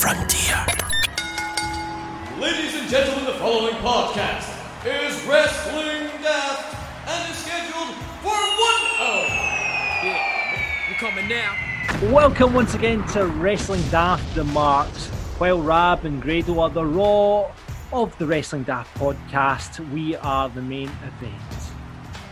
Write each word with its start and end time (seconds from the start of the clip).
frontier. 0.00 0.56
Ladies 2.38 2.74
and 2.74 2.88
gentlemen, 2.88 3.26
the 3.26 3.34
following 3.34 3.74
podcast 3.74 4.48
is 4.86 5.22
Wrestling 5.26 6.08
Daft 6.22 6.74
and 7.06 7.30
is 7.30 7.36
scheduled 7.36 7.94
for 8.22 8.30
one 8.30 8.82
hour. 8.98 9.26
Yeah, 10.02 10.88
we're 10.88 10.94
coming 10.94 11.28
now. 11.28 11.54
Welcome 12.10 12.54
once 12.54 12.72
again 12.72 13.06
to 13.08 13.26
Wrestling 13.26 13.82
Daft 13.90 14.34
the 14.34 14.44
Marks. 14.44 15.08
While 15.36 15.60
Rab 15.60 16.06
and 16.06 16.22
Grado 16.22 16.60
are 16.60 16.70
the 16.70 16.86
Raw 16.86 17.52
of 17.92 18.16
the 18.16 18.26
Wrestling 18.26 18.62
Daft 18.62 18.96
podcast, 18.96 19.86
we 19.92 20.16
are 20.16 20.48
the 20.48 20.62
main 20.62 20.88
event. 21.04 21.34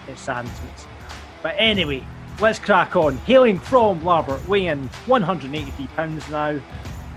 It 0.09 0.17
saddens 0.17 0.59
me. 0.63 0.71
to 0.75 0.79
say 0.79 0.89
that. 1.01 1.17
But 1.43 1.55
anyway, 1.59 2.03
let's 2.41 2.59
crack 2.59 2.97
on. 2.97 3.19
Hailing 3.19 3.59
from 3.59 4.01
Larbert, 4.01 4.49
weighing 4.49 4.89
183 5.05 5.87
pounds 5.89 6.27
now, 6.31 6.59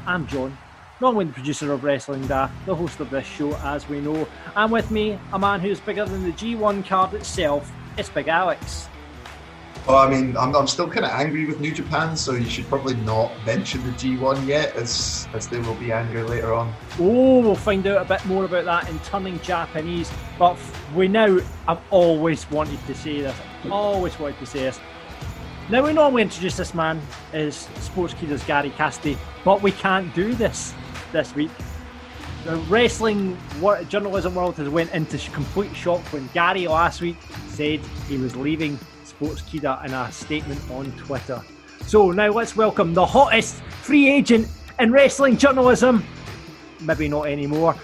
I'm 0.07 0.25
John, 0.25 0.57
normally 0.99 1.25
the 1.25 1.33
producer 1.33 1.71
of 1.71 1.83
Wrestling 1.83 2.25
Daft, 2.25 2.53
the 2.65 2.75
host 2.75 2.99
of 2.99 3.11
this 3.11 3.25
show, 3.25 3.55
as 3.57 3.87
we 3.87 4.01
know. 4.01 4.27
And 4.55 4.71
with 4.71 4.89
me, 4.89 5.19
a 5.31 5.37
man 5.37 5.59
who's 5.59 5.79
bigger 5.79 6.05
than 6.05 6.23
the 6.23 6.31
G1 6.31 6.87
card 6.87 7.13
itself, 7.13 7.71
it's 7.97 8.09
Big 8.09 8.27
Alex. 8.27 8.87
Well, 9.87 9.97
I 9.97 10.09
mean, 10.09 10.37
I'm, 10.37 10.55
I'm 10.55 10.67
still 10.67 10.87
kind 10.87 11.05
of 11.05 11.11
angry 11.11 11.45
with 11.45 11.59
New 11.59 11.71
Japan, 11.71 12.15
so 12.15 12.33
you 12.33 12.49
should 12.49 12.67
probably 12.67 12.95
not 12.97 13.31
mention 13.45 13.83
the 13.83 13.91
G1 13.91 14.45
yet, 14.45 14.75
as 14.75 15.27
as 15.33 15.47
they 15.47 15.59
will 15.59 15.75
be 15.75 15.91
angry 15.91 16.21
later 16.21 16.53
on. 16.53 16.71
Oh, 16.99 17.39
we'll 17.39 17.55
find 17.55 17.85
out 17.87 18.01
a 18.01 18.05
bit 18.05 18.23
more 18.25 18.45
about 18.45 18.65
that 18.65 18.89
in 18.89 18.99
turning 18.99 19.39
Japanese. 19.41 20.11
But 20.37 20.57
we 20.95 21.07
now, 21.07 21.39
I've 21.67 21.81
always 21.89 22.49
wanted 22.51 22.79
to 22.85 22.93
say 22.93 23.21
this. 23.21 23.35
I've 23.63 23.71
always 23.71 24.17
wanted 24.19 24.37
to 24.39 24.45
say 24.45 24.59
this. 24.59 24.79
Now, 25.69 25.83
we 25.83 25.93
normally 25.93 26.23
introduce 26.23 26.57
this 26.57 26.73
man 26.73 27.01
as 27.31 27.67
Sportskeeda's 27.75 28.43
Gary 28.43 28.71
Cassidy, 28.71 29.17
but 29.45 29.61
we 29.61 29.71
can't 29.71 30.13
do 30.13 30.33
this 30.33 30.73
this 31.13 31.33
week. 31.33 31.51
The 32.43 32.57
wrestling 32.67 33.37
wor- 33.61 33.83
journalism 33.83 34.35
world 34.35 34.55
has 34.55 34.67
went 34.67 34.91
into 34.91 35.17
complete 35.31 35.73
shock 35.75 36.01
when 36.11 36.27
Gary 36.33 36.67
last 36.67 36.99
week 36.99 37.15
said 37.47 37.79
he 38.09 38.17
was 38.17 38.35
leaving 38.35 38.77
Sports 39.05 39.41
Keeder 39.43 39.79
in 39.85 39.93
a 39.93 40.11
statement 40.11 40.59
on 40.71 40.91
Twitter. 40.97 41.41
So 41.85 42.11
now 42.11 42.31
let's 42.31 42.55
welcome 42.55 42.93
the 42.93 43.05
hottest 43.05 43.61
free 43.81 44.09
agent 44.09 44.47
in 44.79 44.91
wrestling 44.91 45.37
journalism, 45.37 46.03
maybe 46.81 47.07
not 47.07 47.27
anymore. 47.27 47.75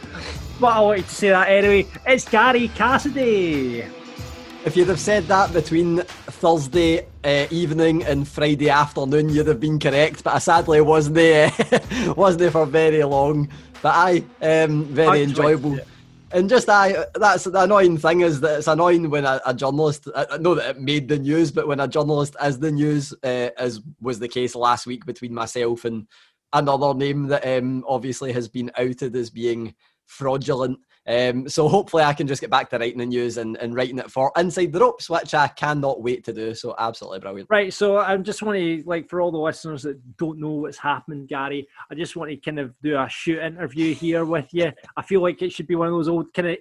But 0.59 0.67
I 0.67 0.79
wanted 0.81 1.07
to 1.07 1.15
say 1.15 1.29
that 1.29 1.47
anyway. 1.49 1.85
It's 2.05 2.27
Gary 2.27 2.67
Cassidy. 2.69 3.85
If 4.67 4.75
you'd 4.75 4.89
have 4.89 4.99
said 4.99 5.23
that 5.27 5.53
between 5.53 5.99
Thursday 6.01 7.07
uh, 7.23 7.47
evening 7.49 8.03
and 8.03 8.27
Friday 8.27 8.69
afternoon, 8.69 9.29
you'd 9.29 9.47
have 9.47 9.61
been 9.61 9.79
correct. 9.79 10.25
But 10.25 10.35
I 10.35 10.39
sadly 10.39 10.81
wasn't 10.81 11.15
there, 11.15 11.53
wasn't 12.17 12.39
there 12.39 12.51
for 12.51 12.65
very 12.65 13.01
long. 13.05 13.47
But 13.81 13.95
I, 13.95 14.17
um, 14.41 14.83
very 14.83 15.19
I 15.19 15.23
enjoyable. 15.23 15.75
it. 15.75 15.87
And 16.33 16.49
just 16.49 16.67
I, 16.67 17.05
that's 17.15 17.45
the 17.45 17.61
annoying 17.61 17.97
thing 17.97 18.19
is 18.19 18.41
that 18.41 18.57
it's 18.57 18.67
annoying 18.67 19.09
when 19.09 19.23
a, 19.23 19.39
a 19.45 19.53
journalist. 19.53 20.09
I 20.13 20.25
I 20.31 20.37
know 20.37 20.55
that 20.55 20.71
it 20.71 20.81
made 20.81 21.07
the 21.07 21.17
news, 21.17 21.49
but 21.49 21.65
when 21.65 21.79
a 21.79 21.87
journalist 21.87 22.35
is 22.43 22.59
the 22.59 22.73
news, 22.73 23.13
uh, 23.23 23.51
as 23.57 23.79
was 24.01 24.19
the 24.19 24.27
case 24.27 24.53
last 24.53 24.85
week 24.85 25.05
between 25.05 25.33
myself 25.33 25.85
and 25.85 26.07
another 26.51 26.93
name 26.93 27.27
that 27.27 27.47
um, 27.47 27.85
obviously 27.87 28.33
has 28.33 28.49
been 28.49 28.69
outed 28.77 29.15
as 29.15 29.29
being 29.29 29.75
fraudulent. 30.07 30.79
Um, 31.07 31.47
so 31.47 31.69
hopefully 31.69 32.03
I 32.03 32.13
can 32.13 32.27
just 32.27 32.41
get 32.41 32.49
back 32.49 32.69
to 32.69 32.77
writing 32.77 32.97
the 32.97 33.05
news 33.05 33.37
and, 33.37 33.55
and 33.57 33.73
writing 33.73 33.97
it 33.97 34.11
for 34.11 34.31
Inside 34.37 34.73
the 34.73 34.79
Ropes, 34.79 35.09
which 35.09 35.33
I 35.33 35.47
cannot 35.47 36.01
wait 36.03 36.25
to 36.25 36.33
do. 36.33 36.53
So 36.53 36.75
absolutely 36.77 37.19
brilliant. 37.19 37.49
Right, 37.49 37.73
so 37.73 37.97
I 37.97 38.17
just 38.17 38.41
want 38.41 38.57
to, 38.57 38.83
like, 38.85 39.09
for 39.09 39.21
all 39.21 39.31
the 39.31 39.37
listeners 39.37 39.83
that 39.83 40.17
don't 40.17 40.39
know 40.39 40.51
what's 40.51 40.77
happened, 40.77 41.29
Gary, 41.29 41.67
I 41.89 41.95
just 41.95 42.15
want 42.17 42.31
to 42.31 42.37
kind 42.37 42.59
of 42.59 42.73
do 42.81 42.97
a 42.97 43.07
shoot 43.09 43.39
interview 43.39 43.95
here 43.95 44.25
with 44.25 44.47
you. 44.51 44.71
I 44.97 45.01
feel 45.01 45.21
like 45.21 45.41
it 45.41 45.53
should 45.53 45.67
be 45.67 45.75
one 45.75 45.87
of 45.87 45.93
those 45.93 46.09
old 46.09 46.33
kind 46.33 46.49
of 46.49 46.57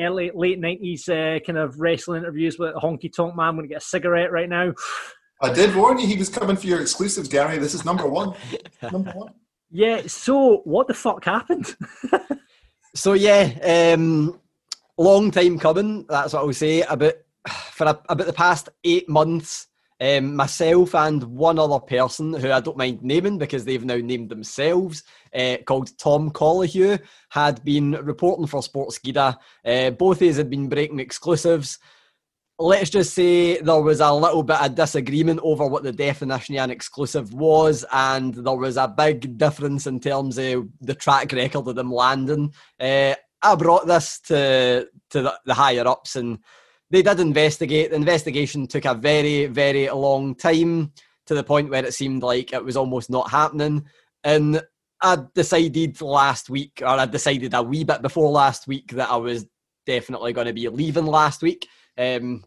early, 0.00 0.32
late 0.34 0.60
90s 0.60 1.08
uh, 1.08 1.38
kind 1.44 1.58
of 1.58 1.78
wrestling 1.78 2.22
interviews 2.22 2.58
with 2.58 2.74
Honky 2.74 3.12
Tonk 3.12 3.36
Man. 3.36 3.46
I'm 3.46 3.56
going 3.56 3.68
to 3.68 3.72
get 3.72 3.82
a 3.82 3.86
cigarette 3.86 4.32
right 4.32 4.48
now. 4.48 4.72
I 5.40 5.52
did 5.52 5.74
warn 5.74 5.98
you 5.98 6.06
he 6.06 6.16
was 6.16 6.28
coming 6.28 6.56
for 6.56 6.66
your 6.66 6.80
exclusives, 6.80 7.28
Gary. 7.28 7.58
This 7.58 7.74
is 7.74 7.84
number 7.84 8.08
one. 8.08 8.34
number 8.90 9.12
one. 9.12 9.32
Yeah, 9.76 10.02
so 10.06 10.58
what 10.58 10.86
the 10.86 10.94
fuck 10.94 11.24
happened? 11.24 11.74
So 12.94 13.14
yeah, 13.14 13.92
um, 13.94 14.38
long 14.96 15.32
time 15.32 15.58
coming. 15.58 16.06
That's 16.08 16.32
what 16.32 16.40
I 16.40 16.44
will 16.44 16.52
say. 16.52 16.82
About 16.82 17.14
for 17.72 17.86
a, 17.86 18.00
about 18.08 18.26
the 18.26 18.32
past 18.32 18.68
eight 18.84 19.08
months, 19.08 19.66
um, 20.00 20.36
myself 20.36 20.94
and 20.94 21.22
one 21.24 21.58
other 21.58 21.80
person 21.80 22.34
who 22.34 22.52
I 22.52 22.60
don't 22.60 22.76
mind 22.76 23.02
naming 23.02 23.38
because 23.38 23.64
they've 23.64 23.84
now 23.84 23.96
named 23.96 24.28
themselves, 24.28 25.02
uh, 25.34 25.56
called 25.66 25.96
Tom 25.98 26.30
Colohue, 26.30 27.00
had 27.30 27.64
been 27.64 27.92
reporting 27.92 28.46
for 28.46 28.60
Sportskeeda. 28.60 29.38
Uh, 29.64 29.90
both 29.90 30.22
of 30.22 30.28
us 30.28 30.36
had 30.36 30.50
been 30.50 30.68
breaking 30.68 31.00
exclusives. 31.00 31.78
Let's 32.56 32.90
just 32.90 33.14
say 33.14 33.60
there 33.60 33.80
was 33.80 33.98
a 33.98 34.12
little 34.12 34.44
bit 34.44 34.60
of 34.60 34.76
disagreement 34.76 35.40
over 35.42 35.66
what 35.66 35.82
the 35.82 35.90
definition 35.90 36.54
of 36.56 36.64
an 36.64 36.70
exclusive 36.70 37.34
was, 37.34 37.84
and 37.92 38.32
there 38.32 38.54
was 38.54 38.76
a 38.76 38.86
big 38.86 39.36
difference 39.36 39.88
in 39.88 39.98
terms 39.98 40.38
of 40.38 40.68
the 40.80 40.94
track 40.94 41.32
record 41.32 41.66
of 41.66 41.74
them 41.74 41.92
landing. 41.92 42.54
Uh, 42.78 43.14
I 43.42 43.54
brought 43.56 43.88
this 43.88 44.20
to 44.26 44.88
to 45.10 45.22
the, 45.22 45.38
the 45.44 45.54
higher 45.54 45.86
ups, 45.86 46.14
and 46.14 46.38
they 46.90 47.02
did 47.02 47.18
investigate. 47.18 47.90
The 47.90 47.96
investigation 47.96 48.68
took 48.68 48.84
a 48.84 48.94
very, 48.94 49.46
very 49.46 49.90
long 49.90 50.36
time 50.36 50.92
to 51.26 51.34
the 51.34 51.42
point 51.42 51.70
where 51.70 51.84
it 51.84 51.94
seemed 51.94 52.22
like 52.22 52.52
it 52.52 52.64
was 52.64 52.76
almost 52.76 53.10
not 53.10 53.32
happening. 53.32 53.84
And 54.22 54.62
I 55.02 55.18
decided 55.34 56.00
last 56.00 56.48
week, 56.50 56.82
or 56.82 56.86
I 56.86 57.06
decided 57.06 57.52
a 57.52 57.64
wee 57.64 57.82
bit 57.82 58.00
before 58.00 58.30
last 58.30 58.68
week, 58.68 58.92
that 58.92 59.10
I 59.10 59.16
was 59.16 59.44
definitely 59.86 60.32
going 60.32 60.46
to 60.46 60.52
be 60.52 60.68
leaving 60.68 61.06
last 61.06 61.42
week. 61.42 61.66
Um, 61.96 62.44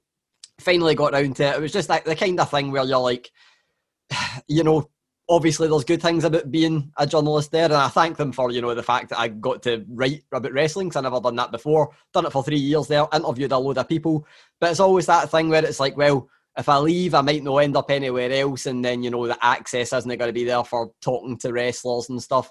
finally 0.59 0.95
got 0.95 1.13
round 1.13 1.35
to 1.37 1.43
it. 1.43 1.55
It 1.55 1.61
was 1.61 1.71
just 1.71 1.89
like 1.89 2.05
the 2.05 2.15
kind 2.15 2.39
of 2.39 2.49
thing 2.49 2.71
where 2.71 2.83
you're 2.83 2.97
like, 2.97 3.31
you 4.47 4.63
know, 4.63 4.89
obviously 5.29 5.67
there's 5.67 5.83
good 5.83 6.01
things 6.01 6.23
about 6.23 6.51
being 6.51 6.91
a 6.97 7.05
journalist 7.05 7.51
there, 7.51 7.65
and 7.65 7.73
I 7.73 7.89
thank 7.89 8.17
them 8.17 8.31
for 8.31 8.51
you 8.51 8.61
know 8.61 8.73
the 8.73 8.83
fact 8.83 9.09
that 9.09 9.19
I 9.19 9.27
got 9.27 9.63
to 9.63 9.85
write 9.89 10.23
about 10.31 10.53
wrestling 10.53 10.89
because 10.89 10.97
I 10.97 11.01
never 11.01 11.19
done 11.19 11.35
that 11.35 11.51
before. 11.51 11.89
Done 12.13 12.25
it 12.25 12.31
for 12.31 12.43
three 12.43 12.57
years 12.59 12.87
there, 12.87 13.05
interviewed 13.13 13.51
a 13.51 13.57
load 13.57 13.77
of 13.77 13.89
people, 13.89 14.25
but 14.59 14.71
it's 14.71 14.79
always 14.79 15.05
that 15.07 15.29
thing 15.29 15.49
where 15.49 15.65
it's 15.65 15.79
like, 15.79 15.97
well. 15.97 16.29
If 16.59 16.69
I 16.69 16.79
leave, 16.79 17.13
I 17.13 17.21
might 17.21 17.43
not 17.43 17.57
end 17.57 17.77
up 17.77 17.91
anywhere 17.91 18.31
else, 18.31 18.65
and 18.65 18.83
then 18.83 19.03
you 19.03 19.11
know 19.11 19.27
the 19.27 19.37
access 19.45 19.93
isn't 19.93 20.09
going 20.09 20.27
to 20.27 20.33
be 20.33 20.43
there 20.43 20.63
for 20.63 20.91
talking 21.03 21.37
to 21.37 21.53
wrestlers 21.53 22.09
and 22.09 22.19
stuff. 22.19 22.49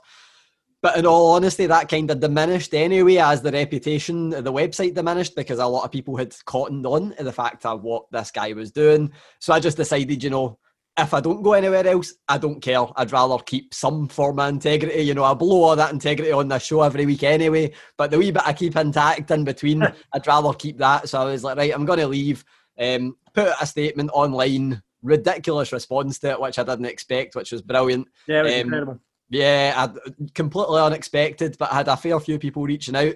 But 0.83 0.97
in 0.99 1.07
all 1.07 1.33
honesty, 1.33 1.67
that 1.67 1.89
kind 1.89 2.11
of 2.11 2.21
diminished 2.21 2.75
anyway 2.75 3.17
as 3.17 3.43
the 3.43 3.51
reputation 3.51 4.33
of 4.35 4.45
the 4.45 4.53
website 4.53 4.95
diminished 4.95 5.35
because 5.35 5.59
a 5.59 5.67
lot 5.67 5.85
of 5.85 5.91
people 5.91 6.17
had 6.17 6.35
cottoned 6.45 6.87
on 6.87 7.15
to 7.17 7.25
the 7.25 7.33
fact 7.33 7.65
of 7.67 7.83
what 7.83 8.05
this 8.13 8.31
guy 8.31 8.53
was 8.53 8.71
doing. 8.71 9.11
So 9.41 9.53
I 9.53 9.61
just 9.61 9.79
decided, 9.79 10.23
you 10.23 10.31
know, 10.31 10.59
if 10.99 11.13
I 11.13 11.21
don't 11.21 11.43
go 11.43 11.53
anywhere 11.55 11.87
else, 11.87 12.15
I 12.29 12.39
don't 12.39 12.61
care. 12.61 12.87
I'd 12.97 13.13
rather 13.13 13.43
keep 13.43 13.75
some 13.75 14.09
form 14.09 14.39
of 14.39 14.49
integrity. 14.49 15.03
You 15.03 15.15
know, 15.15 15.25
I 15.25 15.35
blow 15.35 15.63
all 15.65 15.77
that 15.77 15.93
integrity 15.93 16.33
on 16.33 16.49
this 16.49 16.65
show 16.65 16.83
every 16.83 17.05
week 17.05 17.23
anyway. 17.23 17.73
But 17.99 18.11
the 18.11 18.19
wee 18.19 18.31
bit 18.31 18.47
I 18.47 18.53
keep 18.53 18.77
intact 18.77 19.31
in 19.31 19.45
between, 19.45 19.83
I'd 20.13 20.27
rather 20.27 20.53
keep 20.55 20.79
that. 20.79 21.09
So 21.09 21.21
I 21.21 21.25
was 21.25 21.45
like, 21.45 21.59
right, 21.59 21.75
I'm 21.75 21.85
going 21.85 21.99
to 21.99 22.07
leave. 22.07 22.45
Um, 22.79 23.17
put 23.35 23.53
a 23.61 23.67
statement 23.67 24.11
online. 24.13 24.83
Ridiculous 25.03 25.71
response 25.73 26.19
to 26.21 26.31
it, 26.31 26.41
which 26.41 26.59
I 26.59 26.65
didn't 26.65 26.87
expect, 26.87 27.35
which 27.37 27.53
was 27.53 27.63
brilliant. 27.63 28.09
Yeah, 28.27 28.41
it 28.41 28.45
was 28.45 28.53
Um, 28.55 28.61
incredible. 28.61 29.01
Yeah, 29.29 29.75
I, 29.77 30.11
completely 30.35 30.81
unexpected, 30.81 31.57
but 31.59 31.73
I 31.73 31.77
had 31.77 31.89
a 31.89 31.97
fair 31.97 32.19
few 32.21 32.39
people 32.39 32.63
reaching 32.63 32.97
out. 32.97 33.15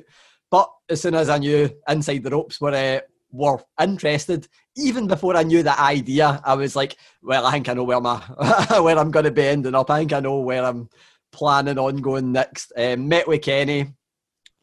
But 0.50 0.71
as 0.88 1.00
soon 1.00 1.15
as 1.15 1.28
I 1.28 1.38
knew 1.38 1.71
inside 1.88 2.25
the 2.25 2.31
ropes 2.31 2.60
were 2.60 2.75
uh, 2.75 3.00
were 3.31 3.59
interested, 3.81 4.48
even 4.76 5.06
before 5.06 5.37
I 5.37 5.44
knew 5.44 5.62
the 5.62 5.81
idea, 5.81 6.41
I 6.44 6.54
was 6.54 6.75
like, 6.75 6.97
"Well, 7.22 7.47
I 7.47 7.53
think 7.53 7.69
I 7.69 7.75
know 7.75 7.84
where 7.84 8.00
my 8.00 8.16
where 8.81 8.98
I'm 8.98 9.12
going 9.12 9.25
to 9.25 9.31
be 9.31 9.47
ending 9.47 9.75
up. 9.75 9.91
I 9.91 10.00
think 10.00 10.12
I 10.12 10.21
know 10.21 10.41
where 10.41 10.65
I'm 10.65 10.88
planning 11.31 11.78
on 11.78 11.97
going 11.98 12.33
next." 12.33 12.72
Um, 12.77 13.09
met 13.09 13.28
with 13.28 13.42
Kenny 13.42 13.92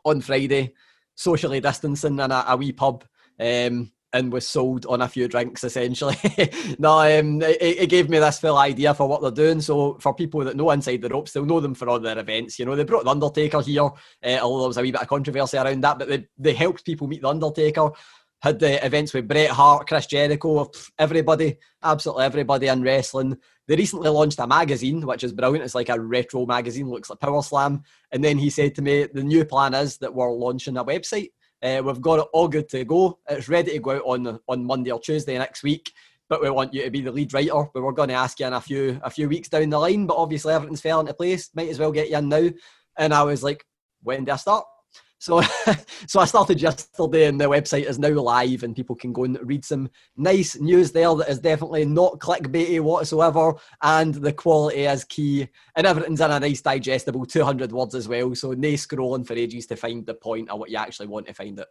on 0.04 0.20
Friday, 0.20 0.74
socially 1.16 1.62
distancing 1.62 2.20
in 2.20 2.32
a, 2.32 2.46
a 2.48 2.58
wee 2.58 2.74
pub. 2.74 3.06
Um, 3.40 3.92
and 4.18 4.34
was 4.34 4.48
sold 4.48 4.86
on 4.88 5.02
a 5.02 5.08
few 5.08 5.28
drinks 5.28 5.64
essentially. 5.64 6.18
no, 6.80 7.00
um, 7.00 7.42
it, 7.44 7.62
it 7.62 7.90
gave 7.90 8.10
me 8.10 8.18
this 8.18 8.40
full 8.40 8.58
idea 8.58 8.94
for 8.94 9.08
what 9.08 9.22
they're 9.22 9.32
doing. 9.32 9.62
So 9.62 9.94
for 10.00 10.14
people 10.14 10.44
that 10.44 10.56
know 10.56 10.72
inside 10.72 11.02
the 11.04 11.10
ropes, 11.10 11.32
they'll 11.32 11.46
know 11.46 11.60
them 11.60 11.76
for 11.76 11.88
all 11.88 12.00
their 12.00 12.18
events. 12.18 12.58
You 12.58 12.66
know, 12.66 12.76
they 12.76 12.84
brought 12.84 13.04
the 13.06 13.12
Undertaker 13.12 13.62
here, 13.62 13.84
uh, 13.84 14.40
although 14.42 14.62
there 14.62 14.68
was 14.70 14.78
a 14.78 14.82
wee 14.82 14.92
bit 14.92 15.02
of 15.02 15.08
controversy 15.08 15.58
around 15.58 15.82
that, 15.82 16.00
but 16.00 16.08
they, 16.08 16.28
they 16.38 16.54
helped 16.54 16.84
people 16.84 17.08
meet 17.08 17.22
the 17.22 17.30
Undertaker. 17.30 17.92
Had 18.40 18.60
the 18.60 18.84
events 18.86 19.14
with 19.14 19.28
Bret 19.28 19.50
Hart, 19.50 19.88
Chris 19.88 20.06
Jericho, 20.06 20.70
everybody, 21.00 21.58
absolutely 21.84 22.26
everybody 22.26 22.68
in 22.68 22.84
wrestling. 22.84 23.36
They 23.68 23.76
recently 23.76 24.10
launched 24.10 24.40
a 24.40 24.46
magazine, 24.46 25.06
which 25.06 25.24
is 25.24 25.34
brilliant. 25.34 25.66
It's 25.66 25.74
like 25.74 25.90
a 25.90 26.00
retro 26.00 26.46
magazine, 26.46 26.88
looks 26.88 27.10
like 27.10 27.20
Power 27.20 27.42
Slam. 27.42 27.82
And 28.12 28.24
then 28.24 28.38
he 28.38 28.52
said 28.52 28.76
to 28.76 28.84
me, 28.84 29.08
the 29.12 29.24
new 29.24 29.44
plan 29.44 29.74
is 29.74 29.98
that 29.98 30.14
we're 30.14 30.32
launching 30.32 30.78
a 30.78 30.86
website. 30.86 31.30
Uh, 31.62 31.82
we've 31.84 32.02
got 32.02 32.20
it 32.20 32.28
all 32.34 32.48
good 32.48 32.70
to 32.70 32.86
go. 32.86 33.20
It's 33.30 33.50
ready 33.50 33.72
to 33.72 33.80
go 33.80 33.92
out 33.92 34.04
on 34.06 34.40
on 34.48 34.66
Monday 34.66 34.92
or 34.92 35.00
Tuesday 35.00 35.38
next 35.38 35.64
week. 35.64 35.92
but 36.30 36.42
we 36.42 36.50
want 36.50 36.74
you 36.74 36.84
to 36.84 36.92
be 36.92 37.02
the 37.02 37.12
lead 37.12 37.34
writer. 37.34 37.70
But 37.74 37.84
we're 37.84 37.92
going 37.92 38.10
to 38.10 38.16
ask 38.16 38.40
you 38.40 38.48
in 38.48 38.54
a 38.54 38.62
few 38.62 39.00
a 39.04 39.10
few 39.10 39.30
weeks 39.30 39.50
down 39.50 39.70
the 39.70 39.80
line. 39.80 40.06
But 40.06 40.18
obviously 40.18 40.54
everything's 40.54 40.82
fell 40.82 41.00
into 41.00 41.14
place. 41.14 41.50
Might 41.56 41.70
as 41.70 41.80
well 41.80 41.92
get 41.92 42.10
you 42.10 42.18
in 42.18 42.30
now. 42.30 42.50
And 42.98 43.14
I 43.14 43.24
was 43.24 43.44
like, 43.44 43.66
when 44.04 44.26
do 44.26 44.32
I 44.32 44.36
start? 44.36 44.66
So, 45.20 45.42
so 46.08 46.20
I 46.20 46.26
started 46.26 46.62
yesterday, 46.62 47.26
and 47.26 47.40
the 47.40 47.50
website 47.50 47.86
is 47.86 48.00
now 48.00 48.10
live, 48.10 48.64
and 48.64 48.76
people 48.76 48.96
can 48.96 49.14
go 49.14 49.24
and 49.24 49.40
read 49.42 49.66
some 49.66 49.90
nice 50.16 50.60
news 50.60 50.92
there 50.92 51.14
that 51.16 51.30
is 51.30 51.40
definitely 51.40 51.86
not 51.86 52.20
clickbaity 52.20 52.80
whatsoever, 52.82 53.54
and 53.82 54.14
the 54.14 54.34
quality 54.34 54.86
is 54.86 55.04
key, 55.04 55.48
and 55.76 55.88
everything's 55.88 56.22
in 56.22 56.32
a 56.32 56.40
nice 56.40 56.62
digestible 56.62 57.26
200 57.26 57.72
words 57.72 57.96
as 57.96 58.08
well. 58.08 58.34
So, 58.36 58.52
no 58.52 58.70
scrolling 58.70 59.26
for 59.26 59.34
ages 59.34 59.66
to 59.68 59.76
find 59.76 60.06
the 60.06 60.14
point 60.14 60.52
or 60.52 60.60
what 60.60 60.70
you 60.70 60.78
actually 60.78 61.08
want 61.08 61.28
to 61.28 61.34
find 61.34 61.60
it. 61.60 61.68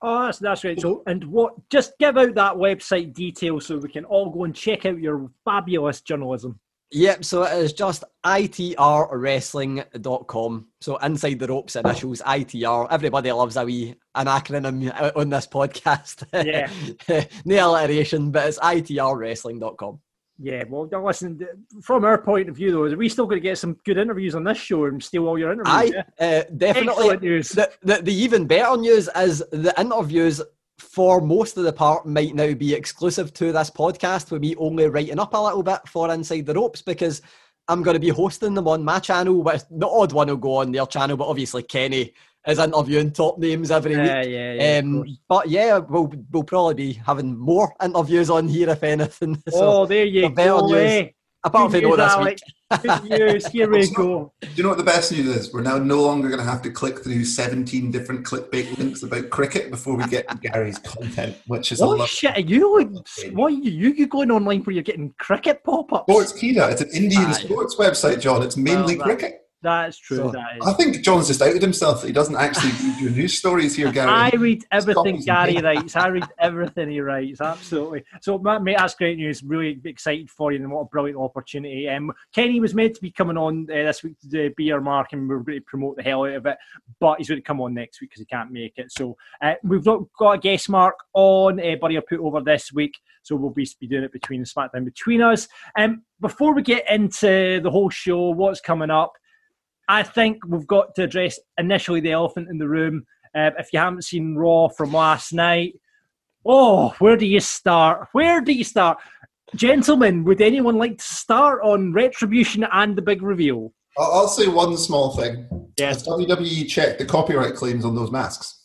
Oh, 0.00 0.26
that's 0.26 0.38
that's 0.38 0.62
great. 0.62 0.80
So, 0.80 1.02
and 1.06 1.24
what? 1.24 1.54
Just 1.70 1.98
give 1.98 2.16
out 2.16 2.34
that 2.34 2.54
website 2.54 3.14
details 3.14 3.66
so 3.66 3.78
we 3.78 3.88
can 3.88 4.04
all 4.04 4.30
go 4.30 4.44
and 4.44 4.54
check 4.54 4.86
out 4.86 4.98
your 4.98 5.30
fabulous 5.44 6.00
journalism. 6.00 6.58
Yep, 6.90 7.22
so 7.24 7.42
it 7.42 7.52
is 7.58 7.74
just 7.74 8.02
itrwrestling.com. 8.24 10.66
So 10.80 10.96
inside 10.96 11.38
the 11.38 11.46
ropes 11.46 11.76
initials, 11.76 12.22
ITR. 12.22 12.88
Everybody 12.90 13.30
loves 13.30 13.56
a 13.56 13.64
wee 13.64 13.94
an 14.14 14.26
acronym 14.26 15.14
on 15.16 15.28
this 15.28 15.46
podcast. 15.46 16.24
Yeah. 16.48 16.70
no 17.44 17.70
alliteration, 17.70 18.30
but 18.30 18.48
it's 18.48 18.58
itrwrestling.com. 18.58 20.00
Yeah, 20.40 20.62
well, 20.68 20.88
listen. 21.04 21.40
From 21.82 22.04
our 22.04 22.16
point 22.16 22.48
of 22.48 22.54
view, 22.56 22.70
though, 22.70 22.84
are 22.84 22.96
we 22.96 23.08
still 23.08 23.26
going 23.26 23.40
to 23.40 23.48
get 23.48 23.58
some 23.58 23.76
good 23.84 23.98
interviews 23.98 24.36
on 24.36 24.44
this 24.44 24.56
show 24.56 24.84
and 24.84 25.02
steal 25.02 25.26
all 25.26 25.36
your 25.36 25.50
interviews? 25.52 25.74
Aye, 25.74 25.90
yeah? 26.20 26.20
uh, 26.20 26.44
definitely. 26.56 27.16
The, 27.16 27.68
the, 27.82 28.02
the 28.02 28.14
even 28.14 28.46
better 28.46 28.76
news 28.76 29.08
is 29.16 29.42
the 29.50 29.74
interviews 29.78 30.40
for 30.78 31.20
most 31.20 31.56
of 31.56 31.64
the 31.64 31.72
part 31.72 32.06
might 32.06 32.34
now 32.34 32.54
be 32.54 32.74
exclusive 32.74 33.32
to 33.34 33.52
this 33.52 33.70
podcast 33.70 34.30
with 34.30 34.40
me 34.42 34.54
only 34.56 34.88
writing 34.88 35.18
up 35.18 35.34
a 35.34 35.38
little 35.38 35.62
bit 35.62 35.80
for 35.86 36.12
Inside 36.12 36.46
the 36.46 36.54
Ropes 36.54 36.82
because 36.82 37.20
I'm 37.68 37.82
going 37.82 37.94
to 37.94 38.00
be 38.00 38.08
hosting 38.08 38.54
them 38.54 38.68
on 38.68 38.84
my 38.84 38.98
channel. 38.98 39.42
With 39.42 39.66
the 39.70 39.88
odd 39.88 40.12
one 40.12 40.28
will 40.28 40.36
go 40.36 40.56
on 40.56 40.72
their 40.72 40.86
channel, 40.86 41.16
but 41.16 41.26
obviously 41.28 41.62
Kenny 41.64 42.14
is 42.46 42.58
interviewing 42.58 43.10
top 43.12 43.38
names 43.38 43.70
every 43.70 43.92
Yeah, 43.92 44.20
week. 44.20 44.28
yeah, 44.30 44.52
yeah. 44.54 44.78
um, 44.78 45.04
but 45.28 45.48
yeah, 45.48 45.78
we'll 45.78 46.12
we'll 46.30 46.44
probably 46.44 46.74
be 46.74 46.92
having 46.94 47.36
more 47.36 47.74
interviews 47.82 48.30
on 48.30 48.48
here 48.48 48.70
if 48.70 48.82
anything. 48.82 49.42
So 49.50 49.82
oh, 49.82 49.86
there 49.86 50.04
you 50.06 50.22
the 50.22 50.28
go. 50.30 51.14
News. 51.48 51.54
apart 51.54 51.72
Good 51.72 51.82
from 51.82 51.96
no 51.96 52.24
news, 52.24 52.40
this 52.70 52.82
Good 52.82 53.18
news. 53.18 53.46
Here 53.46 53.70
we 53.70 53.90
go. 53.90 54.32
Do 54.40 54.48
you 54.54 54.62
know 54.62 54.68
what 54.68 54.78
the 54.78 54.84
best 54.84 55.10
news 55.10 55.26
is? 55.26 55.52
We're 55.52 55.62
now 55.62 55.78
no 55.78 56.02
longer 56.02 56.28
going 56.28 56.40
to 56.40 56.44
have 56.44 56.60
to 56.62 56.70
click 56.70 57.02
through 57.02 57.24
17 57.24 57.90
different 57.90 58.26
clickbait 58.26 58.76
links 58.78 59.02
about 59.02 59.30
cricket 59.30 59.70
before 59.70 59.96
we 59.96 60.04
get 60.06 60.28
to 60.28 60.36
Gary's 60.42 60.78
content, 60.78 61.36
which 61.46 61.72
is 61.72 61.80
a 61.80 61.86
What 61.86 61.98
lot. 62.00 62.08
shit 62.08 62.36
are 62.36 62.40
you? 62.40 62.78
like, 62.78 63.06
Why 63.32 63.44
are 63.46 63.50
you, 63.50 63.90
you 63.92 64.06
going 64.06 64.30
online 64.30 64.62
where 64.64 64.74
you're 64.74 64.82
getting 64.82 65.14
cricket 65.18 65.64
pop-ups? 65.64 66.12
Sportskeeda. 66.12 66.70
It's 66.72 66.82
an 66.82 66.90
Indian 66.92 67.26
Aye. 67.26 67.32
sports 67.32 67.76
website, 67.76 68.20
John. 68.20 68.42
It's 68.42 68.56
mainly 68.56 68.96
Well, 68.98 69.08
that- 69.08 69.18
cricket. 69.18 69.40
That's 69.60 69.98
true. 69.98 70.18
So, 70.18 70.30
that 70.30 70.56
is. 70.56 70.66
I 70.66 70.72
think 70.74 71.02
John's 71.02 71.26
just 71.26 71.42
outed 71.42 71.60
himself 71.60 72.00
that 72.00 72.06
he 72.06 72.12
doesn't 72.12 72.36
actually 72.36 72.70
read 72.70 73.00
your 73.00 73.10
news 73.10 73.36
stories 73.36 73.74
here, 73.74 73.90
Gary. 73.90 74.08
I 74.08 74.30
read 74.30 74.64
everything 74.70 75.16
copies 75.16 75.24
Gary 75.24 75.56
writes. 75.56 75.96
I 75.96 76.08
read 76.08 76.28
everything 76.38 76.90
he 76.90 77.00
writes. 77.00 77.40
Absolutely. 77.40 78.04
So, 78.20 78.38
ma- 78.38 78.60
mate, 78.60 78.76
that's 78.78 78.94
great 78.94 79.16
news. 79.16 79.42
Really 79.42 79.80
excited 79.84 80.30
for 80.30 80.52
you, 80.52 80.60
and 80.60 80.70
what 80.70 80.82
a 80.82 80.84
brilliant 80.84 81.18
opportunity. 81.18 81.88
Um, 81.88 82.12
Kenny 82.32 82.60
was 82.60 82.72
meant 82.72 82.94
to 82.94 83.00
be 83.00 83.10
coming 83.10 83.36
on 83.36 83.66
uh, 83.70 83.74
this 83.74 84.04
week 84.04 84.18
to 84.20 84.28
do 84.28 84.50
be 84.56 84.70
our 84.70 84.80
mark, 84.80 85.12
and 85.12 85.28
we 85.28 85.34
are 85.34 85.40
going 85.40 85.58
to 85.58 85.64
promote 85.64 85.96
the 85.96 86.04
hell 86.04 86.24
out 86.24 86.34
of 86.34 86.46
it. 86.46 86.56
But 87.00 87.18
he's 87.18 87.28
going 87.28 87.40
to 87.40 87.46
come 87.46 87.60
on 87.60 87.74
next 87.74 88.00
week 88.00 88.10
because 88.10 88.20
he 88.20 88.26
can't 88.26 88.52
make 88.52 88.74
it. 88.76 88.92
So, 88.92 89.16
uh, 89.42 89.54
we've 89.64 89.84
not 89.84 90.02
got 90.16 90.32
a 90.32 90.38
guest 90.38 90.68
mark 90.68 90.94
on 91.14 91.58
uh, 91.58 91.74
Buddy 91.80 91.96
or 91.96 92.02
Put 92.02 92.20
Over 92.20 92.40
this 92.42 92.72
week. 92.72 92.94
So 93.22 93.36
we'll 93.36 93.50
be, 93.50 93.68
be 93.78 93.86
doing 93.86 94.04
it 94.04 94.12
between 94.12 94.40
the 94.40 94.46
SmackDown 94.46 94.84
between 94.84 95.20
us. 95.20 95.48
Um, 95.76 96.02
before 96.20 96.54
we 96.54 96.62
get 96.62 96.90
into 96.90 97.60
the 97.60 97.70
whole 97.70 97.90
show, 97.90 98.30
what's 98.30 98.60
coming 98.60 98.90
up? 98.90 99.12
I 99.88 100.02
think 100.02 100.38
we've 100.46 100.66
got 100.66 100.94
to 100.96 101.04
address 101.04 101.38
initially 101.58 102.00
the 102.00 102.12
elephant 102.12 102.48
in 102.50 102.58
the 102.58 102.68
room. 102.68 103.04
Uh, 103.34 103.50
if 103.58 103.72
you 103.72 103.78
haven't 103.78 104.04
seen 104.04 104.36
Raw 104.36 104.68
from 104.68 104.92
last 104.92 105.32
night, 105.32 105.74
oh, 106.44 106.94
where 106.98 107.16
do 107.16 107.26
you 107.26 107.40
start? 107.40 108.08
Where 108.12 108.40
do 108.40 108.52
you 108.52 108.64
start? 108.64 108.98
Gentlemen, 109.54 110.24
would 110.24 110.42
anyone 110.42 110.76
like 110.76 110.98
to 110.98 111.04
start 111.04 111.62
on 111.62 111.92
Retribution 111.92 112.66
and 112.70 112.96
the 112.96 113.02
big 113.02 113.22
reveal? 113.22 113.72
I'll, 113.96 114.12
I'll 114.12 114.28
say 114.28 114.46
one 114.46 114.76
small 114.76 115.16
thing. 115.16 115.48
Yes. 115.78 116.06
Has 116.06 116.08
WWE 116.08 116.68
checked 116.68 116.98
the 116.98 117.06
copyright 117.06 117.54
claims 117.54 117.84
on 117.84 117.94
those 117.94 118.10
masks? 118.10 118.57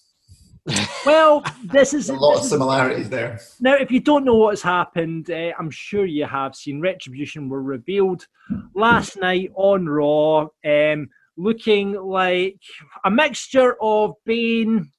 Well, 1.05 1.43
this 1.63 1.93
is 1.93 2.09
a 2.09 2.13
lot 2.13 2.31
of 2.31 2.35
this 2.37 2.45
is- 2.45 2.49
similarities 2.51 3.09
there. 3.09 3.39
Now, 3.59 3.75
if 3.75 3.91
you 3.91 3.99
don't 3.99 4.25
know 4.25 4.35
what's 4.35 4.61
happened, 4.61 5.29
uh, 5.29 5.51
I'm 5.57 5.69
sure 5.69 6.05
you 6.05 6.25
have 6.25 6.55
seen 6.55 6.81
Retribution 6.81 7.49
were 7.49 7.61
revealed 7.61 8.27
last 8.75 9.17
night 9.17 9.51
on 9.55 9.87
Raw, 9.87 10.47
um, 10.65 11.09
looking 11.37 11.93
like 11.93 12.59
a 13.05 13.11
mixture 13.11 13.75
of 13.81 14.13
Bane, 14.25 14.91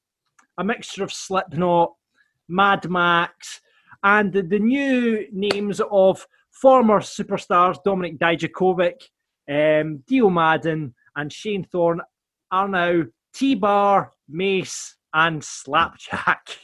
a 0.59 0.65
mixture 0.65 1.05
of 1.05 1.13
Slipknot, 1.13 1.95
Mad 2.49 2.89
Max, 2.91 3.61
and 4.03 4.33
the, 4.33 4.43
the 4.43 4.59
new 4.59 5.27
names 5.33 5.81
of 5.91 6.27
former 6.51 7.01
superstars 7.01 7.79
Dominik 7.85 8.19
Dijakovic, 8.19 9.09
um, 9.49 10.03
Dio 10.07 10.29
Maddin, 10.29 10.95
and 11.17 11.33
Shane 11.33 11.65
Thorne 11.65 12.01
are 12.51 12.69
now 12.69 13.03
T-Bar, 13.35 14.13
Mace, 14.29 14.97
and 15.15 15.43
Slapjack. 15.43 16.59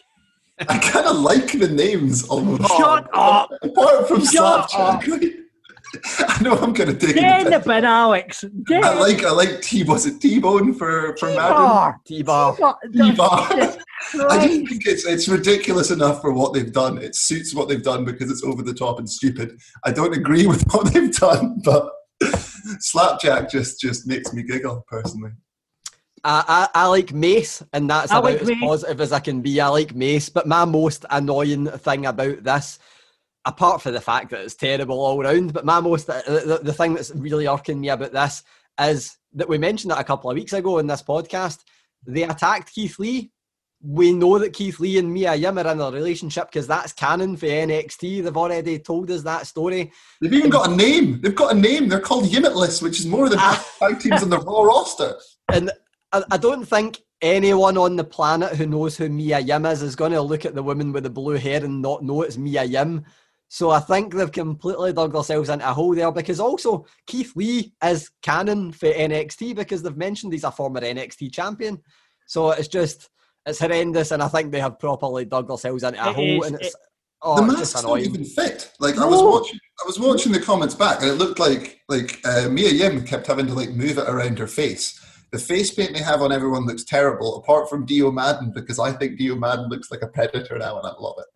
I 0.68 0.78
kind 0.78 1.06
of 1.06 1.16
like 1.16 1.52
the 1.58 1.68
names 1.68 2.28
almost. 2.28 2.68
Shut 2.76 3.08
up! 3.14 3.50
Apart 3.62 4.08
from 4.08 4.20
Shut 4.26 4.70
Slapjack. 4.70 5.08
right? 5.08 5.32
I 6.18 6.42
know 6.42 6.52
I'm 6.56 6.72
going 6.72 6.96
to 6.96 7.06
take 7.06 7.16
Get 7.16 7.40
in 7.40 7.46
it. 7.46 7.50
the 7.50 7.68
bin, 7.68 7.84
Alex. 7.84 8.44
Get 8.66 8.84
I 8.84 8.96
like 8.98 9.24
I 9.24 9.30
like 9.30 9.60
T. 9.62 9.82
Was 9.82 10.06
it 10.06 10.20
T-Bone 10.20 10.74
for 10.74 11.16
for 11.16 11.26
Maddin? 11.34 11.94
T-bar. 12.04 12.54
T-bar. 12.54 12.78
T-bar. 12.92 13.48
I 13.50 13.56
just 13.56 13.78
Christ. 14.12 14.48
think 14.68 14.86
it's 14.86 15.04
it's 15.06 15.28
ridiculous 15.28 15.90
enough 15.90 16.20
for 16.20 16.32
what 16.32 16.52
they've 16.52 16.72
done. 16.72 16.98
It 16.98 17.16
suits 17.16 17.54
what 17.54 17.68
they've 17.68 17.82
done 17.82 18.04
because 18.04 18.30
it's 18.30 18.44
over 18.44 18.62
the 18.62 18.74
top 18.74 18.98
and 19.00 19.08
stupid. 19.10 19.58
I 19.84 19.90
don't 19.90 20.14
agree 20.14 20.46
with 20.52 20.62
what 20.72 20.92
they've 20.92 21.12
done, 21.12 21.60
but 21.64 21.90
Slapjack 22.80 23.50
just 23.50 23.80
just 23.80 24.06
makes 24.06 24.32
me 24.32 24.42
giggle 24.44 24.84
personally. 24.86 25.30
I, 26.24 26.68
I, 26.74 26.82
I 26.82 26.86
like 26.86 27.12
Mace, 27.12 27.62
and 27.72 27.88
that's 27.88 28.12
I 28.12 28.18
about 28.18 28.32
like 28.32 28.42
as 28.42 28.48
Mace. 28.48 28.60
positive 28.60 29.00
as 29.00 29.12
I 29.12 29.20
can 29.20 29.40
be. 29.40 29.60
I 29.60 29.68
like 29.68 29.94
Mace, 29.94 30.28
but 30.28 30.46
my 30.46 30.64
most 30.64 31.04
annoying 31.10 31.66
thing 31.66 32.06
about 32.06 32.42
this, 32.44 32.78
apart 33.44 33.82
from 33.82 33.94
the 33.94 34.00
fact 34.00 34.30
that 34.30 34.40
it's 34.40 34.54
terrible 34.54 35.00
all 35.00 35.22
round, 35.22 35.52
but 35.52 35.64
my 35.64 35.80
most 35.80 36.10
uh, 36.10 36.22
the, 36.26 36.40
the, 36.40 36.58
the 36.64 36.72
thing 36.72 36.94
that's 36.94 37.10
really 37.14 37.46
irking 37.46 37.80
me 37.80 37.88
about 37.88 38.12
this 38.12 38.42
is 38.80 39.16
that 39.34 39.48
we 39.48 39.58
mentioned 39.58 39.92
it 39.92 39.98
a 39.98 40.04
couple 40.04 40.30
of 40.30 40.36
weeks 40.36 40.52
ago 40.52 40.78
in 40.78 40.86
this 40.86 41.02
podcast. 41.02 41.60
They 42.06 42.22
attacked 42.22 42.72
Keith 42.72 42.98
Lee. 42.98 43.30
We 43.82 44.12
know 44.12 44.38
that 44.38 44.52
Keith 44.52 44.78
Lee 44.78 44.98
and 44.98 45.10
Mia 45.10 45.34
Yim 45.34 45.58
are 45.58 45.72
in 45.72 45.80
a 45.80 45.90
relationship 45.90 46.48
because 46.50 46.66
that's 46.66 46.92
canon 46.92 47.36
for 47.36 47.46
NXT. 47.46 48.22
They've 48.22 48.36
already 48.36 48.78
told 48.78 49.10
us 49.10 49.22
that 49.22 49.46
story. 49.46 49.90
They've 50.20 50.34
even 50.34 50.50
got 50.50 50.70
a 50.70 50.76
name. 50.76 51.20
They've 51.22 51.34
got 51.34 51.54
a 51.54 51.58
name. 51.58 51.88
They're 51.88 52.00
called 52.00 52.24
Yimitless, 52.24 52.82
which 52.82 53.00
is 53.00 53.06
more 53.06 53.30
than 53.30 53.38
ah. 53.38 53.54
half 53.54 53.78
the 53.78 53.88
tag 53.88 54.00
teams 54.00 54.22
on 54.22 54.28
the 54.28 54.38
Raw 54.38 54.62
roster. 54.62 55.14
And 55.52 55.72
I, 56.12 56.22
I 56.32 56.36
don't 56.36 56.64
think 56.64 56.98
anyone 57.22 57.76
on 57.76 57.96
the 57.96 58.04
planet 58.04 58.56
who 58.56 58.66
knows 58.66 58.96
who 58.96 59.08
Mia 59.08 59.38
Yim 59.40 59.66
is 59.66 59.82
is 59.82 59.96
going 59.96 60.12
to 60.12 60.22
look 60.22 60.44
at 60.44 60.54
the 60.54 60.62
woman 60.62 60.92
with 60.92 61.04
the 61.04 61.10
blue 61.10 61.36
hair 61.36 61.62
and 61.64 61.82
not 61.82 62.02
know 62.02 62.22
it's 62.22 62.36
Mia 62.38 62.64
Yim. 62.64 63.04
So 63.48 63.70
I 63.70 63.80
think 63.80 64.14
they've 64.14 64.30
completely 64.30 64.92
dug 64.92 65.12
themselves 65.12 65.48
into 65.48 65.68
a 65.68 65.72
hole 65.74 65.94
there 65.94 66.12
because 66.12 66.38
also 66.38 66.86
Keith 67.06 67.32
Lee 67.34 67.72
is 67.82 68.10
canon 68.22 68.70
for 68.72 68.86
NXT 68.86 69.56
because 69.56 69.82
they've 69.82 69.96
mentioned 69.96 70.32
he's 70.32 70.44
a 70.44 70.52
former 70.52 70.80
NXT 70.80 71.32
champion. 71.32 71.80
So 72.26 72.50
it's 72.52 72.68
just 72.68 73.10
it's 73.46 73.58
horrendous, 73.58 74.12
and 74.12 74.22
I 74.22 74.28
think 74.28 74.52
they 74.52 74.60
have 74.60 74.78
properly 74.78 75.24
dug 75.24 75.48
themselves 75.48 75.82
into 75.82 76.00
a 76.04 76.10
It 76.10 76.14
hole, 76.14 76.42
is, 76.42 76.46
and 76.46 76.56
it's 76.60 76.68
it- 76.68 76.74
oh, 77.22 77.36
the 77.36 77.42
it's 77.42 77.52
masks 77.52 77.72
just 77.72 77.84
don't 77.86 78.00
even 78.00 78.24
fit. 78.24 78.70
Like 78.78 78.98
I 78.98 79.06
was 79.06 79.20
watching, 79.20 79.58
I 79.82 79.86
was 79.86 79.98
watching 79.98 80.30
the 80.30 80.40
comments 80.40 80.74
back, 80.76 81.00
and 81.00 81.10
it 81.10 81.14
looked 81.14 81.40
like 81.40 81.80
like 81.88 82.20
uh, 82.24 82.48
Mia 82.48 82.70
Yim 82.70 83.04
kept 83.04 83.26
having 83.26 83.46
to 83.48 83.54
like 83.54 83.70
move 83.70 83.98
it 83.98 84.08
around 84.08 84.38
her 84.38 84.46
face. 84.46 85.04
The 85.32 85.38
face 85.38 85.72
paint 85.72 85.94
they 85.94 86.02
have 86.02 86.22
on 86.22 86.32
everyone 86.32 86.66
looks 86.66 86.84
terrible, 86.84 87.36
apart 87.36 87.70
from 87.70 87.86
Dio 87.86 88.10
Maddin, 88.10 88.52
because 88.52 88.78
I 88.78 88.92
think 88.92 89.16
Dio 89.16 89.36
Maddin 89.36 89.68
looks 89.68 89.90
like 89.90 90.02
a 90.02 90.08
predator 90.08 90.58
now, 90.58 90.78
and 90.78 90.86
I 90.86 90.92
love 90.98 91.16
it. 91.18 91.26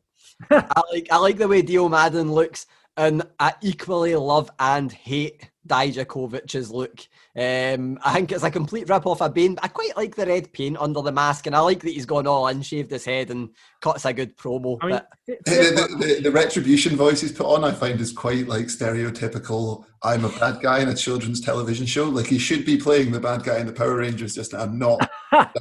I 0.50 0.82
like 0.92 1.08
I 1.12 1.16
like 1.18 1.38
the 1.38 1.48
way 1.48 1.62
Dio 1.62 1.88
Maddin 1.88 2.32
looks, 2.32 2.66
and 2.96 3.22
I 3.38 3.54
equally 3.62 4.14
love 4.16 4.50
and 4.58 4.90
hate 4.90 5.50
Dijakovic's 5.66 6.70
look. 6.70 7.00
Um, 7.36 7.98
I 8.04 8.14
think 8.14 8.32
it's 8.32 8.44
a 8.44 8.50
complete 8.50 8.88
rip 8.88 9.06
off 9.06 9.22
of 9.22 9.34
Bane. 9.34 9.54
But 9.54 9.64
I 9.64 9.68
quite 9.68 9.96
like 9.96 10.14
the 10.14 10.26
red 10.26 10.52
paint 10.52 10.76
under 10.78 11.00
the 11.00 11.12
mask, 11.12 11.46
and 11.46 11.56
I 11.56 11.60
like 11.60 11.80
that 11.80 11.90
he's 11.90 12.06
gone 12.06 12.26
all 12.26 12.48
in, 12.48 12.62
shaved 12.62 12.90
his 12.90 13.04
head, 13.04 13.30
and 13.30 13.50
cuts 13.80 14.04
a 14.04 14.12
good 14.12 14.36
promo. 14.36 14.78
I 14.82 14.86
mean, 14.86 15.00
but 15.26 15.38
The, 15.46 15.96
the, 15.98 16.06
the, 16.06 16.20
the 16.22 16.30
retribution 16.30 16.96
voice 16.96 17.20
he's 17.20 17.32
put 17.32 17.46
on, 17.46 17.64
I 17.64 17.72
find, 17.72 18.00
is 18.00 18.12
quite 18.12 18.48
like 18.48 18.66
stereotypical. 18.66 19.84
I'm 20.02 20.24
a 20.24 20.28
bad 20.28 20.60
guy 20.60 20.80
in 20.80 20.88
a 20.88 20.94
children's 20.94 21.40
television 21.40 21.86
show. 21.86 22.08
Like 22.08 22.26
he 22.26 22.38
should 22.38 22.64
be 22.64 22.76
playing 22.76 23.12
the 23.12 23.20
bad 23.20 23.42
guy 23.42 23.58
in 23.58 23.66
the 23.66 23.72
Power 23.72 23.96
Rangers, 23.96 24.34
just 24.34 24.52
now, 24.52 24.66
not. 24.66 25.10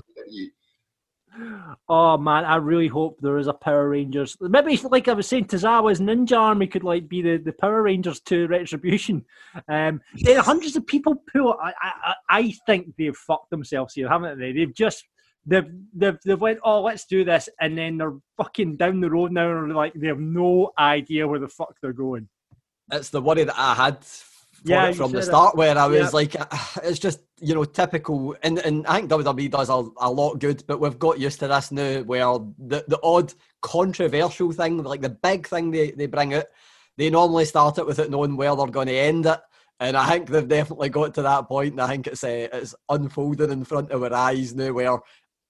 Oh 1.90 2.18
man, 2.18 2.46
I 2.46 2.58
really 2.58 2.88
hope 2.88 3.18
there 3.22 3.38
is 3.38 3.48
a 3.48 3.54
Power 3.54 3.90
Rangers. 3.90 4.38
Maybe 4.40 4.78
like 4.78 5.08
I 5.08 5.13
was 5.13 5.28
saying, 5.28 5.46
Tozawa's 5.46 6.00
Ninja 6.00 6.38
Army 6.38 6.68
could 6.68 6.84
like 6.84 7.08
be 7.08 7.22
the, 7.22 7.38
the 7.38 7.54
Power 7.54 7.82
Rangers 7.82 8.20
to 8.22 8.48
Retribution. 8.48 9.25
Um, 9.68 10.02
yeah, 10.16 10.42
hundreds 10.42 10.75
of 10.75 10.86
people 10.86 11.24
pull. 11.32 11.56
I, 11.62 11.74
I 11.82 12.13
I 12.30 12.54
think 12.66 12.96
they've 12.98 13.16
fucked 13.16 13.50
themselves 13.50 13.94
here, 13.94 14.10
haven't 14.10 14.40
they? 14.40 14.52
They've 14.52 14.74
just 14.74 15.04
they've 15.46 15.70
they've 15.94 16.18
they've 16.24 16.40
went, 16.42 16.60
oh, 16.63 16.82
let's 16.82 17.06
do 17.06 17.24
this, 17.24 17.50
and 17.60 17.78
then 17.78 17.98
they're 17.98 18.18
fucking 18.38 18.78
down 18.78 19.02
the 19.02 19.10
road 19.10 19.32
now, 19.32 19.58
and 19.58 19.74
like 19.74 19.94
they 19.94 20.08
have 20.08 20.20
no 20.20 20.72
idea 20.78 21.28
where 21.28 21.40
the 21.40 21.48
fuck 21.48 21.75
they're 21.82 21.94
going. 21.94 22.28
It's 22.92 23.10
the 23.10 23.22
worry 23.22 23.44
that 23.44 23.58
I 23.58 23.74
had 23.74 24.06
Yeah, 24.65 24.88
it 24.88 24.96
from 24.96 25.12
the 25.12 25.20
it. 25.20 25.24
start, 25.24 25.55
where 25.55 25.77
I 25.77 25.88
was 25.88 26.00
Yeah. 26.00 26.10
like, 26.12 26.36
it's 26.84 27.00
just 27.00 27.20
you 27.39 27.53
know 27.53 27.63
typical, 27.65 28.36
and 28.43 28.60
and 28.60 28.86
I 28.88 28.98
think 28.98 29.10
WWE 29.12 29.50
does 29.51 29.70
a, 29.70 29.86
a 29.98 30.12
lot 30.12 30.39
good, 30.39 30.63
but 30.67 30.79
we've 30.79 31.00
got 31.00 31.20
used 31.20 31.39
to 31.39 31.48
this 31.48 31.72
now, 31.72 32.01
where 32.01 32.38
the 32.58 32.84
the 32.88 33.00
odd 33.03 33.34
controversial 33.62 34.51
thing, 34.51 34.84
like 34.84 35.01
the 35.01 35.10
big 35.10 35.48
thing 35.48 35.72
they 35.72 35.91
they 35.91 36.05
bring 36.08 36.34
out, 36.34 36.46
they 36.98 37.10
normally 37.10 37.46
start 37.46 37.77
it 37.77 37.86
with 37.86 38.00
it 38.00 38.10
knowing 38.12 38.38
where 38.38 38.55
they're 38.55 38.67
going 38.67 38.88
to 38.88 38.93
end 38.96 39.25
it. 39.25 39.39
And 39.79 39.98
I 39.98 40.08
think 40.10 40.29
they've 40.29 40.48
definitely 40.48 40.89
got 40.89 41.13
to 41.15 41.24
that 41.24 41.48
point, 41.48 41.72
and 41.72 41.82
I 41.82 41.88
think 41.88 42.08
it's 42.08 42.24
uh, 42.24 42.48
it's 42.53 42.75
unfolding 42.89 43.51
in 43.51 43.63
front 43.65 43.91
of 43.91 44.03
our 44.03 44.13
eyes 44.13 44.53
now. 44.55 44.72
Where 44.72 45.00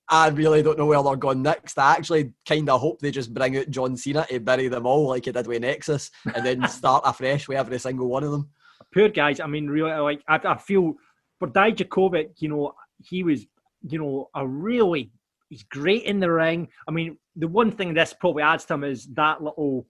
I 0.09 0.29
really 0.29 0.63
don't 0.63 0.77
know 0.77 0.85
where 0.85 1.03
they're 1.03 1.15
going 1.15 1.41
next. 1.43 1.77
I 1.77 1.93
actually 1.93 2.33
kind 2.47 2.69
of 2.69 2.81
hope 2.81 2.99
they 2.99 3.11
just 3.11 3.33
bring 3.33 3.57
out 3.57 3.69
John 3.69 3.95
Cena 3.95 4.25
to 4.29 4.39
bury 4.39 4.67
them 4.69 4.85
all, 4.85 5.09
like 5.09 5.25
he 5.25 5.31
did 5.31 5.45
with 5.47 5.61
Nexus, 5.61 6.09
and 6.33 6.45
then 6.45 6.67
start 6.67 7.03
afresh 7.05 7.47
with 7.47 7.57
every 7.57 7.79
single 7.79 8.07
one 8.07 8.23
of 8.23 8.31
them. 8.31 8.49
Poor 8.93 9.09
guys. 9.09 9.39
I 9.39 9.47
mean, 9.47 9.67
really, 9.67 9.91
like 9.91 10.23
I, 10.27 10.39
I 10.43 10.57
feel 10.57 10.93
for 11.39 11.47
Dijakovic, 11.47 12.29
you 12.39 12.49
know, 12.49 12.73
he 13.03 13.23
was, 13.23 13.45
you 13.81 13.99
know, 13.99 14.29
a 14.35 14.47
really 14.47 15.11
he's 15.49 15.63
great 15.63 16.03
in 16.03 16.19
the 16.19 16.31
ring. 16.31 16.67
I 16.87 16.91
mean, 16.91 17.17
the 17.35 17.47
one 17.47 17.71
thing 17.71 17.93
this 17.93 18.13
probably 18.13 18.43
adds 18.43 18.65
to 18.65 18.75
him 18.75 18.83
is 18.83 19.07
that 19.13 19.43
little 19.43 19.87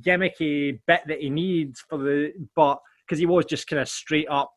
gimmicky 0.00 0.80
bit 0.86 1.02
that 1.06 1.20
he 1.20 1.30
needs 1.30 1.84
for 1.88 1.98
the, 1.98 2.32
but 2.56 2.80
because 3.06 3.18
he 3.18 3.26
was 3.26 3.44
just 3.44 3.66
kind 3.68 3.80
of 3.80 3.88
straight 3.88 4.28
up 4.28 4.52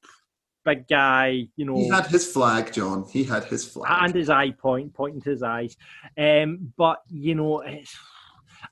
big 0.67 0.87
guy, 0.87 1.47
you 1.55 1.65
know, 1.65 1.75
He 1.75 1.87
had 1.87 2.07
his 2.07 2.29
flag, 2.31 2.73
John. 2.73 3.05
He 3.09 3.23
had 3.23 3.45
his 3.45 3.65
flag. 3.65 3.89
and 4.03 4.13
his 4.13 4.29
eye 4.29 4.51
point, 4.51 4.93
pointing 4.93 5.21
to 5.21 5.29
his 5.29 5.41
eyes. 5.41 5.77
Um, 6.17 6.73
but 6.77 7.01
you 7.09 7.35
know, 7.35 7.61
it's, 7.61 7.95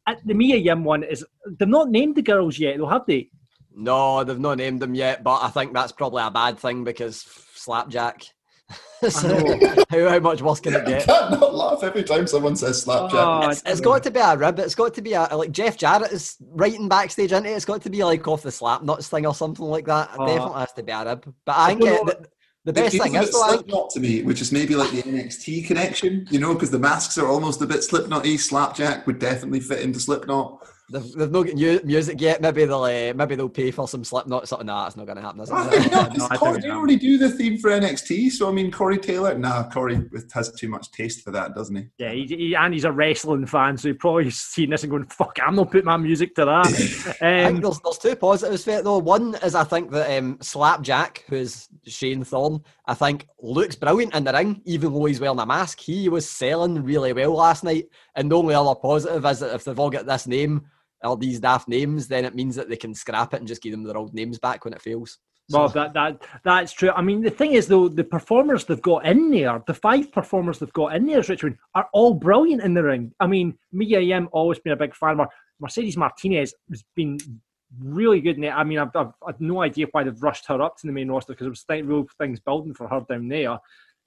at 0.06 0.26
the 0.26 0.34
Mia 0.34 0.58
Yim 0.58 0.84
one 0.84 1.04
is 1.04 1.26
they've 1.58 1.68
not 1.68 1.90
named 1.90 2.16
the 2.16 2.22
girls 2.22 2.60
yet, 2.60 2.78
though, 2.78 2.88
have 2.88 3.06
they? 3.08 3.30
No, 3.76 4.24
they've 4.24 4.40
not 4.40 4.58
named 4.58 4.82
them 4.82 4.96
yet, 4.96 5.24
but 5.24 5.44
I 5.44 5.50
think 5.50 5.74
that's 5.74 5.92
probably 5.92 6.24
a 6.24 6.32
bad 6.32 6.58
thing 6.60 6.84
because 6.84 7.22
Slapjack. 7.56 8.24
So, 9.10 9.38
how, 9.92 10.10
how 10.10 10.20
much 10.20 10.42
worse 10.42 10.60
can 10.60 10.74
it 10.74 10.82
I 10.88 10.90
get? 10.90 11.06
can't 11.06 11.30
not 11.40 11.54
laugh 11.54 11.84
every 11.84 12.02
time 12.04 12.26
someone 12.26 12.56
says 12.56 12.82
slapjack. 12.82 13.20
Oh, 13.20 13.50
It's, 13.50 13.62
it's 13.64 13.82
got 13.82 14.02
to 14.04 14.10
be 14.10 14.20
a 14.20 14.36
rib. 14.36 14.58
It's 14.58 14.74
got 14.74 14.96
to 14.96 15.02
be 15.04 15.14
a 15.14 15.24
like 15.36 15.52
Jeff 15.52 15.78
Jarrett 15.78 16.12
is 16.12 16.38
writing 16.42 16.90
backstage 16.90 17.32
into 17.32 17.50
it. 17.52 17.54
It's 17.54 17.66
got 17.66 17.84
to 17.84 17.90
be 17.92 18.04
like 18.04 18.28
off 18.28 18.42
the 18.42 18.52
slap 18.52 18.82
nuts 18.82 19.08
thing 19.08 19.28
or 19.28 19.36
something 19.36 19.66
like 19.66 19.86
that. 19.86 20.10
It 20.12 20.16
Oh. 20.18 20.26
definitely 20.26 20.60
has 20.60 20.72
to 20.74 20.84
be 20.84 20.92
a 20.92 21.06
rib. 21.06 21.34
But 21.46 21.56
I 21.56 21.68
think 21.68 21.82
don't 21.82 21.90
uh, 21.90 21.96
know- 21.98 22.06
the, 22.06 22.28
the 22.64 22.74
best 22.74 22.98
thing 23.00 23.14
is 23.14 23.26
bit 23.26 23.34
though, 23.34 23.48
Slipknot 23.50 23.90
to 23.92 24.00
me, 24.00 24.24
which 24.24 24.42
is 24.42 24.52
maybe 24.52 24.76
like 24.76 24.90
the 24.90 25.04
NXT 25.04 25.68
connection, 25.68 26.26
you 26.32 26.40
know, 26.40 26.54
because 26.56 26.72
the 26.72 26.80
masks 26.80 27.20
are 27.20 27.28
almost 27.28 27.62
a 27.62 27.68
bit 27.68 27.84
Slipknot-y. 27.84 28.38
Slapjack 28.38 29.06
would 29.06 29.20
definitely 29.20 29.60
fit 29.60 29.82
into 29.82 30.00
Slipknot. 30.00 30.66
They've, 30.92 31.12
they've 31.14 31.32
not 31.32 31.44
got 31.44 31.56
mu- 31.56 31.80
music 31.84 32.22
yet. 32.22 32.42
Maybe 32.42 32.66
they'll 32.66 32.84
uh, 32.84 33.14
maybe 33.14 33.36
they'll 33.36 33.50
pay 33.50 33.72
for 33.72 33.88
some 33.88 34.04
Slipknot. 34.04 34.48
Something. 34.48 34.68
Nah, 34.68 34.88
it's 34.88 34.96
not 34.96 35.06
going 35.06 35.18
to 35.18 35.22
happen. 35.22 35.42
Is 35.42 35.52
I 35.52 35.68
think 35.68 35.92
not. 35.92 36.06
No, 36.18 36.28
I 36.32 36.38
Corey, 36.38 36.52
think 36.54 36.64
they 36.64 36.70
already 36.72 36.96
do 36.96 37.18
the 37.18 37.30
theme 37.30 37.58
for 37.58 37.72
NXT, 37.72 38.32
so 38.32 38.48
I 38.48 38.52
mean, 38.52 38.72
Corey 38.72 38.98
Taylor. 38.98 39.38
Nah, 39.38 39.70
Corey 39.70 40.02
has 40.34 40.52
too 40.54 40.70
much 40.70 40.92
taste 40.92 41.24
for 41.24 41.32
that, 41.32 41.54
doesn't 41.56 41.76
he? 41.76 41.88
Yeah, 41.98 42.12
he, 42.12 42.26
he, 42.26 42.56
and 42.56 42.74
he's 42.74 42.86
a 42.86 42.92
wrestling 42.92 43.46
fan, 43.46 43.78
so 43.78 43.90
he 43.90 43.94
probably 43.94 44.30
seen 44.30 44.70
this 44.70 44.84
and 44.84 44.92
going, 44.92 45.06
"Fuck, 45.08 45.38
I'm 45.46 45.56
not 45.56 45.72
putting 45.72 45.86
my 45.86 45.98
music 45.98 46.36
to 46.36 46.46
that." 46.46 47.16
Um, 47.26 47.62
there's, 47.62 47.80
there's 47.80 47.98
two 47.98 48.16
positives 48.16 48.64
for 48.64 48.72
it 48.72 48.84
though. 48.84 48.98
One 49.00 49.36
is 49.44 49.56
I 49.56 49.64
think 49.64 49.90
that 49.92 50.18
um, 50.18 50.38
Slapjack, 50.42 51.24
who's 51.28 51.68
Shane 51.86 52.24
Thorne, 52.24 52.62
I 52.86 52.94
think 52.94 53.28
looks 53.42 53.76
brilliant 53.76 54.14
in 54.14 54.24
the 54.24 54.34
ring, 54.34 54.62
even 54.66 54.94
though 54.94 55.06
he's 55.06 55.20
wearing 55.20 55.40
a 55.40 55.46
mask. 55.46 55.80
He 55.80 56.10
was 56.10 56.30
selling 56.30 56.84
really 56.84 57.14
well 57.14 57.34
last 57.34 57.64
night. 57.64 57.86
And 58.16 58.32
the 58.32 58.38
only 58.38 58.56
other 58.56 58.76
positive 58.76 59.26
is 59.26 59.40
that 59.40 59.56
if 59.56 59.64
they've 59.64 59.80
all 59.80 59.90
got 59.90 60.06
this 60.06 60.28
name 60.28 60.66
or 61.04 61.18
these 61.18 61.40
daft 61.40 61.68
names, 61.68 62.08
then 62.08 62.26
it 62.26 62.36
means 62.36 62.56
that 62.56 62.70
they 62.70 62.78
can 62.78 62.94
scrap 62.94 63.34
it 63.34 63.40
and 63.40 63.48
just 63.48 63.62
give 63.62 63.72
them 63.72 63.84
their 63.84 63.98
old 63.98 64.14
names 64.14 64.40
back 64.40 64.64
when 64.64 64.74
it 64.74 64.82
fails. 64.82 65.18
well, 65.52 65.68
that 65.70 65.94
that 65.94 66.24
that's 66.44 66.74
true. 66.74 66.92
I 66.92 67.02
mean, 67.02 67.22
the 67.22 67.30
thing 67.30 67.54
is, 67.54 67.68
though, 67.68 67.88
the 67.88 68.04
performers 68.04 68.66
they've 68.66 68.82
got 68.82 69.06
in 69.06 69.30
there, 69.30 69.62
the 69.68 69.74
five 69.74 70.12
performers 70.12 70.60
they've 70.60 70.74
got 70.74 70.96
in 70.96 71.06
there, 71.06 71.22
Richard, 71.22 71.58
are 71.76 71.88
all 71.94 72.14
brilliant 72.14 72.64
in 72.64 72.74
the 72.74 72.84
ring. 72.84 73.12
I 73.20 73.28
mean, 73.28 73.58
Mia 73.72 74.00
Yim 74.00 74.30
always 74.32 74.60
been 74.60 74.74
a 74.74 74.78
big 74.78 74.96
fan. 74.96 75.20
of. 75.20 75.28
Mercedes 75.60 75.96
Martinez 75.96 76.54
has 76.70 76.84
been 76.96 77.18
really 77.80 78.22
good 78.22 78.38
in 78.38 78.44
it. 78.44 78.52
I 78.52 78.64
mean, 78.64 78.80
I've, 78.80 78.96
I've, 78.96 79.12
I've 79.26 79.42
no 79.42 79.62
idea 79.62 79.88
why 79.92 80.04
they've 80.04 80.22
rushed 80.22 80.48
her 80.48 80.62
up 80.62 80.78
to 80.78 80.88
the 80.88 80.94
main 80.94 81.10
roster 81.10 81.34
because 81.34 81.46
there 81.46 81.50
was 81.50 81.64
th- 81.64 81.86
real 81.86 82.06
things 82.18 82.40
building 82.40 82.74
for 82.74 82.88
her 82.88 83.02
down 83.08 83.28
there. 83.28 83.58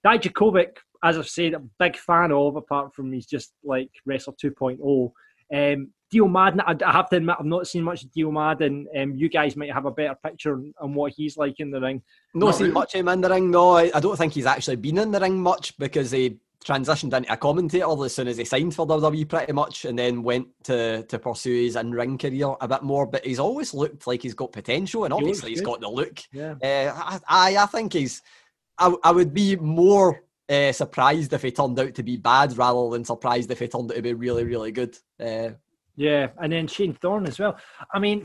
Dijakovic, 0.07 0.77
as 1.05 1.19
I've 1.19 1.29
said, 1.29 1.55
I'm 1.55 1.71
a 1.81 1.85
big 1.85 1.97
fan 1.97 2.33
of, 2.33 2.57
apart 2.57 2.95
from 2.95 3.13
he's 3.13 3.27
just 3.27 3.53
like 3.65 3.91
Wrestler 4.07 4.35
2.0. 4.43 5.13
Um, 5.55 5.91
Dio 6.11 6.27
Maddin, 6.27 6.61
I, 6.61 6.75
I 6.87 6.93
have 6.93 7.11
to 7.11 7.17
admit, 7.17 7.37
I've 7.39 7.45
not 7.47 7.67
seen 7.67 7.83
much 7.83 8.03
of 8.05 8.13
Dio 8.13 8.31
Maddin. 8.31 8.87
Um, 8.99 9.15
you 9.15 9.29
guys 9.29 9.57
might 9.57 9.73
have 9.73 9.85
a 9.85 9.91
better 9.91 10.17
picture 10.25 10.55
on, 10.55 10.73
on 10.81 10.95
what 10.95 11.13
he's 11.17 11.37
like 11.37 11.61
in 11.61 11.71
the 11.71 11.81
ring. 11.81 12.03
No, 12.35 12.47
Not 12.47 12.55
seen 12.55 12.65
really. 12.65 12.75
much 12.75 12.95
of 12.95 13.01
him 13.01 13.09
in 13.09 13.21
the 13.21 13.29
ring. 13.29 13.51
No, 13.51 13.73
I, 13.77 13.91
I 13.95 14.01
don't 14.01 14.17
think 14.17 14.33
he's 14.33 14.47
actually 14.47 14.77
been 14.77 14.99
in 14.99 15.11
the 15.11 15.21
ring 15.21 15.39
much 15.41 15.77
because 15.79 16.11
he 16.11 16.39
transitioned 16.65 17.15
into 17.15 17.33
a 17.33 17.37
commentator 17.37 18.05
as 18.05 18.15
soon 18.15 18.27
as 18.29 18.37
he 18.39 18.45
signed 18.45 18.75
for 18.75 18.87
WWE, 18.87 19.29
pretty 19.29 19.53
much, 19.53 19.85
and 19.85 19.99
then 19.99 20.23
went 20.23 20.49
to 20.65 21.03
to 21.05 21.19
pursue 21.19 21.65
his 21.65 21.77
in 21.77 21.93
ring 21.93 22.17
career 22.19 22.55
a 22.61 22.67
bit 22.69 22.83
more. 22.83 23.07
But 23.07 23.25
he's 23.27 23.39
always 23.39 23.75
looked 23.75 24.07
like 24.07 24.23
he's 24.23 24.35
got 24.35 24.51
potential, 24.53 25.05
and 25.05 25.13
He 25.13 25.19
obviously 25.21 25.51
he's 25.51 25.61
good. 25.61 25.67
got 25.67 25.81
the 25.83 25.89
look. 25.91 26.19
Yeah. 26.33 26.55
Uh, 26.63 27.19
I 27.29 27.57
I 27.59 27.67
think 27.67 27.93
he's. 27.93 28.23
I, 28.79 28.95
I 29.05 29.13
would 29.13 29.35
be 29.35 29.57
more 29.57 30.23
uh, 30.49 30.73
surprised 30.73 31.33
if 31.33 31.43
he 31.43 31.51
turned 31.51 31.79
out 31.79 31.95
to 31.95 32.03
be 32.03 32.17
bad 32.17 32.57
rather 32.57 32.91
than 32.91 33.05
surprised 33.05 33.51
if 33.51 33.59
he 33.59 33.69
turned 33.69 33.91
out 33.91 33.97
to 33.97 34.03
be 34.03 34.15
really, 34.15 34.45
really 34.45 34.73
good. 34.73 34.97
Uh, 35.21 35.51
Yeah, 35.97 36.29
and 36.41 36.53
then 36.53 36.69
Shane 36.69 36.95
Thorne 36.95 37.27
as 37.27 37.39
well. 37.39 37.59
I 37.93 37.99
mean, 37.99 38.23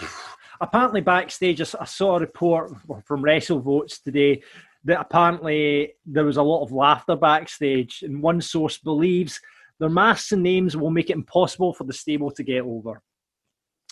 apparently 0.61 1.01
backstage, 1.01 1.59
I 1.59 1.85
saw 1.85 2.17
a 2.17 2.19
report 2.19 2.71
from 3.05 3.23
WrestleVotes 3.23 4.03
today 4.03 4.43
that 4.85 4.99
apparently 4.99 5.93
there 6.05 6.25
was 6.25 6.37
a 6.37 6.43
lot 6.43 6.63
of 6.63 6.71
laughter 6.71 7.15
backstage, 7.15 8.03
and 8.03 8.21
one 8.21 8.41
source 8.41 8.77
believes 8.77 9.39
their 9.79 9.89
masks 9.89 10.31
and 10.31 10.43
names 10.43 10.77
will 10.77 10.91
make 10.91 11.09
it 11.09 11.15
impossible 11.15 11.73
for 11.73 11.83
the 11.85 11.93
stable 11.93 12.31
to 12.31 12.43
get 12.43 12.61
over. 12.61 13.01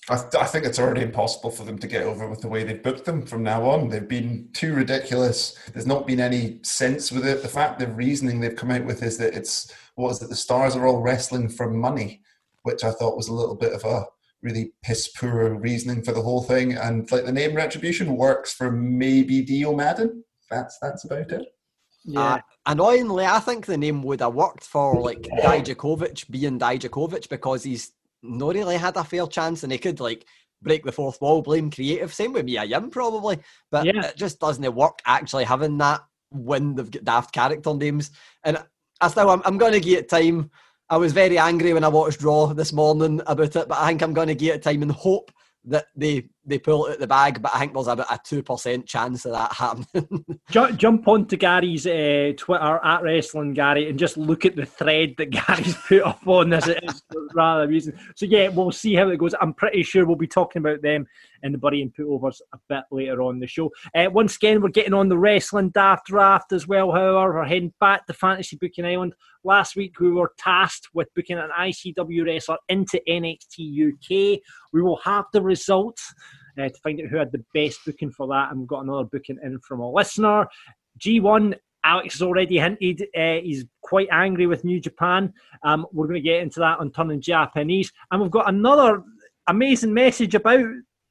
I, 0.10 0.20
I 0.40 0.46
think 0.46 0.66
it's 0.66 0.80
already 0.80 1.02
impossible 1.02 1.52
for 1.52 1.64
them 1.64 1.78
to 1.78 1.88
get 1.88 2.04
over 2.04 2.28
with 2.28 2.42
the 2.42 2.48
way 2.48 2.64
they've 2.64 2.82
booked 2.82 3.06
them 3.06 3.26
from 3.26 3.44
now 3.44 3.70
on. 3.70 3.90
They've 3.90 4.08
been 4.08 4.50
too 4.54 4.74
ridiculous. 4.74 5.58
There's 5.72 5.86
not 5.86 6.08
been 6.08 6.20
any 6.20 6.60
sense 6.64 7.12
with 7.12 7.26
it. 7.26 7.44
The 7.44 7.48
fact, 7.48 7.80
the 7.80 7.88
reasoning 7.88 8.40
they've 8.40 8.56
come 8.56 8.72
out 8.72 8.86
with 8.86 9.04
is 9.04 9.18
that 9.20 9.36
it's 9.36 9.72
what 9.96 10.10
is 10.10 10.22
it? 10.22 10.30
The 10.30 10.36
stars 10.36 10.76
are 10.76 10.88
all 10.88 11.02
wrestling 11.02 11.50
for 11.50 11.70
money, 11.70 12.22
which 12.64 12.84
I 12.84 12.92
thought 12.92 13.18
was 13.18 13.28
a 13.28 13.34
little 13.34 13.56
bit 13.56 13.74
of 13.74 13.84
a 13.84 14.06
really 14.42 14.74
piss 14.82 15.08
poor 15.10 15.54
reasoning 15.54 16.04
for 16.04 16.14
the 16.14 16.22
whole 16.22 16.42
thing. 16.44 16.74
And 16.74 17.10
like 17.12 17.26
the 17.26 17.32
name 17.32 17.56
Retribution 17.56 18.16
works 18.18 18.54
for 18.54 18.72
maybe 18.72 19.44
Dio 19.44 19.76
Maddin. 19.76 20.24
That's 20.50 20.80
that's 20.82 21.06
about 21.06 21.32
it. 21.32 21.46
Yeah, 22.04 22.22
Uh, 22.22 22.40
annoyingly, 22.66 23.26
I 23.26 23.40
think 23.40 23.68
the 23.68 23.78
name 23.78 24.02
would 24.02 24.22
have 24.22 24.34
worked 24.34 24.64
for 24.64 25.00
like 25.00 25.22
Dijakovic 25.22 26.30
being 26.32 26.58
Dijakovic 26.58 27.30
because 27.30 27.64
he's 27.64 27.92
not 28.24 28.56
really 28.56 28.78
had 28.78 28.98
a 28.98 29.04
fair 29.04 29.28
chance 29.28 29.64
and 29.64 29.72
he 29.72 29.78
could 29.78 30.00
like 30.00 30.26
break 30.62 30.84
the 30.84 30.92
fourth 30.92 31.20
wall, 31.22 31.42
blame 31.42 31.72
creative. 31.72 32.14
Same 32.14 32.34
with 32.34 32.46
Mia 32.46 32.64
Yim 32.64 32.90
probably, 32.90 33.40
but 33.72 33.86
Yeah. 33.86 34.06
it 34.06 34.16
just 34.16 34.40
doesn't 34.40 34.76
work 34.76 35.00
actually 35.06 35.44
having 35.44 35.78
that 35.80 36.02
when 36.30 36.76
they've 36.76 36.90
got 36.92 37.04
daft 37.04 37.34
character 37.34 37.74
names. 37.74 38.12
And 38.44 38.64
I 39.00 39.08
still, 39.08 39.30
I'm, 39.30 39.42
I'm 39.44 39.58
going 39.58 39.74
to 39.74 39.80
give 39.80 40.00
it 40.00 40.10
time. 40.10 40.52
I 40.90 40.98
was 40.98 41.14
very 41.14 41.38
angry 41.38 41.74
when 41.74 41.84
I 41.84 41.88
watched 41.88 42.22
Raw 42.22 42.48
this 42.48 42.74
morning 42.74 43.22
about 43.26 43.56
it, 43.56 43.68
but 43.68 43.78
I 43.78 43.88
think 43.88 44.02
I'm 44.02 44.14
going 44.14 44.28
to 44.28 44.36
give 44.36 44.56
it 44.56 44.62
time 44.64 44.82
and 44.82 44.92
hope 44.92 45.32
that 45.66 45.86
they 45.96 46.30
they 46.46 46.58
pull 46.58 46.88
it 46.88 46.94
out 46.94 47.00
the 47.00 47.08
bag. 47.08 47.42
But 47.42 47.52
I 47.54 47.60
think 47.60 47.74
there's 47.74 47.88
about 47.88 48.12
a 48.12 48.20
two 48.24 48.44
percent 48.44 48.86
chance 48.88 49.26
of 49.26 49.34
that 49.34 49.54
happening. 49.54 50.26
Ju- 50.50 50.74
jump 50.74 51.08
onto 51.08 51.38
Gary's 51.38 51.86
uh, 51.86 52.34
Twitter 52.38 52.80
at 52.84 53.04
Wrestling 53.04 53.54
Gary 53.54 53.90
and 53.90 54.00
just 54.00 54.18
look 54.18 54.46
at 54.46 54.56
the 54.56 54.66
thread 54.66 55.16
that 55.18 55.30
Gary's 55.30 55.76
put 55.88 56.04
up 56.04 56.26
on 56.26 56.50
this. 56.50 56.68
It 56.68 56.84
is 56.84 57.02
rather 57.34 57.64
amusing. 57.64 57.94
So 58.16 58.26
yeah, 58.26 58.50
we'll 58.50 58.72
see 58.72 58.96
how 58.96 59.10
it 59.10 59.18
goes. 59.18 59.36
I'm 59.40 59.54
pretty 59.54 59.84
sure 59.84 60.06
we'll 60.06 60.16
be 60.16 60.28
talking 60.28 60.62
about 60.62 60.82
them 60.82 61.06
in 61.44 61.52
the 61.52 61.58
Buddy 61.58 61.82
and 61.82 61.94
Putovers 61.94 62.42
a 62.54 62.60
bit 62.70 62.84
later 62.92 63.22
on 63.22 63.40
the 63.40 63.48
show. 63.48 63.72
Uh, 63.96 64.08
once 64.12 64.36
again, 64.36 64.62
we're 64.62 64.70
getting 64.70 64.94
on 64.94 65.10
the 65.10 65.18
Wrestling 65.18 65.70
Daft 65.70 66.08
Draft 66.08 66.52
as 66.54 66.68
well. 66.68 66.92
However, 66.92 67.36
we're 67.36 67.46
heading 67.46 67.74
back 67.80 68.06
to 68.08 68.14
Fantasy 68.14 68.58
Booking 68.58 68.86
Island. 68.86 69.14
Last 69.44 69.76
week, 69.76 70.00
we 70.00 70.12
were 70.12 70.34
tasked 70.38 70.90
with 70.94 71.14
booking 71.16 71.38
an 71.38 71.50
ICW 71.58 72.26
wrestler 72.26 72.58
into 72.70 73.02
NXT 73.08 73.94
UK. 73.94 74.40
We 74.72 74.82
will 74.82 75.00
have 75.04 75.26
the 75.34 75.42
results 75.42 76.14
uh, 76.58 76.70
to 76.70 76.80
find 76.84 77.00
out 77.02 77.08
who 77.08 77.18
had 77.18 77.32
the 77.32 77.44
best 77.54 77.80
booking 77.86 78.12
for 78.12 78.28
that. 78.28 78.52
And 78.52 78.60
we've 78.60 78.68
got 78.68 78.84
another 78.84 79.06
booking 79.06 79.40
in 79.44 79.60
from 79.60 79.80
a 79.80 79.92
listener. 79.92 80.48
G1 81.00 81.56
Alex 81.84 82.16
has 82.16 82.22
already 82.22 82.60
hinted 82.60 83.04
uh, 83.18 83.42
he's 83.42 83.66
quite 83.82 84.08
angry 84.12 84.46
with 84.46 84.64
New 84.64 84.80
Japan. 84.80 85.34
Um, 85.64 85.88
we're 85.92 86.08
going 86.08 86.22
to 86.22 86.30
get 86.30 86.42
into 86.42 86.60
that 86.60 86.80
on 86.80 86.92
turning 86.92 87.22
Japanese, 87.22 87.92
and 88.12 88.22
we've 88.22 88.32
got 88.32 88.50
another 88.50 89.04
amazing 89.48 89.94
message 89.94 90.36
about 90.36 90.66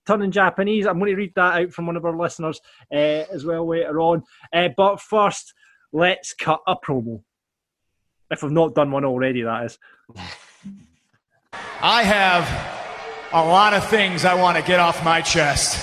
turning 0.07 0.31
Japanese. 0.31 0.87
I'm 0.87 0.99
going 0.99 1.11
to 1.11 1.17
read 1.17 1.33
that 1.35 1.63
out 1.63 1.73
from 1.73 1.87
one 1.87 1.97
of 1.97 2.05
our 2.05 2.17
listeners 2.17 2.61
uh, 2.93 3.25
as 3.33 3.45
well 3.45 3.67
later 3.67 4.01
on. 4.01 4.23
Uh, 4.53 4.69
but 4.77 5.01
first, 5.01 5.55
let's 5.93 6.35
cut 6.35 6.61
a 6.67 6.77
promo. 6.77 7.23
If 8.31 8.43
we've 8.43 8.53
not 8.53 8.75
done 8.75 8.93
one 8.93 9.05
already, 9.05 9.43
that 9.43 9.65
is. 9.65 9.79
I 11.83 12.03
have 12.03 12.80
a 13.33 13.45
lot 13.45 13.75
of 13.75 13.89
things 13.89 14.25
I 14.25 14.35
want 14.35 14.57
to 14.57 14.63
get 14.65 14.81
off 14.81 15.05
my 15.05 15.21
chest. 15.21 15.79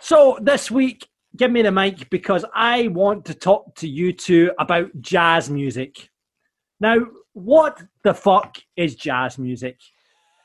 So 0.00 0.38
this 0.42 0.70
week, 0.70 1.08
give 1.36 1.50
me 1.50 1.62
the 1.62 1.70
mic 1.70 2.10
because 2.10 2.44
I 2.54 2.88
want 2.88 3.24
to 3.26 3.34
talk 3.34 3.74
to 3.76 3.88
you 3.88 4.12
two 4.12 4.52
about 4.58 4.90
jazz 5.00 5.48
music. 5.48 6.10
Now, 6.78 6.96
what 7.32 7.82
the 8.04 8.12
fuck 8.12 8.58
is 8.76 8.96
jazz 8.96 9.38
music? 9.38 9.78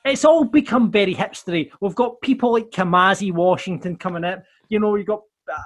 It's 0.06 0.24
all 0.24 0.46
become 0.46 0.92
very 0.92 1.14
hipstery. 1.14 1.70
We've 1.82 1.96
got 1.96 2.22
people 2.22 2.54
like 2.54 2.70
Kamasi 2.70 3.34
Washington 3.34 3.98
coming 3.98 4.24
up. 4.24 4.44
You 4.70 4.80
know, 4.80 4.96
you've 4.96 5.08
got 5.08 5.24
uh, 5.52 5.62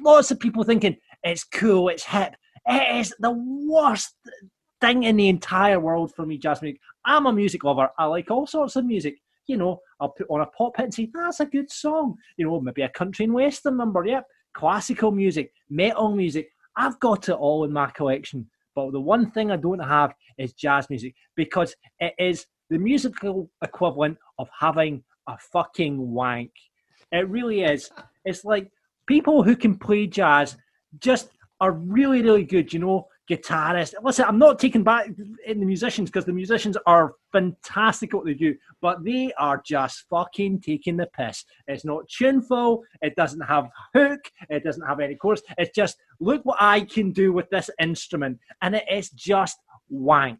lots 0.00 0.32
of 0.32 0.40
people 0.40 0.64
thinking 0.64 0.96
it's 1.22 1.44
cool, 1.44 1.88
it's 1.88 2.04
hip. 2.04 2.34
It 2.66 2.96
is 2.96 3.14
the 3.20 3.30
worst 3.30 4.16
thing 4.80 5.04
in 5.04 5.16
the 5.16 5.28
entire 5.28 5.78
world 5.78 6.12
for 6.14 6.26
me, 6.26 6.36
jazz 6.36 6.62
music. 6.62 6.80
I'm 7.04 7.26
a 7.26 7.32
music 7.32 7.64
lover. 7.64 7.90
I 7.98 8.06
like 8.06 8.30
all 8.30 8.46
sorts 8.46 8.76
of 8.76 8.84
music. 8.84 9.16
You 9.46 9.56
know, 9.56 9.80
I'll 10.00 10.10
put 10.10 10.28
on 10.30 10.40
a 10.40 10.46
pop 10.46 10.76
hit 10.76 10.84
and 10.84 10.94
say, 10.94 11.10
that's 11.12 11.40
a 11.40 11.46
good 11.46 11.70
song. 11.70 12.16
You 12.36 12.46
know, 12.46 12.60
maybe 12.60 12.82
a 12.82 12.88
country 12.88 13.24
and 13.24 13.34
western 13.34 13.76
number. 13.76 14.04
Yep. 14.04 14.24
Classical 14.54 15.10
music, 15.10 15.52
metal 15.68 16.14
music. 16.14 16.48
I've 16.76 16.98
got 17.00 17.28
it 17.28 17.34
all 17.34 17.64
in 17.64 17.72
my 17.72 17.90
collection. 17.90 18.48
But 18.74 18.92
the 18.92 19.00
one 19.00 19.30
thing 19.30 19.50
I 19.50 19.56
don't 19.56 19.80
have 19.80 20.14
is 20.38 20.52
jazz 20.52 20.88
music 20.88 21.14
because 21.36 21.74
it 22.00 22.14
is 22.18 22.46
the 22.70 22.78
musical 22.78 23.50
equivalent 23.62 24.16
of 24.38 24.48
having 24.58 25.02
a 25.28 25.36
fucking 25.52 26.10
wank. 26.10 26.50
It 27.10 27.28
really 27.28 27.62
is. 27.62 27.90
It's 28.24 28.44
like 28.44 28.70
people 29.06 29.42
who 29.42 29.56
can 29.56 29.76
play 29.76 30.06
jazz 30.06 30.56
just 31.00 31.30
are 31.60 31.72
really, 31.72 32.22
really 32.22 32.44
good, 32.44 32.72
you 32.72 32.78
know, 32.78 33.06
guitarists. 33.30 33.94
Listen, 34.02 34.24
I'm 34.26 34.38
not 34.38 34.58
taking 34.58 34.82
back 34.82 35.08
in 35.46 35.60
the 35.60 35.66
musicians 35.66 36.10
because 36.10 36.24
the 36.24 36.32
musicians 36.32 36.76
are 36.86 37.14
fantastic 37.32 38.10
at 38.10 38.16
what 38.16 38.26
they 38.26 38.34
do, 38.34 38.54
but 38.80 39.04
they 39.04 39.32
are 39.38 39.62
just 39.64 40.04
fucking 40.10 40.60
taking 40.60 40.96
the 40.96 41.06
piss. 41.16 41.44
It's 41.66 41.84
not 41.84 42.08
tuneful, 42.08 42.82
it 43.00 43.14
doesn't 43.16 43.40
have 43.42 43.68
hook, 43.94 44.20
it 44.50 44.64
doesn't 44.64 44.86
have 44.86 45.00
any 45.00 45.14
chorus. 45.14 45.42
It's 45.58 45.74
just, 45.74 45.96
look 46.20 46.44
what 46.44 46.58
I 46.60 46.80
can 46.80 47.12
do 47.12 47.32
with 47.32 47.48
this 47.50 47.70
instrument. 47.80 48.38
And 48.60 48.74
it 48.74 48.84
is 48.90 49.10
just 49.10 49.56
wank 49.88 50.38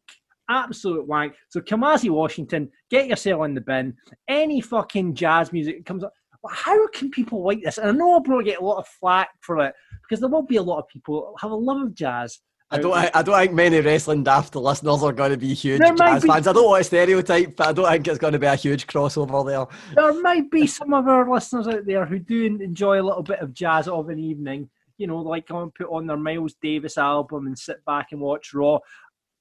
absolute 0.48 1.06
wank. 1.06 1.34
So 1.48 1.60
Kamasi 1.60 2.10
Washington, 2.10 2.70
get 2.90 3.08
yourself 3.08 3.44
in 3.44 3.54
the 3.54 3.60
bin. 3.60 3.94
Any 4.28 4.60
fucking 4.60 5.14
jazz 5.14 5.52
music 5.52 5.84
comes 5.84 6.04
up. 6.04 6.12
How 6.50 6.88
can 6.88 7.10
people 7.10 7.44
like 7.44 7.62
this? 7.62 7.78
And 7.78 7.88
I 7.88 7.92
know 7.92 8.14
I'll 8.14 8.20
probably 8.20 8.44
get 8.44 8.60
a 8.60 8.64
lot 8.64 8.78
of 8.78 8.88
flack 8.88 9.30
for 9.40 9.64
it 9.64 9.74
because 10.02 10.20
there 10.20 10.28
will 10.28 10.42
be 10.42 10.56
a 10.56 10.62
lot 10.62 10.78
of 10.78 10.88
people 10.88 11.34
have 11.40 11.52
a 11.52 11.56
love 11.56 11.82
of 11.82 11.94
jazz. 11.94 12.40
I 12.72 12.78
don't. 12.78 12.92
I, 12.94 13.10
I 13.14 13.22
don't 13.22 13.38
think 13.38 13.52
many 13.52 13.80
wrestling 13.80 14.24
daft 14.24 14.54
listeners 14.56 15.02
are 15.02 15.12
going 15.12 15.30
to 15.30 15.36
be 15.36 15.52
huge 15.54 15.80
jazz 15.80 16.22
be- 16.22 16.28
fans. 16.28 16.46
I 16.46 16.52
don't 16.52 16.64
want 16.64 16.80
to 16.80 16.84
stereotype, 16.84 17.56
but 17.56 17.68
I 17.68 17.72
don't 17.72 17.90
think 17.90 18.08
it's 18.08 18.18
going 18.18 18.32
to 18.32 18.38
be 18.38 18.46
a 18.46 18.56
huge 18.56 18.86
crossover 18.86 19.46
there. 19.46 19.66
There 19.94 20.22
might 20.22 20.50
be 20.50 20.66
some 20.66 20.94
of 20.94 21.06
our 21.06 21.30
listeners 21.30 21.68
out 21.68 21.84
there 21.84 22.06
who 22.06 22.18
do 22.18 22.44
enjoy 22.44 23.00
a 23.00 23.04
little 23.04 23.22
bit 23.22 23.40
of 23.40 23.52
jazz 23.52 23.88
of 23.88 24.08
an 24.08 24.18
evening. 24.18 24.70
You 24.98 25.06
know, 25.06 25.18
like 25.18 25.46
come 25.46 25.58
and 25.58 25.74
put 25.74 25.88
on 25.90 26.06
their 26.06 26.16
Miles 26.16 26.54
Davis 26.62 26.96
album 26.96 27.46
and 27.46 27.58
sit 27.58 27.84
back 27.84 28.12
and 28.12 28.20
watch 28.20 28.54
Raw. 28.54 28.78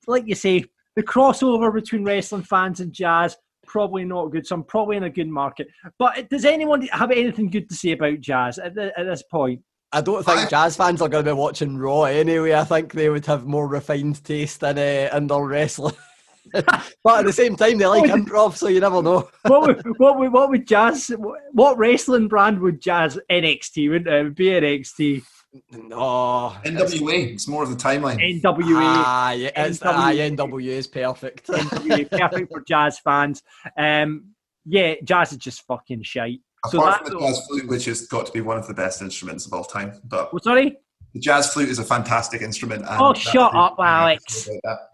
Like 0.08 0.28
you 0.28 0.36
say, 0.36 0.66
the 0.96 1.04
crossover 1.04 1.74
between 1.74 2.04
wrestling 2.04 2.44
fans 2.44 2.80
and 2.80 2.92
jazz 2.92 3.38
probably 3.66 4.04
not 4.04 4.32
good. 4.32 4.46
So 4.46 4.56
I'm 4.56 4.64
probably 4.64 4.98
in 4.98 5.04
a 5.04 5.10
good 5.10 5.30
market. 5.30 5.70
But 5.98 6.30
does 6.30 6.46
anyone 6.46 6.82
have 6.88 7.12
anything 7.12 7.50
good 7.50 7.70
to 7.70 7.76
say 7.76 7.92
about 7.92 8.20
jazz 8.20 8.60
at, 8.60 8.76
the, 8.76 8.98
at 9.00 9.06
this 9.06 9.24
point? 9.24 9.62
I 9.94 10.02
don't 10.02 10.24
think 10.24 10.40
I- 10.40 10.48
jazz 10.48 10.78
fans 10.78 11.02
are 11.02 11.10
going 11.10 11.26
to 11.26 11.32
be 11.32 11.36
watching 11.36 11.78
Raw 11.78 12.04
anyway. 12.04 12.54
I 12.54 12.64
think 12.64 12.94
they 12.94 13.10
would 13.10 13.26
have 13.26 13.46
more 13.46 13.68
refined 13.68 14.24
taste 14.24 14.64
in, 14.64 14.77
uh, 14.77 15.10
in 15.16 15.27
their 15.27 15.44
wrestling. 15.46 15.96
but 16.54 17.20
at 17.20 17.25
the 17.25 17.34
same 17.34 17.56
time, 17.56 17.77
they 17.77 17.86
like 17.86 18.10
improv, 18.10 18.56
so 18.56 18.68
you 18.68 18.80
never 18.80 19.01
know. 19.04 19.30
what 19.44 19.62
would 19.62 20.00
what 20.00 20.18
would 20.18 20.34
what 20.34 20.50
would 20.50 20.68
jazz 20.68 21.12
what 21.51 21.77
wrestling 21.77 22.27
brand 22.27 22.60
would 22.60 22.82
jazz 22.82 23.18
NXT 23.30 23.90
wouldn't 23.90 24.08
it? 24.08 24.14
It 24.14 24.24
would 24.24 24.36
be 24.36 24.46
NXT 24.48 25.24
No. 25.72 26.56
NWA. 26.66 27.34
It's 27.34 27.48
more 27.48 27.64
of 27.64 27.70
the 27.70 27.75
timeline. 27.75 28.18
NWA 28.42 28.82
Ah, 28.82 29.32
yeah, 29.32 29.51
it's, 29.56 29.82
ah, 29.84 30.10
NWA. 30.12 30.36
NWA 30.38 30.64
is 30.64 30.88
perfect. 30.88 31.48
NWA 31.48 32.10
perfect 32.10 32.51
for 32.51 32.62
jazz 32.68 33.00
fans. 33.00 33.44
Um, 33.77 34.32
yeah, 34.66 34.96
jazz 35.04 35.32
is 35.34 35.38
just 35.38 35.66
fucking 35.68 36.04
shite. 36.04 36.42
So 36.70 36.80
Apart 36.80 37.08
from 37.08 37.14
the 37.14 37.20
jazz 37.20 37.46
flute, 37.48 37.68
which 37.68 37.86
has 37.86 38.08
got 38.08 38.28
to 38.28 38.32
be 38.32 38.42
one 38.42 38.58
of 38.58 38.68
the 38.68 38.74
best 38.74 39.02
instruments 39.02 39.46
of 39.48 39.54
all 39.54 39.64
time. 39.64 39.94
But 40.04 40.30
oh, 40.32 40.38
sorry, 40.38 40.78
the 41.14 41.20
jazz 41.20 41.52
flute 41.54 41.70
is 41.70 41.80
a 41.80 41.84
fantastic 41.84 42.42
instrument. 42.42 42.86
Oh, 42.88 43.14
shut 43.14 43.54
up, 43.56 43.76
Alex. 43.80 44.48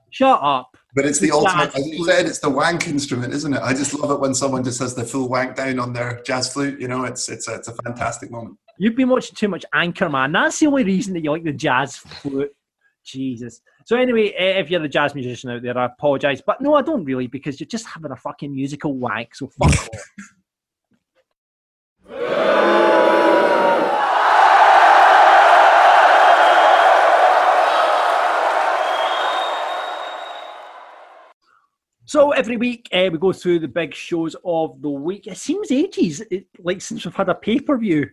shut 0.10 0.40
up. 0.42 0.76
But 0.96 1.06
it's 1.06 1.20
the 1.20 1.28
The 1.28 1.36
ultimate, 1.36 1.76
as 1.76 1.86
you 1.86 2.06
said, 2.06 2.26
it's 2.26 2.40
the 2.40 2.50
wank 2.50 2.88
instrument, 2.88 3.34
isn't 3.34 3.54
it? 3.54 3.62
I 3.62 3.74
just 3.74 3.94
love 3.94 4.12
it 4.12 4.20
when 4.20 4.34
someone 4.34 4.64
just 4.64 4.80
has 4.80 4.96
the 4.96 5.04
full 5.04 5.30
wank 5.30 5.56
down 5.56 5.78
on 5.80 5.94
their 5.94 6.22
jazz 6.26 6.52
flute. 6.52 6.80
You 6.80 6.88
know, 6.88 7.04
it's 7.04 7.28
it's 7.30 7.48
a, 7.48 7.56
it's 7.56 7.68
a 7.68 7.74
fantastic 7.74 8.32
moment. 8.32 8.58
You've 8.80 8.96
been 8.96 9.10
watching 9.10 9.36
too 9.36 9.48
much 9.48 9.66
Anchorman. 9.76 10.34
That's 10.34 10.60
the 10.60 10.68
only 10.68 10.86
reason 10.86 11.14
that 11.14 11.24
you 11.24 11.32
like 11.32 11.44
the 11.44 11.52
jazz 11.52 11.98
flute. 11.98 12.52
Jesus. 13.04 13.62
So 13.86 13.96
anyway, 13.96 14.34
if 14.38 14.70
you're 14.70 14.82
the 14.82 14.90
jazz 14.90 15.16
musician 15.16 15.50
out 15.50 15.62
there, 15.62 15.78
I 15.78 15.86
apologise, 15.86 16.42
but 16.46 16.62
no, 16.62 16.76
I 16.76 16.82
don't 16.82 17.06
really 17.06 17.28
because 17.28 17.60
you're 17.60 17.68
just 17.68 17.88
having 17.88 18.12
a 18.12 18.18
fucking 18.18 18.54
musical 18.54 18.94
wank. 18.94 19.36
So 19.36 19.48
fuck 19.48 19.72
off. 19.72 19.90
So 32.08 32.32
every 32.32 32.56
week 32.56 32.88
uh, 32.94 33.10
we 33.12 33.18
go 33.18 33.34
through 33.34 33.60
the 33.60 33.68
big 33.68 33.94
shows 33.94 34.34
of 34.46 34.82
the 34.82 34.90
week. 34.90 35.28
It 35.28 35.38
seems 35.38 35.70
ages, 35.72 36.22
it, 36.32 36.48
like 36.58 36.80
since 36.80 37.04
we've 37.04 37.14
had 37.14 37.28
a 37.28 37.36
pay 37.36 37.60
per 37.60 37.78
view. 37.78 38.10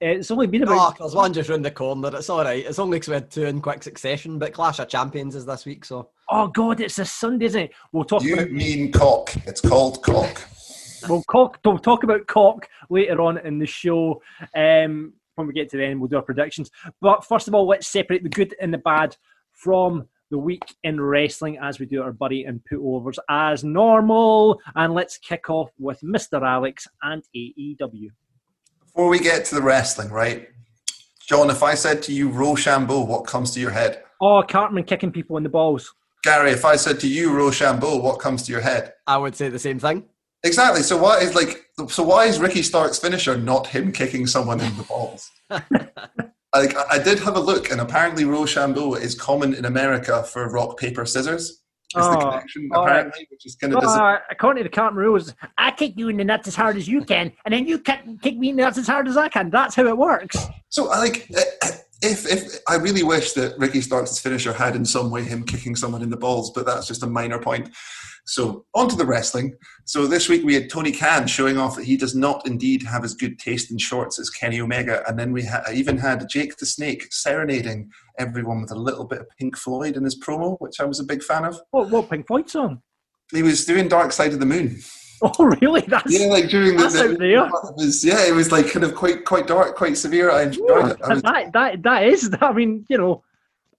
It's 0.00 0.30
only 0.30 0.46
been 0.46 0.62
about. 0.62 0.72
Oh, 0.72 0.86
about 0.88 0.98
there's 0.98 1.14
one 1.14 1.34
just 1.34 1.50
round 1.50 1.62
the 1.64 1.70
corner. 1.70 2.10
It's 2.16 2.30
all 2.30 2.42
right. 2.42 2.64
It's 2.64 2.78
only 2.78 2.96
because 2.96 3.08
we 3.08 3.14
had 3.14 3.30
two 3.30 3.44
in 3.44 3.60
quick 3.60 3.82
succession, 3.82 4.38
but 4.38 4.54
Clash 4.54 4.78
of 4.78 4.88
Champions 4.88 5.34
is 5.34 5.44
this 5.44 5.66
week, 5.66 5.84
so 5.84 6.08
oh 6.30 6.46
god, 6.48 6.80
it's 6.80 6.98
a 6.98 7.04
Sunday, 7.04 7.46
isn't 7.46 7.62
it? 7.64 7.72
We'll 7.92 8.04
talk 8.04 8.22
You 8.22 8.32
about 8.32 8.50
mean 8.50 8.92
cock? 8.92 9.34
It's 9.46 9.60
called 9.60 10.02
cock. 10.02 10.40
We'll, 11.08 11.22
cock, 11.24 11.58
we'll 11.64 11.78
talk 11.78 12.04
about 12.04 12.26
cock 12.26 12.68
later 12.90 13.20
on 13.20 13.38
in 13.38 13.58
the 13.58 13.66
show. 13.66 14.22
Um, 14.54 15.12
when 15.34 15.46
we 15.46 15.52
get 15.52 15.70
to 15.70 15.76
the 15.76 15.84
end, 15.84 16.00
we'll 16.00 16.08
do 16.08 16.16
our 16.16 16.22
predictions. 16.22 16.70
But 17.00 17.24
first 17.24 17.48
of 17.48 17.54
all, 17.54 17.66
let's 17.66 17.86
separate 17.86 18.22
the 18.22 18.28
good 18.28 18.54
and 18.60 18.72
the 18.72 18.78
bad 18.78 19.16
from 19.52 20.08
the 20.30 20.38
week 20.38 20.74
in 20.82 21.00
wrestling 21.00 21.58
as 21.62 21.78
we 21.78 21.86
do 21.86 22.02
our 22.02 22.12
buddy 22.12 22.44
and 22.44 22.64
put 22.64 22.78
overs 22.78 23.18
as 23.30 23.64
normal. 23.64 24.60
And 24.74 24.94
let's 24.94 25.18
kick 25.18 25.48
off 25.48 25.70
with 25.78 26.00
Mr. 26.00 26.42
Alex 26.42 26.86
and 27.02 27.22
AEW. 27.34 28.08
Before 28.84 29.08
we 29.08 29.20
get 29.20 29.44
to 29.46 29.54
the 29.54 29.62
wrestling, 29.62 30.10
right? 30.10 30.48
John, 31.28 31.50
if 31.50 31.62
I 31.62 31.74
said 31.74 32.02
to 32.04 32.12
you 32.12 32.28
Rochambeau, 32.28 33.04
what 33.04 33.26
comes 33.26 33.52
to 33.52 33.60
your 33.60 33.70
head? 33.70 34.02
Oh, 34.20 34.42
Cartman 34.42 34.84
kicking 34.84 35.12
people 35.12 35.36
in 35.36 35.42
the 35.42 35.48
balls. 35.48 35.94
Gary, 36.24 36.50
if 36.50 36.64
I 36.64 36.76
said 36.76 36.98
to 37.00 37.08
you 37.08 37.32
Rochambeau, 37.32 37.98
what 37.98 38.18
comes 38.18 38.42
to 38.44 38.52
your 38.52 38.60
head? 38.60 38.94
I 39.06 39.18
would 39.18 39.36
say 39.36 39.48
the 39.48 39.58
same 39.58 39.78
thing. 39.78 40.04
Exactly. 40.48 40.82
So 40.82 40.96
why 40.96 41.18
is 41.18 41.34
like 41.34 41.66
so 41.88 42.02
why 42.02 42.24
is 42.24 42.40
Ricky 42.40 42.62
Stark's 42.62 42.98
finisher 42.98 43.36
not 43.36 43.66
him 43.66 43.92
kicking 43.92 44.26
someone 44.26 44.60
in 44.60 44.76
the 44.76 44.82
balls? 44.84 45.30
like 45.50 46.74
I 46.90 46.98
did 46.98 47.18
have 47.20 47.36
a 47.36 47.40
look, 47.40 47.70
and 47.70 47.80
apparently 47.80 48.24
Rochambeau 48.24 48.94
is 48.94 49.14
common 49.14 49.54
in 49.54 49.64
America 49.66 50.24
for 50.24 50.50
rock 50.50 50.78
paper 50.78 51.04
scissors. 51.06 51.42
Is 51.96 52.04
the 52.06 52.18
Oh, 52.18 52.18
connection 52.18 52.68
all 52.74 52.84
right. 52.84 52.98
apparently, 52.98 53.26
which 53.30 53.46
is 53.46 53.54
kind 53.56 53.72
of 53.74 53.82
Uh, 53.82 54.18
according 54.30 54.62
to 54.62 54.68
the 54.68 54.74
Cartman 54.74 55.02
rules, 55.02 55.32
I 55.56 55.70
kick 55.70 55.94
you 55.96 56.08
in 56.10 56.18
the 56.18 56.24
nuts 56.24 56.46
as 56.48 56.54
hard 56.54 56.76
as 56.76 56.86
you 56.86 57.02
can, 57.02 57.32
and 57.44 57.54
then 57.54 57.66
you 57.66 57.78
kick, 57.78 58.00
kick 58.20 58.36
me 58.36 58.50
in 58.50 58.56
the 58.56 58.62
nuts 58.62 58.76
as 58.78 58.86
hard 58.86 59.08
as 59.08 59.16
I 59.16 59.28
can. 59.28 59.48
That's 59.50 59.74
how 59.74 59.86
it 59.86 59.96
works. 59.96 60.36
so. 60.68 60.90
I 60.90 60.98
like 60.98 61.30
eh, 61.34 61.70
if 62.02 62.30
if 62.30 62.58
I 62.68 62.76
really 62.76 63.02
wish 63.02 63.32
that 63.32 63.58
Ricky 63.58 63.80
Stark's 63.80 64.18
finisher 64.18 64.52
had 64.52 64.76
in 64.76 64.84
some 64.84 65.10
way 65.10 65.22
him 65.24 65.44
kicking 65.44 65.74
someone 65.76 66.02
in 66.02 66.10
the 66.10 66.16
balls, 66.16 66.50
but 66.54 66.66
that's 66.66 66.86
just 66.86 67.02
a 67.02 67.06
minor 67.06 67.38
point. 67.38 67.70
So 68.28 68.66
on 68.74 68.90
to 68.90 68.96
the 68.96 69.06
wrestling. 69.06 69.54
So 69.86 70.06
this 70.06 70.28
week 70.28 70.44
we 70.44 70.52
had 70.52 70.68
Tony 70.68 70.92
Khan 70.92 71.26
showing 71.26 71.56
off 71.56 71.76
that 71.76 71.86
he 71.86 71.96
does 71.96 72.14
not 72.14 72.46
indeed 72.46 72.82
have 72.82 73.02
as 73.02 73.14
good 73.14 73.38
taste 73.38 73.70
in 73.70 73.78
shorts 73.78 74.18
as 74.18 74.28
Kenny 74.28 74.60
Omega, 74.60 75.02
and 75.08 75.18
then 75.18 75.32
we 75.32 75.44
ha- 75.44 75.64
even 75.72 75.96
had 75.96 76.28
Jake 76.28 76.54
the 76.58 76.66
Snake 76.66 77.06
serenading 77.10 77.90
everyone 78.18 78.60
with 78.60 78.70
a 78.70 78.78
little 78.78 79.06
bit 79.06 79.20
of 79.20 79.28
Pink 79.38 79.56
Floyd 79.56 79.96
in 79.96 80.04
his 80.04 80.20
promo, 80.20 80.58
which 80.60 80.78
I 80.78 80.84
was 80.84 81.00
a 81.00 81.04
big 81.04 81.22
fan 81.22 81.46
of. 81.46 81.58
What, 81.70 81.88
what 81.88 82.10
Pink 82.10 82.26
Floyd 82.26 82.50
song? 82.50 82.82
He 83.32 83.42
was 83.42 83.64
doing 83.64 83.88
Dark 83.88 84.12
Side 84.12 84.34
of 84.34 84.40
the 84.40 84.46
Moon. 84.46 84.78
Oh, 85.20 85.56
really? 85.60 85.80
That's 85.80 86.16
Yeah, 86.16 86.28
like 86.28 86.48
during 86.48 86.76
the, 86.76 86.86
the 86.86 87.10
out 87.10 87.18
there. 87.18 87.46
it 87.46 87.76
was 87.76 88.04
yeah, 88.04 88.24
it 88.24 88.32
was 88.32 88.52
like 88.52 88.70
kind 88.70 88.84
of 88.84 88.94
quite 88.94 89.24
quite 89.24 89.48
dark, 89.48 89.74
quite 89.74 89.98
severe. 89.98 90.30
I 90.30 90.42
enjoyed 90.44 90.92
it. 90.92 91.00
I 91.02 91.14
was, 91.14 91.22
that, 91.22 91.52
that 91.52 91.82
that 91.82 92.04
is. 92.04 92.32
I 92.40 92.52
mean, 92.52 92.86
you 92.88 92.98
know, 92.98 93.24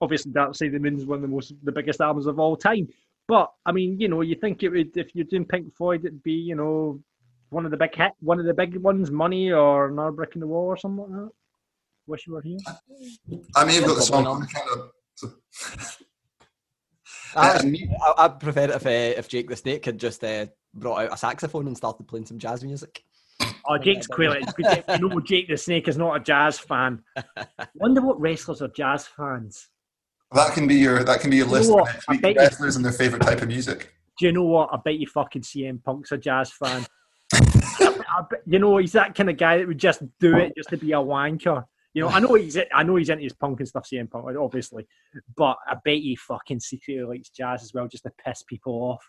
obviously, 0.01 0.33
Dark 0.33 0.53
Side 0.53 0.65
of 0.65 0.73
the 0.73 0.79
Moon 0.79 0.97
is 0.97 1.05
one 1.05 1.15
of 1.15 1.21
the 1.21 1.29
most 1.29 1.53
the 1.63 1.71
biggest 1.71 2.01
albums 2.01 2.25
of 2.25 2.39
all 2.39 2.57
time. 2.57 2.89
But 3.29 3.51
I 3.63 3.71
mean, 3.71 3.99
you 3.99 4.07
know, 4.07 4.21
you 4.21 4.33
think 4.35 4.63
it 4.63 4.69
would 4.69 4.97
if 4.97 5.13
you're 5.13 5.23
doing 5.23 5.45
Pink 5.45 5.75
Floyd, 5.75 6.03
it'd 6.03 6.23
be 6.23 6.33
you 6.33 6.55
know 6.55 6.99
one 7.51 7.63
of 7.63 7.69
the 7.69 7.77
big 7.77 7.95
hit, 7.95 8.13
one 8.21 8.39
of 8.39 8.45
the 8.47 8.55
big 8.55 8.75
ones, 8.77 9.11
Money 9.11 9.51
or 9.51 9.87
Another 9.87 10.11
Brick 10.11 10.31
in 10.33 10.41
the 10.41 10.47
Wall 10.47 10.65
or 10.65 10.77
something 10.77 11.03
like 11.03 11.11
that. 11.11 11.29
Wish 12.07 12.25
you 12.25 12.33
were 12.33 12.41
here. 12.41 12.57
I 13.55 13.65
may 13.65 13.75
have 13.75 13.85
got 13.85 13.97
the 13.97 14.01
song. 14.01 14.23
Probably 14.23 14.47
I 14.55 14.59
kind 14.59 14.81
of, 15.23 15.95
I, 17.35 17.49
Uh, 17.51 18.13
I, 18.17 18.25
I'd 18.25 18.39
prefer 18.39 18.63
it 18.63 18.69
if 18.71 18.85
uh, 18.87 19.19
if 19.19 19.27
Jake 19.27 19.47
the 19.47 19.55
Snake 19.55 19.85
had 19.85 19.99
just 19.99 20.23
uh, 20.23 20.47
brought 20.73 21.03
out 21.03 21.13
a 21.13 21.17
saxophone 21.17 21.67
and 21.67 21.77
started 21.77 22.07
playing 22.07 22.25
some 22.25 22.39
jazz 22.39 22.63
music. 22.63 23.03
Oh, 23.67 23.77
Jake's 23.77 24.07
clearly. 24.07 24.41
You 24.57 25.07
know, 25.07 25.19
Jake 25.19 25.47
the 25.47 25.57
Snake 25.57 25.87
is 25.87 25.99
not 25.99 26.19
a 26.19 26.19
jazz 26.19 26.57
fan. 26.57 27.03
Wonder 27.75 28.01
what 28.01 28.19
wrestlers 28.19 28.63
are 28.63 28.69
jazz 28.69 29.05
fans. 29.05 29.69
That 30.33 30.53
can 30.53 30.67
be 30.67 30.75
your 30.75 31.03
that 31.03 31.21
can 31.21 31.29
be 31.29 31.37
your 31.37 31.47
You 31.47 31.51
list 31.53 31.71
next 31.71 32.07
week. 32.09 32.21
bet 32.21 32.35
you- 32.35 32.39
Wrestlers 32.41 32.75
and 32.75 32.85
their 32.85 32.91
favorite 32.91 33.21
type 33.21 33.41
of 33.41 33.47
music. 33.47 33.93
Do 34.19 34.25
you 34.25 34.31
know 34.33 34.43
what? 34.43 34.69
I 34.73 34.77
bet 34.83 34.99
you 34.99 35.07
fucking 35.07 35.43
CM 35.43 35.81
Punk's 35.83 36.11
a 36.11 36.17
jazz 36.17 36.51
fan. 36.51 36.85
I 37.33 38.23
bet, 38.29 38.41
you 38.45 38.59
know, 38.59 38.77
he's 38.77 38.91
that 38.93 39.15
kind 39.15 39.29
of 39.29 39.37
guy 39.37 39.57
that 39.57 39.67
would 39.67 39.77
just 39.77 40.01
do 40.19 40.35
it 40.37 40.53
just 40.57 40.69
to 40.69 40.77
be 40.77 40.91
a 40.91 40.97
wanker. 40.97 41.63
You 41.93 42.03
know, 42.03 42.09
I 42.09 42.19
know 42.19 42.33
he's 42.35 42.57
I 42.73 42.83
know 42.83 42.97
he's 42.97 43.09
into 43.09 43.23
his 43.23 43.33
punk 43.33 43.59
and 43.59 43.67
stuff, 43.67 43.87
CM 43.91 44.09
Punk, 44.11 44.25
obviously, 44.37 44.87
but 45.35 45.57
I 45.67 45.75
bet 45.83 45.95
he 45.97 46.15
fucking 46.15 46.59
secretly 46.59 47.03
likes 47.03 47.29
jazz 47.29 47.63
as 47.63 47.73
well, 47.73 47.87
just 47.87 48.03
to 48.03 48.11
piss 48.23 48.43
people 48.43 48.73
off. 48.73 49.03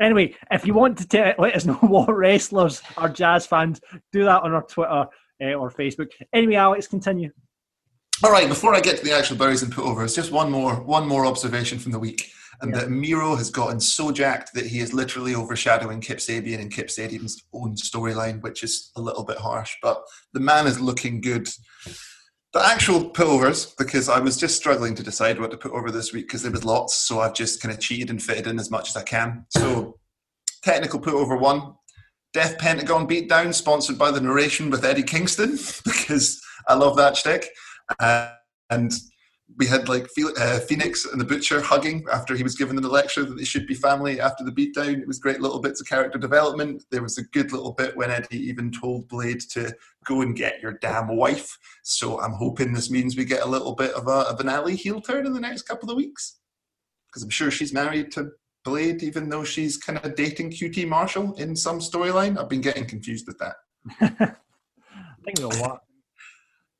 Anyway, 0.00 0.34
if 0.50 0.66
you 0.66 0.74
want 0.74 0.98
to 0.98 1.08
tell, 1.08 1.34
let 1.38 1.54
us 1.56 1.64
know 1.66 1.74
what 1.74 2.14
wrestlers 2.14 2.82
are 2.96 3.08
jazz 3.08 3.46
fans, 3.46 3.80
do 4.12 4.24
that 4.24 4.42
on 4.42 4.52
our 4.52 4.62
Twitter 4.62 5.06
uh, 5.42 5.52
or 5.54 5.70
Facebook. 5.70 6.08
Anyway, 6.32 6.54
Alex, 6.54 6.86
continue. 6.86 7.30
All 8.24 8.30
right, 8.32 8.48
before 8.48 8.74
I 8.74 8.80
get 8.80 8.96
to 8.98 9.04
the 9.04 9.12
actual 9.12 9.36
buries 9.36 9.62
and 9.62 9.72
putovers, 9.72 10.14
just 10.14 10.32
one 10.32 10.50
more 10.50 10.76
one 10.82 11.06
more 11.06 11.26
observation 11.26 11.78
from 11.78 11.92
the 11.92 11.98
week, 11.98 12.30
and 12.62 12.72
Yeah. 12.74 12.80
that 12.80 12.90
Miro 12.90 13.36
has 13.36 13.50
gotten 13.50 13.78
so 13.78 14.10
jacked 14.10 14.54
that 14.54 14.66
he 14.66 14.80
is 14.80 14.94
literally 14.94 15.34
overshadowing 15.34 16.00
Kip 16.00 16.18
Sabian 16.18 16.60
and 16.60 16.72
Kip 16.72 16.88
Sabian's 16.88 17.42
own 17.52 17.74
storyline, 17.76 18.40
which 18.42 18.62
is 18.62 18.90
a 18.96 19.00
little 19.02 19.22
bit 19.24 19.36
harsh. 19.36 19.74
But 19.82 20.02
the 20.32 20.40
man 20.40 20.66
is 20.66 20.80
looking 20.80 21.20
good. 21.20 21.48
The 22.54 22.64
actual 22.64 23.10
putovers, 23.10 23.76
because 23.76 24.08
I 24.08 24.18
was 24.20 24.38
just 24.38 24.56
struggling 24.56 24.94
to 24.94 25.02
decide 25.02 25.38
what 25.38 25.50
to 25.50 25.58
put 25.58 25.72
over 25.72 25.90
this 25.90 26.14
week 26.14 26.26
because 26.26 26.42
there 26.42 26.52
was 26.52 26.64
lots, 26.64 26.94
so 26.96 27.20
I've 27.20 27.34
just 27.34 27.60
kind 27.60 27.72
of 27.74 27.80
cheated 27.80 28.08
and 28.08 28.22
fitted 28.22 28.46
in 28.46 28.58
as 28.58 28.70
much 28.70 28.88
as 28.88 28.96
I 28.96 29.02
can. 29.02 29.44
So, 29.50 29.98
technical 30.62 31.00
putover 31.00 31.38
one, 31.38 31.74
Death 32.32 32.56
Pentagon 32.56 33.06
Beatdown, 33.06 33.52
sponsored 33.52 33.98
by 33.98 34.10
the 34.10 34.22
narration 34.22 34.70
with 34.70 34.86
Eddie 34.86 35.02
Kingston, 35.02 35.58
because 35.84 36.40
I 36.66 36.74
love 36.74 36.96
that 36.96 37.14
shtick. 37.18 37.50
Uh, 37.98 38.30
and 38.70 38.92
we 39.58 39.66
had 39.66 39.88
like 39.88 40.08
uh, 40.38 40.58
Phoenix 40.60 41.06
and 41.06 41.20
the 41.20 41.24
Butcher 41.24 41.60
hugging 41.60 42.04
after 42.12 42.34
he 42.34 42.42
was 42.42 42.56
given 42.56 42.76
the 42.76 42.88
lecture 42.88 43.24
that 43.24 43.38
they 43.38 43.44
should 43.44 43.66
be 43.66 43.74
family 43.74 44.20
after 44.20 44.44
the 44.44 44.50
beatdown. 44.50 45.00
It 45.00 45.06
was 45.06 45.18
great 45.18 45.40
little 45.40 45.60
bits 45.60 45.80
of 45.80 45.86
character 45.86 46.18
development. 46.18 46.84
There 46.90 47.02
was 47.02 47.16
a 47.16 47.24
good 47.24 47.52
little 47.52 47.72
bit 47.72 47.96
when 47.96 48.10
Eddie 48.10 48.40
even 48.48 48.72
told 48.72 49.08
Blade 49.08 49.40
to 49.52 49.74
go 50.04 50.22
and 50.22 50.36
get 50.36 50.60
your 50.60 50.72
damn 50.72 51.16
wife. 51.16 51.56
So 51.84 52.20
I'm 52.20 52.32
hoping 52.32 52.72
this 52.72 52.90
means 52.90 53.16
we 53.16 53.24
get 53.24 53.42
a 53.42 53.48
little 53.48 53.74
bit 53.74 53.92
of, 53.92 54.08
a, 54.08 54.28
of 54.28 54.40
an 54.40 54.48
Allie 54.48 54.76
heel 54.76 55.00
turn 55.00 55.26
in 55.26 55.32
the 55.32 55.40
next 55.40 55.62
couple 55.62 55.90
of 55.90 55.96
weeks. 55.96 56.38
Because 57.08 57.22
I'm 57.22 57.30
sure 57.30 57.50
she's 57.50 57.72
married 57.72 58.10
to 58.12 58.32
Blade, 58.64 59.02
even 59.04 59.28
though 59.28 59.44
she's 59.44 59.76
kind 59.76 59.98
of 60.04 60.16
dating 60.16 60.50
QT 60.50 60.88
Marshall 60.88 61.34
in 61.34 61.54
some 61.54 61.78
storyline. 61.78 62.36
I've 62.36 62.48
been 62.48 62.60
getting 62.60 62.84
confused 62.84 63.28
with 63.28 63.38
that. 63.38 63.54
I 64.00 64.34
think 65.24 65.38
they'll 65.38 65.50
what? 65.62 65.85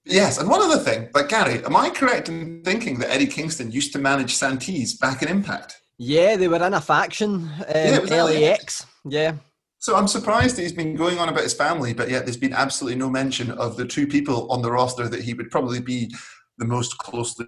Yes, 0.09 0.39
and 0.39 0.49
one 0.49 0.63
other 0.63 0.79
thing, 0.79 1.09
like 1.15 1.29
Gary, 1.29 1.65
am 1.65 1.75
I 1.75 1.91
correct 1.91 2.29
in 2.29 2.63
thinking 2.63 3.01
that 3.01 3.11
Eddie 3.11 3.27
Kingston 3.27 3.73
used 3.73 3.93
to 3.93 3.99
manage 3.99 4.37
Santees 4.37 4.99
back 4.99 5.21
in 5.21 5.29
Impact? 5.29 5.81
Yeah, 5.99 6.37
they 6.37 6.47
were 6.47 6.65
in 6.65 6.75
a 6.75 6.81
faction, 6.81 7.51
um, 7.75 8.01
was 8.01 8.11
LAX. 8.11 8.87
Yeah, 9.05 9.35
So 9.79 9.97
I'm 9.97 10.07
surprised 10.07 10.57
that 10.57 10.63
he's 10.63 10.73
been 10.73 10.95
going 10.95 11.19
on 11.19 11.29
about 11.29 11.43
his 11.43 11.55
family, 11.55 11.93
but 11.93 12.09
yet 12.09 12.25
there's 12.25 12.37
been 12.37 12.53
absolutely 12.53 12.99
no 12.99 13.11
mention 13.11 13.51
of 13.53 13.77
the 13.77 13.85
two 13.85 14.07
people 14.07 14.51
on 14.51 14.63
the 14.63 14.71
roster 14.71 15.09
that 15.09 15.23
he 15.23 15.35
would 15.35 15.51
probably 15.51 15.81
be 15.81 16.15
the 16.59 16.67
most 16.67 16.99
closely 16.99 17.47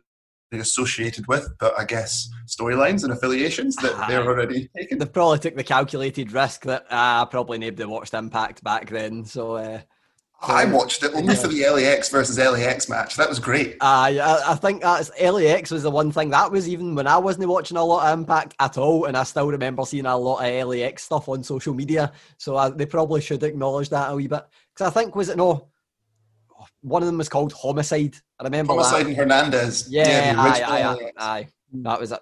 associated 0.53 1.27
with. 1.29 1.49
But 1.61 1.79
I 1.79 1.85
guess 1.85 2.29
storylines 2.47 3.05
and 3.05 3.13
affiliations 3.13 3.77
that 3.77 4.09
they're 4.09 4.27
already 4.27 4.69
taken. 4.77 4.99
they 4.99 5.07
probably 5.07 5.39
took 5.39 5.55
the 5.55 5.63
calculated 5.65 6.33
risk 6.33 6.65
that 6.65 6.87
ah, 6.91 7.25
probably 7.25 7.59
nobody 7.59 7.85
watched 7.85 8.15
Impact 8.15 8.65
back 8.65 8.91
then. 8.91 9.25
So 9.25 9.57
uh, 9.57 9.81
I 10.41 10.65
um, 10.65 10.73
watched 10.73 11.03
it 11.03 11.13
only 11.15 11.35
for 11.35 11.49
the 11.49 11.69
LAX 11.69 12.11
versus 12.11 12.39
LAX 12.39 12.89
match. 12.89 13.17
That 13.17 13.29
was 13.29 13.41
great. 13.41 13.77
I, 13.81 14.21
I 14.21 14.53
I 14.53 14.55
think 14.55 14.83
that's 14.83 15.11
LAX 15.21 15.71
was 15.73 15.83
the 15.83 15.91
one 15.91 16.13
thing 16.13 16.31
that 16.31 16.53
was 16.53 16.69
even 16.69 16.95
when 16.95 17.09
I 17.09 17.19
wasn't 17.19 17.49
watching 17.49 17.77
a 17.77 17.85
lot 17.85 18.07
of 18.07 18.19
Impact 18.19 18.55
at 18.61 18.79
all, 18.79 19.07
and 19.07 19.17
I 19.17 19.25
still 19.25 19.51
remember 19.51 19.85
seeing 19.85 20.07
a 20.07 20.17
lot 20.17 20.45
of 20.45 20.69
LAX 20.69 21.03
stuff 21.03 21.29
on 21.29 21.43
social 21.43 21.75
media. 21.75 22.13
So 22.37 22.57
I, 22.57 22.71
they 22.71 22.87
probably 22.87 23.21
should 23.21 23.43
acknowledge 23.43 23.89
that 23.89 24.13
a 24.13 24.15
wee 24.15 24.29
bit 24.29 24.45
because 24.75 24.91
I 24.91 24.91
think 24.91 25.17
was 25.17 25.29
it 25.29 25.37
no. 25.37 25.69
One 26.83 27.03
of 27.03 27.07
them 27.07 27.19
was 27.19 27.29
called 27.29 27.53
Homicide. 27.53 28.17
I 28.39 28.45
remember 28.45 28.73
Homicide 28.73 29.07
that. 29.07 29.09
and 29.09 29.17
Hernandez. 29.17 29.89
Yeah, 29.91 30.35
the 30.35 30.41
aye, 30.41 30.63
aye, 30.65 30.83
aye, 30.83 31.13
aye. 31.17 31.49
That 31.73 32.01
was 32.01 32.13
it. 32.13 32.21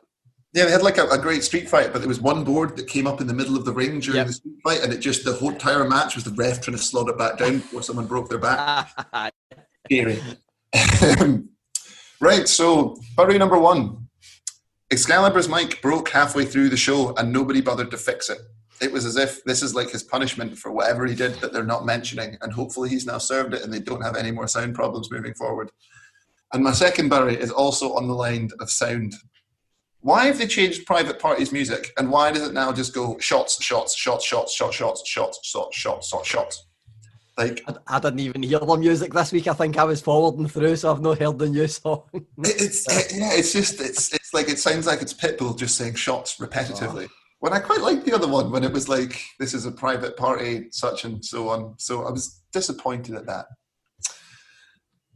Yeah, 0.56 0.64
they 0.64 0.70
had 0.70 0.82
like 0.82 0.96
a, 0.96 1.06
a 1.08 1.18
great 1.18 1.44
street 1.44 1.68
fight, 1.68 1.92
but 1.92 1.98
there 1.98 2.08
was 2.08 2.18
one 2.18 2.42
board 2.42 2.78
that 2.78 2.88
came 2.88 3.06
up 3.06 3.20
in 3.20 3.26
the 3.26 3.34
middle 3.34 3.58
of 3.58 3.66
the 3.66 3.72
ring 3.72 4.00
during 4.00 4.16
Yep. 4.16 4.26
the 4.26 4.32
street 4.32 4.56
fight, 4.64 4.82
and 4.82 4.90
it 4.90 5.00
just 5.00 5.22
the 5.22 5.34
whole 5.34 5.50
entire 5.50 5.86
match 5.86 6.14
was 6.14 6.24
the 6.24 6.30
ref 6.30 6.62
trying 6.62 6.74
to 6.78 6.82
slot 6.82 7.10
it 7.10 7.18
back 7.18 7.36
down 7.36 7.58
before 7.58 7.82
someone 7.82 8.06
broke 8.06 8.30
their 8.30 8.38
back. 8.38 8.90
Scary. 9.86 10.18
right, 12.20 12.48
so 12.48 12.96
bury 13.18 13.36
number 13.36 13.58
one. 13.58 14.08
Excalibur's 14.90 15.46
mic 15.46 15.82
broke 15.82 16.08
halfway 16.08 16.46
through 16.46 16.70
the 16.70 16.76
show, 16.78 17.14
and 17.16 17.30
nobody 17.30 17.60
bothered 17.60 17.90
to 17.90 17.98
fix 17.98 18.30
it. 18.30 18.38
It 18.80 18.90
was 18.90 19.04
as 19.04 19.16
if 19.16 19.44
this 19.44 19.62
is 19.62 19.74
like 19.74 19.90
his 19.90 20.04
punishment 20.04 20.56
for 20.56 20.72
whatever 20.72 21.04
he 21.04 21.14
did 21.14 21.34
that 21.40 21.52
they're 21.52 21.64
not 21.64 21.84
mentioning, 21.84 22.38
and 22.40 22.50
hopefully 22.50 22.88
he's 22.88 23.04
now 23.04 23.18
served 23.18 23.52
it, 23.52 23.60
and 23.62 23.70
they 23.70 23.80
don't 23.80 24.00
have 24.00 24.16
any 24.16 24.30
more 24.30 24.48
sound 24.48 24.74
problems 24.74 25.10
moving 25.10 25.34
forward. 25.34 25.70
And 26.54 26.64
my 26.64 26.72
second 26.72 27.10
bury 27.10 27.36
is 27.36 27.50
also 27.50 27.92
on 27.92 28.08
the 28.08 28.14
line 28.14 28.48
of 28.58 28.70
sound. 28.70 29.14
Why 30.06 30.26
have 30.26 30.38
they 30.38 30.46
changed 30.46 30.86
Private 30.86 31.18
parties 31.18 31.50
music? 31.50 31.92
And 31.98 32.12
why 32.12 32.30
does 32.30 32.46
it 32.46 32.54
now 32.54 32.70
just 32.72 32.94
go 32.94 33.18
shots, 33.18 33.60
shots, 33.60 33.96
shots, 33.96 34.24
shots, 34.24 34.54
shots, 34.54 34.76
shots, 34.76 35.02
shots, 35.04 35.40
shots, 35.42 35.76
shots, 35.76 36.08
shots, 36.08 36.28
shots? 36.28 36.66
Like, 37.36 37.64
I, 37.66 37.74
I 37.88 37.98
didn't 37.98 38.20
even 38.20 38.44
hear 38.44 38.60
the 38.60 38.76
music 38.76 39.12
this 39.12 39.32
week. 39.32 39.48
I 39.48 39.52
think 39.52 39.76
I 39.76 39.82
was 39.82 40.00
forwarding 40.00 40.46
through, 40.46 40.76
so 40.76 40.92
I've 40.92 41.02
not 41.02 41.18
heard 41.18 41.40
the 41.40 41.48
new 41.48 41.66
song. 41.66 42.04
it's 42.38 42.86
it- 42.88 43.18
yeah, 43.18 43.32
it's 43.32 43.52
just 43.52 43.80
it's 43.80 44.12
it's 44.14 44.32
like 44.32 44.48
it 44.48 44.60
sounds 44.60 44.86
like 44.86 45.02
it's 45.02 45.12
Pitbull 45.12 45.58
just 45.58 45.74
saying 45.74 45.94
shots 45.94 46.36
repetitively. 46.36 47.08
When 47.40 47.52
I 47.52 47.58
quite 47.58 47.80
liked 47.80 48.04
the 48.06 48.14
other 48.14 48.28
one 48.28 48.52
when 48.52 48.62
it 48.62 48.72
was 48.72 48.88
like 48.88 49.20
this 49.40 49.54
is 49.54 49.66
a 49.66 49.72
private 49.72 50.16
party, 50.16 50.68
such 50.70 51.04
and 51.04 51.22
so 51.24 51.48
on. 51.48 51.74
So 51.78 52.06
I 52.06 52.12
was 52.12 52.42
disappointed 52.52 53.16
at 53.16 53.26
that. 53.26 53.46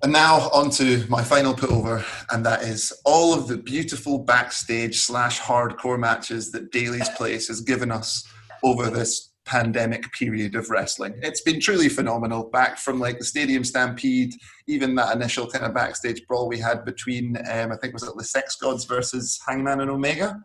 And 0.02 0.12
now 0.12 0.48
on 0.54 0.70
to 0.70 1.04
my 1.10 1.22
final 1.22 1.52
put 1.52 1.70
over, 1.70 2.02
and 2.30 2.44
that 2.46 2.62
is 2.62 2.90
all 3.04 3.34
of 3.34 3.48
the 3.48 3.58
beautiful 3.58 4.18
backstage 4.18 4.98
slash 4.98 5.38
hardcore 5.38 5.98
matches 5.98 6.50
that 6.52 6.72
Daily's 6.72 7.08
Place 7.10 7.48
has 7.48 7.60
given 7.60 7.90
us 7.90 8.26
over 8.64 8.88
this 8.88 9.30
pandemic 9.44 10.10
period 10.12 10.54
of 10.54 10.70
wrestling. 10.70 11.12
It's 11.22 11.42
been 11.42 11.60
truly 11.60 11.90
phenomenal. 11.90 12.44
Back 12.44 12.78
from 12.78 12.98
like 12.98 13.18
the 13.18 13.24
Stadium 13.24 13.62
Stampede, 13.62 14.32
even 14.66 14.94
that 14.94 15.14
initial 15.14 15.46
kind 15.46 15.66
of 15.66 15.74
backstage 15.74 16.26
brawl 16.26 16.48
we 16.48 16.58
had 16.58 16.84
between, 16.86 17.36
um, 17.50 17.72
I 17.72 17.76
think 17.76 17.92
was 17.92 18.02
it 18.02 18.16
the 18.16 18.24
Sex 18.24 18.56
Gods 18.56 18.86
versus 18.86 19.38
Hangman 19.46 19.80
and 19.80 19.90
Omega, 19.90 20.40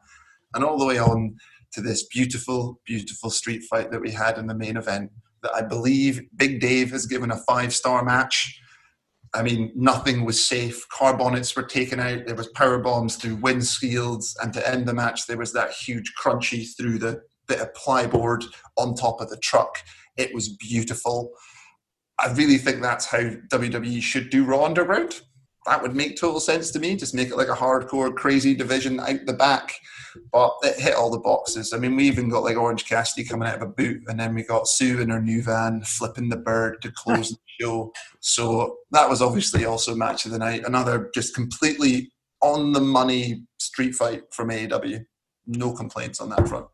and 0.53 0.65
all 0.65 0.77
the 0.77 0.85
way 0.85 0.99
on 0.99 1.37
to 1.73 1.81
this 1.81 2.07
beautiful, 2.07 2.81
beautiful 2.85 3.29
street 3.29 3.63
fight 3.69 3.91
that 3.91 4.01
we 4.01 4.11
had 4.11 4.37
in 4.37 4.47
the 4.47 4.55
main 4.55 4.75
event. 4.75 5.11
That 5.43 5.55
I 5.55 5.61
believe 5.61 6.23
Big 6.35 6.59
Dave 6.59 6.91
has 6.91 7.05
given 7.05 7.31
a 7.31 7.37
five 7.37 7.73
star 7.73 8.03
match. 8.03 8.59
I 9.35 9.43
mean, 9.43 9.71
nothing 9.75 10.23
was 10.23 10.43
safe. 10.43 10.87
Car 10.89 11.17
bonnets 11.17 11.55
were 11.55 11.63
taken 11.63 11.99
out. 11.99 12.25
There 12.25 12.35
was 12.35 12.47
power 12.49 12.77
bombs 12.79 13.17
through 13.17 13.37
windshields, 13.37 14.35
and 14.41 14.53
to 14.53 14.67
end 14.67 14.87
the 14.87 14.93
match, 14.93 15.27
there 15.27 15.37
was 15.37 15.51
that 15.53 15.71
huge 15.71 16.13
crunchy 16.21 16.65
through 16.77 16.99
the 16.99 17.21
bit 17.47 17.59
of 17.59 17.73
plyboard 17.73 18.45
on 18.77 18.95
top 18.95 19.19
of 19.19 19.29
the 19.29 19.37
truck. 19.37 19.79
It 20.17 20.33
was 20.33 20.55
beautiful. 20.55 21.31
I 22.17 22.31
really 22.31 22.57
think 22.57 22.81
that's 22.81 23.05
how 23.05 23.19
WWE 23.51 24.01
should 24.01 24.29
do 24.29 24.45
Raw 24.45 24.63
Underground. 24.63 25.21
That 25.65 25.81
would 25.81 25.95
make 25.95 26.15
total 26.15 26.39
sense 26.39 26.71
to 26.71 26.79
me. 26.79 26.95
Just 26.95 27.15
make 27.15 27.29
it 27.29 27.37
like 27.37 27.49
a 27.49 27.55
hardcore, 27.55 28.15
crazy 28.15 28.53
division 28.53 28.99
out 28.99 29.25
the 29.25 29.33
back. 29.33 29.73
But 30.31 30.53
it 30.63 30.79
hit 30.79 30.95
all 30.95 31.09
the 31.09 31.19
boxes. 31.19 31.73
I 31.73 31.77
mean, 31.77 31.95
we 31.95 32.07
even 32.07 32.29
got 32.29 32.43
like 32.43 32.55
Orange 32.55 32.85
Cassidy 32.85 33.27
coming 33.27 33.49
out 33.49 33.55
of 33.55 33.63
a 33.63 33.71
boot, 33.71 34.01
and 34.07 34.17
then 34.17 34.33
we 34.33 34.43
got 34.43 34.67
Sue 34.67 35.01
in 35.01 35.09
her 35.09 35.21
new 35.21 35.41
van 35.41 35.81
flipping 35.81 36.29
the 36.29 36.37
bird 36.37 36.81
to 36.83 36.91
close 36.91 37.37
show. 37.59 37.91
So 38.19 38.77
that 38.91 39.09
was 39.09 39.21
obviously 39.21 39.65
also 39.65 39.95
match 39.95 40.25
of 40.25 40.31
the 40.31 40.39
night. 40.39 40.63
Another 40.65 41.09
just 41.13 41.35
completely 41.35 42.11
on 42.41 42.73
the 42.73 42.81
money 42.81 43.43
street 43.59 43.93
fight 43.93 44.23
from 44.31 44.49
AEW. 44.49 45.05
No 45.47 45.73
complaints 45.73 46.19
on 46.21 46.29
that 46.29 46.47
front. 46.47 46.67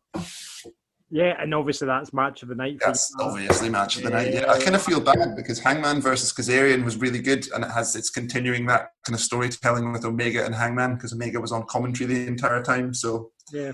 Yeah, 1.14 1.34
and 1.38 1.54
obviously 1.54 1.86
that's 1.86 2.14
match 2.14 2.42
of 2.42 2.48
the 2.48 2.54
night. 2.54 2.78
That's 2.80 3.12
obviously 3.20 3.68
match 3.68 3.98
of 3.98 4.02
the 4.02 4.08
night. 4.08 4.32
Yeah, 4.32 4.50
I 4.50 4.58
kind 4.58 4.74
of 4.74 4.82
feel 4.82 4.98
bad 4.98 5.36
because 5.36 5.58
Hangman 5.58 6.00
versus 6.00 6.32
Kazarian 6.32 6.86
was 6.86 6.96
really 6.96 7.20
good, 7.20 7.46
and 7.52 7.64
it 7.64 7.70
has 7.70 7.94
it's 7.94 8.08
continuing 8.08 8.64
that 8.66 8.92
kind 9.04 9.14
of 9.14 9.20
storytelling 9.20 9.92
with 9.92 10.06
Omega 10.06 10.46
and 10.46 10.54
Hangman 10.54 10.94
because 10.94 11.12
Omega 11.12 11.38
was 11.38 11.52
on 11.52 11.66
commentary 11.66 12.06
the 12.06 12.26
entire 12.26 12.62
time. 12.62 12.94
So 12.94 13.30
Yeah. 13.52 13.72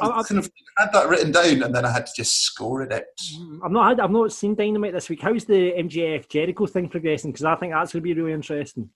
I, 0.00 0.08
I- 0.08 0.22
kind 0.22 0.38
of 0.38 0.50
had 0.78 0.92
that 0.92 1.08
written 1.08 1.32
down, 1.32 1.62
and 1.62 1.74
then 1.74 1.84
I 1.84 1.92
had 1.92 2.06
to 2.06 2.12
just 2.16 2.42
score 2.42 2.82
it 2.82 2.90
mm, 2.90 2.96
out. 2.96 3.64
I've 3.64 3.72
not 3.72 3.88
had, 3.88 4.00
I've 4.00 4.10
not 4.10 4.32
seen 4.32 4.54
Dynamite 4.54 4.92
this 4.92 5.08
week. 5.08 5.22
How's 5.22 5.44
the 5.44 5.72
MJF 5.72 6.28
Jericho 6.28 6.66
thing 6.66 6.88
progressing? 6.88 7.32
Because 7.32 7.44
I 7.44 7.56
think 7.56 7.72
that's 7.72 7.92
going 7.92 8.02
to 8.02 8.14
be 8.14 8.14
really 8.14 8.32
interesting. 8.32 8.88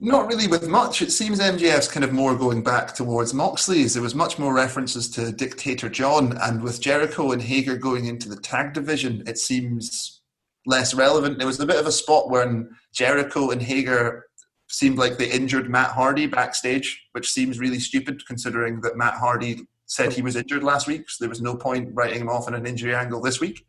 Not 0.00 0.26
really 0.26 0.48
with 0.48 0.66
much. 0.68 1.02
It 1.02 1.12
seems 1.12 1.38
MJF's 1.38 1.88
kind 1.88 2.04
of 2.04 2.12
more 2.12 2.34
going 2.34 2.64
back 2.64 2.94
towards 2.94 3.32
Moxley's. 3.32 3.94
There 3.94 4.02
was 4.02 4.14
much 4.14 4.38
more 4.38 4.52
references 4.52 5.08
to 5.10 5.30
Dictator 5.30 5.88
John, 5.88 6.36
and 6.42 6.62
with 6.62 6.80
Jericho 6.80 7.30
and 7.30 7.40
Hager 7.40 7.76
going 7.76 8.06
into 8.06 8.28
the 8.28 8.36
tag 8.36 8.72
division, 8.72 9.22
it 9.26 9.38
seems 9.38 10.22
less 10.66 10.94
relevant. 10.94 11.38
There 11.38 11.46
was 11.46 11.60
a 11.60 11.66
bit 11.66 11.78
of 11.78 11.86
a 11.86 11.92
spot 11.92 12.28
when 12.28 12.70
Jericho 12.92 13.50
and 13.50 13.62
Hager 13.62 14.26
seemed 14.68 14.98
like 14.98 15.16
they 15.16 15.30
injured 15.30 15.70
Matt 15.70 15.92
Hardy 15.92 16.26
backstage, 16.26 17.06
which 17.12 17.30
seems 17.30 17.60
really 17.60 17.78
stupid 17.78 18.26
considering 18.26 18.80
that 18.80 18.96
Matt 18.96 19.14
Hardy 19.14 19.60
said 19.86 20.12
he 20.12 20.22
was 20.22 20.36
injured 20.36 20.62
last 20.62 20.86
week, 20.86 21.08
so 21.10 21.24
there 21.24 21.28
was 21.28 21.40
no 21.42 21.54
point 21.56 21.90
writing 21.92 22.20
him 22.20 22.28
off 22.28 22.46
on 22.46 22.54
an 22.54 22.66
injury 22.66 22.94
angle 22.94 23.20
this 23.20 23.40
week. 23.40 23.66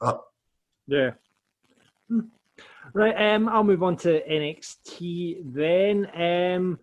But 0.00 0.20
Yeah. 0.86 1.12
Right, 2.92 3.34
um, 3.34 3.48
I'll 3.48 3.64
move 3.64 3.82
on 3.82 3.96
to 3.98 4.22
NXT 4.30 5.52
then. 5.52 6.06
Um, 6.14 6.78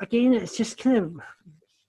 again, 0.00 0.32
it's 0.32 0.56
just 0.56 0.78
kind 0.78 0.96
of, 0.96 1.16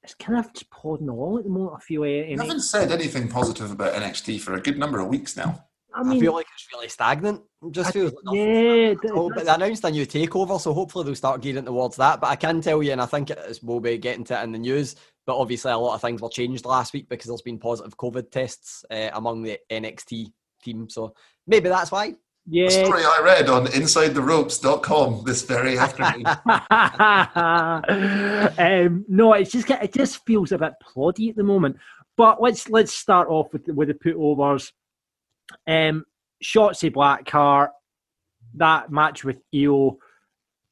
it's 0.04 0.14
kind 0.16 0.38
of 0.38 0.52
just 0.54 0.70
plodding 0.70 1.10
along 1.10 1.38
at 1.40 1.44
the 1.46 1.50
moment. 1.50 1.78
I 1.78 1.80
feel. 1.80 2.04
Uh, 2.04 2.06
I 2.06 2.36
haven't 2.38 2.60
said 2.62 2.92
anything 2.92 3.30
positive 3.30 3.72
about 3.72 3.94
NXT 3.94 4.42
for 4.42 4.54
a 4.56 4.62
good 4.62 4.78
number 4.78 5.00
of 5.00 5.08
weeks 5.08 5.38
now. 5.38 5.66
I 5.96 6.02
I, 6.02 6.20
feel 6.20 6.34
like 6.34 6.46
it's 6.54 6.68
really 6.74 6.90
stagnant. 6.90 7.42
It 7.64 7.72
just 7.72 7.90
I- 7.90 7.94
feels 7.94 8.12
like 8.12 8.24
nothing. 8.26 8.40
yeah, 8.42 8.94
Oh, 9.12 9.32
but 9.34 9.46
they 9.46 9.52
announced 9.52 9.86
a 9.86 9.92
new 9.92 10.06
takeover, 10.06 10.60
so 10.60 10.74
hopefully 10.74 11.06
they'll 11.06 11.16
start 11.16 11.42
gearing 11.42 11.64
towards 11.66 11.96
that. 11.96 12.20
But 12.20 12.28
I 12.28 12.36
can 12.36 12.60
tell 12.60 12.84
you, 12.84 12.92
and 12.92 13.02
I 13.02 13.06
think 13.06 13.30
it's, 13.30 13.64
we'll 13.64 13.80
be 13.80 13.98
getting 13.98 14.26
to 14.26 14.40
it 14.40 14.44
in 14.44 14.52
the 14.52 14.60
news. 14.60 14.98
But 15.26 15.38
obviously, 15.38 15.72
a 15.72 15.78
lot 15.78 15.96
of 15.96 16.02
things 16.02 16.22
were 16.22 16.30
changed 16.30 16.66
last 16.66 16.94
week 16.94 17.10
because 17.10 17.28
there's 17.28 17.42
been 17.42 17.58
positive 17.58 17.98
COVID 17.98 18.32
tests 18.32 18.86
uh, 18.92 19.10
among 19.14 19.42
the 19.42 19.58
NXT 19.72 20.32
team. 20.64 20.90
So 20.90 21.14
maybe 21.48 21.70
that's 21.70 21.92
why. 21.92 22.08
A 22.08 22.16
yeah. 22.48 22.70
story 22.70 23.02
I 23.04 23.22
read 23.24 23.50
on 23.50 23.66
InsideTheRopes.com 23.66 25.24
this 25.26 25.42
very 25.42 25.80
afternoon. 25.86 26.28
um, 28.88 29.06
no, 29.08 29.34
it's 29.34 29.52
just 29.52 29.70
it 29.70 29.94
just 29.94 30.24
feels 30.26 30.52
a 30.52 30.60
bit 30.60 30.74
ploddy 30.84 31.30
at 31.30 31.36
the 31.36 31.44
moment. 31.44 31.78
But 32.18 32.42
let's 32.42 32.70
let's 32.70 32.94
start 32.94 33.30
off 33.30 33.52
with 33.52 33.66
the, 33.66 33.74
with 33.74 33.88
the 33.88 33.96
putovers. 33.96 34.72
Um, 35.66 36.06
Shotzi 36.44 36.94
Blackheart, 36.94 37.70
that 38.56 38.92
match 38.92 39.24
with 39.24 39.42
Io 39.54 39.98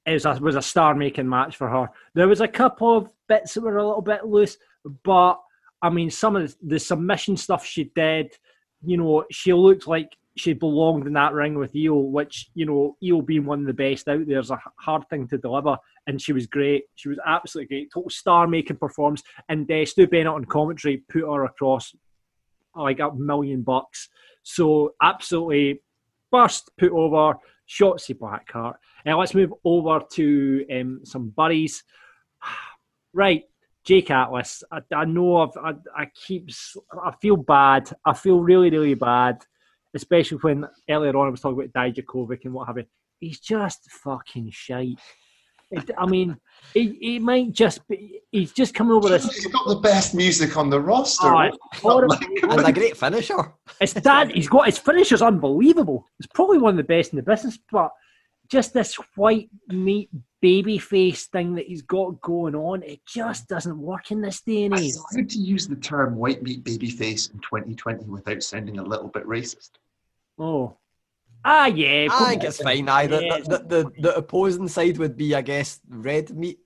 is 0.06 0.26
a, 0.26 0.38
was 0.42 0.56
a 0.56 0.62
star 0.62 0.94
making 0.94 1.30
match 1.30 1.56
for 1.56 1.70
her. 1.70 1.90
There 2.14 2.28
was 2.28 2.42
a 2.42 2.48
couple 2.48 2.98
of 2.98 3.10
bits 3.34 3.54
that 3.54 3.62
were 3.62 3.78
a 3.78 3.88
little 3.88 4.02
bit 4.02 4.26
loose, 4.26 4.58
but 5.04 5.40
I 5.82 5.90
mean, 5.90 6.10
some 6.10 6.36
of 6.36 6.50
the, 6.50 6.56
the 6.76 6.80
submission 6.80 7.38
stuff 7.38 7.66
she 7.66 7.92
did, 7.96 8.34
you 8.86 8.98
know, 8.98 9.26
she 9.32 9.54
looked 9.54 9.88
like 9.88 10.16
she 10.36 10.54
belonged 10.54 11.06
in 11.06 11.14
that 11.14 11.34
ring 11.34 11.56
with 11.56 11.76
Io, 11.76 11.96
which, 11.96 12.50
you 12.56 12.66
know, 12.66 12.98
Io 13.06 13.22
being 13.22 13.46
one 13.46 13.62
of 13.62 13.66
the 13.68 13.74
best 13.74 14.08
out 14.08 14.26
there 14.26 14.40
is 14.40 14.50
a 14.50 14.60
hard 14.80 15.08
thing 15.10 15.28
to 15.28 15.38
deliver. 15.38 15.78
And 16.08 16.22
she 16.22 16.34
was 16.34 16.48
great. 16.48 16.86
She 16.96 17.10
was 17.10 17.20
absolutely 17.26 17.76
great. 17.76 17.92
Total 17.94 18.10
star 18.10 18.48
making 18.48 18.78
performance. 18.78 19.22
And 19.50 19.70
uh, 19.70 19.86
Stu 19.86 20.08
Bennett 20.08 20.28
on 20.28 20.46
commentary 20.46 20.98
put 21.10 21.22
her 21.22 21.46
across 21.46 21.94
like 22.76 23.00
a 23.00 23.14
million 23.14 23.62
bucks. 23.62 24.10
So 24.42 24.94
absolutely 25.02 25.82
first 26.32 26.72
put 26.78 26.92
over 26.92 27.38
Shotzi 27.70 28.18
Blackheart. 28.18 28.76
Now 29.06 29.20
let's 29.20 29.36
move 29.36 29.54
over 29.64 30.02
to 30.14 30.66
um, 30.72 31.02
some 31.04 31.30
buddies. 31.30 31.84
Right, 33.14 33.44
Jake 33.86 34.10
Atlas. 34.12 34.64
I, 34.72 34.82
I 34.96 35.06
know 35.06 35.38
I've, 35.38 35.58
I, 35.64 35.74
I 36.04 36.06
keep. 36.16 36.50
s- 36.50 36.76
I 37.04 37.12
feel 37.22 37.38
bad. 37.38 37.92
I 38.06 38.14
feel 38.14 38.40
really, 38.40 38.70
really 38.70 38.94
bad, 38.96 39.38
especially 39.94 40.38
when 40.40 40.66
earlier 40.90 41.16
on 41.16 41.28
I 41.28 41.30
was 41.30 41.42
talking 41.42 41.64
about 41.64 41.94
Dijakovic 41.94 42.46
and 42.46 42.54
what 42.54 42.68
have 42.68 42.78
you. 42.78 42.86
He's 43.20 43.40
just 43.40 43.90
fucking 43.92 44.50
shite. 44.52 45.00
It, 45.72 45.90
I 45.98 46.06
mean, 46.06 46.38
he, 46.74 46.98
he 47.02 47.20
might 47.20 47.52
just 47.52 47.88
be. 47.88 48.22
He's 48.32 48.52
just 48.52 48.76
coming 48.76 48.94
over 48.94 49.10
this. 49.10 49.24
He's 49.34 49.48
got 49.48 49.68
the 49.68 49.76
best 49.80 50.14
music 50.14 50.56
on 50.58 50.70
the 50.70 50.80
roster. 50.80 51.28
Oh, 51.28 51.40
it's 51.42 51.58
horrible. 51.82 52.16
And 52.44 52.62
a 52.68 52.72
great 52.72 52.96
finisher. 52.98 53.54
It's 53.82 53.94
that 53.94 54.32
he's 54.32 54.50
got 54.50 54.66
his 54.68 54.78
finisher's 54.78 55.22
unbelievable. 55.24 56.08
It's 56.20 56.28
probably 56.34 56.58
one 56.60 56.72
of 56.72 56.78
the 56.78 56.84
best 56.84 57.12
in 57.14 57.18
the 57.18 57.24
business, 57.24 57.58
but 57.72 57.90
just 58.50 58.74
this 58.74 58.96
white 59.16 59.50
meat 59.70 60.10
baby 60.44 60.78
face 60.78 61.28
thing 61.28 61.56
that 61.56 61.68
he's 61.68 61.84
got 61.84 62.20
going 62.20 62.54
on, 62.54 62.84
it 62.84 63.00
just 63.08 63.48
doesn't 63.48 63.80
work 63.80 64.12
in 64.12 64.20
this 64.20 64.42
day 64.42 64.66
and 64.66 64.78
age. 64.78 64.90
It's 64.90 65.06
hard 65.14 65.30
to 65.30 65.40
use 65.40 65.70
the 65.70 65.78
term 65.78 66.18
white 66.18 66.44
meat 66.44 66.66
babyface 66.66 67.34
in 67.34 67.40
2020 67.40 68.04
without 68.10 68.44
sounding 68.44 68.78
a 68.78 68.84
little 68.84 69.08
bit 69.08 69.26
racist. 69.26 69.70
Oh, 70.38 70.76
ah, 71.46 71.68
yeah. 71.68 72.10
I 72.12 72.30
think 72.30 72.44
it's 72.44 72.62
fine. 72.62 72.90
Aye, 72.90 73.08
the, 73.08 73.24
Yeah. 73.24 73.38
the, 73.40 73.58
the, 73.60 73.92
the 74.02 74.16
opposing 74.18 74.68
side 74.68 74.98
would 74.98 75.16
be, 75.16 75.34
I 75.34 75.42
guess, 75.42 75.80
red 75.88 76.36
meat. 76.36 76.60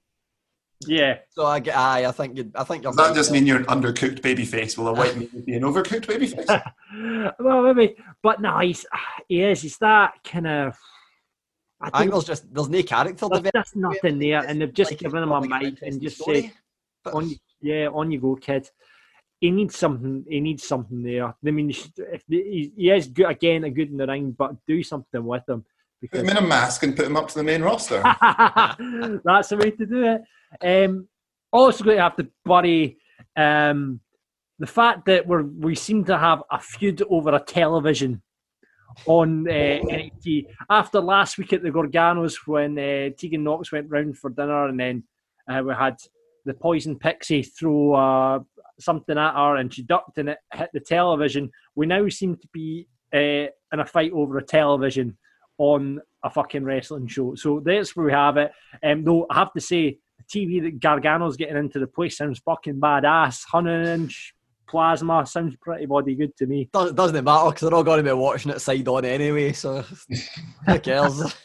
Yeah, 0.87 1.19
So 1.29 1.45
I 1.45 1.59
get, 1.59 1.77
aye, 1.77 2.05
I 2.05 2.11
think 2.11 2.35
you, 2.35 2.51
I 2.55 2.63
think 2.63 2.81
you're 2.81 2.93
Does 2.93 3.07
that 3.09 3.15
just 3.15 3.29
there. 3.29 3.39
mean 3.39 3.45
you're 3.47 3.57
an 3.57 3.65
undercooked 3.65 4.21
babyface? 4.21 4.75
Will 4.75 4.87
a 4.87 4.93
white 4.93 5.15
meat 5.15 5.31
would 5.35 5.45
be 5.45 5.53
an 5.53 5.61
overcooked 5.61 6.07
babyface? 6.07 7.33
well, 7.39 7.61
maybe, 7.61 7.95
but 8.23 8.41
no, 8.41 8.57
he's 8.57 8.87
he 9.27 9.41
is. 9.43 9.61
He's 9.61 9.77
that 9.79 10.13
kind 10.23 10.47
of. 10.47 10.77
I 11.79 11.87
I 11.87 11.89
think 11.89 11.99
think 11.99 12.11
there's 12.11 12.23
just 12.25 12.53
there's 12.53 12.69
no 12.69 12.81
character 12.83 13.27
there's 13.29 13.51
just 13.53 13.75
nothing 13.75 14.19
there, 14.19 14.43
and 14.47 14.59
they've 14.61 14.73
just 14.73 14.91
Like, 14.91 14.99
given 14.99 15.23
him 15.23 15.31
a 15.31 15.39
like 15.39 15.61
mic 15.63 15.81
and 15.83 16.01
just 16.01 16.17
story. 16.21 16.41
said, 16.43 16.51
But- 17.03 17.13
on 17.13 17.31
yeah, 17.61 17.87
on 17.87 18.11
you 18.11 18.19
go, 18.19 18.35
kid. 18.35 18.69
He 19.39 19.51
needs 19.51 19.77
something. 19.77 20.25
He 20.27 20.39
needs 20.39 20.63
something 20.63 21.03
there. 21.03 21.27
I 21.27 21.33
mean, 21.43 21.69
if 21.69 22.23
the, 22.27 22.41
he, 22.41 22.71
he 22.75 22.89
is 22.89 23.07
good 23.07 23.27
again, 23.29 23.65
a 23.65 23.69
good 23.69 23.91
in 23.91 23.97
the 23.97 24.07
ring, 24.07 24.31
but 24.31 24.55
do 24.65 24.81
something 24.81 25.23
with 25.23 25.47
him 25.47 25.61
Put 25.61 25.65
because 26.01 26.21
him 26.21 26.29
in 26.29 26.37
a 26.37 26.41
mask 26.41 26.81
and 26.81 26.95
put 26.95 27.05
him 27.05 27.15
up 27.17 27.27
to 27.27 27.35
the 27.35 27.43
main 27.43 27.61
roster. 27.61 28.01
that's 29.23 29.49
the 29.49 29.57
way 29.57 29.71
to 29.71 29.85
do 29.85 30.17
it. 30.61 30.85
Um, 30.85 31.07
also, 31.51 31.83
going 31.83 31.97
to 31.97 32.03
have 32.03 32.15
to 32.15 32.27
bury 32.45 32.97
um, 33.35 33.99
the 34.57 34.65
fact 34.67 35.05
that 35.05 35.27
we 35.27 35.43
we 35.43 35.75
seem 35.75 36.03
to 36.05 36.17
have 36.17 36.41
a 36.51 36.59
feud 36.59 37.03
over 37.09 37.35
a 37.35 37.39
television 37.39 38.21
on 39.05 39.47
uh, 39.47 39.51
NXT 39.51 40.47
after 40.69 40.99
last 40.99 41.37
week 41.37 41.53
at 41.53 41.63
the 41.63 41.69
Garganos 41.69 42.35
when 42.45 42.77
uh, 42.77 43.09
Tegan 43.17 43.43
Nox 43.43 43.71
went 43.71 43.89
round 43.89 44.17
for 44.17 44.29
dinner 44.29 44.67
and 44.67 44.79
then 44.79 45.03
uh, 45.49 45.61
we 45.63 45.73
had 45.73 45.97
the 46.45 46.53
poison 46.53 46.97
pixie 46.97 47.43
throw 47.43 47.93
uh, 47.93 48.39
something 48.79 49.17
at 49.17 49.33
her 49.33 49.57
and 49.57 49.73
she 49.73 49.83
ducked 49.83 50.17
and 50.17 50.29
it 50.29 50.39
hit 50.53 50.69
the 50.73 50.79
television. 50.79 51.51
We 51.75 51.85
now 51.85 52.07
seem 52.09 52.35
to 52.37 52.47
be 52.53 52.87
uh, 53.13 53.17
in 53.71 53.79
a 53.79 53.85
fight 53.85 54.11
over 54.11 54.37
a 54.37 54.43
television 54.43 55.17
on 55.57 56.01
a 56.23 56.29
fucking 56.29 56.63
wrestling 56.63 57.07
show. 57.07 57.35
So 57.35 57.61
that's 57.63 57.95
where 57.95 58.05
we 58.05 58.11
have 58.11 58.37
it. 58.37 58.51
Um, 58.83 59.03
though 59.03 59.25
I 59.29 59.35
have 59.35 59.53
to 59.53 59.61
say, 59.61 59.99
the 60.17 60.23
TV 60.23 60.61
that 60.63 60.79
Gargano's 60.79 61.37
getting 61.37 61.57
into 61.57 61.79
the 61.79 61.87
place 61.87 62.17
sounds 62.17 62.39
fucking 62.39 62.79
badass. 62.79 63.45
100 63.51 63.87
inch 63.87 64.33
plasma 64.67 65.25
sounds 65.25 65.55
pretty 65.61 65.85
bloody 65.85 66.15
good 66.15 66.35
to 66.37 66.45
me. 66.45 66.69
Does- 66.73 66.93
Doesn't 66.93 67.23
matter 67.23 67.49
because 67.49 67.61
they're 67.69 67.73
all 67.77 67.83
going 67.83 68.03
to 68.03 68.09
be 68.09 68.13
watching 68.13 68.51
it 68.51 68.59
side 68.61 68.87
on 68.87 69.05
anyway, 69.05 69.53
so 69.53 69.83
who 70.65 70.79
cares? 70.83 71.35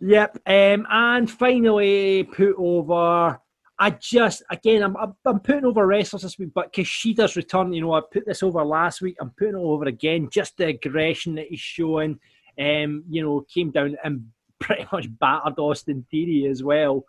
yep. 0.00 0.36
Um, 0.46 0.86
and 0.90 1.30
finally, 1.30 2.24
put 2.24 2.54
over. 2.58 3.40
I 3.78 3.90
just 3.90 4.42
again, 4.50 4.82
I'm 4.82 4.96
I'm 4.96 5.14
I'm 5.26 5.40
putting 5.40 5.66
over 5.66 5.86
wrestlers 5.86 6.22
this 6.22 6.38
week, 6.38 6.50
but 6.54 6.72
Kishida's 6.72 7.36
return. 7.36 7.72
You 7.72 7.82
know, 7.82 7.92
I 7.92 8.00
put 8.10 8.24
this 8.26 8.42
over 8.42 8.64
last 8.64 9.02
week. 9.02 9.16
I'm 9.20 9.30
putting 9.38 9.54
it 9.54 9.58
over 9.58 9.84
again. 9.84 10.28
Just 10.32 10.56
the 10.56 10.66
aggression 10.68 11.34
that 11.34 11.46
he's 11.48 11.60
showing. 11.60 12.18
Um, 12.58 13.04
you 13.10 13.22
know, 13.22 13.44
came 13.52 13.70
down 13.70 13.96
and 14.02 14.28
pretty 14.60 14.86
much 14.90 15.06
battered 15.18 15.58
Austin 15.58 16.06
Theory 16.10 16.46
as 16.50 16.62
well. 16.62 17.04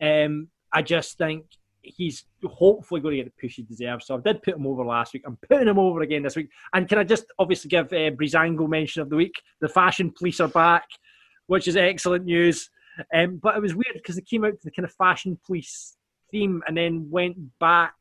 Um, 0.00 0.48
I 0.72 0.82
just 0.82 1.18
think 1.18 1.44
he's 1.82 2.24
hopefully 2.44 3.00
going 3.00 3.16
to 3.16 3.22
get 3.22 3.34
the 3.34 3.40
push 3.40 3.56
he 3.56 3.62
deserves. 3.62 4.06
So 4.06 4.16
I 4.16 4.20
did 4.20 4.42
put 4.42 4.54
him 4.54 4.66
over 4.66 4.84
last 4.84 5.12
week. 5.12 5.24
I'm 5.26 5.38
putting 5.48 5.68
him 5.68 5.78
over 5.78 6.00
again 6.02 6.22
this 6.22 6.36
week. 6.36 6.50
And 6.72 6.88
can 6.88 6.98
I 6.98 7.04
just 7.04 7.24
obviously 7.38 7.68
give 7.68 7.86
uh, 7.86 8.10
Breezango 8.10 8.68
mention 8.68 9.02
of 9.02 9.10
the 9.10 9.16
week? 9.16 9.34
The 9.60 9.68
fashion 9.68 10.12
police 10.16 10.40
are 10.40 10.48
back, 10.48 10.86
which 11.46 11.68
is 11.68 11.76
excellent 11.76 12.24
news. 12.24 12.70
Um, 13.14 13.38
but 13.42 13.56
it 13.56 13.62
was 13.62 13.74
weird 13.74 13.94
because 13.94 14.16
they 14.16 14.22
came 14.22 14.44
out 14.44 14.52
to 14.52 14.64
the 14.64 14.70
kind 14.70 14.84
of 14.84 14.94
fashion 14.94 15.38
police 15.44 15.96
theme 16.30 16.62
and 16.66 16.76
then 16.76 17.08
went 17.10 17.36
back 17.58 17.94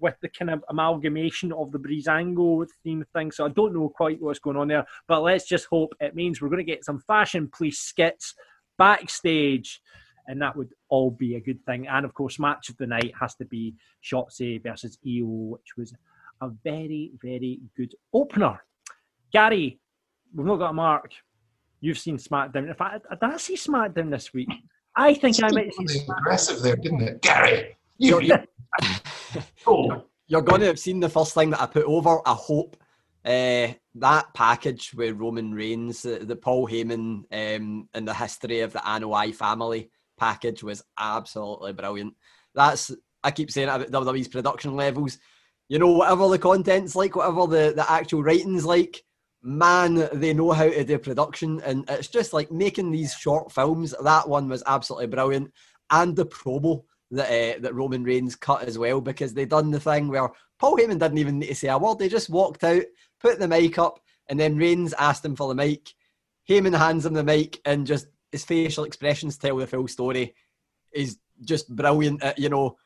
with 0.00 0.16
the 0.20 0.28
kind 0.28 0.50
of 0.50 0.64
amalgamation 0.68 1.52
of 1.52 1.70
the 1.70 1.78
Breezango 1.78 2.66
theme 2.82 3.04
thing. 3.14 3.30
So 3.30 3.46
I 3.46 3.48
don't 3.50 3.74
know 3.74 3.88
quite 3.88 4.20
what's 4.20 4.40
going 4.40 4.56
on 4.56 4.68
there. 4.68 4.84
But 5.06 5.22
let's 5.22 5.46
just 5.46 5.66
hope 5.66 5.94
it 6.00 6.14
means 6.14 6.40
we're 6.40 6.48
going 6.48 6.64
to 6.64 6.72
get 6.72 6.84
some 6.84 7.00
fashion 7.06 7.48
police 7.56 7.78
skits 7.78 8.34
backstage. 8.78 9.80
And 10.28 10.40
that 10.42 10.56
would 10.56 10.72
all 10.88 11.10
be 11.10 11.36
a 11.36 11.40
good 11.40 11.64
thing. 11.64 11.86
And 11.88 12.04
of 12.04 12.14
course, 12.14 12.38
match 12.38 12.68
of 12.68 12.76
the 12.76 12.86
night 12.86 13.12
has 13.18 13.34
to 13.36 13.44
be 13.44 13.74
Shotzi 14.02 14.62
versus 14.62 14.98
Io, 15.06 15.24
which 15.24 15.76
was 15.76 15.94
a 16.40 16.48
very, 16.64 17.12
very 17.22 17.60
good 17.76 17.94
opener. 18.12 18.64
Gary, 19.32 19.80
we've 20.34 20.46
not 20.46 20.56
got 20.56 20.70
a 20.70 20.74
mark. 20.74 21.12
You've 21.80 21.98
seen 21.98 22.16
SmackDown. 22.16 22.68
In 22.68 22.74
fact, 22.74 23.06
did 23.10 23.18
I 23.22 23.36
see 23.36 23.56
SmackDown 23.56 24.10
this 24.10 24.32
week? 24.32 24.48
I 24.94 25.14
think 25.14 25.42
I 25.42 25.50
might 25.50 25.74
see 25.74 25.86
Something 25.86 26.14
aggressive 26.18 26.62
there, 26.62 26.76
didn't 26.76 27.02
it, 27.02 27.22
Gary? 27.22 27.76
You're, 27.98 28.22
You, 28.22 28.28
you're, 28.28 28.44
oh, 29.66 30.04
you're 30.26 30.42
going 30.42 30.60
to 30.60 30.66
have 30.66 30.78
seen 30.78 31.00
the 31.00 31.08
first 31.08 31.34
thing 31.34 31.50
that 31.50 31.60
I 31.60 31.66
put 31.66 31.84
over. 31.84 32.20
I 32.26 32.32
hope 32.32 32.76
uh, 33.24 33.68
that 33.96 34.26
package 34.34 34.94
with 34.94 35.16
Roman 35.16 35.52
Reigns, 35.52 36.02
the, 36.02 36.18
the 36.18 36.36
Paul 36.36 36.66
Heyman, 36.66 37.24
um, 37.30 37.88
and 37.92 38.08
the 38.08 38.14
history 38.14 38.60
of 38.60 38.72
the 38.72 38.78
Anoa'i 38.80 39.34
family 39.34 39.90
package 40.16 40.62
was 40.62 40.82
absolutely 40.98 41.72
brilliant. 41.72 42.14
That's 42.54 42.92
I 43.22 43.30
keep 43.30 43.50
saying 43.50 43.68
about 43.68 43.90
WWE's 43.90 44.28
production 44.28 44.76
levels. 44.76 45.18
You 45.68 45.78
know, 45.78 45.90
whatever 45.90 46.28
the 46.28 46.38
content's 46.38 46.94
like, 46.94 47.16
whatever 47.16 47.46
the, 47.46 47.72
the 47.74 47.90
actual 47.90 48.22
writing's 48.22 48.64
like, 48.64 49.02
man, 49.42 50.08
they 50.12 50.32
know 50.32 50.52
how 50.52 50.68
to 50.68 50.84
do 50.84 50.98
production, 50.98 51.60
and 51.64 51.84
it's 51.88 52.08
just 52.08 52.32
like 52.32 52.50
making 52.52 52.90
these 52.90 53.14
short 53.14 53.50
films. 53.52 53.94
That 54.02 54.28
one 54.28 54.48
was 54.48 54.62
absolutely 54.66 55.08
brilliant, 55.08 55.52
and 55.90 56.14
the 56.14 56.26
promo 56.26 56.84
that 57.10 57.26
uh, 57.26 57.58
that 57.60 57.74
Roman 57.74 58.04
Reigns 58.04 58.36
cut 58.36 58.62
as 58.64 58.78
well 58.78 59.00
because 59.00 59.34
they 59.34 59.44
done 59.44 59.70
the 59.70 59.80
thing 59.80 60.08
where 60.08 60.28
Paul 60.58 60.76
Heyman 60.76 60.98
didn't 60.98 61.18
even 61.18 61.38
need 61.38 61.48
to 61.48 61.54
say 61.54 61.68
a 61.68 61.78
word. 61.78 61.98
They 61.98 62.08
just 62.08 62.30
walked 62.30 62.64
out, 62.64 62.82
put 63.20 63.38
the 63.38 63.48
mic 63.48 63.78
up, 63.78 64.00
and 64.28 64.38
then 64.38 64.56
Reigns 64.56 64.92
asked 64.94 65.24
him 65.24 65.36
for 65.36 65.48
the 65.48 65.54
mic. 65.54 65.92
Heyman 66.48 66.76
hands 66.76 67.06
him 67.06 67.14
the 67.14 67.24
mic, 67.24 67.60
and 67.64 67.86
just 67.86 68.06
his 68.36 68.44
facial 68.44 68.84
expressions 68.84 69.38
tell 69.38 69.56
the 69.56 69.66
full 69.66 69.88
story. 69.88 70.34
Is 70.92 71.18
just 71.44 71.74
brilliant 71.74 72.22
at 72.22 72.38
you 72.38 72.48
know 72.48 72.76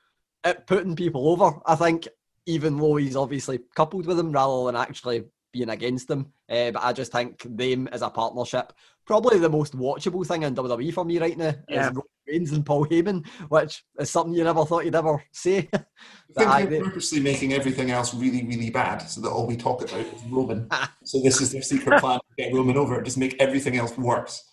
at 0.45 0.67
putting 0.67 0.97
people 0.97 1.29
over. 1.29 1.59
I 1.67 1.75
think 1.75 2.09
even 2.47 2.77
though 2.77 2.97
he's 2.97 3.17
obviously 3.17 3.59
coupled 3.77 4.07
with 4.07 4.17
them 4.17 4.33
rather 4.33 4.67
than 4.67 4.77
actually 4.77 5.25
being 5.53 5.69
against 5.71 6.07
them. 6.09 6.33
Uh, 6.49 6.71
but 6.71 6.83
I 6.83 6.93
just 6.93 7.13
think 7.13 7.43
them 7.45 7.89
as 7.89 8.03
a 8.03 8.09
partnership, 8.11 8.73
probably 9.05 9.39
the 9.39 9.49
most 9.49 9.77
watchable 9.77 10.25
thing 10.27 10.43
in 10.45 10.55
WWE 10.55 10.93
for 10.95 11.05
me 11.05 11.19
right 11.19 11.37
now 11.37 11.53
Yeah. 11.69 11.81
is 11.89 11.89
Roman 11.89 12.03
Reigns 12.29 12.53
and 12.53 12.65
Paul 12.67 12.87
Heyman, 12.87 13.27
which 13.49 13.85
is 13.99 14.11
something 14.11 14.33
you 14.35 14.45
never 14.45 14.65
thought 14.65 14.85
you'd 14.85 14.95
ever 14.95 15.23
say. 15.33 15.69
I 15.75 15.79
think 16.37 16.49
I- 16.51 16.65
they're 16.67 16.85
purposely 16.85 17.21
making 17.21 17.53
everything 17.53 17.91
else 17.91 18.15
really, 18.15 18.45
really 18.47 18.71
bad 18.71 18.99
so 19.03 19.21
that 19.21 19.31
all 19.31 19.47
we 19.47 19.57
talk 19.57 19.83
about 19.83 20.01
is 20.01 20.23
Roman. 20.29 20.69
so 21.05 21.21
this 21.21 21.41
is 21.41 21.53
their 21.53 21.63
secret 21.63 22.01
plan 22.01 22.19
to 22.21 22.43
get 22.43 22.55
Roman 22.55 22.77
over, 22.77 23.03
just 23.03 23.19
make 23.19 23.37
everything 23.41 23.77
else 23.77 23.97
worse. 23.99 24.50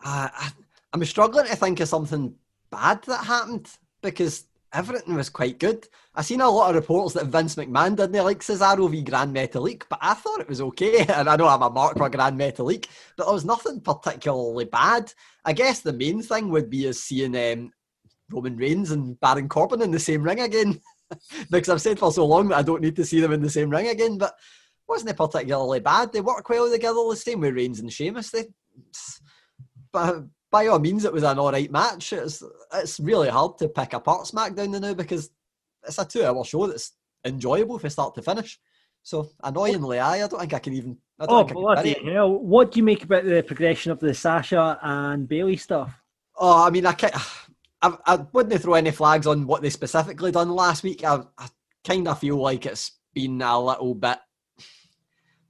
I, 0.00 0.30
I, 0.34 0.50
I'm 0.92 1.04
struggling 1.04 1.46
to 1.46 1.56
think 1.56 1.80
of 1.80 1.88
something 1.88 2.34
bad 2.70 3.02
that 3.04 3.24
happened 3.24 3.68
because 4.02 4.44
everything 4.72 5.14
was 5.14 5.28
quite 5.28 5.58
good. 5.58 5.86
I 6.14 6.22
seen 6.22 6.40
a 6.40 6.48
lot 6.48 6.70
of 6.70 6.76
reports 6.76 7.14
that 7.14 7.26
Vince 7.26 7.56
McMahon 7.56 7.96
didn't 7.96 8.24
like 8.24 8.40
Cesaro 8.40 8.90
v 8.90 9.02
Grand 9.02 9.34
Metalik, 9.34 9.84
but 9.88 9.98
I 10.02 10.14
thought 10.14 10.40
it 10.40 10.48
was 10.48 10.60
okay. 10.60 11.06
And 11.08 11.28
I 11.28 11.36
know 11.36 11.48
I'm 11.48 11.62
a 11.62 11.70
mark 11.70 11.96
for 11.96 12.08
Grand 12.08 12.38
Metalik, 12.38 12.86
but 13.16 13.24
there 13.24 13.34
was 13.34 13.44
nothing 13.44 13.80
particularly 13.80 14.64
bad. 14.64 15.12
I 15.44 15.52
guess 15.52 15.80
the 15.80 15.92
main 15.92 16.22
thing 16.22 16.50
would 16.50 16.70
be 16.70 16.86
is 16.86 17.02
seeing 17.02 17.36
um, 17.36 17.72
Roman 18.30 18.56
Reigns 18.56 18.90
and 18.90 19.18
Baron 19.20 19.48
Corbin 19.48 19.82
in 19.82 19.90
the 19.90 19.98
same 19.98 20.22
ring 20.22 20.40
again. 20.40 20.80
because 21.50 21.68
I've 21.68 21.82
said 21.82 21.98
for 21.98 22.12
so 22.12 22.26
long 22.26 22.48
that 22.48 22.58
I 22.58 22.62
don't 22.62 22.82
need 22.82 22.96
to 22.96 23.04
see 23.04 23.20
them 23.20 23.32
in 23.32 23.42
the 23.42 23.50
same 23.50 23.70
ring 23.70 23.88
again, 23.88 24.18
but 24.18 24.34
wasn't 24.88 25.10
it 25.10 25.16
particularly 25.16 25.80
bad? 25.80 26.12
They 26.12 26.20
work 26.20 26.48
well 26.48 26.70
together 26.70 27.00
the 27.08 27.16
same 27.16 27.40
with 27.40 27.54
Reigns 27.54 27.80
and 27.80 27.92
Sheamus. 27.92 28.30
They, 28.30 28.44
but 29.96 30.24
by 30.50 30.66
all 30.66 30.78
means, 30.78 31.04
it 31.06 31.12
was 31.12 31.22
an 31.22 31.38
all 31.38 31.50
right 31.50 31.70
match. 31.70 32.12
It's 32.12 32.42
it's 32.74 33.00
really 33.00 33.30
hard 33.30 33.56
to 33.58 33.68
pick 33.68 33.94
apart 33.94 34.26
SmackDown 34.26 34.72
the 34.72 34.80
now 34.80 34.94
because 34.94 35.30
it's 35.86 35.98
a 35.98 36.04
two-hour 36.04 36.44
show 36.44 36.66
that's 36.66 36.92
enjoyable 37.24 37.78
from 37.78 37.90
start 37.90 38.14
to 38.16 38.22
finish. 38.22 38.58
So 39.02 39.30
annoyingly, 39.42 39.98
I 39.98 40.24
I 40.24 40.28
don't 40.28 40.40
think 40.40 40.52
I 40.52 40.58
can 40.58 40.74
even. 40.74 40.98
I 41.18 41.24
don't 41.26 41.44
Oh, 41.44 41.44
think 41.44 41.54
bloody 41.54 41.96
hell. 42.04 42.30
What 42.38 42.72
do 42.72 42.78
you 42.78 42.84
make 42.84 43.04
about 43.04 43.24
the 43.24 43.42
progression 43.42 43.90
of 43.90 44.00
the 44.00 44.12
Sasha 44.12 44.78
and 44.82 45.26
Bailey 45.26 45.56
stuff? 45.56 45.98
Oh, 46.36 46.66
I 46.66 46.70
mean, 46.70 46.84
I 46.84 46.92
can't, 46.92 47.14
I, 47.80 47.96
I 48.04 48.16
wouldn't 48.34 48.60
throw 48.60 48.74
any 48.74 48.90
flags 48.90 49.26
on 49.26 49.46
what 49.46 49.62
they 49.62 49.70
specifically 49.70 50.30
done 50.32 50.50
last 50.50 50.82
week. 50.82 51.04
I, 51.04 51.22
I 51.38 51.48
kind 51.84 52.06
of 52.06 52.18
feel 52.18 52.36
like 52.36 52.66
it's 52.66 52.92
been 53.14 53.40
a 53.40 53.58
little 53.58 53.94
bit. 53.94 54.18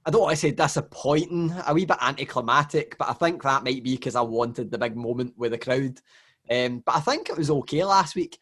I 0.07 0.09
don't 0.09 0.21
want 0.21 0.35
to 0.35 0.37
say 0.37 0.51
disappointing, 0.51 1.53
a 1.67 1.73
wee 1.73 1.83
bit 1.83 1.97
anticlimactic, 2.01 2.97
but 2.97 3.09
I 3.09 3.13
think 3.13 3.43
that 3.43 3.65
might 3.65 3.83
be 3.83 3.97
because 3.97 4.15
I 4.15 4.21
wanted 4.21 4.71
the 4.71 4.77
big 4.77 4.95
moment 4.95 5.33
with 5.35 5.51
the 5.51 5.57
crowd. 5.57 5.99
Um, 6.49 6.81
but 6.85 6.95
I 6.95 7.01
think 7.01 7.27
it 7.27 7.37
was 7.37 7.49
okay 7.49 7.83
last 7.83 8.15
week. 8.15 8.39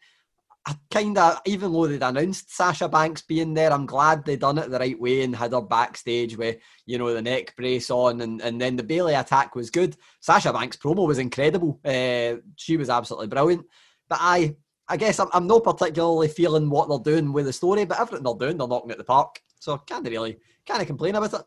I 0.64 0.76
kind 0.92 1.18
of, 1.18 1.40
even 1.44 1.72
though 1.72 1.88
they'd 1.88 2.04
announced 2.04 2.54
Sasha 2.54 2.88
Banks 2.88 3.22
being 3.22 3.52
there, 3.52 3.72
I'm 3.72 3.84
glad 3.84 4.24
they 4.24 4.36
done 4.36 4.58
it 4.58 4.70
the 4.70 4.78
right 4.78 5.00
way 5.00 5.24
and 5.24 5.34
had 5.34 5.54
her 5.54 5.60
backstage 5.60 6.36
with, 6.36 6.58
you 6.86 6.98
know, 6.98 7.12
the 7.12 7.20
neck 7.20 7.56
brace 7.56 7.90
on, 7.90 8.20
and, 8.20 8.40
and 8.42 8.60
then 8.60 8.76
the 8.76 8.84
Bailey 8.84 9.14
attack 9.14 9.56
was 9.56 9.68
good. 9.68 9.96
Sasha 10.20 10.52
Banks' 10.52 10.76
promo 10.76 11.04
was 11.04 11.18
incredible. 11.18 11.80
Uh, 11.84 12.36
she 12.54 12.76
was 12.76 12.90
absolutely 12.90 13.26
brilliant. 13.26 13.66
But 14.08 14.18
I, 14.20 14.54
I 14.86 14.96
guess 14.96 15.18
I'm, 15.18 15.30
I'm 15.32 15.48
not 15.48 15.64
particularly 15.64 16.28
feeling 16.28 16.70
what 16.70 16.88
they're 16.88 17.14
doing 17.14 17.32
with 17.32 17.46
the 17.46 17.52
story, 17.52 17.86
but 17.86 17.98
everything 17.98 18.22
they're 18.22 18.34
doing, 18.34 18.56
they're 18.56 18.68
knocking 18.68 18.92
at 18.92 18.98
the 18.98 19.04
park. 19.04 19.42
So 19.58 19.76
can't 19.78 20.08
really, 20.08 20.38
can't 20.64 20.86
complain 20.86 21.16
about 21.16 21.34
it. 21.34 21.42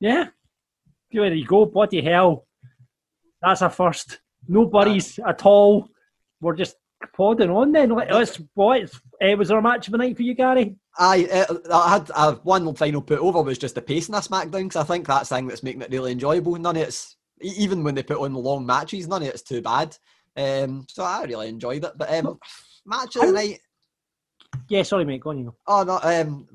Yeah. 0.00 0.26
There 1.12 1.32
you 1.34 1.46
go. 1.46 1.66
Bloody 1.66 2.02
hell. 2.02 2.46
That's 3.42 3.62
a 3.62 3.70
first. 3.70 4.20
No 4.48 4.66
buddies 4.66 5.18
at 5.26 5.44
all. 5.44 5.88
We're 6.40 6.56
just 6.56 6.76
plodding 7.14 7.50
on 7.50 7.72
then. 7.72 7.90
Let- 7.90 8.12
Let's, 8.12 8.40
what? 8.54 8.90
Uh, 9.22 9.36
was 9.36 9.48
there 9.48 9.58
a 9.58 9.62
match 9.62 9.88
of 9.88 9.92
the 9.92 9.98
night 9.98 10.16
for 10.16 10.22
you, 10.22 10.34
Gary? 10.34 10.76
I, 10.98 11.24
uh, 11.26 11.54
I 11.72 11.90
had 11.90 12.10
uh, 12.14 12.34
one 12.42 12.74
final 12.74 13.02
put 13.02 13.18
over 13.18 13.42
was 13.42 13.58
just 13.58 13.74
the 13.74 13.82
pacing 13.82 14.14
of 14.14 14.26
SmackDown 14.26 14.64
because 14.64 14.76
I 14.76 14.84
think 14.84 15.06
that's 15.06 15.28
the 15.28 15.36
thing 15.36 15.46
that's 15.46 15.62
making 15.62 15.82
it 15.82 15.90
really 15.90 16.12
enjoyable. 16.12 16.56
None 16.56 16.76
of 16.76 16.82
it's 16.82 17.16
even 17.42 17.82
when 17.84 17.94
they 17.94 18.02
put 18.02 18.18
on 18.18 18.32
the 18.32 18.38
long 18.38 18.66
matches, 18.66 19.08
none 19.08 19.22
of 19.22 19.28
it's 19.28 19.42
too 19.42 19.62
bad. 19.62 19.96
Um, 20.36 20.86
so 20.88 21.04
I 21.04 21.22
really 21.24 21.48
enjoyed 21.48 21.84
it. 21.84 21.92
But 21.96 22.12
um, 22.14 22.38
match 22.86 23.16
of 23.16 23.26
the 23.26 23.32
night, 23.32 23.60
Yeah, 24.68 24.82
sorry, 24.82 25.04
mate. 25.04 25.20
Go 25.22 25.30
on, 25.30 25.38
you 25.38 25.44
go. 25.46 25.56
oh 25.66 25.82
no, 25.84 25.98
um, 26.02 26.46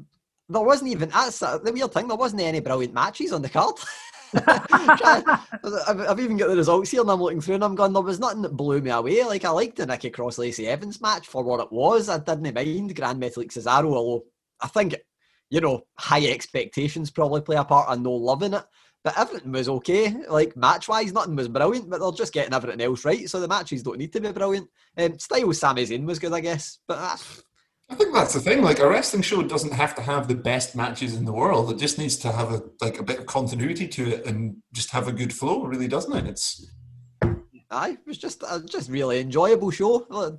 there 0.50 0.62
wasn't 0.62 0.92
even 0.92 1.10
that's 1.10 1.40
the 1.40 1.72
weird 1.74 1.92
thing. 1.92 2.08
There 2.08 2.18
wasn't 2.18 2.42
any 2.42 2.60
brilliant 2.60 2.94
matches 2.94 3.34
on 3.34 3.42
the 3.42 3.50
card. 3.50 3.76
I've, 4.36 6.20
even 6.20 6.38
got 6.38 6.50
the 6.50 6.56
results 6.56 6.92
here, 6.92 7.02
and 7.02 7.10
I'm 7.10 7.22
looking 7.22 7.42
through, 7.42 7.56
and 7.56 7.64
I'm 7.64 7.76
going. 7.76 7.94
There 7.94 8.02
was 8.02 8.20
nothing 8.20 8.42
that 8.42 8.56
blew 8.56 8.82
me 8.82 8.92
away. 8.92 9.24
Like 9.24 9.46
I 9.46 9.50
liked 9.50 9.78
the 9.78 9.86
Nikki 9.86 10.10
Cross 10.10 10.38
Lacey 10.38 10.68
Evans 10.68 11.02
match 11.02 11.28
for 11.28 11.44
what 11.44 11.62
it 11.62 11.72
was. 11.72 12.10
I 12.10 12.20
didn't 12.20 12.54
mind 12.54 12.96
Grand 12.96 13.22
Metalik 13.22 13.52
Cesaro, 13.52 13.94
although 13.94 14.26
I 14.62 14.68
think 14.68 14.96
you 15.50 15.62
know 15.62 15.84
high 15.98 16.26
expectations 16.26 17.12
probably 17.12 17.42
play 17.42 17.56
a 17.56 17.64
part. 17.64 17.90
I 17.90 17.96
know 17.96 18.14
loving 18.14 18.54
it, 18.54 18.64
but 19.04 19.18
everything 19.18 19.52
was 19.52 19.70
okay. 19.70 20.14
Like 20.28 20.58
match 20.58 20.88
wise, 20.88 21.14
nothing 21.14 21.36
was 21.36 21.48
brilliant, 21.48 21.90
but 21.90 22.00
they're 22.00 22.12
just 22.12 22.34
getting 22.34 22.54
everything 22.54 22.82
else 22.82 23.06
right. 23.06 23.30
So 23.30 23.40
the 23.40 23.48
matches 23.48 23.84
don't 23.84 24.00
need 24.00 24.12
to 24.14 24.22
be 24.22 24.32
brilliant. 24.32 24.68
Um, 24.98 25.18
Styles 25.18 25.60
Sami 25.60 25.84
Zayn 25.86 26.06
was 26.06 26.20
good, 26.20 26.34
I 26.34 26.42
guess, 26.42 26.80
but 26.88 27.00
that's 27.00 27.44
I 27.90 27.96
think 27.96 28.14
that's 28.14 28.34
the 28.34 28.40
thing. 28.40 28.64
Like 28.64 28.80
a 28.80 28.90
wrestling 28.90 29.22
show 29.22 29.44
doesn't 29.44 29.74
have 29.74 29.94
to 29.96 30.02
have 30.02 30.28
the 30.28 30.36
best 30.36 30.76
matches 30.76 31.16
in 31.16 31.26
the 31.26 31.32
world. 31.32 31.72
It 31.72 31.78
just 31.78 31.98
needs 32.00 32.18
to 32.18 32.32
have 32.32 32.52
a 32.52 32.64
like 32.82 33.00
a 33.00 33.04
bit 33.04 33.20
of 33.20 33.26
continuity 33.28 33.88
to 33.90 34.16
it 34.16 34.26
and 34.26 34.58
just 34.74 34.90
have 34.92 35.08
a 35.08 35.12
good 35.12 35.34
flow, 35.34 35.64
really, 35.66 35.88
doesn't 35.88 36.16
it? 36.16 36.26
It's 36.26 36.72
Aye, 37.70 37.90
it 37.92 38.08
was 38.08 38.18
just 38.18 38.44
a 38.44 38.62
just 38.66 38.90
really 38.90 39.20
enjoyable 39.20 39.72
show. 39.72 40.08
Uh, 40.10 40.32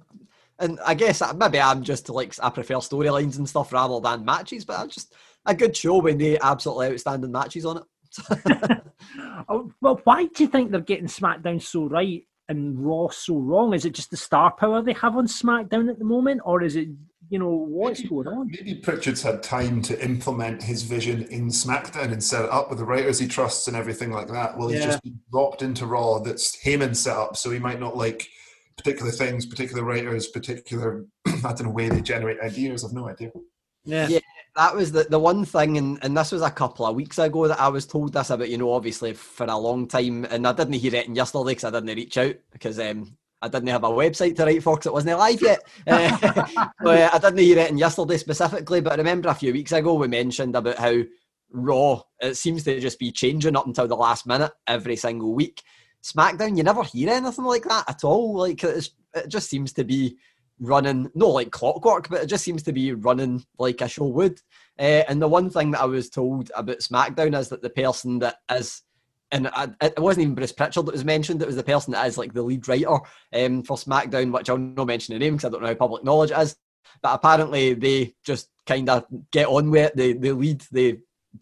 And 0.59 0.81
I 0.87 0.95
guess 0.95 1.21
uh, 1.21 1.35
maybe 1.35 1.61
I'm 1.61 1.83
just 1.83 2.09
like 2.09 2.35
I 2.43 2.51
prefer 2.51 2.77
storylines 2.77 3.37
and 3.39 3.49
stuff 3.49 3.73
rather 3.73 4.01
than 4.01 4.25
matches, 4.25 4.65
but 4.65 4.79
I'm 4.81 4.89
just 4.89 5.15
a 5.45 5.55
good 5.55 5.77
show 5.77 5.99
when 5.99 6.19
they 6.19 6.39
absolutely 6.39 6.89
outstanding 6.89 7.33
matches 7.33 7.67
on 7.67 7.79
it. 7.79 8.83
Oh, 9.49 9.71
well, 9.81 10.01
why 10.05 10.25
do 10.27 10.43
you 10.43 10.49
think 10.49 10.71
they're 10.71 10.81
getting 10.81 11.07
SmackDown 11.07 11.63
so 11.63 11.85
right 11.89 12.27
and 12.49 12.79
Raw 12.85 13.09
so 13.11 13.37
wrong? 13.37 13.75
Is 13.75 13.85
it 13.85 13.93
just 13.93 14.11
the 14.11 14.17
star 14.17 14.51
power 14.51 14.83
they 14.83 14.95
have 14.95 15.17
on 15.17 15.27
SmackDown 15.29 15.89
at 15.89 15.99
the 15.99 16.05
moment, 16.05 16.41
or 16.45 16.63
is 16.63 16.75
it, 16.75 16.89
you 17.29 17.39
know, 17.39 17.51
what's 17.51 18.01
Maybe- 18.01 18.09
going 18.09 18.29
on? 18.29 18.47
maybe 18.51 18.75
Pritchard's 18.77 19.23
had 19.23 19.43
time 19.43 19.83
to 19.83 20.05
implement 20.05 20.63
his 20.63 20.83
vision 20.83 21.23
in 21.25 21.49
SmackDown 21.49 22.13
and 22.13 22.23
set 22.23 22.45
it 22.45 22.51
up 22.51 22.69
with 22.71 22.79
the 22.79 22.85
writers 22.85 23.19
he 23.19 23.27
trusts 23.27 23.67
and 23.69 23.77
everything 23.77 24.11
like 24.11 24.29
that. 24.29 24.57
Well, 24.57 24.69
he's 24.69 24.85
just 24.85 25.01
dropped 25.33 25.63
into 25.63 25.87
Raw 25.87 26.19
that's 26.21 26.57
Heyman 26.65 26.95
set 26.95 27.17
up, 27.17 27.37
so 27.37 27.51
he 27.51 27.59
might 27.59 27.81
not 27.81 27.97
like 27.97 28.29
particular 28.77 29.11
things, 29.11 29.47
particular 29.47 29.83
writers, 29.83 30.29
particular 30.29 31.05
I 31.27 31.53
don't 31.53 31.65
know 31.65 31.71
way 31.71 31.89
they 31.89 32.01
generate 32.01 32.41
ideas. 32.41 32.85
I've 32.85 32.93
no 32.93 33.09
idea. 33.09 33.33
Yeah. 33.85 34.09
Yeah. 34.09 34.19
that 34.57 34.75
was 34.75 34.93
the, 34.93 35.05
the 35.05 35.19
one 35.19 35.45
thing, 35.45 35.79
and, 35.79 35.99
and 36.03 36.17
this 36.17 36.33
was 36.33 36.43
a 36.43 36.51
couple 36.51 36.87
of 36.87 36.95
weeks 36.97 37.19
ago 37.19 37.47
that 37.49 37.61
I 37.61 37.69
was 37.69 37.87
told 37.87 38.13
this 38.13 38.31
about, 38.31 38.49
you 38.49 38.59
know, 38.59 38.73
obviously 38.73 39.15
for 39.15 39.47
a 39.47 39.57
long 39.57 39.87
time, 39.89 40.25
and 40.27 40.47
I 40.47 40.53
didn't 40.53 40.75
hear 40.75 40.95
it 40.95 41.09
yesterday 41.09 41.51
because 41.51 41.65
I 41.65 41.71
didn't 41.71 41.97
reach 41.97 42.19
out 42.19 42.35
because 42.53 42.79
um, 42.79 43.17
I 43.47 43.49
didn't 43.49 43.69
have 43.69 43.85
a 43.85 43.89
website 43.89 44.37
to 44.37 44.45
write 44.45 44.63
for 44.63 44.77
because 44.77 44.87
it 44.87 44.93
wasn't 44.93 45.19
live 45.19 45.41
yet. 45.41 45.61
Uh, 45.87 46.17
so, 46.83 46.91
uh, 46.91 47.11
I 47.13 47.19
didn't 47.19 47.39
hear 47.39 47.59
it 47.59 47.71
in 47.71 47.79
yesterday 47.79 48.17
specifically, 48.17 48.81
but 48.81 48.93
I 48.93 48.97
remember 48.97 49.29
a 49.29 49.35
few 49.35 49.53
weeks 49.53 49.73
ago 49.73 49.95
we 49.95 50.09
mentioned 50.09 50.57
about 50.57 50.79
how 50.79 51.03
Raw, 51.51 52.03
it 52.21 52.37
seems 52.37 52.65
to 52.65 52.81
just 52.81 52.99
be 52.99 53.13
changing 53.13 53.57
up 53.57 53.67
until 53.67 53.87
the 53.87 53.97
last 53.97 54.27
minute 54.27 54.53
every 54.67 54.97
single 54.97 55.35
week. 55.35 55.63
SmackDown, 56.03 56.57
you 56.57 56.63
never 56.63 56.83
hear 56.83 57.11
anything 57.11 57.45
like 57.45 57.65
that 57.65 57.89
at 57.89 58.05
all. 58.05 58.35
Like 58.35 58.63
it 58.63 58.91
just 59.29 59.49
seems 59.49 59.73
to 59.75 59.85
be 59.85 60.17
running, 60.59 61.11
no 61.15 61.29
like 61.29 61.51
clockwork, 61.51 62.09
but 62.09 62.23
it 62.23 62.27
just 62.27 62.45
seems 62.45 62.63
to 62.65 62.73
be 62.73 62.93
running 62.93 63.45
like 63.59 63.81
a 63.81 63.89
show 63.89 64.07
would. 64.07 64.41
Uh, 64.79 65.05
and 65.09 65.21
the 65.21 65.29
one 65.29 65.51
thing 65.51 65.71
that 65.71 65.81
I 65.81 65.87
was 65.87 66.11
told 66.11 66.51
about 66.55 66.79
SmackDown 66.79 67.39
is 67.39 67.49
that 67.49 67.63
the 67.63 67.71
person 67.71 68.19
that 68.21 68.37
is 68.53 68.83
and 69.33 69.49
I, 69.49 69.69
it 69.81 69.99
wasn't 69.99 70.23
even 70.23 70.35
Bruce 70.35 70.53
Pritchard 70.53 70.87
that 70.87 70.93
was 70.93 71.05
mentioned. 71.05 71.43
It 71.43 71.47
was 71.47 71.57
the 71.57 71.63
person 71.63 71.93
that 71.93 72.07
is 72.07 72.17
like 72.17 72.33
the 72.33 72.43
lead 72.43 72.67
writer 72.69 72.99
um, 73.33 73.63
for 73.63 73.77
SmackDown, 73.77 74.33
which 74.33 74.49
I'll 74.49 74.59
not 74.59 74.87
mention 74.87 75.15
the 75.15 75.19
name 75.19 75.37
because 75.37 75.47
I 75.47 75.51
don't 75.51 75.63
know 75.63 75.69
how 75.69 75.75
public 75.75 76.05
knowledge 76.05 76.31
it 76.31 76.39
is. 76.39 76.57
But 77.03 77.15
apparently, 77.15 77.75
they 77.75 78.15
just 78.25 78.49
kind 78.67 78.89
of 78.89 79.05
get 79.33 79.49
on 79.49 79.71
with 79.71 79.87
it. 79.87 79.97
They 79.97 80.13
they 80.13 80.33
lead. 80.33 80.63
They 80.71 80.99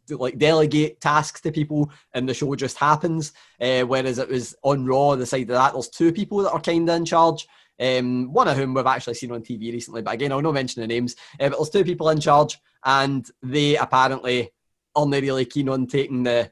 like 0.09 0.39
delegate 0.39 1.01
tasks 1.01 1.41
to 1.43 1.53
people, 1.53 1.91
and 2.15 2.29
the 2.29 2.35
show 2.35 2.55
just 2.55 2.79
happens. 2.79 3.33
Uh, 3.61 3.83
whereas 3.83 4.19
it 4.19 4.29
was 4.29 4.55
on 4.63 4.87
Raw, 4.87 5.15
the 5.15 5.27
side 5.27 5.43
of 5.43 5.49
that, 5.49 5.73
there's 5.73 5.89
two 5.89 6.13
people 6.13 6.39
that 6.39 6.53
are 6.53 6.61
kind 6.61 6.89
of 6.89 6.97
in 6.97 7.05
charge. 7.05 7.47
Um, 7.79 8.33
one 8.33 8.47
of 8.47 8.57
whom 8.57 8.73
we've 8.73 8.87
actually 8.87 9.15
seen 9.15 9.33
on 9.33 9.43
TV 9.43 9.73
recently, 9.73 10.01
but 10.01 10.15
again, 10.15 10.31
I'll 10.31 10.41
not 10.41 10.55
mention 10.55 10.81
the 10.81 10.87
names. 10.87 11.17
Uh, 11.41 11.49
but 11.49 11.59
there's 11.59 11.71
two 11.71 11.85
people 11.85 12.09
in 12.11 12.21
charge, 12.21 12.59
and 12.85 13.29
they 13.43 13.77
apparently 13.77 14.51
aren't 14.97 15.13
really 15.13 15.45
keen 15.45 15.69
on 15.69 15.87
taking 15.87 16.23
the 16.23 16.51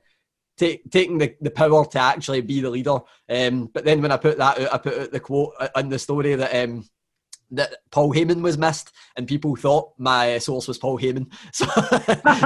take, 0.63 0.91
taking 0.91 1.19
the, 1.19 1.35
the 1.41 1.51
power 1.51 1.85
to 1.85 1.99
actually 1.99 2.41
be 2.41 2.61
the 2.61 2.71
leader. 2.71 2.99
Um, 3.29 3.67
but 3.73 3.85
then 3.85 4.01
when 4.01 4.13
I 4.13 4.17
put 4.17 4.39
that 4.39 4.59
out, 4.59 4.75
I 4.75 4.79
put 4.79 4.99
out 4.99 5.13
the 5.13 5.21
quote 5.21 5.55
in 5.77 5.89
the 5.89 5.99
story 5.99 6.35
that 6.35 6.65
um, 6.65 6.85
that 7.53 7.75
Paul 7.91 8.15
Heyman 8.15 8.41
was 8.41 8.57
missed, 8.57 8.93
and 9.17 9.29
people 9.29 9.55
thought 9.57 9.93
my 9.99 10.39
source 10.39 10.67
was 10.67 10.79
Paul 10.79 10.99
Heyman. 10.99 11.31
So, 11.53 11.67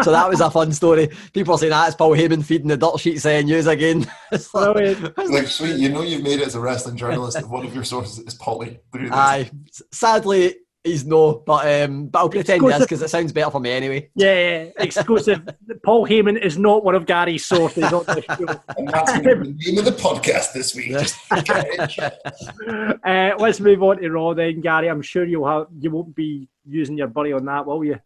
so 0.03 0.11
that 0.11 0.29
was 0.29 0.41
a 0.41 0.51
fun 0.51 0.73
story. 0.73 1.09
People 1.33 1.55
are 1.55 1.59
saying 1.59 1.71
that's 1.71 1.95
ah, 1.95 1.99
Paul 1.99 2.17
Heyman 2.17 2.45
feeding 2.45 2.69
the 2.69 2.77
dirt 2.77 2.99
sheet 2.99 3.21
saying 3.21 3.47
news 3.47 3.67
again. 3.67 4.11
like, 4.53 5.17
like, 5.17 5.47
sweet, 5.47 5.77
you 5.77 5.91
know 5.91 6.03
you've 6.03 6.23
made 6.23 6.41
it 6.41 6.47
as 6.47 6.57
a 6.57 6.61
wrestling 6.61 6.97
journalist 6.97 7.39
if 7.39 7.47
one 7.47 7.64
of 7.64 7.75
your 7.75 7.85
sources 7.85 8.19
is 8.19 8.37
Paulie. 8.37 8.79
Aye, 9.12 9.51
sadly, 9.93 10.57
He's 10.87 11.05
no, 11.05 11.43
but 11.45 11.82
um, 11.82 12.07
but 12.07 12.20
I'll 12.20 12.28
pretend 12.28 12.62
exclusive. 12.62 12.76
he 12.76 12.82
is 12.82 12.87
because 12.87 13.03
it 13.03 13.09
sounds 13.09 13.32
better 13.32 13.51
for 13.51 13.59
me 13.59 13.72
anyway. 13.72 14.09
Yeah, 14.14 14.34
yeah. 14.34 14.70
exclusive. 14.78 15.41
Paul 15.84 16.07
Heyman 16.07 16.41
is 16.41 16.59
not 16.59 16.84
one 16.84 16.95
of 16.95 17.07
Gary's 17.07 17.45
sources 17.45 17.93
on 17.93 18.05
the 18.05 18.22
show. 18.22 18.61
and 18.78 18.89
that's 18.89 19.12
the 19.14 19.57
name 19.66 19.78
of 19.78 19.84
the 19.84 19.91
podcast 19.91 20.53
this 20.53 20.76
week. 20.76 20.93
uh, 23.05 23.32
let's 23.41 23.59
move 23.59 23.82
on 23.82 24.01
to 24.01 24.11
Raw 24.11 24.32
then, 24.32 24.61
Gary. 24.61 24.89
I'm 24.89 25.03
sure 25.03 25.24
you'll 25.24 25.49
have 25.49 25.66
you 25.76 25.91
won't 25.91 26.14
be 26.14 26.49
using 26.64 26.97
your 26.97 27.09
buddy 27.09 27.32
on 27.32 27.45
that, 27.47 27.66
will 27.66 27.84
you? 27.84 27.99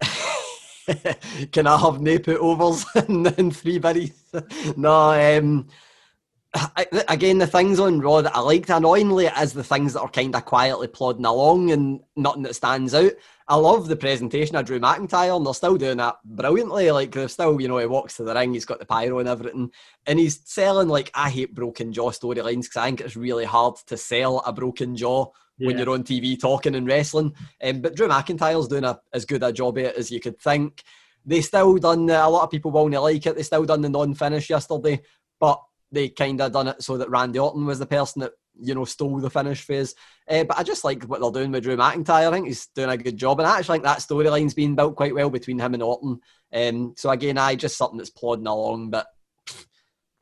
Can 1.52 1.66
I 1.66 1.76
have 1.76 2.00
no 2.00 2.18
put 2.18 2.38
overs 2.38 2.86
and, 2.94 3.54
three 3.54 3.78
buddies? 3.78 4.24
no, 4.74 5.38
um, 5.38 5.68
again, 7.08 7.38
the 7.38 7.46
things 7.46 7.80
on 7.80 8.00
Raw 8.00 8.20
that 8.20 8.36
I 8.36 8.40
liked 8.40 8.68
annoyingly 8.68 9.26
is 9.26 9.52
the 9.52 9.64
things 9.64 9.94
that 9.94 10.00
are 10.00 10.08
kind 10.08 10.34
of 10.34 10.44
quietly 10.44 10.86
plodding 10.86 11.24
along 11.24 11.70
and 11.70 12.00
nothing 12.16 12.42
that 12.42 12.54
stands 12.54 12.94
out. 12.94 13.12
I 13.48 13.56
love 13.56 13.88
the 13.88 13.96
presentation 13.96 14.56
of 14.56 14.66
Drew 14.66 14.78
McIntyre, 14.78 15.36
and 15.36 15.46
they're 15.46 15.54
still 15.54 15.76
doing 15.76 15.96
that 15.98 16.16
brilliantly. 16.24 16.90
Like 16.90 17.12
they're 17.12 17.28
still, 17.28 17.60
you 17.60 17.68
know, 17.68 17.78
he 17.78 17.86
walks 17.86 18.16
to 18.16 18.24
the 18.24 18.34
ring, 18.34 18.52
he's 18.52 18.66
got 18.66 18.78
the 18.78 18.86
pyro 18.86 19.18
and 19.18 19.28
everything, 19.28 19.70
and 20.06 20.18
he's 20.18 20.40
selling 20.44 20.88
like 20.88 21.10
I 21.14 21.30
hate 21.30 21.54
broken 21.54 21.92
jaw 21.92 22.10
storylines 22.10 22.64
because 22.64 22.76
I 22.76 22.86
think 22.86 23.00
it's 23.00 23.16
really 23.16 23.44
hard 23.44 23.76
to 23.86 23.96
sell 23.96 24.40
a 24.40 24.52
broken 24.52 24.94
jaw 24.94 25.26
yeah. 25.58 25.66
when 25.66 25.78
you're 25.78 25.90
on 25.90 26.04
TV 26.04 26.38
talking 26.38 26.74
and 26.74 26.86
wrestling. 26.86 27.34
Um, 27.62 27.80
but 27.80 27.96
Drew 27.96 28.08
McIntyre's 28.08 28.68
doing 28.68 28.84
a, 28.84 29.00
as 29.12 29.24
good 29.24 29.42
a 29.42 29.52
job 29.52 29.78
at 29.78 29.84
it 29.86 29.96
as 29.96 30.10
you 30.10 30.20
could 30.20 30.38
think. 30.38 30.82
They 31.24 31.40
still 31.40 31.76
done 31.78 32.10
a 32.10 32.28
lot 32.28 32.44
of 32.44 32.50
people 32.50 32.72
won't 32.72 32.94
like 32.94 33.26
it. 33.26 33.36
They 33.36 33.42
still 33.42 33.64
done 33.64 33.80
the 33.80 33.88
non-finish 33.88 34.50
yesterday, 34.50 35.00
but 35.38 35.62
they 35.92 36.08
kind 36.08 36.40
of 36.40 36.52
done 36.52 36.68
it 36.68 36.82
so 36.82 36.96
that 36.96 37.10
Randy 37.10 37.38
Orton 37.38 37.66
was 37.66 37.78
the 37.78 37.86
person 37.86 38.20
that 38.20 38.32
you 38.58 38.74
know 38.74 38.84
stole 38.84 39.18
the 39.18 39.30
finish 39.30 39.62
phase. 39.62 39.94
Uh, 40.28 40.44
but 40.44 40.58
I 40.58 40.62
just 40.62 40.84
like 40.84 41.04
what 41.04 41.20
they're 41.20 41.42
doing 41.42 41.52
with 41.52 41.62
Drew 41.62 41.76
McIntyre. 41.76 42.28
I 42.28 42.30
think 42.30 42.46
he's 42.46 42.66
doing 42.74 42.90
a 42.90 42.96
good 42.96 43.16
job, 43.16 43.38
and 43.38 43.46
I 43.46 43.58
actually 43.58 43.76
think 43.76 43.84
that 43.84 43.98
storyline's 43.98 44.54
been 44.54 44.74
built 44.74 44.96
quite 44.96 45.14
well 45.14 45.30
between 45.30 45.58
him 45.58 45.74
and 45.74 45.82
Orton. 45.82 46.20
Um, 46.52 46.94
so 46.96 47.10
again, 47.10 47.38
I 47.38 47.54
just 47.54 47.76
something 47.76 47.98
that's 47.98 48.10
plodding 48.10 48.46
along, 48.46 48.90
but. 48.90 49.06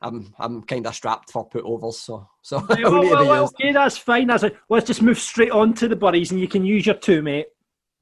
I'm 0.03 0.33
I'm 0.39 0.63
kind 0.63 0.87
of 0.87 0.95
strapped 0.95 1.29
for 1.29 1.47
put 1.47 1.63
overs, 1.63 1.99
so 1.99 2.27
so. 2.41 2.65
well, 2.69 2.91
well, 2.91 3.27
well, 3.27 3.43
okay, 3.45 3.71
that's 3.71 3.99
fine. 3.99 4.25
That's 4.25 4.41
a, 4.41 4.51
let's 4.67 4.87
just 4.87 5.03
move 5.03 5.19
straight 5.19 5.51
on 5.51 5.75
to 5.75 5.87
the 5.87 5.95
buddies, 5.95 6.31
and 6.31 6.39
you 6.39 6.47
can 6.47 6.65
use 6.65 6.87
your 6.87 6.95
two, 6.95 7.21
mate. 7.21 7.45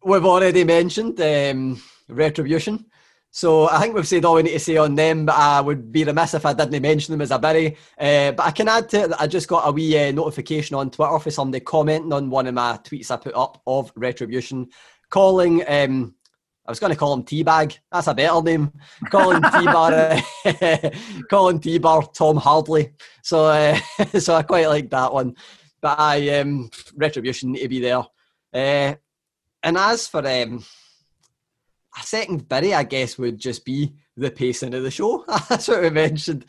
We've 0.01 0.23
already 0.23 0.63
mentioned 0.63 1.19
um, 1.19 1.83
retribution. 2.07 2.85
So 3.31 3.69
I 3.69 3.79
think 3.79 3.93
we've 3.93 4.07
said 4.07 4.25
all 4.25 4.35
we 4.35 4.43
need 4.43 4.53
to 4.53 4.59
say 4.59 4.77
on 4.77 4.95
them, 4.95 5.25
but 5.25 5.35
I 5.35 5.61
would 5.61 5.91
be 5.91 6.03
remiss 6.03 6.33
if 6.33 6.45
I 6.45 6.53
didn't 6.53 6.81
mention 6.81 7.11
them 7.11 7.21
as 7.21 7.31
a 7.31 7.37
bury. 7.37 7.77
Uh, 7.99 8.31
but 8.31 8.45
I 8.45 8.51
can 8.51 8.67
add 8.67 8.89
to 8.89 9.03
it 9.03 9.09
that 9.09 9.21
I 9.21 9.27
just 9.27 9.47
got 9.47 9.67
a 9.67 9.71
wee 9.71 9.97
uh, 9.97 10.11
notification 10.11 10.75
on 10.75 10.89
Twitter 10.89 11.19
for 11.19 11.29
somebody 11.29 11.63
commenting 11.63 12.11
on 12.11 12.29
one 12.29 12.47
of 12.47 12.55
my 12.55 12.79
tweets 12.83 13.11
I 13.11 13.17
put 13.17 13.35
up 13.35 13.61
of 13.67 13.91
Retribution, 13.95 14.67
calling, 15.09 15.63
um, 15.67 16.15
I 16.65 16.71
was 16.71 16.79
going 16.79 16.91
to 16.91 16.97
call 16.97 17.13
him 17.13 17.23
Teabag, 17.23 17.77
that's 17.91 18.07
a 18.07 18.15
better 18.15 18.41
name, 18.41 18.71
calling 19.11 19.41
T-Bar, 19.41 19.93
uh, 19.93 20.21
calling 21.29 21.59
T-Bar 21.59 22.09
Tom 22.13 22.37
Hardley. 22.37 22.93
So, 23.21 23.45
uh, 23.45 23.75
so 24.19 24.35
I 24.35 24.41
quite 24.41 24.67
like 24.67 24.89
that 24.89 25.13
one. 25.13 25.35
But 25.81 25.99
I, 25.99 26.39
um, 26.39 26.69
Retribution 26.95 27.51
need 27.51 27.61
to 27.61 27.69
be 27.69 27.79
there. 27.79 28.03
Uh, 28.51 28.95
and 29.61 29.77
as 29.77 30.07
for... 30.07 30.27
Um, 30.27 30.63
a 31.99 32.03
second 32.05 32.47
Bury, 32.49 32.73
I 32.73 32.83
guess, 32.83 33.17
would 33.17 33.37
just 33.37 33.65
be 33.65 33.93
the 34.15 34.31
pacing 34.31 34.73
of 34.73 34.83
the 34.83 34.91
show. 34.91 35.23
that's 35.49 35.67
what 35.67 35.81
we 35.81 35.89
mentioned 35.89 36.45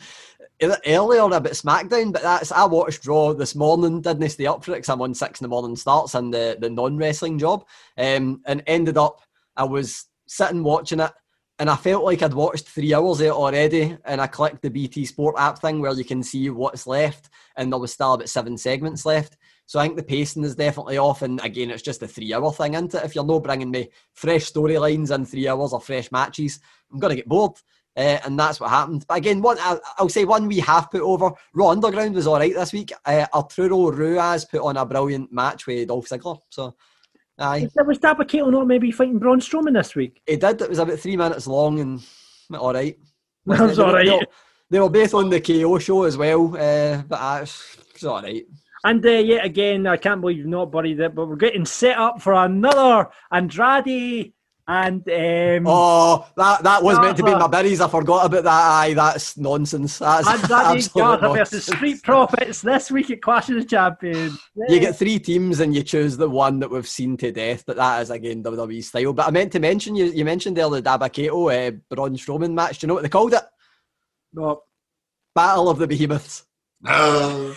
earlier 0.85 1.21
about 1.21 1.43
SmackDown, 1.45 2.13
but 2.13 2.21
that's 2.21 2.51
I 2.51 2.65
watched 2.65 3.05
Raw 3.07 3.33
this 3.33 3.55
morning. 3.55 4.01
Didn't 4.01 4.29
stay 4.29 4.45
up 4.45 4.63
for 4.63 4.71
it 4.71 4.75
because 4.75 4.89
I'm 4.89 5.01
on 5.01 5.13
six 5.13 5.41
in 5.41 5.45
the 5.45 5.49
morning 5.49 5.75
starts 5.75 6.15
and 6.15 6.33
the, 6.33 6.57
the 6.59 6.69
non 6.69 6.97
wrestling 6.97 7.39
job, 7.39 7.65
um, 7.97 8.41
and 8.45 8.61
ended 8.67 8.97
up 8.97 9.21
I 9.57 9.63
was 9.63 10.05
sitting 10.27 10.63
watching 10.63 10.99
it. 10.99 11.11
And 11.59 11.69
I 11.69 11.75
felt 11.75 12.03
like 12.03 12.23
I'd 12.23 12.33
watched 12.33 12.67
three 12.67 12.91
hours 12.91 13.21
of 13.21 13.27
it 13.27 13.31
already, 13.31 13.95
and 14.05 14.19
I 14.19 14.25
clicked 14.25 14.63
the 14.63 14.69
BT 14.69 15.05
Sport 15.05 15.35
app 15.37 15.59
thing 15.59 15.79
where 15.79 15.93
you 15.93 16.03
can 16.03 16.23
see 16.23 16.49
what's 16.49 16.87
left, 16.87 17.29
and 17.55 17.71
there 17.71 17.79
was 17.79 17.93
still 17.93 18.13
about 18.13 18.29
seven 18.29 18.57
segments 18.57 19.05
left. 19.05 19.37
So 19.65 19.79
I 19.79 19.83
think 19.83 19.95
the 19.95 20.03
pacing 20.03 20.43
is 20.43 20.55
definitely 20.55 20.97
off. 20.97 21.21
And 21.21 21.39
again, 21.43 21.69
it's 21.69 21.81
just 21.81 22.03
a 22.03 22.07
three 22.07 22.33
hour 22.33 22.51
thing, 22.51 22.73
isn't 22.73 22.93
it? 22.93 23.03
If 23.03 23.15
you're 23.15 23.23
not 23.23 23.43
bringing 23.43 23.71
me 23.71 23.89
fresh 24.13 24.51
storylines 24.51 25.13
in 25.13 25.25
three 25.25 25.47
hours 25.47 25.73
or 25.73 25.81
fresh 25.81 26.11
matches, 26.11 26.59
I'm 26.91 26.99
going 26.99 27.11
to 27.11 27.15
get 27.15 27.29
bored. 27.29 27.53
Uh, 27.95 28.17
and 28.23 28.39
that's 28.39 28.59
what 28.59 28.69
happened. 28.69 29.05
But 29.07 29.17
again, 29.17 29.41
one 29.41 29.57
I'll 29.59 30.09
say 30.09 30.23
one 30.23 30.47
we 30.47 30.59
have 30.59 30.89
put 30.89 31.01
over. 31.01 31.31
Raw 31.53 31.69
Underground 31.69 32.15
was 32.15 32.25
all 32.25 32.39
right 32.39 32.53
this 32.53 32.71
week. 32.71 32.93
Uh, 33.05 33.25
Arturo 33.33 33.91
Ruas 33.91 34.49
put 34.49 34.61
on 34.61 34.77
a 34.77 34.85
brilliant 34.85 35.31
match 35.31 35.67
with 35.67 35.89
Dolph 35.89 36.07
Ziggler. 36.07 36.39
So, 36.49 36.73
aye. 37.37 37.67
Was 37.85 37.99
Dabba-Kato 37.99 38.49
not 38.49 38.67
maybe 38.67 38.91
fighting 38.91 39.19
Braun 39.19 39.41
Strowman 39.41 39.73
this 39.73 39.93
week? 39.95 40.21
He 40.25 40.37
did. 40.37 40.61
It 40.61 40.69
was 40.69 40.79
about 40.79 40.99
three 40.99 41.17
minutes 41.17 41.47
long 41.47 41.79
and 41.79 42.01
all 42.57 42.73
right. 42.73 42.97
That 43.45 43.61
was 43.61 43.79
all 43.79 43.93
right. 43.93 44.05
They, 44.05 44.25
they 44.69 44.79
were 44.79 44.89
both 44.89 45.13
on 45.15 45.29
the 45.29 45.41
KO 45.41 45.79
show 45.79 46.03
as 46.03 46.15
well, 46.15 46.55
uh, 46.55 47.01
but 47.01 47.15
uh, 47.15 47.39
it's 47.41 48.03
all 48.03 48.21
right. 48.21 48.45
And 48.83 49.05
uh, 49.05 49.09
yet 49.09 49.45
again, 49.45 49.85
I 49.87 49.97
can't 49.97 50.21
believe 50.21 50.37
you've 50.37 50.47
not 50.47 50.71
buried 50.71 50.99
it, 50.99 51.13
but 51.13 51.27
we're 51.27 51.35
getting 51.35 51.65
set 51.65 51.97
up 51.97 52.21
for 52.21 52.33
another 52.33 53.09
Andrade 53.31 54.33
and 54.67 55.01
um, 55.09 55.65
oh, 55.67 56.27
that 56.37 56.63
that 56.63 56.83
was 56.83 56.97
meant 56.99 57.17
to 57.17 57.23
be 57.23 57.31
my 57.31 57.47
buries. 57.47 57.81
I 57.81 57.89
forgot 57.89 58.27
about 58.27 58.43
that. 58.43 58.51
Aye, 58.51 58.93
that's 58.93 59.35
nonsense. 59.35 59.97
That's 59.97 60.27
Andrade 60.27 60.93
Garza 60.93 61.29
versus 61.29 61.65
Street 61.65 62.01
Profits 62.03 62.61
this 62.61 62.91
week 62.91 63.09
at 63.09 63.21
Clash 63.21 63.49
of 63.49 63.55
the 63.55 63.65
Champions. 63.65 64.39
You 64.69 64.79
get 64.79 64.95
three 64.95 65.19
teams 65.19 65.59
and 65.59 65.75
you 65.75 65.83
choose 65.83 66.15
the 66.15 66.29
one 66.29 66.59
that 66.59 66.69
we've 66.69 66.87
seen 66.87 67.17
to 67.17 67.31
death, 67.31 67.63
but 67.65 67.75
that 67.75 68.01
is 68.01 68.11
again 68.11 68.43
WWE 68.43 68.83
style. 68.83 69.13
But 69.13 69.27
I 69.27 69.31
meant 69.31 69.51
to 69.53 69.59
mention 69.59 69.95
you. 69.95 70.05
You 70.05 70.23
mentioned 70.23 70.55
there 70.55 70.69
the 70.69 70.81
Dabba-Kato 70.81 71.49
uh, 71.49 71.71
Braun 71.89 72.15
Strowman 72.15 72.53
match. 72.53 72.79
Do 72.79 72.85
you 72.85 72.87
know 72.89 72.93
what 72.93 73.03
they 73.03 73.09
called 73.09 73.33
it? 73.33 73.43
No. 74.31 74.63
Battle 75.33 75.69
of 75.69 75.79
the 75.79 75.87
Behemoths. 75.87 76.45
Uh, 76.85 77.53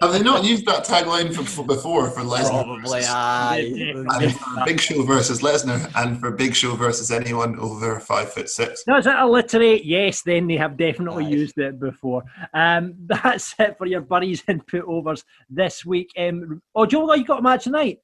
have 0.00 0.12
they 0.12 0.22
not 0.22 0.44
used 0.44 0.64
that 0.66 0.84
tagline 0.84 1.34
from 1.34 1.66
before 1.66 2.08
for 2.10 2.20
Lesnar? 2.20 2.64
Probably, 2.64 3.02
aye. 3.04 4.32
for 4.32 4.64
Big 4.64 4.80
Show 4.80 5.02
versus 5.02 5.42
Lesnar, 5.42 5.90
and 5.96 6.18
for 6.20 6.30
Big 6.30 6.54
Show 6.54 6.74
versus 6.76 7.10
anyone 7.10 7.58
over 7.58 8.00
five 8.00 8.32
foot 8.32 8.48
six. 8.48 8.84
Does 8.84 9.06
it 9.06 9.14
alliterate? 9.14 9.84
Yes, 9.84 10.22
then 10.22 10.46
they 10.46 10.56
have 10.56 10.76
definitely 10.76 11.26
aye. 11.26 11.30
used 11.30 11.58
it 11.58 11.80
before. 11.80 12.22
Um, 12.54 12.94
that's 13.06 13.54
it 13.58 13.76
for 13.76 13.86
your 13.86 14.00
buddies 14.00 14.42
and 14.46 14.66
put 14.66 14.84
overs 14.84 15.24
this 15.48 15.84
week. 15.84 16.10
Um, 16.16 16.62
oh, 16.74 16.86
Joe, 16.86 17.12
you 17.14 17.24
got 17.24 17.40
a 17.40 17.42
match 17.42 17.64
tonight 17.64 17.98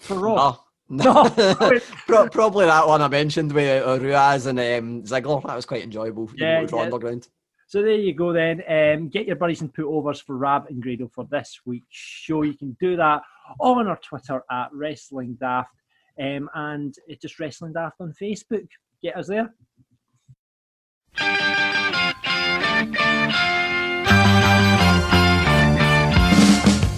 for 0.00 0.18
Raw. 0.18 0.58
No. 0.88 1.32
no. 2.08 2.28
Probably 2.30 2.66
that 2.66 2.86
one 2.86 3.00
I 3.00 3.08
mentioned 3.08 3.52
with 3.52 3.82
uh, 3.82 3.98
Ruas 3.98 4.46
and 4.46 4.58
um, 4.58 5.02
Ziggler. 5.04 5.42
That 5.46 5.56
was 5.56 5.64
quite 5.64 5.82
enjoyable. 5.82 6.30
Yeah, 6.36 6.66
yeah. 6.70 6.90
So 7.72 7.80
there 7.80 7.94
you 7.94 8.12
go 8.12 8.34
then. 8.34 8.62
Um, 8.68 9.08
get 9.08 9.26
your 9.26 9.36
buddies 9.36 9.62
and 9.62 9.72
put 9.72 9.86
overs 9.86 10.20
for 10.20 10.36
Rab 10.36 10.66
and 10.68 10.82
Grado 10.82 11.08
for 11.08 11.26
this 11.30 11.58
week's 11.64 11.86
show. 11.88 12.42
You 12.42 12.52
can 12.52 12.76
do 12.78 12.96
that 12.96 13.22
on 13.58 13.88
our 13.88 13.96
Twitter 13.96 14.42
at 14.50 14.68
Wrestling 14.74 15.38
Daft 15.40 15.74
um, 16.20 16.50
and 16.54 16.94
it's 17.08 17.22
just 17.22 17.40
Wrestling 17.40 17.72
Daft 17.72 17.96
on 17.98 18.12
Facebook. 18.12 18.68
Get 19.02 19.16
us 19.16 19.28
there. 19.28 19.54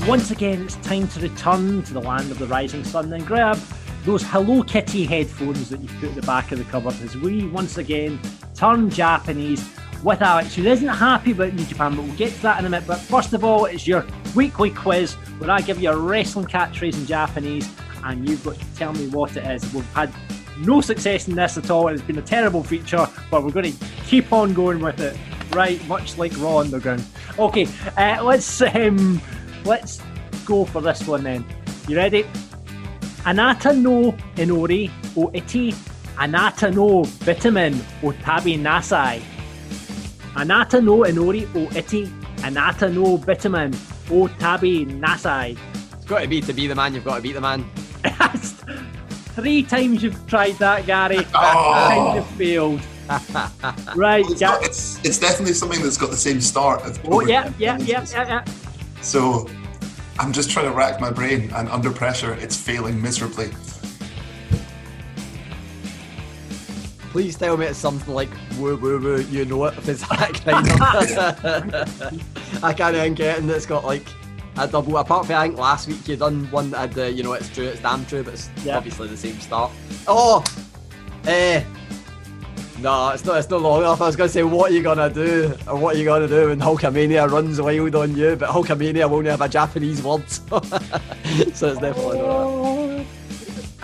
once 0.08 0.32
again, 0.32 0.62
it's 0.62 0.74
time 0.76 1.06
to 1.06 1.20
return 1.20 1.84
to 1.84 1.94
the 1.94 2.00
land 2.00 2.32
of 2.32 2.40
the 2.40 2.48
rising 2.48 2.82
sun 2.82 3.12
and 3.12 3.24
grab 3.24 3.60
those 4.04 4.24
Hello 4.24 4.64
Kitty 4.64 5.04
headphones 5.04 5.68
that 5.68 5.80
you 5.80 5.88
put 6.00 6.08
at 6.08 6.14
the 6.16 6.22
back 6.22 6.50
of 6.50 6.58
the 6.58 6.64
cupboard 6.64 7.00
as 7.00 7.16
we 7.16 7.46
once 7.46 7.78
again 7.78 8.18
turn 8.56 8.90
Japanese 8.90 9.62
with 10.04 10.20
Alex, 10.20 10.54
who 10.54 10.64
isn't 10.66 10.86
happy 10.86 11.32
about 11.32 11.54
New 11.54 11.64
Japan, 11.64 11.96
but 11.96 12.04
we'll 12.04 12.14
get 12.14 12.32
to 12.34 12.42
that 12.42 12.58
in 12.58 12.66
a 12.66 12.68
minute. 12.68 12.86
But 12.86 12.98
first 12.98 13.32
of 13.32 13.42
all, 13.42 13.64
it's 13.64 13.86
your 13.86 14.04
weekly 14.34 14.70
quiz 14.70 15.14
where 15.38 15.50
I 15.50 15.62
give 15.62 15.80
you 15.80 15.90
a 15.90 15.96
wrestling 15.96 16.46
catchphrase 16.46 16.94
in 16.94 17.06
Japanese 17.06 17.68
and 18.04 18.28
you've 18.28 18.44
got 18.44 18.56
to 18.56 18.74
tell 18.76 18.92
me 18.92 19.08
what 19.08 19.34
it 19.36 19.44
is. 19.44 19.72
We've 19.72 19.84
had 19.94 20.12
no 20.58 20.82
success 20.82 21.26
in 21.26 21.34
this 21.34 21.56
at 21.56 21.70
all. 21.70 21.88
It's 21.88 22.02
been 22.02 22.18
a 22.18 22.22
terrible 22.22 22.62
feature, 22.62 23.08
but 23.30 23.42
we're 23.42 23.50
going 23.50 23.72
to 23.72 23.86
keep 24.04 24.30
on 24.30 24.52
going 24.52 24.80
with 24.80 25.00
it. 25.00 25.16
Right, 25.52 25.84
much 25.88 26.18
like 26.18 26.36
Raw 26.38 26.58
Underground. 26.58 27.04
Okay, 27.38 27.66
uh, 27.96 28.22
let's 28.22 28.60
um, 28.60 29.20
let's 29.64 30.02
go 30.44 30.64
for 30.64 30.82
this 30.82 31.06
one 31.06 31.24
then. 31.24 31.44
You 31.88 31.96
ready? 31.96 32.24
Anata 33.24 33.76
no 33.76 34.12
inori 34.36 34.90
o 35.16 35.30
iti 35.32 35.72
anata 36.16 36.74
no 36.74 37.04
vitamin 37.04 37.80
o 38.02 38.12
tabi 38.12 38.58
nasai. 38.58 39.22
Anata 40.34 40.82
no 40.82 40.98
inori 41.04 41.46
o 41.54 41.68
iti 41.78 42.06
anata 42.38 42.92
no 42.92 43.18
Bitumen 43.18 43.74
o 44.10 44.26
tabi 44.38 44.84
nasai. 44.86 45.56
It's 45.94 46.04
got 46.06 46.20
to 46.22 46.28
be 46.28 46.40
to 46.40 46.52
be 46.52 46.66
the 46.66 46.74
man. 46.74 46.94
You've 46.94 47.04
got 47.04 47.16
to 47.16 47.22
beat 47.22 47.32
the 47.32 47.40
man. 47.40 47.64
Three 49.34 49.62
times 49.62 50.02
you've 50.02 50.26
tried 50.26 50.56
that, 50.58 50.86
Gary. 50.86 51.18
Oh. 51.34 51.88
Three 51.88 51.98
Oh. 51.98 52.14
times 52.14 52.16
you've 52.16 52.26
failed. 52.36 52.80
right, 53.96 54.24
It's, 54.30 54.40
ja- 54.40 54.52
got, 54.52 54.64
it's, 54.64 54.98
it's 55.04 55.18
definitely 55.18 55.52
something 55.52 55.82
that's 55.82 55.98
got 55.98 56.10
the 56.10 56.16
same 56.16 56.40
start. 56.40 56.82
As 56.84 56.98
Oh, 57.04 57.20
yeah, 57.20 57.52
yeah, 57.58 57.76
yeah, 57.78 58.02
yeah, 58.10 58.26
yeah. 58.26 58.44
So 59.02 59.46
I'm 60.18 60.32
just 60.32 60.50
trying 60.50 60.64
to 60.66 60.72
rack 60.72 61.00
my 61.00 61.10
brain, 61.10 61.50
and 61.54 61.68
under 61.68 61.90
pressure, 61.90 62.32
it's 62.34 62.56
failing 62.56 63.00
miserably. 63.02 63.50
Please 67.14 67.36
tell 67.36 67.56
me 67.56 67.66
it's 67.66 67.78
something 67.78 68.12
like 68.12 68.28
woo 68.58 68.74
woo 68.74 68.98
woo. 68.98 69.20
You 69.30 69.44
know 69.44 69.66
it 69.66 69.78
if 69.78 69.88
it's 69.88 70.08
that 70.08 70.34
kind 70.34 70.68
of. 70.68 72.64
I 72.64 72.72
can't 72.72 72.96
even 72.96 73.14
get 73.14 73.38
it, 73.38 73.48
it's 73.48 73.66
got 73.66 73.84
like 73.84 74.08
a 74.56 74.66
double. 74.66 74.96
Apart 74.96 75.26
from 75.26 75.36
I 75.36 75.46
think 75.46 75.56
last 75.56 75.86
week 75.86 76.08
you 76.08 76.16
done 76.16 76.50
one 76.50 76.72
that 76.72 76.78
had 76.78 76.92
the 76.92 77.12
you 77.12 77.22
know 77.22 77.34
it's 77.34 77.48
true, 77.50 77.66
it's 77.66 77.80
damn 77.80 78.04
true, 78.06 78.24
but 78.24 78.34
it's 78.34 78.50
Yeah. 78.64 78.78
obviously 78.78 79.06
the 79.06 79.16
same 79.16 79.38
start. 79.38 79.70
Oh, 80.08 80.42
eh. 81.28 81.62
No, 82.80 83.10
it's 83.10 83.24
not. 83.24 83.38
It's 83.38 83.48
not 83.48 83.62
long 83.62 83.82
enough. 83.82 84.00
I 84.02 84.06
was 84.06 84.16
going 84.16 84.26
to 84.26 84.32
say, 84.32 84.42
what 84.42 84.72
are 84.72 84.74
you 84.74 84.82
gonna 84.82 85.08
do, 85.08 85.54
or 85.68 85.76
what 85.76 85.94
are 85.94 85.98
you 86.00 86.04
gonna 86.04 86.26
do 86.26 86.48
when 86.48 86.58
Hulkamania 86.58 87.30
runs 87.30 87.60
wild 87.60 87.94
on 87.94 88.16
you? 88.16 88.34
But 88.34 88.48
Hulkamania 88.50 89.08
will 89.08 89.18
only 89.18 89.30
have 89.30 89.40
a 89.40 89.48
Japanese 89.48 90.02
word, 90.02 90.28
so, 90.28 90.60
so 91.54 91.68
it's 91.68 91.78
definitely 91.78 92.18
not. 92.18 93.06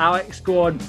Alex, 0.00 0.40
go 0.40 0.62
on. 0.62 0.80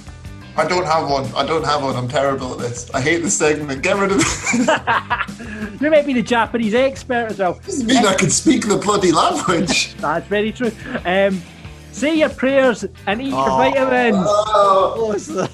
I 0.57 0.67
don't 0.67 0.85
have 0.85 1.09
one. 1.09 1.25
I 1.35 1.45
don't 1.45 1.63
have 1.65 1.81
one. 1.83 1.95
I'm 1.95 2.07
terrible 2.07 2.53
at 2.53 2.59
this. 2.59 2.89
I 2.93 3.01
hate 3.01 3.19
this 3.23 3.37
segment. 3.37 3.81
Get 3.81 3.97
rid 3.97 4.11
of 4.11 4.19
it. 4.19 5.27
You 5.81 5.89
might 5.89 6.05
be 6.05 6.13
the 6.13 6.21
Japanese 6.21 6.75
expert 6.75 7.31
as 7.31 7.39
well. 7.39 7.53
doesn't 7.65 7.87
mean 7.87 8.05
I 8.05 8.13
can 8.13 8.29
speak 8.29 8.67
the 8.67 8.77
bloody 8.77 9.11
language. 9.11 9.95
That's 9.97 10.27
very 10.27 10.51
true. 10.51 10.71
Um, 11.05 11.41
say 11.91 12.13
your 12.19 12.29
prayers 12.29 12.85
and 13.07 13.19
eat 13.19 13.29
your 13.29 13.49
Oh. 13.49 13.57
vitamins. 13.57 14.15
Oh, 14.27 15.47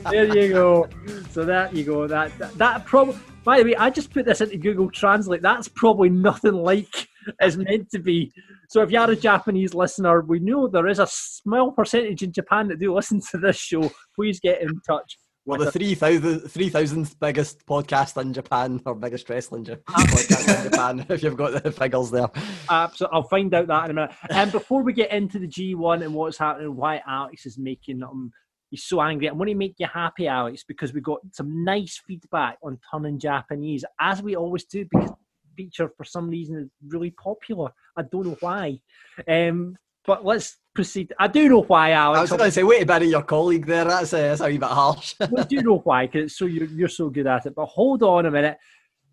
There 0.10 0.36
you 0.36 0.52
go. 0.52 0.88
So 1.32 1.44
that 1.44 1.74
you 1.74 1.82
go. 1.84 2.06
That 2.06 2.36
that, 2.38 2.54
that 2.58 2.86
probably. 2.86 3.16
By 3.42 3.58
the 3.58 3.64
way, 3.64 3.74
I 3.76 3.90
just 3.90 4.12
put 4.12 4.26
this 4.26 4.40
into 4.40 4.58
Google 4.58 4.90
Translate. 4.90 5.42
That's 5.42 5.66
probably 5.66 6.10
nothing 6.10 6.52
like 6.54 7.07
it's 7.40 7.56
meant 7.56 7.90
to 7.90 7.98
be. 7.98 8.32
So 8.68 8.82
if 8.82 8.90
you're 8.90 9.10
a 9.10 9.16
Japanese 9.16 9.74
listener, 9.74 10.20
we 10.20 10.38
know 10.38 10.68
there 10.68 10.86
is 10.86 10.98
a 10.98 11.06
small 11.06 11.72
percentage 11.72 12.22
in 12.22 12.32
Japan 12.32 12.68
that 12.68 12.80
do 12.80 12.94
listen 12.94 13.20
to 13.30 13.38
this 13.38 13.56
show. 13.56 13.90
Please 14.14 14.40
get 14.40 14.60
in 14.60 14.80
touch. 14.80 15.18
We're 15.46 15.56
the 15.56 15.68
us. 15.68 15.72
3,000 15.72 16.40
3,000th 16.40 17.14
biggest 17.18 17.64
podcast 17.64 18.20
in 18.20 18.34
Japan, 18.34 18.82
or 18.84 18.94
biggest 18.94 19.30
wrestling 19.30 19.64
ja- 19.64 19.76
podcast 19.88 20.64
in 20.64 20.70
Japan, 20.70 21.06
if 21.08 21.22
you've 21.22 21.38
got 21.38 21.62
the 21.62 21.72
figures 21.72 22.10
there. 22.10 22.28
Absolutely. 22.68 23.16
I'll 23.16 23.28
find 23.28 23.54
out 23.54 23.66
that 23.66 23.84
in 23.86 23.90
a 23.92 23.94
minute. 23.94 24.10
And 24.28 24.52
before 24.52 24.82
we 24.82 24.92
get 24.92 25.10
into 25.10 25.38
the 25.38 25.48
G1 25.48 26.04
and 26.04 26.12
what's 26.12 26.36
happening, 26.36 26.76
why 26.76 27.00
Alex 27.06 27.46
is 27.46 27.56
making 27.56 28.02
um 28.02 28.30
he's 28.70 28.84
so 28.84 29.00
angry. 29.00 29.28
I'm 29.28 29.38
going 29.38 29.48
to 29.48 29.54
make 29.54 29.76
you 29.78 29.86
happy, 29.86 30.28
Alex, 30.28 30.64
because 30.66 30.92
we 30.92 31.00
got 31.00 31.20
some 31.32 31.64
nice 31.64 32.00
feedback 32.06 32.58
on 32.62 32.78
turning 32.90 33.18
Japanese, 33.18 33.84
as 34.00 34.22
we 34.22 34.36
always 34.36 34.64
do, 34.64 34.84
because 34.90 35.12
feature 35.58 35.90
for 35.96 36.04
some 36.04 36.30
reason 36.30 36.56
is 36.56 36.68
really 36.86 37.10
popular. 37.10 37.70
I 37.96 38.02
don't 38.02 38.26
know 38.26 38.36
why. 38.40 38.78
Um, 39.26 39.76
but 40.06 40.24
let's 40.24 40.56
proceed. 40.74 41.12
I 41.18 41.26
do 41.26 41.48
know 41.48 41.62
why, 41.62 41.92
I 41.92 42.08
was 42.20 42.30
going 42.30 42.40
to 42.40 42.52
say, 42.52 42.62
wait 42.62 42.82
a 42.82 42.86
minute, 42.86 43.08
your 43.08 43.24
colleague 43.24 43.66
there, 43.66 43.84
that's, 43.84 44.14
uh, 44.14 44.18
that's 44.18 44.40
a 44.40 44.46
wee 44.46 44.58
bit 44.58 44.68
harsh. 44.68 45.14
we 45.30 45.42
do 45.44 45.60
know 45.62 45.78
why, 45.78 46.06
because 46.06 46.36
so 46.38 46.46
you're, 46.46 46.68
you're 46.68 46.88
so 46.88 47.10
good 47.10 47.26
at 47.26 47.46
it. 47.46 47.54
But 47.54 47.66
hold 47.66 48.02
on 48.02 48.26
a 48.26 48.30
minute. 48.30 48.56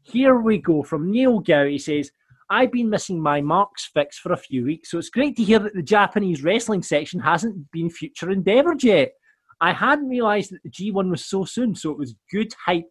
Here 0.04 0.40
we 0.40 0.60
go 0.60 0.84
from 0.84 1.12
Neil 1.12 1.40
Gow. 1.40 1.66
He 1.66 1.80
says, 1.80 2.12
I've 2.50 2.72
been 2.72 2.92
missing 2.92 3.20
my 3.20 3.42
Marks 3.42 3.90
fix 3.92 4.20
for 4.20 4.32
a 4.32 4.38
few 4.38 4.66
weeks, 4.66 4.92
so 4.92 5.00
it's 5.00 5.10
great 5.10 5.36
to 5.38 5.44
hear 5.44 5.60
that 5.60 5.74
the 5.74 5.82
Japanese 5.82 6.44
wrestling 6.44 6.84
section 6.84 7.20
hasn't 7.20 7.72
been 7.72 7.90
future 7.90 8.30
endeavoured 8.30 8.84
yet. 8.84 9.14
I 9.60 9.74
hadn't 9.74 10.10
realised 10.10 10.52
that 10.52 10.62
the 10.64 10.70
G1 10.70 11.10
was 11.10 11.26
so 11.26 11.44
soon, 11.44 11.74
so 11.74 11.90
it 11.90 11.98
was 11.98 12.14
good 12.32 12.54
hype 12.64 12.86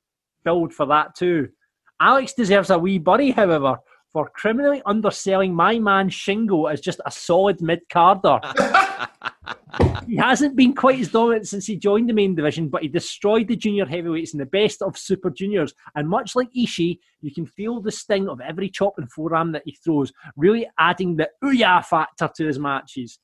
build 0.45 0.75
for 0.75 0.87
that 0.87 1.15
too. 1.17 1.49
Alex 2.01 2.33
deserves 2.33 2.71
a 2.71 2.79
wee 2.79 2.99
buddy, 2.99 3.31
however, 3.31 3.77
for 4.13 4.29
criminally 4.31 4.83
underselling 4.87 5.55
my 5.55 5.79
man 5.79 6.09
Shingo 6.09 6.73
as 6.73 6.81
just 6.81 7.01
a 7.05 7.11
solid 7.11 7.61
mid 7.61 7.81
carder. 7.89 8.41
he 10.07 10.17
hasn't 10.17 10.57
been 10.57 10.75
quite 10.75 11.01
as 11.01 11.09
dominant 11.09 11.49
since 11.49 11.67
he 11.67 11.77
joined 11.77 12.09
the 12.09 12.13
main 12.13 12.35
division, 12.35 12.69
but 12.69 12.83
he 12.83 12.89
destroyed 12.89 13.49
the 13.49 13.57
junior 13.57 13.87
heavyweights 13.87 14.33
in 14.33 14.39
the 14.39 14.47
best 14.47 14.83
of 14.83 14.97
super 14.97 15.31
juniors. 15.31 15.75
And 15.95 16.09
much 16.09 16.37
like 16.37 16.53
Ishii, 16.53 16.99
you 17.21 17.33
can 17.33 17.47
feel 17.47 17.81
the 17.81 17.91
sting 17.91 18.29
of 18.29 18.41
every 18.41 18.69
chop 18.69 18.95
and 18.99 19.11
forearm 19.11 19.53
that 19.53 19.63
he 19.65 19.73
throws, 19.73 20.13
really 20.37 20.69
adding 20.79 21.17
the 21.17 21.31
ooyah 21.43 21.85
factor 21.85 22.31
to 22.37 22.47
his 22.47 22.59
matches. 22.59 23.19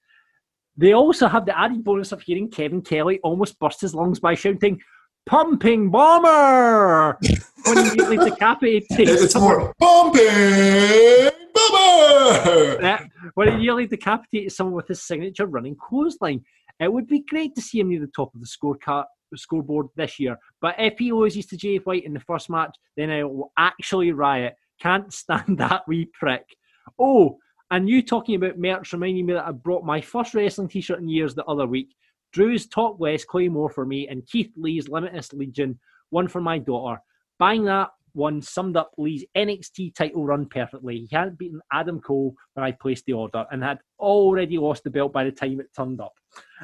They 0.76 0.94
also 0.94 1.28
have 1.28 1.46
the 1.46 1.58
added 1.58 1.84
bonus 1.84 2.12
of 2.12 2.22
hearing 2.22 2.50
Kevin 2.50 2.82
Kelly 2.82 3.20
almost 3.22 3.58
burst 3.58 3.80
his 3.80 3.94
lungs 3.94 4.18
by 4.18 4.34
shouting, 4.34 4.80
Pumping 5.26 5.90
Bomber! 5.90 7.18
when 7.64 7.84
he 7.84 7.90
nearly 7.96 8.16
decapitated 8.16 8.90
it's 9.08 9.32
someone. 9.32 9.58
more 9.58 9.74
pumping. 9.78 11.30
Yeah, 12.82 13.04
when 13.34 13.52
he 13.52 13.58
nearly 13.58 13.86
decapitated 13.86 14.52
someone 14.52 14.74
with 14.74 14.88
his 14.88 15.02
signature 15.02 15.46
running 15.46 15.76
clothesline. 15.76 16.42
It 16.80 16.92
would 16.92 17.06
be 17.06 17.20
great 17.28 17.54
to 17.56 17.62
see 17.62 17.80
him 17.80 17.90
near 17.90 18.00
the 18.00 18.06
top 18.08 18.34
of 18.34 18.40
the 18.40 18.46
scorecard 18.46 19.04
scoreboard 19.36 19.88
this 19.96 20.18
year. 20.18 20.36
But 20.60 20.74
if 20.78 20.98
he 20.98 21.12
loses 21.12 21.46
to 21.46 21.56
Jay 21.56 21.76
White 21.76 22.04
in 22.04 22.14
the 22.14 22.20
first 22.20 22.50
match, 22.50 22.74
then 22.96 23.10
I 23.10 23.24
will 23.24 23.52
actually 23.58 24.12
riot. 24.12 24.54
Can't 24.80 25.12
stand 25.12 25.58
that 25.58 25.82
wee 25.86 26.08
prick. 26.18 26.44
Oh, 26.98 27.38
and 27.70 27.88
you 27.88 28.02
talking 28.02 28.34
about 28.34 28.58
merch 28.58 28.92
reminding 28.92 29.26
me 29.26 29.34
that 29.34 29.46
I 29.46 29.52
brought 29.52 29.84
my 29.84 30.00
first 30.00 30.34
wrestling 30.34 30.68
t-shirt 30.68 30.98
in 30.98 31.08
years 31.08 31.34
the 31.34 31.44
other 31.44 31.66
week. 31.66 31.94
Drew's 32.33 32.66
Top 32.66 32.99
West 32.99 33.26
Claymore 33.26 33.70
for 33.70 33.85
me 33.85 34.09
and 34.09 34.26
Keith 34.26 34.53
Lee's 34.57 34.89
Limitless 34.89 35.33
Legion, 35.33 35.78
one 36.11 36.28
for 36.28 36.41
my 36.41 36.59
daughter. 36.59 37.01
Buying 37.39 37.64
that 37.64 37.91
one 38.12 38.43
summed 38.43 38.76
up 38.76 38.93
Lee's 38.99 39.24
NXT 39.37 39.95
title 39.95 40.24
run 40.24 40.47
perfectly. 40.47 41.07
He 41.09 41.16
hadn't 41.16 41.39
beaten 41.39 41.61
Adam 41.72 42.01
Cole 42.01 42.35
when 42.55 42.64
I 42.64 42.72
placed 42.72 43.07
the 43.07 43.12
order 43.12 43.47
and 43.51 43.62
had 43.62 43.78
already 43.99 44.59
lost 44.59 44.85
the 44.85 44.91
belt 44.91 45.12
by 45.12 45.24
the 45.24 45.33
time 45.33 45.61
it 45.61 45.74
turned 45.74 46.01
up. 46.01 46.14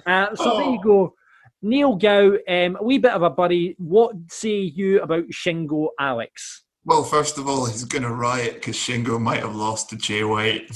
Uh, 0.04 0.34
so 0.34 0.56
there 0.56 0.70
you 0.70 0.80
go. 0.82 1.14
Neil 1.62 1.96
Gow, 1.96 2.32
um, 2.48 2.76
a 2.76 2.82
wee 2.82 2.98
bit 2.98 3.12
of 3.12 3.22
a 3.22 3.30
buddy. 3.30 3.74
What 3.78 4.14
say 4.28 4.56
you 4.58 5.00
about 5.00 5.24
Shingo 5.28 5.88
Alex? 5.98 6.64
Well, 6.86 7.02
first 7.02 7.36
of 7.36 7.48
all, 7.48 7.66
he's 7.66 7.82
going 7.82 8.04
to 8.04 8.14
riot 8.14 8.54
because 8.54 8.76
Shingo 8.76 9.20
might 9.20 9.40
have 9.40 9.56
lost 9.56 9.90
to 9.90 9.96
Jay 9.96 10.22
White. 10.22 10.70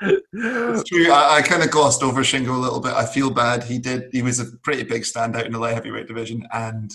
It's 0.00 0.84
true. 0.84 1.10
I, 1.10 1.36
I 1.36 1.42
kind 1.42 1.62
of 1.62 1.70
glossed 1.70 2.02
over 2.02 2.20
Shingo 2.20 2.54
a 2.54 2.58
little 2.58 2.78
bit. 2.78 2.92
I 2.92 3.06
feel 3.06 3.30
bad. 3.30 3.64
He 3.64 3.78
did. 3.78 4.10
He 4.12 4.22
was 4.22 4.38
a 4.38 4.44
pretty 4.62 4.84
big 4.84 5.02
standout 5.02 5.46
in 5.46 5.52
the 5.52 5.58
light 5.58 5.74
heavyweight 5.74 6.06
division, 6.06 6.46
and 6.52 6.90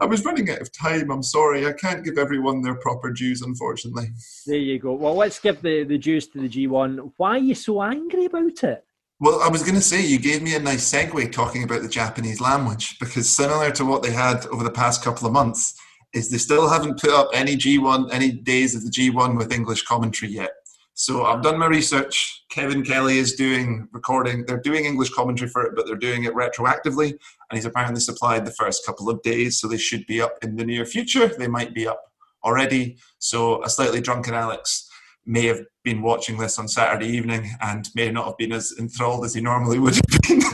I 0.00 0.06
was 0.06 0.24
running 0.24 0.50
out 0.50 0.62
of 0.62 0.72
time. 0.72 1.10
I'm 1.10 1.22
sorry. 1.22 1.66
I 1.66 1.72
can't 1.72 2.04
give 2.04 2.16
everyone 2.16 2.62
their 2.62 2.74
proper 2.74 3.12
dues, 3.12 3.42
unfortunately. 3.42 4.08
there 4.46 4.56
you 4.56 4.78
go. 4.78 4.94
Well, 4.94 5.14
let's 5.14 5.38
give 5.38 5.60
the, 5.62 5.84
the 5.84 5.98
juice 5.98 6.26
to 6.28 6.40
the 6.40 6.48
G1. 6.48 7.12
Why 7.18 7.32
are 7.32 7.38
you 7.38 7.54
so 7.54 7.82
angry 7.82 8.24
about 8.24 8.64
it? 8.64 8.84
Well, 9.20 9.40
I 9.42 9.48
was 9.48 9.62
going 9.62 9.76
to 9.76 9.80
say 9.80 10.04
you 10.04 10.18
gave 10.18 10.42
me 10.42 10.56
a 10.56 10.58
nice 10.58 10.90
segue 10.90 11.32
talking 11.32 11.62
about 11.62 11.82
the 11.82 11.88
Japanese 11.88 12.40
language 12.40 12.98
because 12.98 13.28
similar 13.28 13.70
to 13.72 13.84
what 13.84 14.02
they 14.02 14.10
had 14.10 14.46
over 14.46 14.64
the 14.64 14.70
past 14.70 15.04
couple 15.04 15.26
of 15.26 15.32
months, 15.32 15.78
is 16.16 16.30
they 16.30 16.38
still 16.38 16.68
haven't 16.68 17.00
put 17.00 17.10
up 17.10 17.28
any 17.34 17.56
G1, 17.56 18.12
any 18.12 18.32
days 18.32 18.74
of 18.74 18.82
the 18.82 18.90
G1 18.90 19.36
with 19.36 19.52
English 19.52 19.82
commentary 19.82 20.32
yet. 20.32 20.50
So 20.94 21.26
I've 21.26 21.42
done 21.42 21.58
my 21.58 21.66
research. 21.66 22.44
Kevin 22.50 22.82
Kelly 22.82 23.18
is 23.18 23.34
doing 23.34 23.86
recording. 23.92 24.46
They're 24.46 24.58
doing 24.58 24.86
English 24.86 25.10
commentary 25.10 25.50
for 25.50 25.62
it, 25.64 25.74
but 25.76 25.86
they're 25.86 25.94
doing 25.94 26.24
it 26.24 26.32
retroactively. 26.32 27.10
And 27.10 27.56
he's 27.56 27.66
apparently 27.66 28.00
supplied 28.00 28.46
the 28.46 28.52
first 28.52 28.86
couple 28.86 29.10
of 29.10 29.20
days, 29.20 29.60
so 29.60 29.68
they 29.68 29.76
should 29.76 30.06
be 30.06 30.22
up 30.22 30.38
in 30.42 30.56
the 30.56 30.64
near 30.64 30.86
future. 30.86 31.28
They 31.28 31.48
might 31.48 31.74
be 31.74 31.86
up 31.86 32.02
already. 32.42 32.96
So 33.18 33.62
a 33.62 33.68
slightly 33.68 34.00
drunken 34.00 34.32
Alex 34.32 34.88
may 35.26 35.44
have 35.46 35.60
been 35.84 36.00
watching 36.00 36.38
this 36.38 36.58
on 36.58 36.66
Saturday 36.66 37.08
evening 37.08 37.50
and 37.60 37.90
may 37.94 38.10
not 38.10 38.26
have 38.26 38.38
been 38.38 38.52
as 38.52 38.72
enthralled 38.78 39.26
as 39.26 39.34
he 39.34 39.42
normally 39.42 39.78
would 39.78 39.94
have 39.94 40.22
been. 40.22 40.40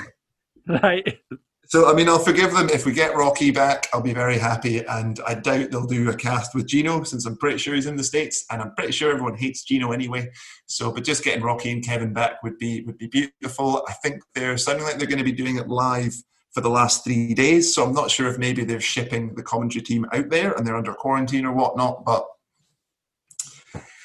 Right. 0.81 1.19
So, 1.73 1.91
I 1.91 1.95
mean, 1.95 2.07
I'll 2.07 2.19
forgive 2.19 2.53
them 2.53 2.69
if 2.69 2.85
we 2.85 2.93
get 2.93 3.17
Rocky 3.17 3.51
back. 3.51 3.89
I'll 3.95 4.03
be 4.03 4.13
very 4.13 4.37
happy, 4.37 4.85
and 4.85 5.19
I 5.27 5.33
doubt 5.33 5.71
they'll 5.71 5.87
do 5.87 6.11
a 6.11 6.15
cast 6.15 6.55
with 6.55 6.67
Gino 6.67 7.03
since 7.03 7.25
I'm 7.25 7.39
pretty 7.39 7.57
sure 7.57 7.75
he's 7.75 7.87
in 7.87 7.97
the 7.97 8.05
states, 8.05 8.45
and 8.51 8.61
I'm 8.61 8.75
pretty 8.75 8.93
sure 8.93 9.11
everyone 9.11 9.39
hates 9.39 9.65
Gino 9.65 9.91
anyway. 9.93 10.31
So, 10.67 10.93
but 10.93 11.03
just 11.03 11.25
getting 11.25 11.43
Rocky 11.43 11.73
and 11.73 11.83
Kevin 11.83 12.13
back 12.13 12.43
would 12.43 12.59
be 12.59 12.83
would 12.83 12.99
be 12.99 13.07
beautiful. 13.07 13.87
I 13.89 13.95
think 13.95 14.23
they're 14.35 14.59
sounding 14.59 14.85
like 14.85 14.99
they're 14.99 15.07
going 15.07 15.17
to 15.17 15.25
be 15.25 15.33
doing 15.33 15.57
it 15.57 15.67
live 15.67 16.15
for 16.53 16.61
the 16.61 16.69
last 16.69 17.05
three 17.05 17.33
days, 17.33 17.75
so 17.75 17.87
I'm 17.87 17.95
not 17.95 18.11
sure 18.11 18.29
if 18.29 18.37
maybe 18.37 18.65
they're 18.65 18.79
shipping 18.79 19.35
the 19.35 19.43
commentary 19.43 19.83
team 19.83 20.05
out 20.13 20.29
there 20.29 20.53
and 20.53 20.67
they're 20.67 20.77
under 20.77 20.93
quarantine 20.93 21.47
or 21.47 21.55
whatnot. 21.55 22.05
But 22.05 22.27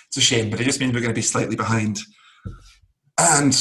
it's 0.07 0.15
a 0.15 0.22
shame, 0.22 0.49
but 0.49 0.61
it 0.61 0.63
just 0.63 0.80
means 0.80 0.93
we're 0.93 1.01
going 1.01 1.13
to 1.13 1.13
be 1.13 1.22
slightly 1.22 1.57
behind. 1.57 1.99
And 3.20 3.53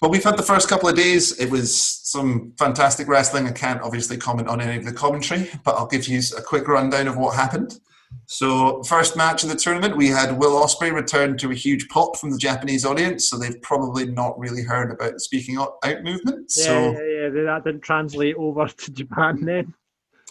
well, 0.00 0.10
we've 0.10 0.24
had 0.24 0.36
the 0.36 0.42
first 0.42 0.68
couple 0.68 0.88
of 0.88 0.96
days. 0.96 1.38
It 1.38 1.48
was 1.48 2.01
some 2.12 2.52
fantastic 2.58 3.08
wrestling. 3.08 3.46
I 3.46 3.52
can't 3.52 3.80
obviously 3.82 4.16
comment 4.16 4.48
on 4.48 4.60
any 4.60 4.76
of 4.76 4.84
the 4.84 4.92
commentary, 4.92 5.50
but 5.64 5.74
I'll 5.76 5.86
give 5.86 6.06
you 6.06 6.20
a 6.36 6.42
quick 6.42 6.68
rundown 6.68 7.08
of 7.08 7.16
what 7.16 7.34
happened. 7.34 7.78
So, 8.26 8.82
first 8.82 9.16
match 9.16 9.42
of 9.42 9.48
the 9.48 9.56
tournament, 9.56 9.96
we 9.96 10.08
had 10.08 10.38
Will 10.38 10.62
Ospreay 10.62 10.92
return 10.92 11.38
to 11.38 11.50
a 11.50 11.54
huge 11.54 11.88
pop 11.88 12.18
from 12.18 12.30
the 12.30 12.36
Japanese 12.38 12.84
audience. 12.84 13.28
So 13.28 13.38
they've 13.38 13.60
probably 13.62 14.04
not 14.06 14.38
really 14.38 14.62
heard 14.62 14.90
about 14.90 15.14
the 15.14 15.20
speaking 15.20 15.56
out 15.56 15.78
movement. 16.04 16.52
Yeah, 16.56 16.64
So, 16.64 16.92
yeah, 16.92 17.28
yeah. 17.34 17.42
That 17.44 17.62
didn't 17.64 17.80
translate 17.82 18.36
over 18.36 18.68
to 18.68 18.90
Japan 18.92 19.44
then. 19.44 19.74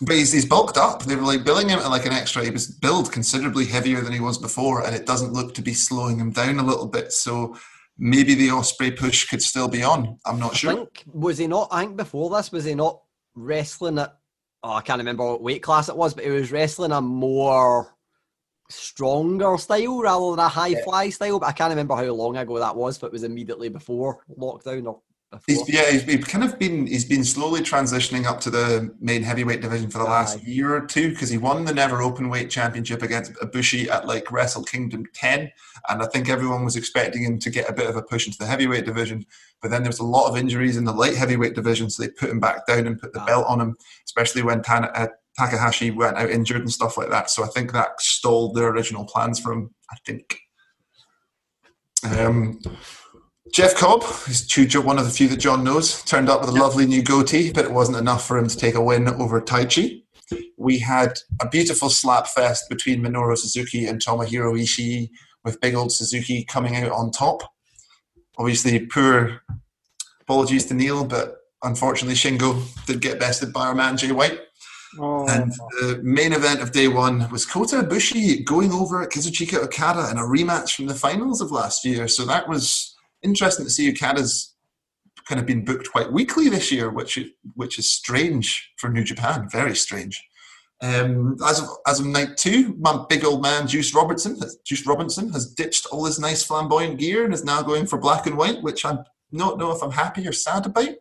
but 0.01 0.15
he's, 0.15 0.31
he's 0.31 0.45
bulked 0.45 0.77
up. 0.77 1.03
They 1.03 1.15
were 1.15 1.23
like 1.23 1.43
billing 1.43 1.69
him 1.69 1.79
at 1.79 1.89
like 1.89 2.05
an 2.05 2.13
extra. 2.13 2.43
He 2.43 2.51
was 2.51 2.67
billed 2.67 3.11
considerably 3.11 3.65
heavier 3.65 4.01
than 4.01 4.13
he 4.13 4.19
was 4.19 4.37
before, 4.37 4.85
and 4.85 4.95
it 4.95 5.07
doesn't 5.07 5.33
look 5.33 5.55
to 5.55 5.61
be 5.63 5.73
slowing 5.73 6.19
him 6.19 6.31
down 6.31 6.59
a 6.59 6.63
little 6.63 6.87
bit. 6.87 7.11
So 7.11 7.55
maybe 8.01 8.33
the 8.33 8.47
Ospreay 8.47 8.97
push 8.97 9.27
could 9.27 9.43
still 9.43 9.67
be 9.69 9.83
on. 9.83 10.17
I'm 10.25 10.39
not 10.39 10.53
I 10.53 10.55
sure. 10.55 10.73
think 10.73 11.03
was 11.05 11.37
he 11.37 11.47
not? 11.47 11.69
I 11.71 11.85
think 11.85 11.95
before 11.95 12.29
this 12.31 12.51
was 12.51 12.65
he 12.65 12.75
not 12.75 13.01
wrestling 13.35 13.99
at? 13.99 14.17
Oh, 14.63 14.73
I 14.73 14.81
can't 14.81 14.99
remember 14.99 15.23
what 15.25 15.41
weight 15.41 15.63
class 15.63 15.87
it 15.87 15.95
was, 15.95 16.13
but 16.13 16.23
he 16.25 16.31
was 16.31 16.51
wrestling 16.51 16.91
a 16.91 16.99
more 16.99 17.95
stronger 18.69 19.57
style 19.57 20.01
rather 20.01 20.31
than 20.31 20.45
a 20.45 20.49
high 20.49 20.75
fly 20.81 21.09
style. 21.09 21.39
But 21.39 21.49
I 21.49 21.51
can't 21.51 21.69
remember 21.69 21.95
how 21.95 22.11
long 22.11 22.37
ago 22.37 22.59
that 22.59 22.75
was. 22.75 22.97
But 22.97 23.07
it 23.07 23.13
was 23.13 23.23
immediately 23.23 23.69
before 23.69 24.23
lockdown 24.37 24.87
or 24.87 24.99
before. 24.99 25.01
He's, 25.47 25.69
yeah, 25.69 25.89
he's, 25.89 26.25
kind 26.25 26.43
of 26.43 26.59
been 26.59 26.87
he's 26.87 27.05
been 27.05 27.23
slowly 27.23 27.61
transitioning 27.61 28.25
up 28.25 28.41
to 28.41 28.49
the 28.49 28.93
main 28.99 29.23
heavyweight 29.23 29.61
division 29.61 29.89
for 29.89 29.99
the 29.99 30.03
last 30.03 30.43
year 30.45 30.75
or 30.75 30.85
two 30.85 31.11
because 31.11 31.29
he 31.29 31.37
won 31.37 31.63
the 31.63 31.73
Never 31.73 32.01
open 32.01 32.27
weight 32.27 32.49
Championship 32.49 33.01
against 33.01 33.31
Ibushi 33.35 33.87
at 33.87 34.05
like 34.05 34.29
Wrestle 34.29 34.63
Kingdom 34.63 35.05
10, 35.13 35.49
and 35.87 36.01
I 36.01 36.05
think 36.07 36.27
everyone 36.27 36.65
was 36.65 36.75
expecting 36.75 37.23
him 37.23 37.39
to 37.39 37.49
get 37.49 37.69
a 37.69 37.73
bit 37.73 37.87
of 37.87 37.95
a 37.95 38.01
push 38.01 38.27
into 38.27 38.39
the 38.39 38.45
heavyweight 38.45 38.85
division. 38.85 39.25
But 39.61 39.71
then 39.71 39.83
there 39.83 39.89
was 39.89 39.99
a 39.99 40.05
lot 40.05 40.29
of 40.29 40.37
injuries 40.37 40.75
in 40.75 40.83
the 40.83 40.91
light 40.91 41.15
heavyweight 41.15 41.55
division, 41.55 41.89
so 41.89 42.03
they 42.03 42.09
put 42.09 42.29
him 42.29 42.41
back 42.41 42.67
down 42.67 42.85
and 42.85 42.99
put 42.99 43.13
the 43.13 43.21
Aye. 43.21 43.27
belt 43.27 43.45
on 43.47 43.61
him, 43.61 43.77
especially 44.05 44.41
when 44.41 44.61
Tana, 44.61 44.91
uh, 44.93 45.07
Takahashi 45.39 45.91
went 45.91 46.17
out 46.17 46.29
injured 46.29 46.61
and 46.61 46.71
stuff 46.71 46.97
like 46.97 47.09
that. 47.09 47.29
So 47.29 47.45
I 47.45 47.47
think 47.47 47.71
that 47.71 48.01
stalled 48.01 48.55
their 48.55 48.67
original 48.67 49.05
plans 49.05 49.39
for 49.39 49.53
him. 49.53 49.73
I 49.89 49.95
think. 50.05 50.37
Um, 52.03 52.59
Jeff 53.53 53.75
Cobb, 53.75 54.03
who's 54.03 54.47
Chujo, 54.47 54.83
one 54.83 54.97
of 54.97 55.03
the 55.03 55.11
few 55.11 55.27
that 55.27 55.37
John 55.37 55.63
knows, 55.63 56.03
turned 56.03 56.29
up 56.29 56.39
with 56.39 56.49
a 56.49 56.53
lovely 56.53 56.85
new 56.85 57.03
goatee, 57.03 57.51
but 57.51 57.65
it 57.65 57.71
wasn't 57.71 57.97
enough 57.97 58.25
for 58.25 58.37
him 58.37 58.47
to 58.47 58.55
take 58.55 58.75
a 58.75 58.81
win 58.81 59.09
over 59.09 59.41
Taichi. 59.41 60.03
We 60.57 60.79
had 60.79 61.19
a 61.41 61.49
beautiful 61.49 61.89
slap 61.89 62.27
fest 62.27 62.69
between 62.69 63.01
Minoru 63.01 63.37
Suzuki 63.37 63.87
and 63.87 63.99
Tomohiro 64.01 64.57
Ishii, 64.57 65.09
with 65.43 65.59
big 65.59 65.75
old 65.75 65.91
Suzuki 65.91 66.45
coming 66.45 66.77
out 66.77 66.93
on 66.93 67.11
top. 67.11 67.41
Obviously, 68.37 68.85
poor 68.85 69.41
apologies 70.21 70.65
to 70.67 70.73
Neil, 70.73 71.03
but 71.03 71.35
unfortunately, 71.61 72.15
Shingo 72.15 72.63
did 72.85 73.01
get 73.01 73.19
bested 73.19 73.51
by 73.51 73.67
our 73.67 73.75
man 73.75 73.97
Jay 73.97 74.13
White. 74.13 74.39
Oh, 74.97 75.27
And 75.27 75.51
the 75.81 75.99
main 76.03 76.31
event 76.31 76.61
of 76.61 76.71
day 76.71 76.87
one 76.87 77.29
was 77.29 77.45
Kota 77.45 77.77
Ibushi 77.77 78.45
going 78.45 78.71
over 78.71 79.05
Kazuchika 79.07 79.63
Okada 79.63 80.09
in 80.09 80.17
a 80.17 80.21
rematch 80.21 80.75
from 80.75 80.85
the 80.87 80.95
finals 80.95 81.41
of 81.41 81.51
last 81.51 81.83
year. 81.83 82.07
So 82.07 82.25
that 82.25 82.47
was 82.47 82.90
interesting 83.23 83.65
to 83.65 83.71
see 83.71 83.91
Okada's 83.91 84.55
kind 85.27 85.39
of 85.39 85.45
been 85.45 85.63
booked 85.63 85.91
quite 85.91 86.11
weekly 86.11 86.49
this 86.49 86.71
year, 86.71 86.89
which 86.89 87.17
is, 87.17 87.29
which 87.55 87.77
is 87.77 87.91
strange 87.91 88.71
for 88.77 88.89
New 88.89 89.03
Japan. 89.03 89.47
Very 89.51 89.75
strange. 89.75 90.23
Um, 90.83 91.37
as 91.45 91.59
of 91.59 91.67
as 91.85 91.99
of 91.99 92.07
night 92.07 92.37
two, 92.37 92.75
my 92.79 93.05
big 93.07 93.23
old 93.23 93.43
man 93.43 93.67
Juice 93.67 93.93
Robertson, 93.93 94.39
Juice 94.65 94.87
Robinson, 94.87 95.31
has 95.31 95.53
ditched 95.53 95.85
all 95.91 96.05
his 96.05 96.19
nice 96.19 96.43
flamboyant 96.43 96.97
gear 96.97 97.23
and 97.23 97.33
is 97.35 97.45
now 97.45 97.61
going 97.61 97.85
for 97.85 97.99
black 97.99 98.25
and 98.25 98.35
white, 98.35 98.63
which 98.63 98.83
I 98.83 98.97
don't 99.31 99.59
know 99.59 99.71
if 99.71 99.83
I'm 99.83 99.91
happy 99.91 100.27
or 100.27 100.31
sad 100.31 100.65
about. 100.65 100.95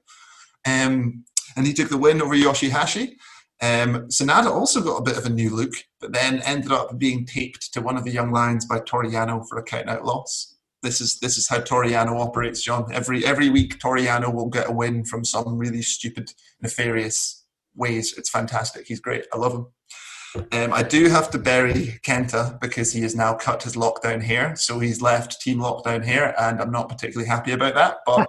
Um, 0.67 1.25
and 1.57 1.67
he 1.67 1.73
took 1.73 1.89
the 1.89 1.97
win 1.97 2.21
over 2.21 2.35
Yoshihashi. 2.35 3.17
Um, 3.63 4.09
also 4.47 4.81
got 4.81 4.99
a 4.99 5.03
bit 5.03 5.19
of 5.19 5.27
a 5.27 5.31
new 5.31 5.51
look, 5.55 5.73
but 6.01 6.13
then 6.13 6.41
ended 6.43 6.73
up 6.73 6.99
being 6.99 7.27
taped 7.27 7.73
to 7.73 7.81
one 7.81 7.97
of 7.97 8.05
the 8.05 8.11
young 8.11 8.33
lions 8.33 8.67
by 8.67 8.81
Toru 8.81 9.11
Yano 9.11 9.47
for 9.49 9.59
a 9.59 9.63
count-out 9.63 10.05
loss. 10.05 10.50
This 10.83 11.01
is 11.01 11.19
this 11.21 11.37
is 11.37 11.49
how 11.49 11.61
Toru 11.61 11.91
Yano 11.91 12.19
operates, 12.19 12.63
John. 12.63 12.91
Every 12.93 13.25
every 13.25 13.51
week, 13.51 13.79
Toru 13.81 14.01
Yano 14.01 14.33
will 14.33 14.49
get 14.49 14.69
a 14.69 14.73
win 14.73 15.05
from 15.05 15.25
some 15.25 15.59
really 15.59 15.83
stupid, 15.83 16.33
nefarious 16.63 17.45
ways. 17.75 18.15
It's 18.17 18.31
fantastic. 18.31 18.87
He's 18.87 19.01
great. 19.01 19.27
I 19.33 19.37
love 19.37 19.55
him. 19.55 19.67
Um, 20.53 20.73
I 20.73 20.85
do 20.85 21.09
have 21.09 21.29
to 21.31 21.39
bury 21.39 21.99
Kenta 22.07 22.61
because 22.61 22.93
he 22.93 23.01
has 23.03 23.17
now 23.17 23.35
cut 23.35 23.65
his 23.65 23.75
lockdown 23.75 24.23
hair, 24.23 24.55
so 24.55 24.79
he's 24.79 25.03
left 25.03 25.41
Team 25.41 25.59
Lockdown 25.59 26.05
hair, 26.05 26.41
and 26.41 26.61
I'm 26.61 26.71
not 26.71 26.89
particularly 26.89 27.29
happy 27.29 27.51
about 27.51 27.75
that. 27.75 27.99
But 28.07 28.29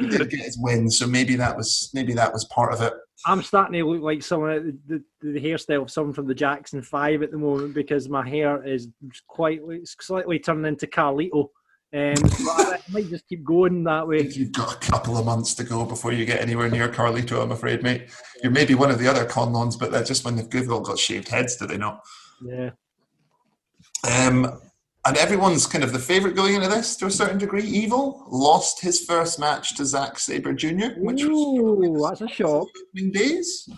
he 0.00 0.08
did 0.08 0.30
get 0.30 0.40
his 0.40 0.58
win, 0.58 0.90
so 0.90 1.06
maybe 1.06 1.36
that 1.36 1.56
was 1.56 1.90
maybe 1.92 2.14
that 2.14 2.32
was 2.32 2.46
part 2.46 2.72
of 2.72 2.80
it. 2.80 2.94
I'm 3.26 3.42
starting 3.42 3.74
to 3.74 3.86
look 3.86 4.00
like 4.02 4.22
someone 4.22 4.80
the, 4.86 5.02
the, 5.20 5.32
the 5.32 5.40
hairstyle 5.40 5.82
of 5.82 5.90
someone 5.90 6.14
from 6.14 6.26
the 6.26 6.34
Jackson 6.34 6.80
Five 6.80 7.22
at 7.22 7.30
the 7.30 7.38
moment 7.38 7.74
because 7.74 8.08
my 8.08 8.26
hair 8.26 8.66
is 8.66 8.88
quite 9.28 9.60
slightly 9.84 10.38
turned 10.38 10.66
into 10.66 10.86
Carlito. 10.86 11.48
Um, 11.92 12.14
but 12.22 12.30
I 12.38 12.80
might 12.90 13.10
just 13.10 13.28
keep 13.28 13.42
going 13.42 13.82
that 13.84 14.06
way. 14.06 14.22
You've 14.22 14.52
got 14.52 14.74
a 14.74 14.90
couple 14.90 15.16
of 15.16 15.26
months 15.26 15.54
to 15.54 15.64
go 15.64 15.84
before 15.84 16.12
you 16.12 16.24
get 16.24 16.40
anywhere 16.40 16.70
near 16.70 16.88
Carlito, 16.88 17.42
I'm 17.42 17.50
afraid, 17.50 17.82
mate. 17.82 18.10
You're 18.42 18.52
maybe 18.52 18.74
one 18.74 18.90
of 18.90 18.98
the 19.00 19.08
other 19.08 19.24
conlons, 19.24 19.78
but 19.78 19.90
that's 19.90 20.08
just 20.08 20.24
when 20.24 20.36
they've 20.36 20.70
all 20.70 20.80
got 20.80 20.98
shaved 20.98 21.28
heads, 21.28 21.56
do 21.56 21.66
they 21.66 21.76
not? 21.76 22.04
Yeah. 22.42 22.70
Um, 24.08 24.60
and 25.06 25.16
everyone's 25.16 25.66
kind 25.66 25.82
of 25.82 25.92
the 25.92 25.98
favourite 25.98 26.36
going 26.36 26.54
into 26.54 26.68
this 26.68 26.94
to 26.96 27.06
a 27.06 27.10
certain 27.10 27.38
degree. 27.38 27.64
Evil 27.64 28.26
lost 28.28 28.80
his 28.80 29.04
first 29.04 29.38
match 29.38 29.74
to 29.76 29.84
Zack 29.84 30.18
Sabre 30.18 30.52
Jr., 30.52 30.90
which 30.98 31.24
was 31.24 32.20
that's 32.20 32.30
a 32.30 32.34
shock. 32.34 32.68
opening 32.88 33.10
days. 33.10 33.68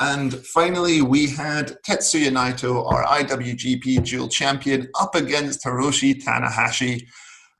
And 0.00 0.34
finally, 0.46 1.00
we 1.00 1.28
had 1.28 1.78
Tetsuya 1.86 2.30
Naito, 2.30 2.84
our 2.92 3.04
IWGP 3.04 4.04
dual 4.04 4.28
champion, 4.28 4.88
up 5.00 5.14
against 5.14 5.64
Hiroshi 5.64 6.22
Tanahashi. 6.22 7.06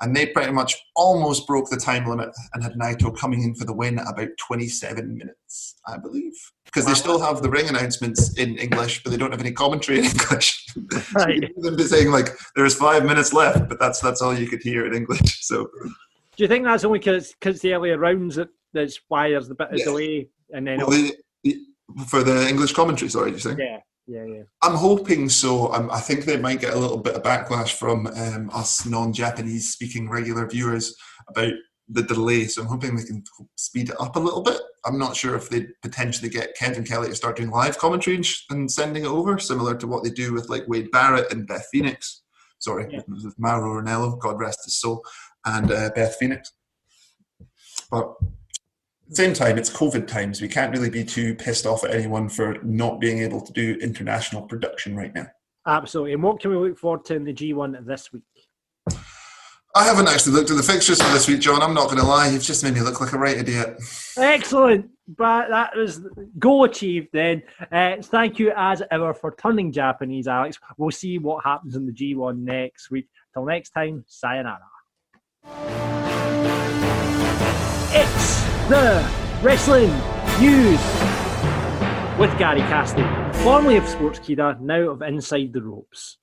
And 0.00 0.14
they 0.14 0.26
pretty 0.26 0.52
much 0.52 0.74
almost 0.96 1.46
broke 1.46 1.70
the 1.70 1.76
time 1.76 2.06
limit 2.08 2.28
and 2.52 2.62
had 2.62 2.72
Naito 2.74 3.16
coming 3.16 3.42
in 3.42 3.54
for 3.54 3.64
the 3.64 3.72
win 3.72 3.98
at 3.98 4.08
about 4.08 4.28
27 4.46 5.16
minutes, 5.16 5.76
I 5.86 5.96
believe. 5.98 6.32
Because 6.64 6.84
they 6.84 6.94
still 6.94 7.20
have 7.20 7.42
the 7.42 7.48
ring 7.50 7.68
announcements 7.68 8.36
in 8.36 8.56
English, 8.58 9.02
but 9.04 9.10
they 9.10 9.16
don't 9.16 9.30
have 9.30 9.40
any 9.40 9.52
commentary 9.52 9.98
in 10.00 10.04
English. 10.10 10.60
Right. 11.14 11.48
so 11.56 11.62
them 11.62 11.76
be 11.76 11.84
saying 11.84 12.10
like 12.10 12.30
there's 12.56 12.74
five 12.74 13.04
minutes 13.04 13.32
left, 13.32 13.68
but 13.68 13.78
that's 13.78 14.00
that's 14.00 14.20
all 14.20 14.36
you 14.36 14.48
could 14.48 14.62
hear 14.62 14.84
in 14.86 14.94
English. 14.94 15.38
So 15.46 15.68
Do 16.36 16.42
you 16.42 16.48
think 16.48 16.64
that's 16.64 16.84
only 16.84 16.98
because 16.98 17.32
it's 17.40 17.60
the 17.60 17.74
earlier 17.74 17.96
rounds 17.96 18.34
that 18.34 18.48
that's 18.72 18.98
why 19.06 19.30
there's 19.30 19.48
a 19.50 19.54
bit 19.54 19.68
of 19.70 19.78
Yeah. 19.78 19.84
delay 19.84 20.28
and 20.52 20.66
then 20.66 20.78
well, 20.78 20.90
the, 20.90 21.14
the, 21.44 21.56
for 22.08 22.24
the 22.24 22.48
English 22.48 22.72
commentary, 22.72 23.08
sorry, 23.08 23.30
did 23.30 23.44
you 23.44 23.50
say? 23.52 23.56
yeah, 23.56 23.78
yeah, 24.06 24.24
yeah. 24.24 24.42
I'm 24.62 24.74
hoping 24.74 25.28
so. 25.28 25.72
Um, 25.72 25.90
I 25.90 26.00
think 26.00 26.24
they 26.24 26.36
might 26.36 26.60
get 26.60 26.74
a 26.74 26.78
little 26.78 26.98
bit 26.98 27.14
of 27.14 27.22
backlash 27.22 27.72
from 27.74 28.06
um, 28.08 28.50
us 28.52 28.84
non-Japanese 28.86 29.72
speaking 29.72 30.08
regular 30.08 30.46
viewers 30.48 30.94
about 31.28 31.52
the 31.88 32.02
delay. 32.02 32.44
So 32.46 32.62
I'm 32.62 32.68
hoping 32.68 32.96
they 32.96 33.04
can 33.04 33.22
speed 33.56 33.90
it 33.90 34.00
up 34.00 34.16
a 34.16 34.20
little 34.20 34.42
bit. 34.42 34.60
I'm 34.86 34.98
not 34.98 35.16
sure 35.16 35.36
if 35.36 35.48
they'd 35.50 35.68
potentially 35.82 36.28
get 36.30 36.56
Kevin 36.56 36.84
Kelly 36.84 37.08
to 37.08 37.14
start 37.14 37.36
doing 37.36 37.50
live 37.50 37.78
commentary 37.78 38.16
and, 38.16 38.24
sh- 38.26 38.42
and 38.50 38.70
sending 38.70 39.04
it 39.04 39.08
over, 39.08 39.38
similar 39.38 39.74
to 39.76 39.86
what 39.86 40.02
they 40.04 40.10
do 40.10 40.32
with 40.32 40.48
like 40.48 40.68
Wade 40.68 40.90
Barrett 40.90 41.32
and 41.32 41.46
Beth 41.46 41.66
Phoenix. 41.72 42.22
Sorry, 42.58 42.86
Yeah. 42.90 43.00
with 43.08 43.34
Mauro 43.38 43.82
Ranallo, 43.82 44.18
God 44.18 44.38
rest 44.40 44.60
his 44.64 44.76
soul, 44.80 45.02
and 45.44 45.70
uh, 45.70 45.90
Beth 45.94 46.16
Phoenix. 46.16 46.52
But 47.90 48.14
same 49.10 49.34
time, 49.34 49.58
it's 49.58 49.70
COVID 49.70 50.06
times. 50.06 50.40
We 50.40 50.48
can't 50.48 50.72
really 50.72 50.90
be 50.90 51.04
too 51.04 51.34
pissed 51.34 51.66
off 51.66 51.84
at 51.84 51.94
anyone 51.94 52.28
for 52.28 52.58
not 52.62 53.00
being 53.00 53.18
able 53.18 53.40
to 53.40 53.52
do 53.52 53.76
international 53.80 54.42
production 54.42 54.96
right 54.96 55.14
now. 55.14 55.26
Absolutely. 55.66 56.14
And 56.14 56.22
what 56.22 56.40
can 56.40 56.50
we 56.50 56.56
look 56.56 56.78
forward 56.78 57.04
to 57.06 57.14
in 57.14 57.24
the 57.24 57.32
G1 57.32 57.86
this 57.86 58.12
week? 58.12 58.22
I 59.76 59.84
haven't 59.84 60.06
actually 60.06 60.34
looked 60.34 60.50
at 60.52 60.56
the 60.56 60.62
fixtures 60.62 61.02
for 61.02 61.12
this 61.12 61.26
week, 61.26 61.40
John. 61.40 61.60
I'm 61.60 61.74
not 61.74 61.86
going 61.86 61.98
to 61.98 62.04
lie. 62.04 62.28
You've 62.28 62.44
just 62.44 62.62
made 62.62 62.74
me 62.74 62.80
look 62.80 63.00
like 63.00 63.12
a 63.12 63.18
right 63.18 63.36
idiot. 63.36 63.76
Excellent. 64.16 64.88
But 65.08 65.48
that 65.48 65.76
was 65.76 66.00
goal 66.38 66.64
achieved 66.64 67.08
then. 67.12 67.42
Uh, 67.72 67.96
thank 68.00 68.38
you 68.38 68.52
as 68.56 68.82
ever 68.92 69.12
for 69.12 69.34
turning 69.36 69.72
Japanese, 69.72 70.28
Alex. 70.28 70.58
We'll 70.78 70.92
see 70.92 71.18
what 71.18 71.44
happens 71.44 71.74
in 71.74 71.86
the 71.86 71.92
G1 71.92 72.38
next 72.38 72.90
week. 72.90 73.08
Till 73.32 73.44
next 73.44 73.70
time, 73.70 74.04
sayonara. 74.06 74.60
It's 77.96 78.53
the 78.68 79.06
Wrestling 79.42 79.90
News 80.40 80.80
with 82.18 82.36
Gary 82.38 82.60
Cassidy, 82.60 83.02
formerly 83.42 83.76
of 83.76 83.84
Sportskeeda, 83.84 84.58
now 84.60 84.88
of 84.90 85.02
Inside 85.02 85.52
the 85.52 85.62
Ropes. 85.62 86.16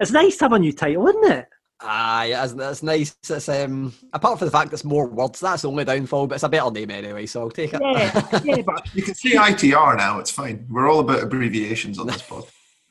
It's 0.00 0.12
nice 0.12 0.38
to 0.38 0.46
have 0.46 0.52
a 0.52 0.58
new 0.58 0.72
title, 0.72 1.06
isn't 1.08 1.30
it? 1.30 1.48
Aye, 1.80 2.32
it's, 2.34 2.54
it's 2.54 2.82
nice. 2.82 3.16
It's 3.28 3.48
um, 3.50 3.92
apart 4.14 4.38
from 4.38 4.46
the 4.46 4.52
fact 4.52 4.72
it's 4.72 4.84
more 4.84 5.08
words, 5.08 5.40
that's 5.40 5.62
the 5.62 5.68
only 5.68 5.84
downfall. 5.84 6.26
But 6.26 6.36
it's 6.36 6.44
a 6.44 6.48
better 6.48 6.70
name 6.70 6.90
anyway, 6.90 7.26
so 7.26 7.42
I'll 7.42 7.50
take 7.50 7.74
it. 7.74 7.82
Yeah, 7.82 8.40
yeah, 8.44 8.62
but 8.62 8.88
You 8.94 9.02
can 9.02 9.14
say 9.14 9.30
ITR 9.32 9.98
now. 9.98 10.20
It's 10.20 10.30
fine. 10.30 10.66
We're 10.70 10.90
all 10.90 11.00
about 11.00 11.22
abbreviations 11.22 11.98
on 11.98 12.06
this 12.06 12.22
pod. 12.28 12.44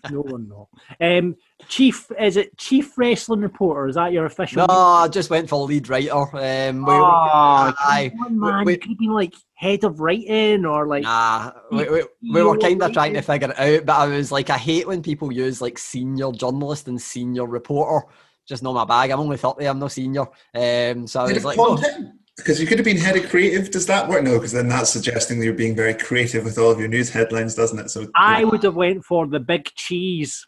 No 0.10 0.22
one 0.22 0.47
know. 0.47 0.70
Um, 0.99 1.36
Chief, 1.68 2.10
is 2.20 2.38
it 2.38 2.58
Chief 2.58 2.97
Wrestling 2.97 3.41
Reporter? 3.41 3.88
Is 3.88 3.95
that 3.95 4.12
your 4.14 4.26
official? 4.26 4.66
no, 4.68 4.74
I 4.74 5.08
just 5.08 5.30
went 5.30 5.49
for 5.49 5.66
lead 5.66 5.89
writer. 5.89 6.12
Um, 6.14 6.86
we, 6.86 6.91
Oh, 6.93 7.74
aye, 7.80 8.12
come 8.18 8.39
man. 8.39 8.66
we- 8.66 8.78
could 8.78 8.89
have 8.89 8.97
been 8.97 9.12
like 9.12 9.34
head 9.54 9.84
of 9.84 9.99
writing 9.99 10.66
or 10.66 10.88
like. 10.88 11.04
Nah, 11.04 11.52
we, 11.72 11.88
we, 11.89 12.04
we 12.34 12.43
were 12.43 12.58
kind 12.58 12.82
of 12.82 12.93
trying 12.93 13.14
to 13.14 13.22
figure 13.22 13.52
it 13.52 13.60
out, 13.60 13.86
but 13.86 13.93
I 13.95 14.08
was 14.08 14.32
like, 14.32 14.49
I 14.49 14.58
hate 14.58 14.88
when 14.88 15.04
people 15.04 15.32
use 15.32 15.62
like 15.62 15.78
senior 15.78 16.32
journalist 16.32 16.88
and 16.88 16.99
senior 17.02 17.45
reporter. 17.45 18.08
Just 18.47 18.64
not 18.64 18.74
my 18.74 18.86
bag. 18.86 19.12
I'm 19.12 19.20
only 19.20 19.38
30, 19.38 19.66
I'm 19.66 19.78
no 19.80 19.88
senior. 19.88 20.22
Um, 20.54 21.06
so 21.08 21.22
I 21.22 21.32
was 21.32 21.45
like, 21.45 21.60
oh, 21.60 21.76
content? 21.78 22.16
Because 22.38 22.61
you 22.61 22.65
could 22.65 22.79
have 22.79 22.86
been 22.86 22.97
head 22.97 23.17
of 23.17 23.29
creative. 23.29 23.71
Does 23.71 23.86
that 23.88 24.07
work? 24.07 24.23
No, 24.23 24.38
because 24.38 24.53
then 24.53 24.69
that's 24.69 24.89
suggesting 24.89 25.38
that 25.39 25.45
you're 25.45 25.53
being 25.53 25.75
very 25.75 25.93
creative 25.93 26.45
with 26.45 26.57
all 26.57 26.71
of 26.71 26.79
your 26.79 26.88
news 26.88 27.09
headlines, 27.09 27.55
doesn't 27.55 27.77
it? 27.77 27.89
So 27.89 28.07
I 28.15 28.45
would 28.45 28.63
have 28.63 28.75
went 28.75 29.03
for 29.03 29.27
the 29.27 29.39
big 29.39 29.65
cheese. 29.75 30.47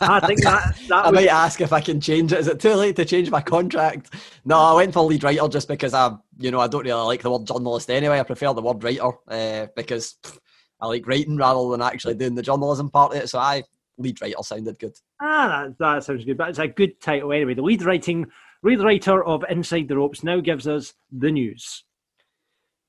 I 0.00 0.20
think 0.20 0.42
that 0.42 0.78
that 0.88 0.92
I 1.04 1.06
would, 1.06 1.16
might 1.16 1.28
ask 1.28 1.60
if 1.60 1.72
I 1.72 1.80
can 1.80 2.00
change 2.00 2.32
it. 2.32 2.38
Is 2.38 2.46
it 2.46 2.60
too 2.60 2.74
late 2.74 2.96
to 2.96 3.04
change 3.04 3.30
my 3.30 3.40
contract? 3.40 4.14
No, 4.44 4.58
I 4.58 4.74
went 4.74 4.94
for 4.94 5.02
lead 5.02 5.24
writer 5.24 5.48
just 5.48 5.66
because 5.68 5.92
I, 5.92 6.14
you 6.38 6.50
know, 6.52 6.60
I 6.60 6.68
don't 6.68 6.84
really 6.84 7.02
like 7.02 7.22
the 7.22 7.30
word 7.30 7.46
journalist 7.46 7.90
anyway. 7.90 8.20
I 8.20 8.22
prefer 8.22 8.54
the 8.54 8.62
word 8.62 8.82
writer 8.82 9.10
uh, 9.26 9.66
because 9.74 10.16
pff, 10.22 10.38
I 10.80 10.86
like 10.86 11.06
writing 11.06 11.36
rather 11.36 11.68
than 11.70 11.82
actually 11.82 12.14
doing 12.14 12.36
the 12.36 12.42
journalism 12.42 12.90
part 12.90 13.12
of 13.12 13.22
it. 13.22 13.28
So 13.28 13.40
I 13.40 13.64
lead 13.98 14.22
writer 14.22 14.42
sounded 14.42 14.78
good. 14.78 14.96
ah, 15.20 15.66
that, 15.66 15.78
that 15.78 16.04
sounds 16.04 16.24
good. 16.24 16.38
But 16.38 16.50
it's 16.50 16.60
a 16.60 16.68
good 16.68 17.00
title 17.00 17.32
anyway. 17.32 17.54
The 17.54 17.62
lead 17.62 17.82
writing 17.82 18.26
lead 18.62 18.80
writer 18.80 19.24
of 19.24 19.44
Inside 19.48 19.88
the 19.88 19.96
Ropes 19.96 20.22
now 20.24 20.40
gives 20.40 20.66
us 20.66 20.94
the 21.10 21.30
news. 21.30 21.84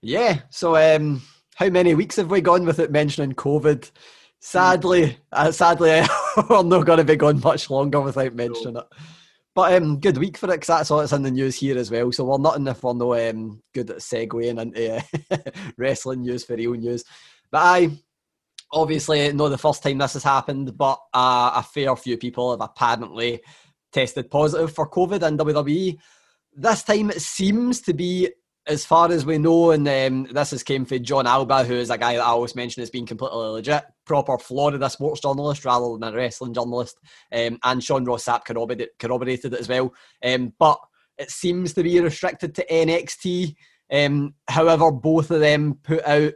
Yeah. 0.01 0.41
So, 0.49 0.75
um, 0.75 1.21
how 1.55 1.69
many 1.69 1.93
weeks 1.93 2.15
have 2.15 2.31
we 2.31 2.41
gone 2.41 2.65
without 2.65 2.91
mentioning 2.91 3.33
COVID? 3.33 3.91
Sadly, 4.39 5.17
uh, 5.31 5.51
sadly, 5.51 6.01
we're 6.49 6.63
not 6.63 6.85
going 6.85 6.99
to 6.99 7.03
be 7.03 7.17
going 7.17 7.41
much 7.41 7.69
longer 7.69 7.99
without 7.99 8.33
mentioning 8.33 8.77
it. 8.77 8.85
But 9.55 9.73
um, 9.73 9.99
good 9.99 10.17
week 10.17 10.37
for 10.37 10.45
it 10.45 10.53
because 10.53 10.67
that's 10.67 10.91
all 10.91 10.99
that's 10.99 11.11
in 11.11 11.23
the 11.23 11.31
news 11.31 11.57
here 11.57 11.77
as 11.77 11.91
well. 11.91 12.11
So 12.13 12.23
we're 12.23 12.37
not 12.37 12.55
in 12.55 12.67
if 12.67 12.81
we're 12.81 12.93
no 12.93 13.13
um, 13.29 13.61
good 13.73 13.89
at 13.89 13.97
segueing 13.97 14.61
into 14.61 15.03
uh, 15.31 15.37
wrestling 15.77 16.21
news 16.21 16.45
for 16.45 16.55
real 16.55 16.73
news. 16.73 17.03
But 17.51 17.57
I 17.59 17.91
obviously 18.71 19.33
not 19.33 19.49
the 19.49 19.57
first 19.57 19.83
time 19.83 19.97
this 19.97 20.13
has 20.13 20.23
happened, 20.23 20.77
but 20.77 20.99
uh, 21.13 21.51
a 21.55 21.63
fair 21.63 21.93
few 21.97 22.17
people 22.17 22.51
have 22.51 22.61
apparently 22.61 23.41
tested 23.91 24.29
positive 24.29 24.73
for 24.73 24.89
COVID 24.89 25.27
in 25.27 25.37
WWE. 25.37 25.97
This 26.53 26.83
time 26.83 27.09
it 27.09 27.21
seems 27.21 27.81
to 27.81 27.93
be 27.93 28.29
as 28.67 28.85
far 28.85 29.11
as 29.11 29.25
we 29.25 29.37
know, 29.39 29.71
and 29.71 29.87
um, 29.87 30.27
this 30.31 30.51
has 30.51 30.61
came 30.61 30.85
from 30.85 31.03
Jon 31.03 31.25
Alba, 31.25 31.63
who 31.63 31.73
is 31.73 31.89
a 31.89 31.97
guy 31.97 32.13
that 32.13 32.21
I 32.21 32.27
always 32.27 32.55
mention 32.55 32.83
as 32.83 32.91
being 32.91 33.05
completely 33.05 33.37
legit, 33.37 33.83
proper 34.05 34.37
Florida 34.37 34.89
sports 34.89 35.21
journalist 35.21 35.65
rather 35.65 35.97
than 35.97 36.13
a 36.13 36.15
wrestling 36.15 36.53
journalist, 36.53 36.99
um, 37.31 37.57
and 37.63 37.83
Sean 37.83 38.05
Ross 38.05 38.25
Sapp 38.25 38.45
corroborated, 38.45 38.89
corroborated 38.99 39.53
it 39.53 39.59
as 39.59 39.67
well. 39.67 39.93
Um, 40.23 40.53
but 40.59 40.79
it 41.17 41.31
seems 41.31 41.73
to 41.73 41.83
be 41.83 41.99
restricted 41.99 42.53
to 42.55 42.65
NXT. 42.67 43.55
Um, 43.91 44.35
however, 44.47 44.91
both 44.91 45.31
of 45.31 45.39
them 45.39 45.79
put 45.81 46.05
out 46.05 46.33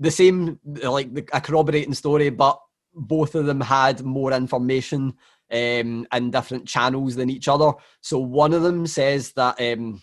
the 0.00 0.10
same, 0.10 0.58
like 0.64 1.30
a 1.32 1.40
corroborating 1.40 1.94
story, 1.94 2.30
but 2.30 2.58
both 2.92 3.36
of 3.36 3.46
them 3.46 3.60
had 3.60 4.04
more 4.04 4.32
information 4.32 5.14
um, 5.52 6.06
and 6.12 6.32
different 6.32 6.66
channels 6.66 7.16
than 7.16 7.30
each 7.30 7.48
other. 7.48 7.72
So 8.00 8.18
one 8.18 8.52
of 8.52 8.62
them 8.62 8.86
says 8.86 9.32
that 9.32 9.60
um, 9.60 10.02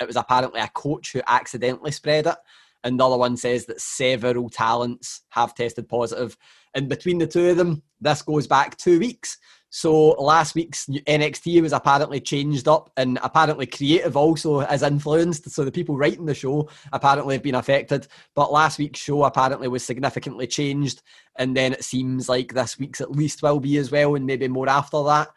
it 0.00 0.06
was 0.06 0.16
apparently 0.16 0.60
a 0.60 0.68
coach 0.68 1.12
who 1.12 1.22
accidentally 1.26 1.92
spread 1.92 2.26
it, 2.26 2.36
and 2.82 2.98
the 2.98 3.06
other 3.06 3.18
one 3.18 3.36
says 3.36 3.66
that 3.66 3.80
several 3.80 4.48
talents 4.48 5.22
have 5.30 5.54
tested 5.54 5.88
positive. 5.88 6.36
And 6.74 6.88
between 6.88 7.18
the 7.18 7.26
two 7.26 7.50
of 7.50 7.56
them, 7.56 7.82
this 8.00 8.22
goes 8.22 8.46
back 8.46 8.76
two 8.76 8.98
weeks. 8.98 9.36
So 9.72 10.10
last 10.10 10.56
week's 10.56 10.86
NXT 10.86 11.62
was 11.62 11.72
apparently 11.72 12.20
changed 12.20 12.66
up, 12.66 12.90
and 12.96 13.20
apparently 13.22 13.66
creative 13.66 14.16
also 14.16 14.60
is 14.60 14.82
influenced. 14.82 15.48
So 15.48 15.64
the 15.64 15.70
people 15.70 15.96
writing 15.96 16.26
the 16.26 16.34
show 16.34 16.68
apparently 16.92 17.36
have 17.36 17.44
been 17.44 17.54
affected. 17.54 18.08
But 18.34 18.52
last 18.52 18.80
week's 18.80 18.98
show 18.98 19.22
apparently 19.22 19.68
was 19.68 19.84
significantly 19.84 20.48
changed, 20.48 21.02
and 21.36 21.56
then 21.56 21.72
it 21.72 21.84
seems 21.84 22.28
like 22.28 22.52
this 22.52 22.80
week's 22.80 23.00
at 23.00 23.12
least 23.12 23.42
will 23.42 23.60
be 23.60 23.76
as 23.78 23.92
well, 23.92 24.16
and 24.16 24.26
maybe 24.26 24.48
more 24.48 24.68
after 24.68 25.04
that. 25.04 25.28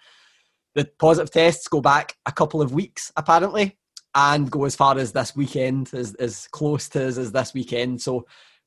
The 0.73 0.89
positive 0.97 1.31
tests 1.31 1.67
go 1.67 1.79
back 1.79 2.17
a 2.25 2.31
couple 2.31 2.59
of 2.59 2.73
weeks 2.73 3.11
apparently, 3.15 3.77
and 4.15 4.49
go 4.49 4.65
as 4.65 4.75
far 4.75 4.97
as 4.97 5.11
this 5.11 5.36
weekend, 5.36 5.93
as, 5.93 6.15
as 6.15 6.47
close 6.47 6.89
to 6.89 7.01
as, 7.03 7.19
as 7.19 7.31
this 7.31 7.53
weekend. 7.53 8.01
So 8.01 8.25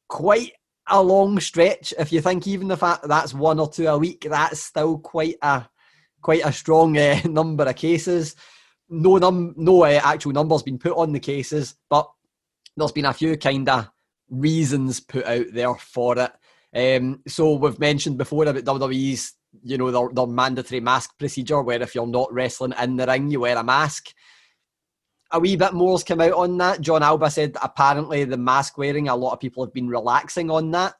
quite 0.09 0.53
a 0.89 1.03
long 1.03 1.41
stretch. 1.41 1.93
If 1.99 2.13
you 2.13 2.21
think 2.21 2.47
even 2.47 2.69
the 2.69 2.77
fact 2.77 3.03
that 3.03 3.09
that's 3.09 3.35
one 3.35 3.59
or 3.59 3.69
two 3.69 3.87
a 3.87 3.99
week, 3.99 4.27
that's 4.29 4.63
still 4.63 4.99
quite 4.99 5.37
a 5.43 5.67
quite 6.23 6.45
a 6.45 6.53
strong 6.53 6.97
uh, 6.97 7.21
number 7.25 7.65
of 7.65 7.77
cases. 7.77 8.37
No 8.89 9.17
num 9.17 9.55
no 9.57 9.85
uh, 9.85 10.01
actual 10.03 10.33
numbers 10.33 10.63
been 10.63 10.79
put 10.79 10.97
on 10.97 11.13
the 11.13 11.21
cases, 11.21 11.75
but 11.91 12.09
there's 12.77 12.93
been 12.93 13.07
a 13.07 13.13
few 13.13 13.37
kind 13.37 13.69
of 13.69 13.89
reasons 14.29 15.01
put 15.01 15.25
out 15.25 15.47
there 15.53 15.75
for 15.75 16.17
it. 16.19 16.33
Um, 16.75 17.23
so 17.27 17.55
we've 17.55 17.79
mentioned 17.79 18.19
before 18.19 18.45
about 18.45 18.65
WWE's, 18.65 19.35
you 19.63 19.79
know, 19.79 19.91
their, 19.91 20.09
their 20.13 20.27
mandatory 20.27 20.81
mask 20.81 21.19
procedure, 21.19 21.63
where 21.63 21.81
if 21.81 21.95
you're 21.95 22.07
not 22.07 22.33
wrestling 22.33 22.75
in 22.81 22.97
the 22.97 23.07
ring, 23.07 23.31
you 23.31 23.41
wear 23.41 23.57
a 23.57 23.65
mask 23.65 24.13
a 25.33 25.41
wee 25.41 25.57
bit 25.57 25.73
more's 25.73 26.05
come 26.05 26.21
out 26.21 26.33
on 26.33 26.57
that. 26.59 26.81
Jon 26.81 27.03
Alba 27.03 27.31
said 27.31 27.57
apparently 27.63 28.25
the 28.25 28.37
mask 28.37 28.79
wearing, 28.79 29.09
a 29.09 29.17
lot 29.17 29.33
of 29.33 29.41
people 29.41 29.65
have 29.65 29.75
been 29.75 29.89
relaxing 29.89 30.51
on 30.51 30.71
that. 30.73 30.95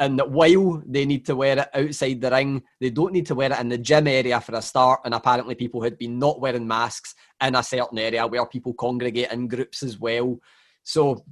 And 0.00 0.16
that 0.18 0.30
while 0.30 0.80
they 0.86 1.04
need 1.04 1.26
to 1.26 1.34
wear 1.34 1.58
it 1.58 1.68
outside 1.74 2.20
the 2.20 2.30
ring, 2.30 2.62
they 2.80 2.90
don't 2.90 3.12
need 3.12 3.26
to 3.26 3.34
wear 3.34 3.50
it 3.52 3.58
in 3.58 3.68
the 3.68 3.78
gym 3.78 4.06
area 4.06 4.40
for 4.40 4.54
a 4.54 4.62
start. 4.62 5.00
And 5.04 5.12
apparently, 5.12 5.56
people 5.56 5.82
had 5.82 5.98
been 5.98 6.20
not 6.20 6.40
wearing 6.40 6.68
masks 6.68 7.16
in 7.42 7.56
a 7.56 7.64
certain 7.64 7.98
area 7.98 8.24
where 8.24 8.46
people 8.46 8.74
congregate 8.74 9.32
in 9.32 9.48
groups 9.48 9.82
as 9.82 9.98
well. 9.98 10.38
So, 10.84 11.24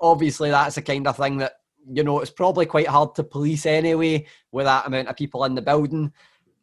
obviously, 0.00 0.50
that's 0.50 0.76
the 0.76 0.82
kind 0.82 1.08
of 1.08 1.16
thing 1.16 1.38
that, 1.38 1.54
you 1.92 2.04
know, 2.04 2.20
it's 2.20 2.30
probably 2.30 2.66
quite 2.66 2.86
hard 2.86 3.16
to 3.16 3.24
police 3.24 3.66
anyway 3.66 4.26
with 4.52 4.66
that 4.66 4.86
amount 4.86 5.08
of 5.08 5.16
people 5.16 5.42
in 5.42 5.56
the 5.56 5.62
building. 5.62 6.12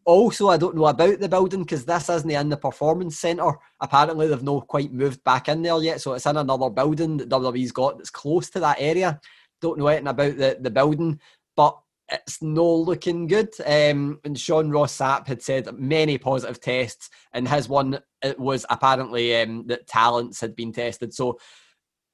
Also, 0.06 0.49
I 0.49 0.58
don't 0.58 0.76
know 0.76 0.86
about 0.86 1.20
the 1.20 1.30
building 1.30 1.64
because 1.64 1.86
this 1.86 2.10
isn't 2.10 2.30
in 2.30 2.49
the 2.49 2.58
performance 2.58 3.20
centre. 3.20 3.54
Apparently, 3.80 4.28
they've 4.28 4.43
not 4.43 4.68
quite 4.68 4.91
moved 4.91 5.24
back 5.24 5.47
in 5.47 5.62
there 5.62 5.82
yet, 5.82 6.01
so 6.01 6.14
it's 6.14 6.26
in 6.26 6.38
another 6.38 6.70
building 6.70 7.18
that 7.18 7.30
WWE's 7.30 7.72
got 7.72 7.97
that's 7.97 8.10
close 8.10 8.49
to 8.49 8.60
that 8.60 8.78
area. 8.80 9.20
Don't 9.62 9.80
know 9.80 9.88
anything 9.88 10.08
about 10.08 10.38
the, 10.38 10.58
the 10.60 10.70
building, 10.70 11.20
but 11.56 11.78
it's 12.10 12.41
no 12.41 12.76
looking 12.76 13.28
good. 13.28 13.49
Um, 13.66 14.20
and 14.24 14.38
Sean 14.38 14.70
Ross 14.70 14.97
Sapp 14.97 15.28
had 15.28 15.41
said 15.41 15.74
many 15.78 16.18
positive 16.18 16.60
tests, 16.60 17.10
and 17.32 17.47
his 17.47 17.70
one 17.70 17.99
it 18.22 18.39
was 18.39 18.66
apparently 18.70 19.36
um, 19.41 19.68
that 19.68 19.88
talents 19.88 20.41
had 20.41 20.56
been 20.56 20.72
tested. 20.72 21.14
So 21.14 21.39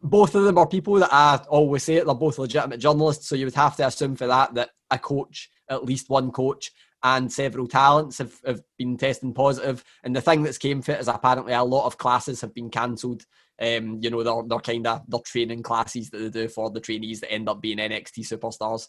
both 0.02 0.36
of 0.36 0.44
them 0.44 0.58
are 0.58 0.68
people 0.68 0.96
that 0.96 1.12
I 1.12 1.38
always 1.50 1.84
say 1.84 1.96
it, 1.96 2.06
they're 2.06 2.16
both 2.16 2.38
legitimate 2.38 2.80
journalists. 2.80 3.28
So 3.28 3.36
you 3.36 3.46
would 3.46 3.56
have 3.56 3.76
to 3.78 3.88
assume 3.88 4.16
for 4.16 4.28
that 4.28 4.54
that 4.54 4.70
a 4.92 4.98
coach, 4.98 5.50
at 5.70 5.86
least 5.86 6.10
one 6.10 6.32
coach, 6.32 6.72
and 7.04 7.32
several 7.32 7.68
talents 7.68 8.18
have, 8.18 8.34
have 8.45 8.62
been 8.78 8.97
testing 8.97 9.34
positive. 9.34 9.84
And 10.04 10.16
the 10.16 10.22
thing 10.22 10.43
that's 10.43 10.58
came 10.58 10.82
fit 10.82 11.00
is 11.00 11.08
apparently 11.08 11.54
a 11.54 11.64
lot 11.64 11.86
of 11.86 11.97
classes 11.97 12.41
have 12.41 12.54
been 12.54 12.70
cancelled. 12.70 13.26
Um, 13.62 14.00
you 14.02 14.10
know, 14.10 14.24
they're, 14.24 14.43
they're 14.47 14.60
kind 14.60 14.88
of 14.88 15.02
their 15.08 15.20
training 15.22 15.64
classes 15.64 16.10
that 16.10 16.18
they 16.18 16.30
do 16.30 16.47
for 16.47 16.70
the 16.70 16.80
trainees 16.80 17.22
that 17.22 17.32
end 17.32 17.50
up 17.50 17.62
being 17.62 17.78
NXT 17.78 18.20
superstars. 18.20 18.88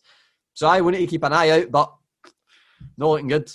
So 0.54 0.66
I 0.66 0.80
wanted 0.80 0.98
to 0.98 1.06
keep 1.06 1.24
an 1.24 1.32
eye 1.32 1.50
out, 1.50 1.70
but 1.70 1.92
not 2.96 3.10
looking 3.10 3.28
good. 3.28 3.50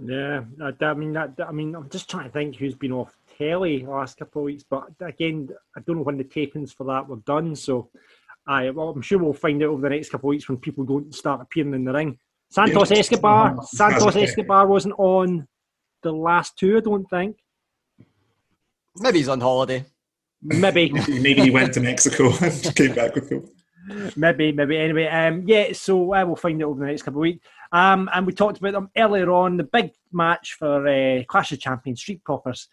Yeah, 0.00 0.44
I, 0.62 0.84
I 0.84 0.94
mean, 0.94 1.16
I 1.16 1.52
mean, 1.52 1.74
I'm 1.74 1.88
just 1.88 2.08
trying 2.08 2.26
to 2.26 2.30
think 2.30 2.56
who's 2.56 2.74
been 2.74 2.92
off 2.92 3.16
telly 3.36 3.84
last 3.84 4.16
couple 4.16 4.42
of 4.42 4.46
weeks, 4.46 4.64
but 4.68 4.88
again, 5.00 5.48
I 5.76 5.80
don't 5.80 5.96
know 5.96 6.02
when 6.02 6.18
the 6.18 6.24
tapings 6.24 6.74
for 6.74 6.84
that 6.84 7.08
were 7.08 7.16
done. 7.16 7.56
So, 7.56 7.90
I 8.46 8.70
well, 8.70 8.90
I'm 8.90 9.02
sure 9.02 9.18
we'll 9.18 9.32
find 9.32 9.62
out 9.62 9.70
over 9.70 9.82
the 9.82 9.90
next 9.90 10.10
couple 10.10 10.28
of 10.28 10.30
weeks 10.30 10.48
when 10.48 10.58
people 10.58 10.84
don't 10.84 11.14
start 11.14 11.40
appearing 11.40 11.74
in 11.74 11.84
the 11.84 11.92
ring. 11.92 12.18
Santos 12.50 12.90
Yeah. 12.90 12.98
Escobar, 12.98 13.62
Santos 13.62 14.16
Escobar 14.16 14.66
wasn't 14.66 14.94
on 14.98 15.46
the 16.02 16.12
last 16.12 16.56
two, 16.58 16.76
I 16.76 16.80
don't 16.80 17.08
think. 17.08 17.36
Maybe 19.00 19.18
he's 19.18 19.28
on 19.28 19.40
holiday. 19.40 19.84
Maybe. 20.42 20.90
Maybe 21.08 21.42
he 21.42 21.50
went 21.50 21.74
to 21.74 21.80
Mexico 21.80 22.32
and 22.42 22.74
came 22.74 22.94
back 22.94 23.14
with 23.14 23.30
him. 23.30 23.48
maybe, 24.16 24.52
maybe. 24.52 24.76
Anyway, 24.76 25.06
um, 25.06 25.42
yeah. 25.46 25.72
So 25.72 26.14
uh, 26.14 26.24
we'll 26.26 26.36
find 26.36 26.62
out 26.62 26.68
over 26.70 26.80
the 26.80 26.86
next 26.86 27.02
couple 27.02 27.20
of 27.20 27.22
weeks. 27.22 27.46
Um, 27.72 28.08
and 28.12 28.26
we 28.26 28.32
talked 28.32 28.58
about 28.58 28.72
them 28.72 28.90
earlier 28.96 29.30
on. 29.30 29.56
The 29.56 29.64
big 29.64 29.92
match 30.12 30.56
for 30.58 30.86
uh, 30.86 31.22
Clash 31.24 31.52
of 31.52 31.60
Champions, 31.60 32.00
Street 32.00 32.22
Profits 32.24 32.68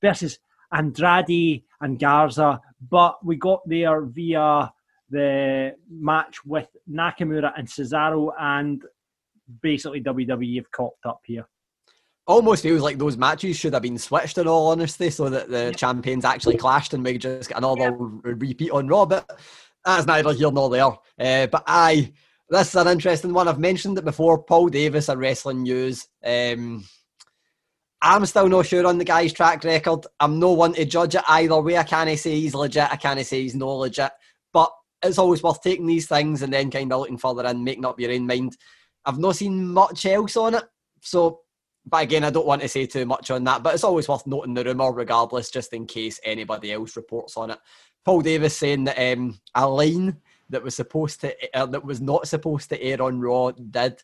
versus 0.00 0.38
Andrade 0.72 1.62
and 1.80 1.98
Garza, 1.98 2.60
but 2.88 3.24
we 3.24 3.36
got 3.36 3.60
there 3.68 4.00
via 4.02 4.72
the 5.10 5.74
match 5.90 6.44
with 6.44 6.68
Nakamura 6.88 7.52
and 7.56 7.66
Cesaro, 7.66 8.30
and 8.38 8.82
basically 9.62 10.02
WWE 10.02 10.56
have 10.56 10.70
cocked 10.70 11.06
up 11.06 11.20
here. 11.24 11.46
Almost 12.26 12.62
feels 12.62 12.82
like 12.82 12.98
those 12.98 13.16
matches 13.16 13.56
should 13.56 13.72
have 13.72 13.82
been 13.82 13.98
switched 13.98 14.38
in 14.38 14.46
all 14.46 14.68
honesty, 14.68 15.10
so 15.10 15.28
that 15.30 15.50
the 15.50 15.74
champions 15.76 16.24
actually 16.24 16.56
clashed 16.56 16.94
and 16.94 17.04
we 17.04 17.18
just 17.18 17.48
get 17.48 17.58
another 17.58 17.92
repeat 17.92 18.70
on 18.70 18.86
Raw. 18.86 19.06
But 19.06 19.28
that's 19.84 20.06
neither 20.06 20.32
here 20.32 20.52
nor 20.52 20.70
there. 20.70 20.92
Uh, 21.18 21.46
but 21.46 21.64
I, 21.66 22.12
this 22.48 22.68
is 22.68 22.74
an 22.76 22.88
interesting 22.88 23.32
one. 23.32 23.48
I've 23.48 23.58
mentioned 23.58 23.98
it 23.98 24.04
before. 24.04 24.42
Paul 24.42 24.68
Davis 24.68 25.08
at 25.08 25.18
Wrestling 25.18 25.62
News. 25.62 26.06
Um, 26.24 26.84
I'm 28.02 28.24
still 28.26 28.48
not 28.48 28.66
sure 28.66 28.86
on 28.86 28.98
the 28.98 29.04
guy's 29.04 29.32
track 29.32 29.62
record. 29.64 30.06
I'm 30.18 30.38
no 30.38 30.52
one 30.52 30.72
to 30.74 30.84
judge 30.84 31.14
it 31.14 31.22
either 31.28 31.60
way. 31.60 31.76
I 31.76 31.82
can't 31.82 32.18
say 32.18 32.32
he's 32.32 32.54
legit. 32.54 32.90
I 32.90 32.96
can't 32.96 33.24
say 33.26 33.42
he's 33.42 33.54
no 33.54 33.76
legit. 33.76 34.12
But 34.52 34.70
it's 35.02 35.18
always 35.18 35.42
worth 35.42 35.60
taking 35.62 35.86
these 35.86 36.08
things 36.08 36.42
and 36.42 36.52
then 36.52 36.70
kind 36.70 36.92
of 36.92 37.00
looking 37.00 37.18
further 37.18 37.44
and 37.44 37.64
making 37.64 37.84
up 37.84 38.00
your 38.00 38.12
own 38.12 38.26
mind. 38.26 38.56
I've 39.04 39.18
not 39.18 39.36
seen 39.36 39.68
much 39.68 40.06
else 40.06 40.36
on 40.36 40.54
it. 40.54 40.64
So, 41.00 41.40
but 41.86 42.02
again, 42.02 42.24
I 42.24 42.30
don't 42.30 42.46
want 42.46 42.62
to 42.62 42.68
say 42.68 42.86
too 42.86 43.06
much 43.06 43.30
on 43.30 43.44
that. 43.44 43.62
But 43.62 43.74
it's 43.74 43.84
always 43.84 44.08
worth 44.08 44.26
noting 44.26 44.54
the 44.54 44.64
rumour, 44.64 44.92
regardless, 44.92 45.50
just 45.50 45.72
in 45.72 45.86
case 45.86 46.20
anybody 46.24 46.72
else 46.72 46.96
reports 46.96 47.36
on 47.36 47.50
it. 47.50 47.58
Paul 48.04 48.20
Davis 48.20 48.56
saying 48.56 48.84
that 48.84 49.12
um, 49.12 49.38
a 49.54 49.68
line 49.68 50.16
that 50.50 50.62
was 50.62 50.74
supposed 50.74 51.20
to 51.22 51.34
uh, 51.54 51.66
that 51.66 51.84
was 51.84 52.00
not 52.00 52.28
supposed 52.28 52.68
to 52.70 52.82
air 52.82 53.00
on 53.00 53.20
Raw 53.20 53.52
did. 53.52 54.02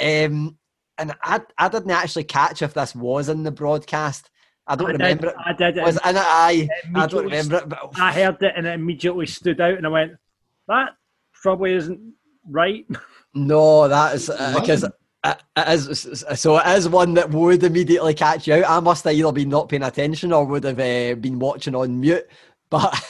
Um, 0.00 0.58
and 0.98 1.14
I, 1.22 1.40
I 1.56 1.68
didn't 1.68 1.90
actually 1.90 2.24
catch 2.24 2.62
if 2.62 2.74
this 2.74 2.94
was 2.94 3.28
in 3.28 3.42
the 3.42 3.50
broadcast. 3.50 4.30
I 4.66 4.76
don't 4.76 4.88
I 4.88 4.92
remember 4.92 5.28
did, 5.28 5.30
it. 5.30 5.36
I 5.44 5.52
did. 5.52 5.82
Was 5.82 5.96
it 5.96 6.02
in 6.04 6.16
it? 6.16 6.22
I, 6.24 6.68
I 6.94 7.06
don't 7.06 7.24
remember 7.24 7.56
it. 7.56 7.68
But 7.68 7.98
I 7.98 8.12
heard 8.12 8.42
it 8.42 8.52
and 8.56 8.66
it 8.66 8.74
immediately 8.74 9.26
stood 9.26 9.60
out, 9.60 9.74
and 9.78 9.86
I 9.86 9.90
went, 9.90 10.12
"That 10.66 10.90
probably 11.42 11.72
isn't 11.74 12.14
right." 12.48 12.84
no, 13.34 13.88
that 13.88 14.14
is 14.14 14.26
because 14.54 14.82
What? 14.82 14.98
it, 15.24 15.42
it 15.56 15.68
is. 15.68 16.24
So 16.36 16.58
it 16.58 16.66
is 16.76 16.88
one 16.88 17.14
that 17.14 17.30
would 17.30 17.62
immediately 17.62 18.14
catch 18.14 18.46
you 18.46 18.54
out. 18.54 18.70
I 18.70 18.80
must 18.80 19.04
have 19.04 19.14
either 19.14 19.32
been 19.32 19.48
not 19.48 19.68
paying 19.68 19.82
attention 19.82 20.32
or 20.32 20.44
would 20.44 20.64
have 20.64 20.78
uh, 20.78 21.14
been 21.14 21.38
watching 21.38 21.74
on 21.74 22.00
mute. 22.00 22.26
But 22.70 23.02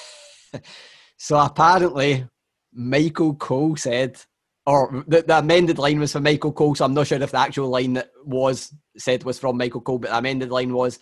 so 1.16 1.36
apparently, 1.36 2.24
Michael 2.72 3.34
Cole 3.34 3.74
said, 3.74 4.20
or 4.64 5.02
the, 5.08 5.22
the 5.22 5.38
amended 5.38 5.78
line 5.78 5.98
was 5.98 6.12
from 6.12 6.22
Michael 6.22 6.52
Cole. 6.52 6.76
So 6.76 6.84
I'm 6.84 6.94
not 6.94 7.08
sure 7.08 7.20
if 7.20 7.32
the 7.32 7.38
actual 7.40 7.68
line 7.68 7.94
that 7.94 8.10
was 8.24 8.72
said 8.96 9.24
was 9.24 9.40
from 9.40 9.56
Michael 9.56 9.80
Cole, 9.80 9.98
but 9.98 10.10
the 10.10 10.18
amended 10.18 10.50
line 10.50 10.72
was. 10.72 11.00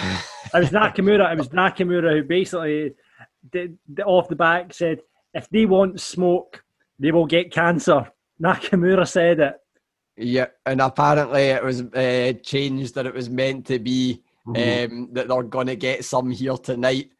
It 0.00 0.58
was 0.58 0.70
Nakamura. 0.70 1.32
It 1.32 1.38
was 1.38 1.50
Nakamura 1.50 2.18
who 2.18 2.24
basically 2.24 2.94
did, 3.52 3.78
did 3.94 4.04
off 4.04 4.26
the 4.28 4.34
back 4.34 4.74
said, 4.74 5.02
"If 5.34 5.48
they 5.50 5.66
want 5.66 6.00
smoke, 6.00 6.64
they 6.98 7.10
will 7.10 7.26
get 7.26 7.52
cancer." 7.52 8.10
Nakamura 8.42 9.08
said 9.08 9.40
it. 9.40 9.54
Yeah, 10.16 10.46
and 10.64 10.80
apparently 10.80 11.42
it 11.42 11.62
was 11.62 11.82
uh, 11.82 12.32
changed 12.42 12.94
that 12.94 13.06
it 13.06 13.14
was 13.14 13.28
meant 13.28 13.66
to 13.66 13.78
be 13.78 14.22
um, 14.46 15.08
that 15.12 15.28
they're 15.28 15.42
going 15.42 15.66
to 15.66 15.76
get 15.76 16.04
some 16.04 16.30
here 16.30 16.56
tonight, 16.56 17.10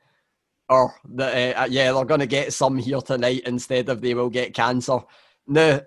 or 0.68 0.94
that 1.14 1.56
uh, 1.56 1.66
yeah 1.68 1.92
they're 1.92 2.04
going 2.04 2.20
to 2.20 2.26
get 2.26 2.52
some 2.52 2.78
here 2.78 3.00
tonight 3.00 3.42
instead 3.46 3.88
of 3.88 4.00
they 4.00 4.14
will 4.14 4.30
get 4.30 4.54
cancer. 4.54 5.00
Now, 5.46 5.80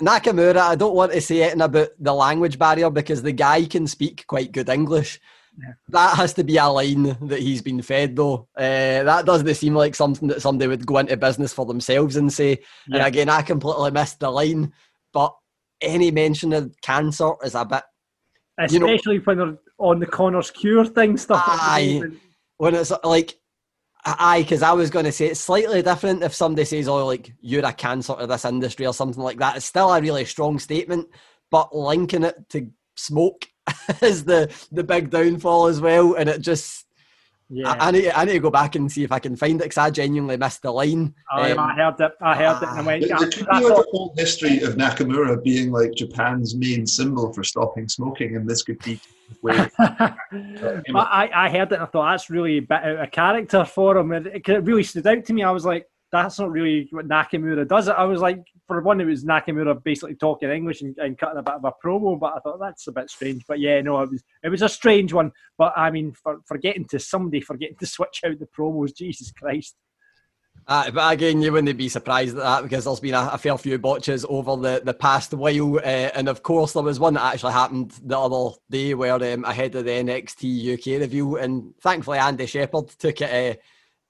Nakamura, 0.00 0.58
I 0.58 0.74
don't 0.74 0.94
want 0.94 1.12
to 1.12 1.20
say 1.20 1.42
anything 1.42 1.60
about 1.62 1.88
the 1.98 2.12
language 2.12 2.58
barrier 2.58 2.90
because 2.90 3.22
the 3.22 3.32
guy 3.32 3.64
can 3.64 3.86
speak 3.86 4.26
quite 4.26 4.52
good 4.52 4.68
English. 4.68 5.20
That 5.88 6.16
has 6.16 6.32
to 6.34 6.44
be 6.44 6.56
a 6.56 6.66
line 6.66 7.16
that 7.22 7.40
he's 7.40 7.62
been 7.62 7.82
fed, 7.82 8.16
though. 8.16 8.48
Uh, 8.56 9.02
that 9.02 9.26
doesn't 9.26 9.54
seem 9.54 9.74
like 9.74 9.94
something 9.94 10.28
that 10.28 10.42
somebody 10.42 10.68
would 10.68 10.86
go 10.86 10.98
into 10.98 11.16
business 11.16 11.52
for 11.52 11.66
themselves 11.66 12.16
and 12.16 12.32
say. 12.32 12.60
And 12.92 13.02
again, 13.02 13.28
I 13.28 13.42
completely 13.42 13.90
missed 13.90 14.20
the 14.20 14.30
line, 14.30 14.72
but 15.12 15.34
any 15.80 16.10
mention 16.10 16.52
of 16.52 16.74
cancer 16.82 17.32
is 17.44 17.54
a 17.54 17.64
bit 17.64 17.82
You 18.70 18.78
know- 18.78 18.86
Especially 18.86 19.18
when 19.18 19.38
they're 19.38 19.58
on 19.78 19.98
the 19.98 20.06
Connor's 20.06 20.50
Cure 20.50 20.84
thing 20.84 21.16
stuff. 21.16 21.42
Aye. 21.46 22.02
when 22.58 22.74
it's 22.74 22.92
like 23.04 23.36
aye 24.06 24.40
because 24.42 24.62
i 24.62 24.72
was 24.72 24.88
going 24.88 25.04
to 25.04 25.12
say 25.12 25.26
it's 25.26 25.40
slightly 25.40 25.82
different 25.82 26.22
if 26.22 26.34
somebody 26.34 26.64
says 26.64 26.88
oh 26.88 27.04
like 27.06 27.32
you're 27.40 27.64
a 27.66 27.72
cancer 27.72 28.14
to 28.14 28.26
this 28.26 28.46
industry 28.46 28.86
or 28.86 28.94
something 28.94 29.22
like 29.22 29.38
that 29.38 29.56
it's 29.56 29.66
still 29.66 29.92
a 29.92 30.00
really 30.00 30.24
strong 30.24 30.58
statement 30.58 31.06
but 31.50 31.74
linking 31.76 32.24
it 32.24 32.36
to 32.48 32.66
smoke 32.96 33.46
is 34.02 34.24
the 34.24 34.52
the 34.72 34.84
big 34.84 35.10
downfall 35.10 35.66
as 35.66 35.80
well 35.80 36.14
and 36.14 36.28
it 36.28 36.40
just 36.40 36.86
Yeah. 37.52 37.72
I, 37.72 37.88
I 37.88 37.90
need 37.90 38.10
I 38.10 38.24
need 38.24 38.34
to 38.34 38.38
go 38.40 38.50
back 38.50 38.76
and 38.76 38.90
see 38.90 39.02
if 39.02 39.10
I 39.10 39.18
can 39.18 39.34
find 39.34 39.60
it 39.60 39.64
because 39.64 39.78
I 39.78 39.90
genuinely 39.90 40.36
missed 40.36 40.62
the 40.62 40.70
line. 40.70 41.14
I, 41.32 41.50
Um, 41.50 41.58
I 41.58 41.74
heard 41.74 42.00
it. 42.00 42.12
I 42.20 42.36
heard 42.36 42.62
it, 42.62 42.68
and 42.68 42.78
I 42.78 42.82
went. 42.82 43.08
There, 43.08 43.18
there 43.18 43.28
could 43.28 43.46
be 43.46 43.68
like 43.68 43.86
a 43.86 43.90
whole 43.90 44.14
history 44.16 44.62
of 44.62 44.76
Nakamura 44.76 45.42
being 45.42 45.72
like 45.72 45.92
Japan's 45.96 46.54
main 46.54 46.86
symbol 46.86 47.32
for 47.32 47.42
stopping 47.42 47.88
smoking, 47.88 48.36
and 48.36 48.48
this 48.48 48.62
could 48.62 48.78
be 48.84 49.00
where 49.40 49.70
but 49.78 50.16
I, 50.94 51.30
I 51.34 51.50
heard 51.50 51.72
it 51.72 51.74
and 51.74 51.82
I 51.82 51.86
thought 51.86 52.10
that's 52.10 52.30
really 52.30 52.58
a 52.58 52.62
bit 52.62 52.82
out 52.82 52.98
of 52.98 53.10
character 53.10 53.64
for 53.64 53.96
him. 53.96 54.12
And 54.12 54.26
it, 54.26 54.48
it 54.48 54.64
really 54.64 54.82
stood 54.82 55.06
out 55.06 55.24
to 55.24 55.32
me. 55.32 55.42
I 55.42 55.50
was 55.50 55.64
like, 55.64 55.86
that's 56.12 56.38
not 56.38 56.50
really 56.50 56.88
what 56.90 57.08
Nakamura 57.08 57.66
does. 57.66 57.88
It. 57.88 57.92
I 57.92 58.04
was 58.04 58.20
like, 58.20 58.40
for 58.70 58.80
one, 58.82 59.00
it 59.00 59.04
was 59.04 59.24
Nakamura 59.24 59.82
basically 59.82 60.14
talking 60.14 60.48
English 60.48 60.80
and, 60.80 60.96
and 60.98 61.18
cutting 61.18 61.38
a 61.38 61.42
bit 61.42 61.56
of 61.56 61.64
a 61.64 61.72
promo. 61.84 62.18
But 62.20 62.34
I 62.36 62.38
thought 62.38 62.60
that's 62.60 62.86
a 62.86 62.92
bit 62.92 63.10
strange. 63.10 63.42
But 63.48 63.58
yeah, 63.58 63.80
no, 63.80 64.00
it 64.00 64.10
was 64.10 64.22
it 64.44 64.48
was 64.48 64.62
a 64.62 64.68
strange 64.68 65.12
one. 65.12 65.32
But 65.58 65.72
I 65.76 65.90
mean, 65.90 66.12
for 66.12 66.38
forgetting 66.46 66.84
to 66.90 67.00
somebody 67.00 67.40
forgetting 67.40 67.76
to 67.80 67.86
switch 67.86 68.20
out 68.24 68.38
the 68.38 68.46
promos, 68.46 68.96
Jesus 68.96 69.32
Christ. 69.32 69.74
Uh, 70.68 70.88
but 70.92 71.12
again, 71.12 71.42
you 71.42 71.50
wouldn't 71.50 71.76
be 71.76 71.88
surprised 71.88 72.36
at 72.36 72.44
that 72.44 72.62
because 72.62 72.84
there's 72.84 73.00
been 73.00 73.14
a, 73.14 73.30
a 73.32 73.38
fair 73.38 73.58
few 73.58 73.76
botches 73.76 74.24
over 74.28 74.54
the, 74.54 74.80
the 74.84 74.94
past 74.94 75.34
while. 75.34 75.78
Uh, 75.78 76.10
and 76.14 76.28
of 76.28 76.44
course, 76.44 76.74
there 76.74 76.82
was 76.84 77.00
one 77.00 77.14
that 77.14 77.34
actually 77.34 77.52
happened 77.52 77.90
the 78.04 78.16
other 78.16 78.54
day 78.70 78.94
where 78.94 79.14
um, 79.14 79.44
ahead 79.44 79.74
of 79.74 79.84
the 79.84 79.90
NXT 79.90 80.74
UK 80.74 81.00
review, 81.00 81.38
and 81.38 81.74
thankfully 81.80 82.18
Andy 82.18 82.46
Shepherd 82.46 82.88
took 83.00 83.20
it 83.20 83.56
uh, 83.56 83.60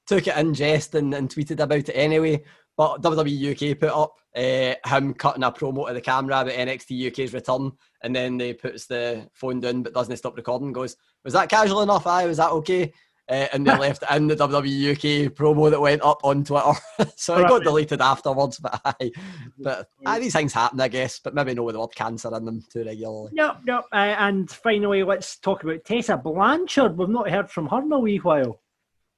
took 0.07 0.27
it 0.27 0.37
in 0.37 0.53
jest 0.53 0.95
and, 0.97 1.15
and 1.15 1.31
tweeted 1.31 1.61
about 1.61 1.89
it 1.89 1.93
anyway. 1.93 2.43
But 2.81 3.03
WWE 3.03 3.73
UK 3.73 3.79
put 3.79 3.91
up 3.91 4.15
uh, 4.35 4.75
him 4.89 5.13
cutting 5.13 5.43
a 5.43 5.53
promo 5.53 5.87
to 5.87 5.93
the 5.93 6.01
camera 6.01 6.41
about 6.41 6.55
NXT 6.55 7.09
UK's 7.09 7.35
return, 7.35 7.73
and 8.03 8.17
then 8.17 8.39
they 8.39 8.55
puts 8.55 8.87
the 8.87 9.29
phone 9.35 9.61
down 9.61 9.83
but 9.83 9.93
doesn't 9.93 10.17
stop 10.17 10.35
recording. 10.35 10.73
Goes, 10.73 10.97
was 11.23 11.35
that 11.35 11.51
casual 11.51 11.83
enough? 11.83 12.07
Aye, 12.07 12.25
was 12.25 12.39
that 12.39 12.53
okay? 12.53 12.91
Uh, 13.29 13.49
and 13.53 13.67
they 13.67 13.77
left 13.79 14.03
in 14.11 14.29
the 14.29 14.35
WWE 14.35 14.93
UK 14.93 15.31
promo 15.31 15.71
that 15.71 15.79
went 15.79 16.01
up 16.01 16.25
on 16.25 16.43
Twitter. 16.43 16.73
so 17.17 17.37
it 17.37 17.49
got 17.49 17.65
deleted 17.65 18.01
afterwards. 18.01 18.57
But 18.59 18.81
aye, 18.83 19.13
but 19.59 19.87
aye, 20.07 20.19
these 20.19 20.33
things 20.33 20.55
happen, 20.55 20.81
I 20.81 20.89
guess. 20.89 21.21
But 21.23 21.35
maybe 21.35 21.53
no 21.53 21.65
with 21.65 21.75
the 21.75 21.81
word 21.81 21.95
cancer 21.95 22.35
in 22.35 22.47
them 22.47 22.63
too 22.73 22.85
regularly. 22.85 23.33
Yep, 23.35 23.57
yep. 23.67 23.85
Uh, 23.93 24.17
and 24.17 24.51
finally, 24.51 25.03
let's 25.03 25.37
talk 25.37 25.65
about 25.65 25.85
Tessa 25.85 26.17
Blanchard. 26.17 26.97
We've 26.97 27.11
not 27.11 27.29
heard 27.29 27.51
from 27.51 27.67
her 27.67 27.83
in 27.83 27.93
a 27.93 27.99
wee 27.99 28.17
while. 28.17 28.63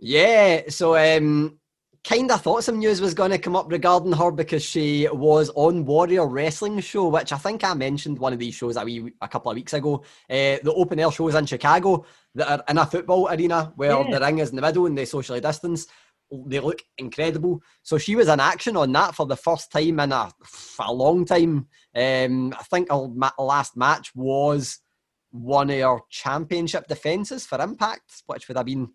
Yeah, 0.01 0.63
so 0.69 0.97
um, 0.97 1.61
kind 2.05 2.31
of 2.33 2.41
thought 2.41 2.65
some 2.65 2.79
news 2.79 3.01
was 3.01 3.15
going 3.15 3.31
to 3.31 3.39
come 3.39 3.55
up 3.55 3.71
regarding 3.71 4.13
her 4.13 4.31
because 4.33 4.63
she 4.63 5.09
was 5.13 5.51
on 5.55 5.85
Warrior 5.85 6.27
Wrestling 6.27 6.81
Show, 6.81 7.09
which 7.09 7.33
I 7.33 7.39
think 7.39 7.63
I 7.63 7.75
mentioned 7.75 8.19
one 8.19 8.33
of 8.33 8.39
these 8.41 8.55
shows 8.55 8.77
a, 8.77 8.85
wee, 8.85 9.13
a 9.21 9.29
couple 9.29 9.51
of 9.53 9.55
weeks 9.55 9.73
ago. 9.73 10.03
Uh, 10.29 10.59
the 10.63 10.73
open 10.75 10.99
air 10.99 11.13
shows 11.13 11.35
in 11.37 11.47
Chicago 11.47 12.05
that 12.35 12.49
are 12.51 12.65
in 12.69 12.79
a 12.79 12.87
football 12.87 13.29
arena 13.29 13.73
where 13.77 13.93
Yeah. 13.93 14.19
the 14.19 14.25
ring 14.25 14.39
is 14.41 14.51
in 14.51 14.57
the 14.57 14.63
middle 14.63 14.87
and 14.87 14.99
they 14.99 15.05
socially 15.05 15.41
distance. 15.41 15.87
They 16.47 16.61
look 16.61 16.83
incredible. 16.99 17.63
So 17.83 17.99
she 17.99 18.17
was 18.17 18.27
in 18.29 18.41
action 18.41 18.77
on 18.77 18.91
that 18.93 19.15
for 19.15 19.27
the 19.27 19.37
first 19.37 19.71
time 19.71 20.01
in 20.01 20.13
a, 20.13 20.33
a 20.81 20.93
long 20.93 21.25
time. 21.25 21.69
Um, 21.95 22.55
I 22.59 22.63
think 22.65 22.91
her 22.91 23.07
ma- 23.09 23.31
last 23.39 23.77
match 23.77 24.11
was 24.15 24.81
one 25.31 25.71
of 25.71 25.79
her 25.79 25.99
championship 26.11 26.89
defences 26.89 27.47
for 27.47 27.61
Impact, 27.61 28.23
which 28.27 28.49
would 28.49 28.57
have 28.57 28.67
been 28.67 28.89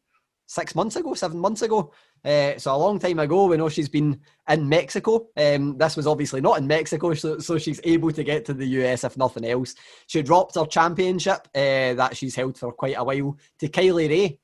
six 0.48 0.74
months 0.74 0.96
ago, 0.96 1.14
seven 1.14 1.38
months 1.38 1.62
ago. 1.62 1.92
Uh, 2.26 2.58
so 2.58 2.74
a 2.74 2.78
long 2.78 2.98
time 2.98 3.20
ago, 3.20 3.46
we 3.46 3.58
know 3.58 3.70
she's 3.70 3.90
been 3.90 4.20
in 4.50 4.68
Mexico. 4.68 5.28
Um, 5.38 5.78
this 5.78 5.96
was 5.96 6.08
obviously 6.08 6.42
not 6.42 6.58
in 6.58 6.66
Mexico, 6.66 7.14
so, 7.14 7.38
so 7.40 7.58
she's 7.58 7.80
able 7.84 8.12
to 8.12 8.24
get 8.24 8.46
to 8.46 8.54
the 8.54 8.66
US 8.66 9.04
if 9.04 9.18
nothing 9.18 9.46
else. 9.46 9.76
She 10.08 10.24
dropped 10.24 10.56
her 10.56 10.66
championship 10.66 11.48
uh, 11.54 11.94
that 11.94 12.16
she's 12.16 12.36
held 12.36 12.58
for 12.58 12.72
quite 12.72 12.96
a 12.98 13.04
while 13.04 13.38
to 13.60 13.68
Kylie 13.68 14.10
Rae, 14.10 14.40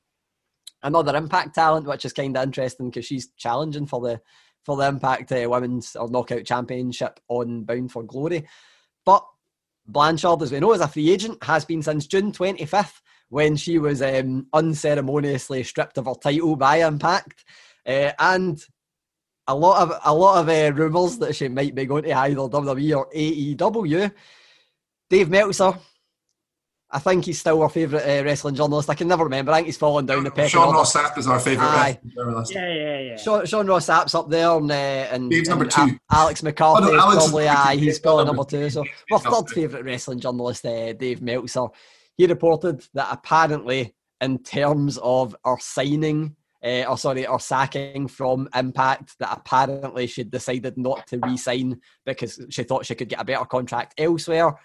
another 0.82 1.16
Impact 1.16 1.54
talent, 1.54 1.86
which 1.86 2.04
is 2.04 2.12
kind 2.12 2.36
of 2.36 2.44
interesting 2.44 2.90
because 2.90 3.06
she's 3.06 3.28
challenging 3.36 3.86
for 3.86 4.00
the 4.00 4.20
for 4.62 4.76
the 4.76 4.86
Impact 4.86 5.32
uh, 5.32 5.46
Women's 5.48 5.96
or 5.96 6.08
Knockout 6.08 6.44
Championship 6.44 7.20
on 7.28 7.64
Bound 7.64 7.92
for 7.92 8.02
Glory. 8.02 8.46
But 9.04 9.26
Blanchard, 9.86 10.40
as 10.40 10.52
we 10.52 10.60
know, 10.60 10.72
is 10.72 10.80
a 10.80 10.88
free 10.88 11.10
agent, 11.10 11.42
has 11.44 11.66
been 11.66 11.82
since 11.82 12.06
June 12.06 12.32
25th 12.32 13.00
when 13.34 13.56
she 13.56 13.80
was 13.80 14.00
um, 14.00 14.46
unceremoniously 14.52 15.64
stripped 15.64 15.98
of 15.98 16.06
her 16.06 16.14
title 16.14 16.54
by 16.54 16.76
Impact. 16.86 17.44
Uh, 17.84 18.12
and 18.20 18.64
a 19.48 19.54
lot 19.54 19.82
of 19.82 20.00
a 20.04 20.14
lot 20.14 20.38
of 20.40 20.48
uh, 20.48 20.72
rumours 20.74 21.18
that 21.18 21.34
she 21.34 21.48
might 21.48 21.74
be 21.74 21.84
going 21.84 22.04
to 22.04 22.12
either 22.12 22.36
WWE 22.36 22.96
or 22.96 23.10
AEW. 23.10 24.12
Dave 25.10 25.28
Meltzer, 25.28 25.72
I 26.92 26.98
think 27.00 27.24
he's 27.24 27.40
still 27.40 27.60
our 27.62 27.68
favourite 27.68 28.04
uh, 28.04 28.22
wrestling 28.24 28.54
journalist. 28.54 28.88
I 28.88 28.94
can 28.94 29.08
never 29.08 29.24
remember. 29.24 29.50
I 29.50 29.56
think 29.56 29.66
he's 29.66 29.76
fallen 29.76 30.06
down 30.06 30.22
the 30.22 30.30
pecking 30.30 30.50
Sean 30.50 30.68
order. 30.68 30.78
Ross 30.78 30.94
Sapp 30.94 31.18
is 31.18 31.26
our 31.26 31.40
favourite 31.40 31.66
Aye. 31.68 31.86
wrestling 32.04 32.12
journalist. 32.14 32.54
Yeah, 32.54 32.72
yeah, 32.72 32.98
yeah. 33.00 33.16
Sean, 33.16 33.44
Sean 33.46 33.66
Ross 33.66 33.86
Sapp's 33.86 34.14
up 34.14 34.30
there, 34.30 34.48
and, 34.56 34.70
uh, 34.70 34.74
and 34.74 35.28
Dave's 35.28 35.48
number 35.48 35.64
and 35.64 35.72
two. 35.72 35.82
A- 35.82 36.14
Alex 36.14 36.42
McCarthy 36.44 36.84
Oh, 36.84 36.88
no, 36.88 36.94
is 36.94 37.00
Alex 37.02 37.24
is 37.24 37.30
probably 37.30 37.44
number 37.46 37.58
two. 37.64 37.68
aye, 37.68 37.74
he's 37.74 37.84
Dave's 37.86 37.98
probably 37.98 38.24
number 38.26 38.36
number 38.42 38.50
two. 38.50 38.70
So, 38.70 38.82
Dave's 38.84 38.94
my 39.10 39.18
third 39.18 39.48
favourite 39.50 39.84
wrestling 39.84 40.20
journalist, 40.20 40.64
uh, 40.64 40.92
Dave 40.92 41.20
Meltzer, 41.20 41.66
he 42.16 42.26
reported 42.26 42.86
that 42.94 43.08
apparently, 43.10 43.94
in 44.20 44.38
terms 44.42 44.98
of 45.02 45.34
our 45.44 45.58
signing, 45.58 46.36
uh, 46.64 46.84
or 46.88 46.96
sorry, 46.96 47.26
our 47.26 47.40
sacking 47.40 48.08
from 48.08 48.48
Impact, 48.54 49.16
that 49.18 49.36
apparently 49.36 50.06
she 50.06 50.24
decided 50.24 50.78
not 50.78 51.06
to 51.08 51.18
re-sign 51.18 51.80
because 52.06 52.40
she 52.50 52.62
thought 52.62 52.86
she 52.86 52.94
could 52.94 53.08
get 53.08 53.20
a 53.20 53.24
better 53.24 53.44
contract 53.44 53.94
elsewhere. 53.98 54.58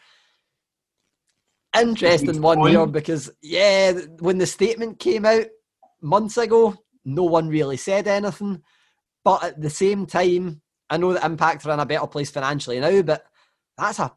Interesting 1.78 2.42
one 2.42 2.66
here 2.68 2.88
because 2.88 3.30
yeah, 3.42 3.92
when 4.20 4.38
the 4.38 4.48
statement 4.48 5.00
came 5.00 5.26
out 5.26 5.46
months 6.02 6.38
ago, 6.38 6.76
no 7.06 7.24
one 7.24 7.48
really 7.48 7.78
said 7.78 8.08
anything. 8.08 8.64
But 9.24 9.44
at 9.44 9.62
the 9.62 9.70
same 9.70 10.06
time, 10.06 10.62
I 10.90 10.98
know 10.98 11.14
that 11.14 11.26
Impact 11.26 11.66
are 11.66 11.74
in 11.74 11.80
a 11.80 11.86
better 11.86 12.08
place 12.08 12.32
financially 12.32 12.80
now, 12.80 13.02
but 13.02 13.26
that's 13.78 14.00
a 14.00 14.12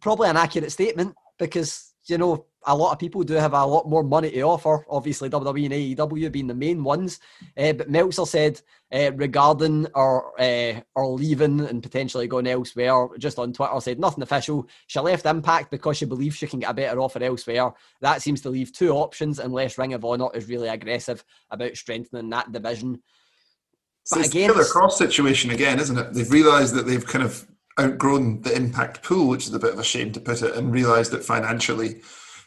probably 0.00 0.28
an 0.28 0.36
accurate 0.36 0.72
statement 0.72 1.14
because 1.38 1.89
you 2.10 2.18
know 2.18 2.46
a 2.66 2.76
lot 2.76 2.92
of 2.92 2.98
people 2.98 3.22
do 3.22 3.34
have 3.34 3.54
a 3.54 3.64
lot 3.64 3.88
more 3.88 4.02
money 4.02 4.30
to 4.30 4.42
offer. 4.42 4.84
Obviously, 4.90 5.30
WWE 5.30 5.64
and 5.64 5.98
AEW 6.10 6.30
being 6.30 6.46
the 6.46 6.54
main 6.54 6.84
ones. 6.84 7.20
Uh, 7.56 7.72
but 7.72 7.88
Meltzer 7.88 8.26
said 8.26 8.60
uh, 8.92 9.12
regarding 9.14 9.86
or 9.94 10.38
uh, 10.40 10.80
our 10.94 11.06
leaving 11.06 11.60
and 11.60 11.82
potentially 11.82 12.26
going 12.26 12.46
elsewhere, 12.46 13.08
just 13.18 13.38
on 13.38 13.52
Twitter 13.52 13.80
said 13.80 13.98
nothing 13.98 14.22
official. 14.22 14.68
She 14.88 15.00
left 15.00 15.26
Impact 15.26 15.70
because 15.70 15.96
she 15.96 16.04
believes 16.04 16.36
she 16.36 16.46
can 16.46 16.60
get 16.60 16.70
a 16.70 16.74
better 16.74 17.00
offer 17.00 17.22
elsewhere. 17.22 17.72
That 18.00 18.20
seems 18.20 18.42
to 18.42 18.50
leave 18.50 18.72
two 18.72 18.92
options 18.92 19.38
unless 19.38 19.78
Ring 19.78 19.94
of 19.94 20.04
Honor 20.04 20.28
is 20.34 20.48
really 20.48 20.68
aggressive 20.68 21.24
about 21.50 21.76
strengthening 21.76 22.28
that 22.30 22.52
division. 22.52 23.00
So 24.04 24.16
But 24.16 24.26
it's 24.26 24.34
again, 24.34 24.56
the 24.56 24.64
cross 24.64 24.98
situation 24.98 25.50
again, 25.50 25.78
isn't 25.78 25.96
it? 25.96 26.12
They've 26.12 26.30
realised 26.30 26.74
that 26.74 26.86
they've 26.86 27.06
kind 27.06 27.24
of 27.24 27.46
outgrown 27.80 28.42
the 28.42 28.54
impact 28.54 29.02
pool, 29.02 29.28
which 29.28 29.46
is 29.46 29.54
a 29.54 29.58
bit 29.58 29.72
of 29.72 29.78
a 29.78 29.84
shame 29.84 30.12
to 30.12 30.20
put 30.20 30.42
it, 30.42 30.54
and 30.54 30.72
realised 30.72 31.10
that 31.12 31.24
financially 31.24 32.02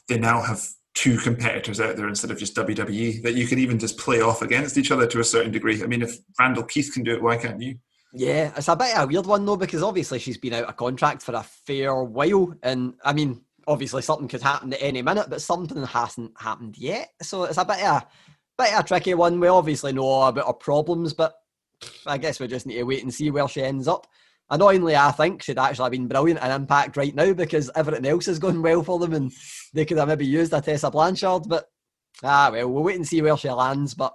they 0.07 0.17
now 0.17 0.41
have 0.41 0.65
two 0.93 1.17
competitors 1.17 1.79
out 1.79 1.95
there 1.95 2.07
instead 2.07 2.29
of 2.29 2.38
just 2.38 2.55
WWE 2.55 3.23
that 3.23 3.34
you 3.34 3.47
can 3.47 3.57
even 3.57 3.79
just 3.79 3.97
play 3.97 4.21
off 4.21 4.41
against 4.41 4.77
each 4.77 4.91
other 4.91 5.07
to 5.07 5.19
a 5.19 5.23
certain 5.23 5.51
degree. 5.51 5.81
I 5.84 5.88
mean, 5.88 6.03
if 6.03 6.17
Randall 6.39 6.63
Keith 6.63 6.91
can 6.93 7.03
do 7.03 7.13
it, 7.13 7.21
why 7.21 7.38
can't 7.38 7.61
you? 7.61 7.77
Yeah, 8.13 8.51
it's 8.55 8.67
a 8.67 8.75
bit 8.75 8.95
of 8.95 9.05
a 9.05 9.07
weird 9.07 9.25
one 9.25 9.43
though 9.43 9.57
because 9.57 9.81
obviously 9.81 10.19
she's 10.19 10.38
been 10.38 10.53
out 10.53 10.65
of 10.65 10.77
contract 10.77 11.23
for 11.23 11.34
a 11.34 11.43
fair 11.43 12.03
while, 12.03 12.53
and 12.61 12.93
I 13.03 13.11
mean, 13.11 13.41
obviously 13.67 14.03
something 14.03 14.27
could 14.27 14.43
happen 14.43 14.73
at 14.73 14.81
any 14.81 15.01
minute, 15.01 15.29
but 15.29 15.41
something 15.41 15.84
hasn't 15.84 16.31
happened 16.39 16.77
yet. 16.77 17.09
So 17.21 17.45
it's 17.45 17.57
a 17.57 17.65
bit 17.65 17.84
of 17.84 18.03
a 18.03 18.07
bit 18.57 18.73
of 18.73 18.81
a 18.81 18.88
tricky 18.88 19.15
one. 19.15 19.39
We 19.39 19.47
obviously 19.47 19.93
know 19.93 20.23
about 20.23 20.45
her 20.45 20.53
problems, 20.53 21.13
but 21.13 21.34
I 22.05 22.19
guess 22.19 22.39
we 22.39 22.47
just 22.47 22.67
need 22.67 22.75
to 22.75 22.84
wait 22.84 23.01
and 23.01 23.13
see 23.13 23.31
where 23.31 23.47
she 23.47 23.63
ends 23.63 23.88
up. 23.88 24.05
Annoyingly, 24.49 24.95
I 24.95 25.11
think 25.11 25.41
she'd 25.41 25.57
actually 25.57 25.89
been 25.89 26.07
brilliant 26.07 26.43
in 26.43 26.51
Impact 26.51 26.97
right 26.97 27.15
now 27.15 27.33
because 27.33 27.71
everything 27.75 28.05
else 28.05 28.27
is 28.27 28.39
going 28.39 28.61
well 28.61 28.83
for 28.83 28.99
them, 28.99 29.13
and 29.13 29.31
they 29.73 29.85
could 29.85 29.97
have 29.97 30.07
maybe 30.07 30.25
used 30.25 30.53
a 30.53 30.61
Tessa 30.61 30.91
Blanchard. 30.91 31.43
But 31.47 31.65
ah, 32.23 32.49
well, 32.51 32.69
we'll 32.69 32.83
wait 32.83 32.97
and 32.97 33.07
see 33.07 33.21
where 33.21 33.37
she 33.37 33.49
lands. 33.49 33.93
But 33.93 34.13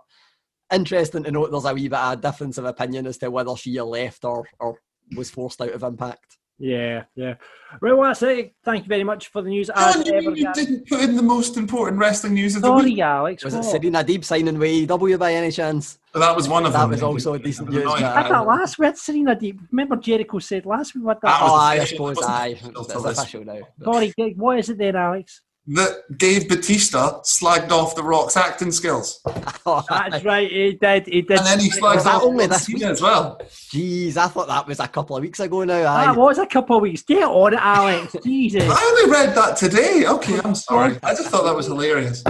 interesting 0.72 1.24
to 1.24 1.30
note 1.30 1.50
there's 1.50 1.64
a 1.64 1.74
wee 1.74 1.88
bit 1.88 1.98
of 1.98 2.20
difference 2.20 2.58
of 2.58 2.66
opinion 2.66 3.06
as 3.06 3.18
to 3.18 3.30
whether 3.30 3.56
she 3.56 3.80
left 3.80 4.24
or, 4.24 4.46
or 4.60 4.78
was 5.16 5.30
forced 5.30 5.60
out 5.60 5.72
of 5.72 5.82
Impact. 5.82 6.38
Yeah, 6.61 7.04
yeah. 7.14 7.34
Right, 7.80 7.92
well, 7.96 8.09
that's 8.09 8.22
it. 8.22 8.52
Thank 8.64 8.82
you 8.84 8.88
very 8.88 9.04
much 9.04 9.28
for 9.28 9.42
the 9.42 9.48
news. 9.48 9.70
How 9.72 9.90
As 9.90 10.02
do 10.02 10.11
you 10.11 10.16
ever, 10.18 10.30
mean 10.32 10.36
you 10.44 10.52
didn't 10.52 10.88
put 10.88 11.00
in 11.00 11.14
the 11.14 11.22
most 11.22 11.56
important 11.56 12.00
wrestling 12.00 12.34
news 12.34 12.56
of 12.56 12.62
the 12.62 12.72
week? 12.72 12.80
Sorry, 12.98 13.00
Alex. 13.02 13.44
Was 13.44 13.54
it 13.54 13.59
what? 13.59 13.66
Serena 13.66 14.02
Deeb 14.04 14.24
signing 14.24 14.59
with 14.59 14.88
AEW 14.88 15.18
by 15.20 15.34
any 15.34 15.52
chance? 15.52 15.98
That 16.14 16.34
was 16.34 16.48
one 16.48 16.66
of 16.66 16.72
That 16.72 16.80
them. 16.80 16.90
was 16.90 17.02
also 17.04 17.34
a 17.34 17.38
decent 17.38 17.70
news, 17.70 17.86
I 17.86 18.00
thought 18.24 18.32
um, 18.32 18.46
last. 18.48 18.76
We 18.78 18.86
had 18.86 18.98
Serena 18.98 19.36
Deeb. 19.36 19.59
Remember 19.70 19.96
Jericho 19.96 20.38
said 20.40 20.66
last 20.66 20.96
week 20.96 21.04
what 21.04 21.20
That 21.20 21.38
oh, 21.40 21.46
that. 21.46 21.52
was 21.52 21.52
Oh, 21.52 21.82
I 21.82 21.84
suppose, 21.84 22.16
wasn't 22.16 22.34
aye. 22.34 22.46
official 22.48 23.06
It's 23.06 23.18
official 23.18 23.44
now. 23.44 23.61
Sorry, 23.84 24.12
Greg, 24.18 24.36
what 24.36 24.59
is 24.59 24.68
it 24.70 24.78
then, 24.78 24.96
Alex? 24.96 25.42
That 25.70 26.16
Dave 26.16 26.48
Batista 26.48 27.20
slagged 27.20 27.70
off 27.72 27.94
The 27.94 28.02
Rock's 28.02 28.38
acting 28.38 28.72
skills. 28.72 29.20
That's 29.66 30.24
right. 30.24 30.50
He 30.50 30.78
did. 30.80 31.06
He 31.06 31.20
did. 31.20 31.38
And 31.38 31.46
then 31.46 31.60
he 31.60 31.66
Was 31.68 31.76
slags 31.78 32.06
off 32.06 32.22
only 32.22 32.46
this 32.46 32.64
Cena 32.64 32.78
week? 32.78 32.84
as 32.86 33.02
well. 33.02 33.38
Jeez, 33.74 34.16
I 34.16 34.28
thought 34.28 34.48
that 34.48 34.66
was 34.66 34.80
a 34.80 34.88
couple 34.88 35.16
of 35.16 35.22
weeks 35.22 35.40
ago 35.40 35.64
now. 35.64 35.82
That 35.82 36.08
Aye. 36.08 36.12
was 36.16 36.38
a 36.38 36.46
couple 36.46 36.76
of 36.76 36.82
weeks. 36.82 37.02
Get 37.02 37.22
on 37.24 37.52
it, 37.52 37.58
Alex. 37.60 38.16
Jesus. 38.24 38.62
I 38.66 38.82
only 38.82 39.12
read 39.12 39.34
that 39.34 39.58
today. 39.58 40.04
Okay, 40.06 40.40
I'm 40.42 40.54
sorry. 40.54 40.98
I 41.02 41.14
just 41.14 41.28
thought 41.28 41.44
that 41.44 41.54
was 41.54 41.66
hilarious. 41.66 42.24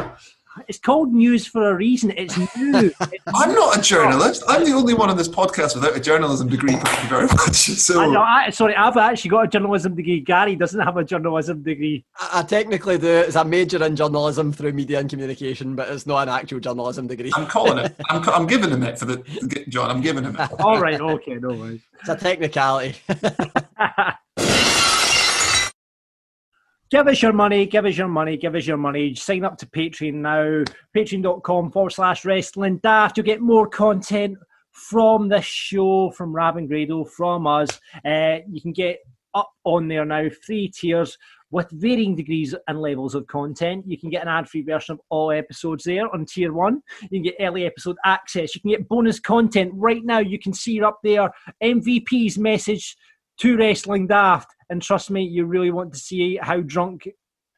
It's 0.69 0.79
called 0.79 1.15
news 1.15 1.47
for 1.47 1.71
a 1.71 1.75
reason. 1.75 2.13
It's 2.17 2.37
new. 2.57 2.93
It's 3.01 3.25
I'm 3.35 3.55
not 3.55 3.79
a 3.79 3.81
journalist. 3.81 4.43
I'm 4.47 4.65
the 4.65 4.73
only 4.73 4.93
one 4.93 5.09
on 5.09 5.17
this 5.17 5.29
podcast 5.29 5.75
without 5.75 5.97
a 5.97 6.01
journalism 6.01 6.49
degree. 6.49 6.75
Thank 6.75 7.03
you 7.03 7.09
very 7.09 7.27
much. 7.27 7.69
So 7.89 8.01
I 8.01 8.07
know, 8.07 8.21
I, 8.21 8.51
sorry, 8.51 8.75
I've 8.75 8.97
actually 8.97 9.31
got 9.31 9.45
a 9.47 9.49
journalism 9.49 9.95
degree. 9.95 10.21
Gary 10.21 10.57
doesn't 10.57 10.81
have 10.81 10.97
a 10.99 11.05
journalism 11.05 11.63
degree. 11.63 12.05
I, 12.21 12.41
I 12.41 12.43
technically 12.43 12.99
do. 12.99 13.07
It's 13.07 13.37
a 13.37 13.45
major 13.45 13.83
in 13.83 13.97
journalism 13.97 14.53
through 14.53 14.73
media 14.73 14.99
and 14.99 15.09
communication, 15.09 15.75
but 15.75 15.89
it's 15.89 16.07
not 16.07 16.25
an 16.25 16.29
actual 16.29 16.61
journalism 16.61 17.07
degree. 17.07 17.33
I'm 17.35 17.47
calling 17.47 17.79
it. 17.79 17.95
I'm, 18.11 18.29
I'm 18.29 18.47
giving 18.47 18.71
him 18.71 18.83
it 18.83 18.99
for 18.99 19.07
the 19.07 19.65
John. 19.69 19.91
I'm 19.91 20.03
giving 20.03 20.25
him 20.25 20.37
it. 20.39 20.61
All 20.61 20.81
right, 20.81 21.01
okay, 21.01 21.35
no 21.37 21.49
worries. 21.49 21.81
It's 22.01 22.09
a 22.11 22.17
technicality. 22.17 22.97
Give 26.91 27.07
us 27.07 27.21
your 27.21 27.35
money, 27.35 27.67
give 27.67 27.85
us 27.85 27.99
your 27.99 28.09
money, 28.09 28.39
give 28.39 28.55
us 28.55 28.67
your 28.67 28.79
money. 28.79 29.15
Sign 29.15 29.45
up 29.45 29.59
to 29.59 29.67
Patreon 29.67 30.15
now. 30.15 30.65
Patreon.com 30.97 31.71
forward 31.71 31.91
slash 31.91 32.25
wrestling 32.25 32.79
daft. 32.79 33.17
You'll 33.17 33.27
get 33.27 33.43
more 33.43 33.69
content 33.69 34.39
from 34.73 35.29
this 35.29 35.45
show, 35.45 36.11
from 36.13 36.35
Rab 36.35 36.57
and 36.57 36.67
Grado, 36.67 37.05
from 37.05 37.47
us. 37.47 37.69
Uh, 38.07 38.39
you 38.49 38.63
can 38.63 38.73
get 38.73 39.01
up 39.35 39.51
on 39.65 39.89
there 39.89 40.07
now, 40.07 40.29
three 40.47 40.69
tiers 40.69 41.19
with 41.51 41.71
varying 41.73 42.15
degrees 42.15 42.55
and 42.67 42.81
levels 42.81 43.15
of 43.15 43.27
content. 43.27 43.85
You 43.87 43.99
can 43.99 44.09
get 44.09 44.23
an 44.23 44.29
ad 44.29 44.49
free 44.49 44.63
version 44.63 44.95
of 44.95 45.01
all 45.11 45.31
episodes 45.31 45.85
there 45.85 46.13
on 46.15 46.25
tier 46.25 46.53
one. 46.53 46.83
You 47.03 47.09
can 47.09 47.23
get 47.23 47.37
early 47.41 47.67
episode 47.67 47.97
access. 48.05 48.55
You 48.55 48.61
can 48.61 48.71
get 48.71 48.89
bonus 48.89 49.21
content 49.21 49.73
right 49.75 50.05
now. 50.05 50.19
You 50.19 50.39
can 50.39 50.53
see 50.53 50.83
up 50.83 51.01
there 51.03 51.31
MVP's 51.63 52.39
message 52.39 52.97
to 53.41 53.57
Wrestling 53.57 54.07
Daft. 54.07 54.49
And 54.71 54.83
trust 54.83 55.11
me, 55.11 55.23
you 55.23 55.47
really 55.47 55.71
want 55.71 55.93
to 55.95 55.99
see 55.99 56.37
how 56.37 56.61
drunk 56.61 57.09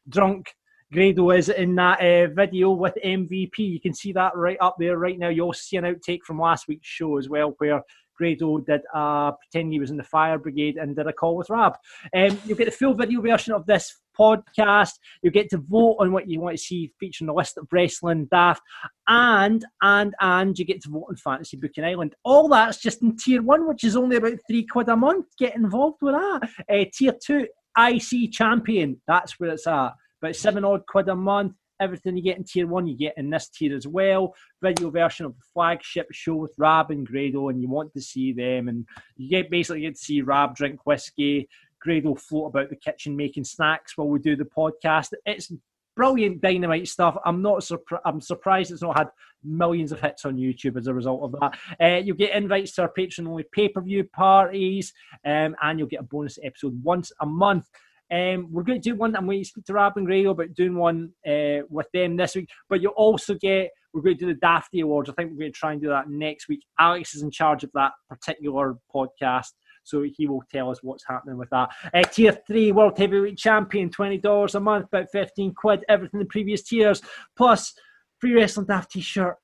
drunk 0.09 0.53
Grado 0.91 1.31
is 1.31 1.47
in 1.47 1.75
that 1.75 2.01
uh, 2.01 2.33
video 2.33 2.71
with 2.71 2.97
MVP. 3.03 3.57
You 3.59 3.79
can 3.79 3.93
see 3.93 4.11
that 4.11 4.35
right 4.35 4.57
up 4.59 4.75
there 4.77 4.97
right 4.97 5.17
now. 5.17 5.29
You'll 5.29 5.53
see 5.53 5.77
an 5.77 5.85
outtake 5.85 6.23
from 6.23 6.39
last 6.39 6.67
week's 6.67 6.87
show 6.87 7.17
as 7.17 7.29
well, 7.29 7.55
where 7.59 7.81
Grado 8.21 8.59
did 8.59 8.81
uh, 8.93 9.31
pretend 9.31 9.73
he 9.73 9.79
was 9.79 9.89
in 9.89 9.97
the 9.97 10.03
fire 10.03 10.37
brigade 10.37 10.77
and 10.77 10.95
did 10.95 11.07
a 11.07 11.13
call 11.13 11.35
with 11.35 11.49
Rab. 11.49 11.73
Um, 12.15 12.37
you'll 12.45 12.57
get 12.57 12.65
the 12.65 12.71
full 12.71 12.93
video 12.93 13.19
version 13.19 13.51
of 13.51 13.65
this 13.65 13.99
podcast. 14.17 14.91
You'll 15.23 15.33
get 15.33 15.49
to 15.49 15.57
vote 15.57 15.97
on 15.99 16.11
what 16.11 16.29
you 16.29 16.39
want 16.39 16.55
to 16.55 16.63
see 16.63 16.93
featuring 16.99 17.25
the 17.25 17.33
list 17.33 17.57
of 17.57 17.67
wrestling 17.71 18.27
daft, 18.29 18.61
and 19.07 19.65
and 19.81 20.13
and 20.19 20.57
you 20.59 20.65
get 20.65 20.83
to 20.83 20.89
vote 20.89 21.07
on 21.09 21.15
Fantasy 21.15 21.57
Booking 21.57 21.83
Island. 21.83 22.13
All 22.23 22.47
that's 22.47 22.79
just 22.79 23.01
in 23.01 23.17
tier 23.17 23.41
one, 23.41 23.67
which 23.67 23.83
is 23.83 23.95
only 23.95 24.17
about 24.17 24.37
three 24.47 24.67
quid 24.67 24.89
a 24.89 24.95
month. 24.95 25.25
Get 25.39 25.55
involved 25.55 25.97
with 26.01 26.13
that. 26.13 26.49
Uh, 26.69 26.85
tier 26.93 27.15
two, 27.25 27.47
IC 27.75 28.31
champion. 28.31 29.01
That's 29.07 29.39
where 29.39 29.49
it's 29.49 29.65
at. 29.65 29.93
About 30.21 30.35
seven 30.35 30.63
odd 30.63 30.85
quid 30.85 31.09
a 31.09 31.15
month. 31.15 31.53
Everything 31.81 32.15
you 32.15 32.23
get 32.23 32.37
in 32.37 32.43
tier 32.43 32.67
one, 32.67 32.87
you 32.87 32.95
get 32.95 33.15
in 33.17 33.29
this 33.29 33.49
tier 33.49 33.75
as 33.75 33.87
well. 33.87 34.33
Video 34.61 34.89
version 34.89 35.25
of 35.25 35.35
the 35.35 35.43
flagship 35.53 36.07
show 36.11 36.35
with 36.35 36.53
Rab 36.57 36.91
and 36.91 37.05
Grado, 37.05 37.49
and 37.49 37.61
you 37.61 37.67
want 37.67 37.91
to 37.93 38.01
see 38.01 38.31
them. 38.31 38.69
And 38.69 38.85
you 39.17 39.29
get 39.29 39.49
basically 39.49 39.81
get 39.81 39.95
to 39.95 40.01
see 40.01 40.21
Rab 40.21 40.55
drink 40.55 40.85
whiskey, 40.85 41.49
Grado 41.81 42.15
float 42.15 42.51
about 42.51 42.69
the 42.69 42.75
kitchen 42.75 43.17
making 43.17 43.43
snacks 43.43 43.97
while 43.97 44.07
we 44.07 44.19
do 44.19 44.35
the 44.35 44.45
podcast. 44.45 45.09
It's 45.25 45.51
brilliant 45.95 46.41
dynamite 46.41 46.87
stuff. 46.87 47.17
I'm 47.25 47.41
not 47.41 47.63
surprised. 47.63 48.03
I'm 48.05 48.21
surprised 48.21 48.71
it's 48.71 48.81
not 48.81 48.97
had 48.97 49.09
millions 49.43 49.91
of 49.91 49.99
hits 49.99 50.25
on 50.25 50.37
YouTube 50.37 50.77
as 50.77 50.87
a 50.87 50.93
result 50.93 51.23
of 51.23 51.39
that. 51.39 51.57
Uh, 51.81 52.01
you'll 52.01 52.15
get 52.15 52.35
invites 52.35 52.73
to 52.73 52.83
our 52.83 52.91
Patreon 52.95 53.27
only 53.27 53.45
pay 53.51 53.67
per 53.69 53.81
view 53.81 54.03
parties, 54.03 54.93
um, 55.25 55.55
and 55.61 55.79
you'll 55.79 55.87
get 55.87 56.01
a 56.01 56.03
bonus 56.03 56.37
episode 56.43 56.81
once 56.83 57.11
a 57.21 57.25
month. 57.25 57.67
Um, 58.11 58.47
we're 58.51 58.63
going 58.63 58.81
to 58.81 58.89
do 58.89 58.95
one. 58.95 59.15
I'm 59.15 59.25
going 59.25 59.41
to 59.41 59.45
speak 59.45 59.65
to 59.65 59.73
Rab 59.73 59.93
and 59.95 60.05
Grado 60.05 60.31
about 60.31 60.53
doing 60.53 60.75
one 60.75 61.11
uh, 61.25 61.63
with 61.69 61.87
them 61.93 62.17
this 62.17 62.35
week. 62.35 62.49
But 62.69 62.81
you'll 62.81 62.91
also 62.91 63.35
get. 63.35 63.71
We're 63.93 64.01
going 64.01 64.17
to 64.17 64.25
do 64.25 64.33
the 64.33 64.39
Dafty 64.39 64.81
Awards. 64.81 65.09
I 65.09 65.13
think 65.13 65.31
we're 65.31 65.39
going 65.39 65.51
to 65.51 65.57
try 65.57 65.73
and 65.73 65.81
do 65.81 65.89
that 65.89 66.09
next 66.09 66.47
week. 66.47 66.63
Alex 66.79 67.13
is 67.13 67.23
in 67.23 67.31
charge 67.31 67.63
of 67.63 67.71
that 67.73 67.91
particular 68.09 68.75
podcast. 68.93 69.49
So 69.83 70.03
he 70.03 70.27
will 70.27 70.43
tell 70.51 70.69
us 70.69 70.79
what's 70.83 71.03
happening 71.07 71.37
with 71.37 71.49
that. 71.49 71.69
Uh, 71.93 72.03
tier 72.03 72.37
three, 72.47 72.71
World 72.71 72.97
Heavyweight 72.97 73.37
Champion, 73.37 73.89
$20 73.89 74.55
a 74.55 74.59
month, 74.59 74.85
about 74.85 75.11
15 75.11 75.53
quid, 75.55 75.83
everything 75.89 76.19
in 76.19 76.25
the 76.25 76.29
previous 76.29 76.63
tiers. 76.63 77.01
Plus, 77.35 77.73
free 78.19 78.33
Wrestling 78.33 78.67
Daft 78.67 78.91
t 78.91 79.01
shirt, 79.01 79.37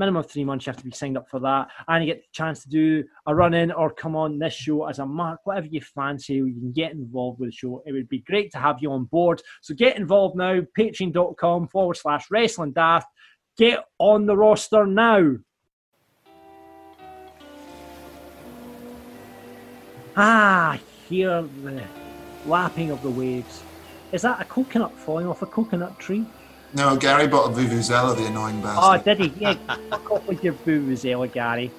minimum 0.00 0.20
of 0.20 0.30
three 0.30 0.44
months. 0.44 0.66
You 0.66 0.70
have 0.70 0.78
to 0.78 0.84
be 0.84 0.90
signed 0.90 1.16
up 1.16 1.28
for 1.28 1.38
that, 1.40 1.68
and 1.86 2.02
you 2.02 2.12
get 2.12 2.22
the 2.22 2.28
chance 2.32 2.64
to 2.64 2.68
do 2.68 3.04
a 3.26 3.34
run 3.34 3.54
in 3.54 3.70
or 3.70 3.92
come 3.92 4.16
on 4.16 4.38
this 4.38 4.54
show 4.54 4.86
as 4.86 4.98
a 4.98 5.06
mark, 5.06 5.40
whatever 5.44 5.66
you 5.66 5.80
fancy. 5.80 6.34
You 6.34 6.46
can 6.46 6.72
get 6.72 6.92
involved 6.92 7.38
with 7.38 7.50
the 7.50 7.56
show. 7.56 7.82
It 7.86 7.92
would 7.92 8.08
be 8.08 8.20
great 8.20 8.50
to 8.52 8.58
have 8.58 8.78
you 8.80 8.90
on 8.90 9.04
board. 9.04 9.42
So 9.60 9.74
get 9.74 9.96
involved 9.96 10.36
now. 10.36 10.62
Patreon.com 10.76 11.68
forward 11.68 11.96
slash 11.98 12.26
Wrestling 12.30 12.72
Daft. 12.72 13.06
Get 13.56 13.84
on 13.98 14.26
the 14.26 14.36
roster 14.36 14.86
now. 14.86 15.36
Ah, 20.16 20.78
hear 21.08 21.42
the 21.42 21.82
lapping 22.46 22.90
of 22.90 23.02
the 23.02 23.10
waves. 23.10 23.62
Is 24.12 24.22
that 24.22 24.40
a 24.40 24.44
coconut 24.44 24.92
falling 24.96 25.26
off 25.26 25.42
a 25.42 25.46
coconut 25.46 25.98
tree? 25.98 26.26
No, 26.72 26.96
Gary 26.96 27.26
bought 27.26 27.50
a 27.50 27.52
Vuvuzela, 27.54 28.16
the 28.16 28.26
annoying 28.26 28.60
bastard. 28.62 28.84
Oh, 28.84 28.92
bastard. 29.04 29.18
did 29.18 29.32
he? 29.32 29.40
Yeah, 29.40 29.76
fuck 29.90 30.10
off 30.10 30.26
with 30.28 30.44
your 30.44 30.52
vuvuzela, 30.54 31.30
Gary. 31.32 31.70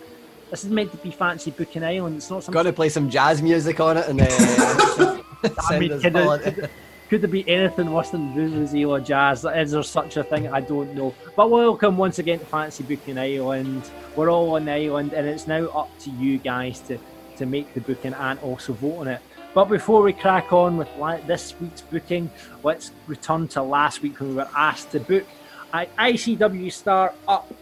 This 0.50 0.66
is 0.66 0.70
meant 0.70 0.92
to 0.92 0.98
be 0.98 1.12
Fancy 1.12 1.52
Booking 1.52 1.84
Island. 1.84 2.18
It's 2.18 2.30
not 2.30 2.38
Got 2.38 2.44
something. 2.46 2.64
to 2.66 2.74
play 2.74 2.90
some 2.90 3.10
jazz 3.10 3.42
music 3.42 3.80
on 3.80 3.98
it 3.98 4.08
and 4.10 4.20
uh, 4.22 4.26
I 5.70 5.80
mean, 5.80 6.00
could, 6.02 6.12
there, 6.14 6.40
could, 6.40 6.70
could 7.10 7.22
there 7.22 7.30
be 7.30 7.48
anything 7.50 7.92
worse 7.94 8.10
than 8.10 8.34
vuvuzela 8.34 9.04
jazz? 9.06 9.46
Is 9.46 9.72
there 9.72 9.84
such 9.84 10.18
a 10.18 10.24
thing? 10.26 10.50
I 10.52 10.60
don't 10.60 10.94
know. 10.94 11.16
But 11.38 11.50
welcome 11.50 11.98
once 11.98 12.20
again 12.20 12.40
to 12.40 12.46
Fancy 12.46 12.84
Booking 12.84 13.18
Island. 13.18 13.90
We're 14.18 14.30
all 14.30 14.56
on 14.56 14.66
the 14.66 14.72
island, 14.74 15.14
and 15.14 15.26
it's 15.26 15.48
now 15.48 15.68
up 15.68 15.98
to 16.00 16.10
you 16.12 16.38
guys 16.38 16.82
to 16.82 16.98
to 17.38 17.46
make 17.46 17.74
the 17.74 17.80
booking 17.82 18.14
and 18.14 18.38
also 18.40 18.74
vote 18.74 18.98
on 19.00 19.08
it. 19.08 19.22
But 19.54 19.66
before 19.66 20.02
we 20.02 20.14
crack 20.14 20.54
on 20.54 20.78
with 20.78 20.88
this 21.28 21.54
week's 21.60 21.82
booking, 21.82 22.30
let's 22.64 22.92
return 23.08 23.48
to 23.50 23.62
last 23.62 24.02
week 24.02 24.20
when 24.20 24.30
we 24.30 24.36
were 24.36 24.50
asked 24.56 24.92
to 24.92 25.00
book 25.00 25.26
a 25.74 25.86
ICW 26.00 26.72
star 26.72 27.14
up 27.28 27.54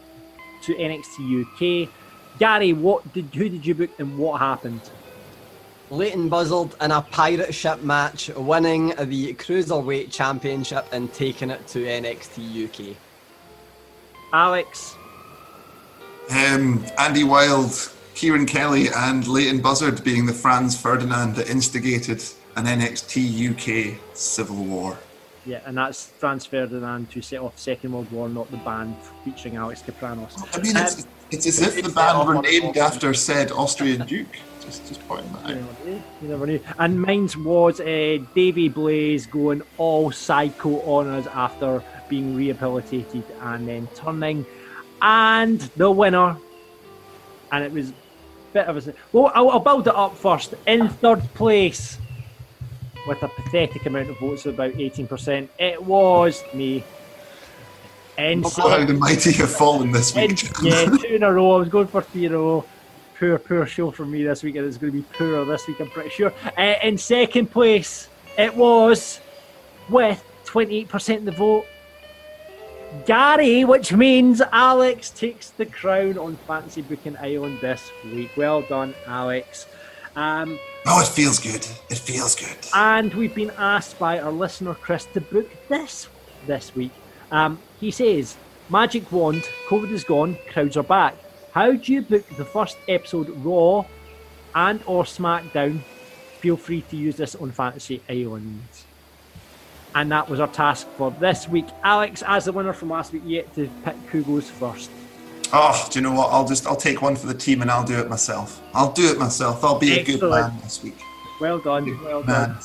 to 0.64 0.76
NXT 0.76 1.86
UK. 1.86 1.90
Gary, 2.38 2.74
what 2.74 3.12
did 3.14 3.26
who 3.34 3.50
did 3.50 3.66
you 3.66 3.74
book 3.74 3.90
and 4.00 4.18
what 4.18 4.40
happened? 4.40 4.82
Leyton 5.90 6.30
Buzzard 6.30 6.76
in 6.82 6.92
a 6.92 7.02
pirate 7.02 7.54
ship 7.54 7.82
match, 7.82 8.30
winning 8.30 8.90
the 8.90 9.34
Cruiserweight 9.34 10.12
Championship 10.12 10.86
and 10.92 11.12
taking 11.12 11.50
it 11.50 11.66
to 11.68 11.80
NXT 11.80 12.92
UK. 12.92 12.96
Alex, 14.32 14.96
Um, 16.30 16.86
Andy 17.00 17.24
Wild, 17.24 17.92
Kieran 18.20 18.46
Kelly, 18.46 18.90
and 18.94 19.26
Leyton 19.30 19.62
Buzzard 19.62 20.04
being 20.04 20.26
the 20.26 20.34
Franz 20.34 20.76
Ferdinand 20.78 21.36
that 21.36 21.50
instigated 21.50 22.22
an 22.58 22.66
NXT 22.66 23.94
UK 23.94 23.98
civil 24.14 24.58
war. 24.58 25.00
yeah, 25.46 25.62
and 25.66 25.78
that's 25.78 26.08
Franz 26.08 26.46
Ferdinand 26.46 27.10
to 27.12 27.22
set 27.22 27.40
off 27.40 27.58
Second 27.58 27.94
World 27.94 28.12
War, 28.12 28.28
not 28.28 28.52
the 28.52 28.58
band 28.58 28.98
featuring 29.24 29.56
Alex 29.56 29.82
Kapranos. 29.82 30.36
I 30.54 30.60
mean, 30.60 30.76
it's, 30.76 31.08
it's 31.32 31.48
as 31.48 31.62
if 31.62 31.82
the 31.82 31.94
band 31.94 32.28
were 32.28 32.42
named 32.42 32.76
after 32.76 33.14
said 33.14 33.54
Austrian 33.54 34.06
Duke. 34.06 34.28
Just, 34.60 34.86
just 34.86 35.08
pointing 35.08 35.32
that 35.32 35.52
out. 35.52 36.02
You 36.22 36.28
never 36.28 36.46
knew. 36.46 36.60
And 36.78 37.02
mine 37.02 37.30
was 37.38 37.80
uh, 37.80 38.18
Davy 38.36 38.68
Blaze 38.68 39.28
going 39.28 39.62
all 39.78 40.12
psycho 40.12 40.82
on 40.82 41.08
us 41.08 41.26
after 41.28 41.82
being 42.10 42.36
rehabilitated 42.36 43.24
and 43.44 43.66
then 43.66 43.88
turning. 43.96 44.46
And 45.02 45.62
the 45.78 45.90
winner, 45.90 46.36
and 47.54 47.64
it 47.64 47.72
was 47.72 47.94
bit 48.54 48.68
of 48.68 48.88
a. 48.88 48.93
Well, 49.12 49.32
I'll, 49.36 49.50
I'll 49.50 49.60
build 49.60 49.88
it 49.88 49.95
up 49.95 50.16
first. 50.18 50.54
In 50.68 50.89
third 50.89 51.22
place, 51.34 51.97
with 53.08 53.22
a 53.24 53.28
pathetic 53.28 53.86
amount 53.86 54.10
of 54.10 54.20
votes 54.20 54.45
of 54.45 54.54
about 54.56 54.74
18%, 54.74 55.47
it 55.58 55.84
was 55.84 56.43
me. 56.54 56.84
And 58.18 58.43
Look 58.43 58.54
how 58.54 58.84
the 58.84 58.93
mighty 58.93 59.32
have 59.34 59.52
fallen 59.52 59.91
this 59.91 60.14
week. 60.14 60.30
and, 60.30 60.54
yeah, 60.62 60.86
two 60.86 61.16
in 61.16 61.24
a 61.24 61.32
row. 61.32 61.54
I 61.54 61.60
was 61.60 61.70
going 61.70 61.88
for 61.88 62.02
three 62.02 62.26
in 62.26 62.34
a 62.34 62.38
row. 62.38 62.66
Poor, 63.18 63.38
poor 63.38 63.66
show 63.66 63.91
for 63.91 64.06
me 64.06 64.24
this 64.24 64.43
week, 64.43 64.56
and 64.56 64.66
it's 64.66 64.78
going 64.78 64.93
to 64.93 65.00
be 65.00 65.06
poorer 65.18 65.43
this 65.45 65.68
week, 65.68 65.80
I'm 65.80 65.89
pretty 65.89 66.10
sure. 66.10 66.34
Uh, 66.58 66.76
in 66.84 66.97
second 66.97 67.52
place, 67.52 68.10
it 68.38 68.56
was 68.56 69.20
with 69.89 70.24
28% 70.45 71.18
of 71.18 71.26
the 71.26 71.32
vote. 71.32 71.66
Gary, 73.06 73.64
which 73.66 73.94
means 73.94 74.42
Alex 74.52 75.10
takes 75.12 75.50
the 75.52 75.66
crown 75.66 76.18
on 76.18 76.36
Fancy 76.48 76.82
Booking 76.82 77.16
Island 77.18 77.60
this 77.62 77.82
week. 78.06 78.32
Well 78.36 78.62
done, 78.64 78.94
Alex. 79.08 79.68
Um, 80.16 80.60
Oh, 80.86 81.02
it 81.02 81.08
feels 81.08 81.40
good. 81.40 81.68
It 81.90 81.98
feels 81.98 82.36
good. 82.36 82.58
and 82.74 83.14
we've 83.14 83.36
been 83.36 83.52
asked 83.58 84.00
by 84.00 84.20
our 84.20 84.32
listener 84.32 84.74
Chris 84.74 85.06
to 85.14 85.22
book 85.22 85.50
this 85.68 86.08
this 86.48 86.74
week. 86.76 86.92
Um, 87.32 87.60
he 87.80 87.92
says, 87.92 88.38
"Magic 88.70 89.12
wand, 89.12 89.44
COVID 89.68 89.92
is 89.92 90.04
gone, 90.04 90.38
crowds 90.52 90.78
are 90.78 90.84
back. 90.84 91.16
How 91.54 91.74
do 91.74 91.94
you 91.94 92.02
book 92.02 92.24
the 92.38 92.46
first 92.46 92.78
episode 92.88 93.30
Raw 93.44 93.86
and 94.56 94.82
or 94.88 95.04
SmackDown? 95.04 95.82
Feel 96.40 96.58
free 96.58 96.82
to 96.90 96.96
use 96.96 97.18
this 97.18 97.36
on 97.36 97.52
Fantasy 97.52 98.02
Island." 98.10 98.64
And 99.96 100.12
that 100.12 100.30
was 100.30 100.40
our 100.40 100.48
task 100.48 100.88
for 100.98 101.12
this 101.20 101.48
week. 101.48 101.66
Alex, 101.84 102.24
as 102.28 102.46
the 102.46 102.52
winner 102.52 102.74
from 102.74 102.90
last 102.90 103.12
week, 103.12 103.24
yet 103.26 103.54
to 103.56 103.70
pick 103.84 103.96
who 104.12 104.22
goes 104.24 104.50
first. 104.50 104.90
Oh, 105.52 105.88
do 105.92 105.98
you 106.00 106.04
know 106.04 106.12
what? 106.14 106.30
I'll 106.32 106.48
just 106.48 106.68
I'll 106.68 106.76
take 106.76 107.02
one 107.02 107.16
for 107.16 107.26
the 107.26 107.34
team 107.34 107.62
and 107.64 107.72
I'll 107.72 107.84
do 107.84 107.98
it 108.00 108.08
myself. 108.08 108.62
I'll 108.74 108.92
do 108.92 109.10
it 109.10 109.18
myself. 109.18 109.64
I'll 109.64 109.80
be 109.80 109.94
a 110.00 110.04
good 110.04 110.16
Excellent. 110.16 110.54
man 110.54 110.62
this 110.62 110.84
week. 110.84 111.00
Well 111.42 111.58
done, 111.58 112.04
well 112.04 112.22
done. 112.22 112.58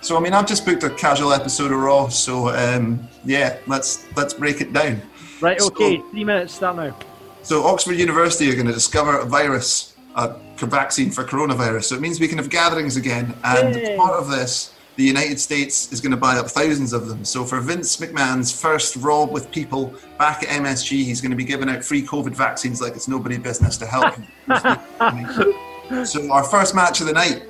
So 0.00 0.16
I 0.16 0.20
mean, 0.20 0.32
I've 0.32 0.46
just 0.46 0.64
booked 0.66 0.82
a 0.82 0.90
casual 0.90 1.32
episode 1.32 1.70
of 1.70 1.78
Raw. 1.78 2.08
So 2.08 2.48
um, 2.48 3.06
yeah, 3.24 3.58
let's 3.68 4.04
let's 4.16 4.34
break 4.34 4.60
it 4.60 4.72
down. 4.72 5.00
Right, 5.40 5.60
So- 5.60 5.68
okay, 5.68 5.98
three 6.10 6.24
minutes, 6.24 6.54
start 6.54 6.76
now. 6.76 6.96
So 7.42 7.64
Oxford 7.64 7.92
University 7.92 8.50
are 8.50 8.54
going 8.54 8.66
to 8.66 8.72
discover 8.72 9.18
a 9.20 9.24
virus, 9.24 9.94
a 10.16 10.34
vaccine 10.58 11.12
for 11.12 11.22
coronavirus. 11.22 11.84
So 11.84 11.94
it 11.94 12.00
means 12.00 12.18
we 12.18 12.26
can 12.26 12.38
have 12.38 12.50
gatherings 12.50 12.96
again. 12.96 13.34
And 13.44 13.72
Yay. 13.76 13.96
part 13.96 14.14
of 14.14 14.28
this, 14.28 14.72
the 14.96 15.04
United 15.04 15.38
States 15.38 15.92
is 15.92 16.00
going 16.00 16.10
to 16.10 16.16
buy 16.16 16.36
up 16.36 16.46
thousands 16.46 16.92
of 16.92 17.06
them. 17.08 17.24
So 17.24 17.44
for 17.44 17.60
Vince 17.60 17.96
McMahon's 17.98 18.58
first 18.58 18.96
Raw 18.96 19.24
with 19.24 19.50
people 19.52 19.94
back 20.18 20.42
at 20.42 20.48
MSG, 20.48 21.04
he's 21.04 21.20
going 21.20 21.30
to 21.30 21.36
be 21.36 21.44
giving 21.44 21.68
out 21.68 21.84
free 21.84 22.02
COVID 22.02 22.34
vaccines 22.34 22.80
like 22.80 22.94
it's 22.94 23.06
nobody's 23.06 23.38
business 23.38 23.76
to 23.78 23.86
help. 23.86 24.14
him. 24.14 24.26
so 26.06 26.32
our 26.32 26.44
first 26.44 26.74
match 26.74 27.00
of 27.00 27.06
the 27.06 27.12
night, 27.12 27.44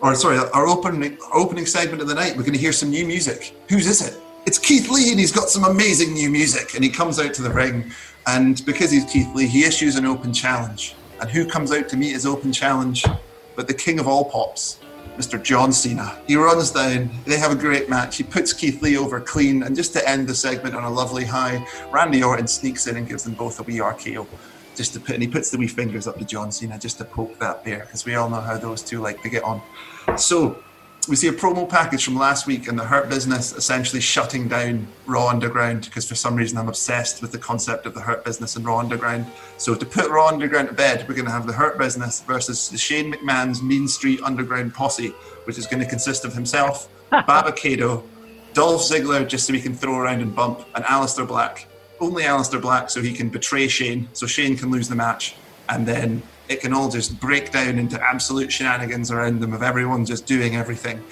or 0.00 0.14
sorry, 0.16 0.38
our 0.38 0.66
opening 0.66 1.18
our 1.32 1.36
opening 1.36 1.66
segment 1.66 2.02
of 2.02 2.08
the 2.08 2.14
night, 2.14 2.36
we're 2.36 2.42
going 2.42 2.52
to 2.52 2.58
hear 2.58 2.72
some 2.72 2.90
new 2.90 3.06
music. 3.06 3.54
Whose 3.68 3.86
is 3.86 4.06
it? 4.06 4.20
It's 4.46 4.58
Keith 4.58 4.88
Lee, 4.88 5.10
and 5.10 5.20
he's 5.20 5.32
got 5.32 5.48
some 5.48 5.64
amazing 5.64 6.14
new 6.14 6.30
music. 6.30 6.74
And 6.74 6.82
he 6.82 6.90
comes 6.90 7.20
out 7.20 7.32
to 7.34 7.42
the 7.42 7.50
ring, 7.50 7.92
and 8.26 8.64
because 8.66 8.90
he's 8.90 9.04
Keith 9.04 9.32
Lee, 9.34 9.46
he 9.46 9.64
issues 9.64 9.96
an 9.96 10.04
open 10.04 10.32
challenge. 10.32 10.96
And 11.20 11.30
who 11.30 11.46
comes 11.46 11.72
out 11.72 11.88
to 11.90 11.96
meet 11.96 12.12
his 12.12 12.26
open 12.26 12.52
challenge? 12.52 13.04
But 13.56 13.66
the 13.66 13.74
king 13.74 13.98
of 13.98 14.06
all 14.06 14.24
pops, 14.24 14.78
Mr. 15.16 15.42
John 15.42 15.72
Cena. 15.72 16.20
He 16.26 16.36
runs 16.36 16.70
down, 16.70 17.10
they 17.24 17.38
have 17.38 17.52
a 17.52 17.56
great 17.56 17.88
match. 17.88 18.16
He 18.16 18.22
puts 18.22 18.52
Keith 18.52 18.82
Lee 18.82 18.96
over 18.96 19.20
clean, 19.20 19.62
and 19.62 19.74
just 19.74 19.92
to 19.94 20.08
end 20.08 20.28
the 20.28 20.34
segment 20.34 20.74
on 20.74 20.84
a 20.84 20.90
lovely 20.90 21.24
high, 21.24 21.66
Randy 21.90 22.22
Orton 22.22 22.46
sneaks 22.46 22.86
in 22.86 22.96
and 22.96 23.08
gives 23.08 23.24
them 23.24 23.34
both 23.34 23.60
a 23.60 23.62
wee 23.62 23.78
RKO. 23.78 24.26
Just 24.76 24.92
to 24.94 25.00
put, 25.00 25.14
and 25.14 25.22
he 25.22 25.28
puts 25.28 25.50
the 25.50 25.58
wee 25.58 25.66
fingers 25.66 26.06
up 26.06 26.18
to 26.18 26.24
John 26.24 26.52
Cena 26.52 26.78
just 26.78 26.98
to 26.98 27.04
poke 27.04 27.36
that 27.40 27.64
bear, 27.64 27.80
because 27.80 28.04
we 28.04 28.14
all 28.14 28.30
know 28.30 28.40
how 28.40 28.56
those 28.56 28.82
two 28.82 29.00
like 29.00 29.22
to 29.22 29.28
get 29.28 29.42
on. 29.42 29.60
So 30.16 30.62
we 31.08 31.16
see 31.16 31.28
a 31.28 31.32
promo 31.32 31.68
package 31.68 32.04
from 32.04 32.16
last 32.16 32.46
week 32.46 32.68
and 32.68 32.78
the 32.78 32.84
Hurt 32.84 33.08
Business 33.08 33.52
essentially 33.52 34.00
shutting 34.00 34.46
down 34.46 34.86
Raw 35.06 35.28
Underground 35.28 35.84
because 35.84 36.06
for 36.06 36.14
some 36.14 36.34
reason 36.34 36.58
I'm 36.58 36.68
obsessed 36.68 37.22
with 37.22 37.32
the 37.32 37.38
concept 37.38 37.86
of 37.86 37.94
the 37.94 38.00
Hurt 38.00 38.24
Business 38.24 38.56
and 38.56 38.64
Raw 38.64 38.78
Underground. 38.78 39.26
So 39.56 39.74
to 39.74 39.86
put 39.86 40.10
Raw 40.10 40.28
Underground 40.28 40.68
to 40.68 40.74
bed, 40.74 41.06
we're 41.08 41.14
going 41.14 41.24
to 41.24 41.32
have 41.32 41.46
the 41.46 41.52
Hurt 41.52 41.78
Business 41.78 42.20
versus 42.22 42.68
the 42.68 42.76
Shane 42.76 43.12
McMahon's 43.12 43.62
Mean 43.62 43.88
Street 43.88 44.20
Underground 44.22 44.74
posse, 44.74 45.08
which 45.44 45.56
is 45.56 45.66
going 45.66 45.82
to 45.82 45.88
consist 45.88 46.26
of 46.26 46.34
himself, 46.34 46.88
Dabba-Kato, 47.12 48.04
Dolph 48.52 48.82
Ziggler, 48.82 49.26
just 49.26 49.46
so 49.46 49.54
he 49.54 49.60
can 49.60 49.74
throw 49.74 49.96
around 49.96 50.20
and 50.20 50.34
bump, 50.34 50.66
and 50.74 50.84
Aleister 50.84 51.26
Black. 51.26 51.66
Only 52.00 52.24
Aleister 52.24 52.60
Black 52.60 52.90
so 52.90 53.00
he 53.00 53.14
can 53.14 53.30
betray 53.30 53.66
Shane, 53.68 54.08
so 54.12 54.26
Shane 54.26 54.56
can 54.56 54.70
lose 54.70 54.88
the 54.88 54.94
match, 54.94 55.36
and 55.68 55.86
then 55.86 56.22
it 56.48 56.60
can 56.60 56.72
all 56.72 56.88
just 56.88 57.18
break 57.20 57.52
down 57.52 57.78
into 57.78 58.00
absolute 58.02 58.50
shenanigans 58.50 59.10
around 59.10 59.40
them 59.40 59.52
of 59.52 59.62
everyone 59.62 60.04
just 60.04 60.26
doing 60.26 60.56
everything. 60.56 61.02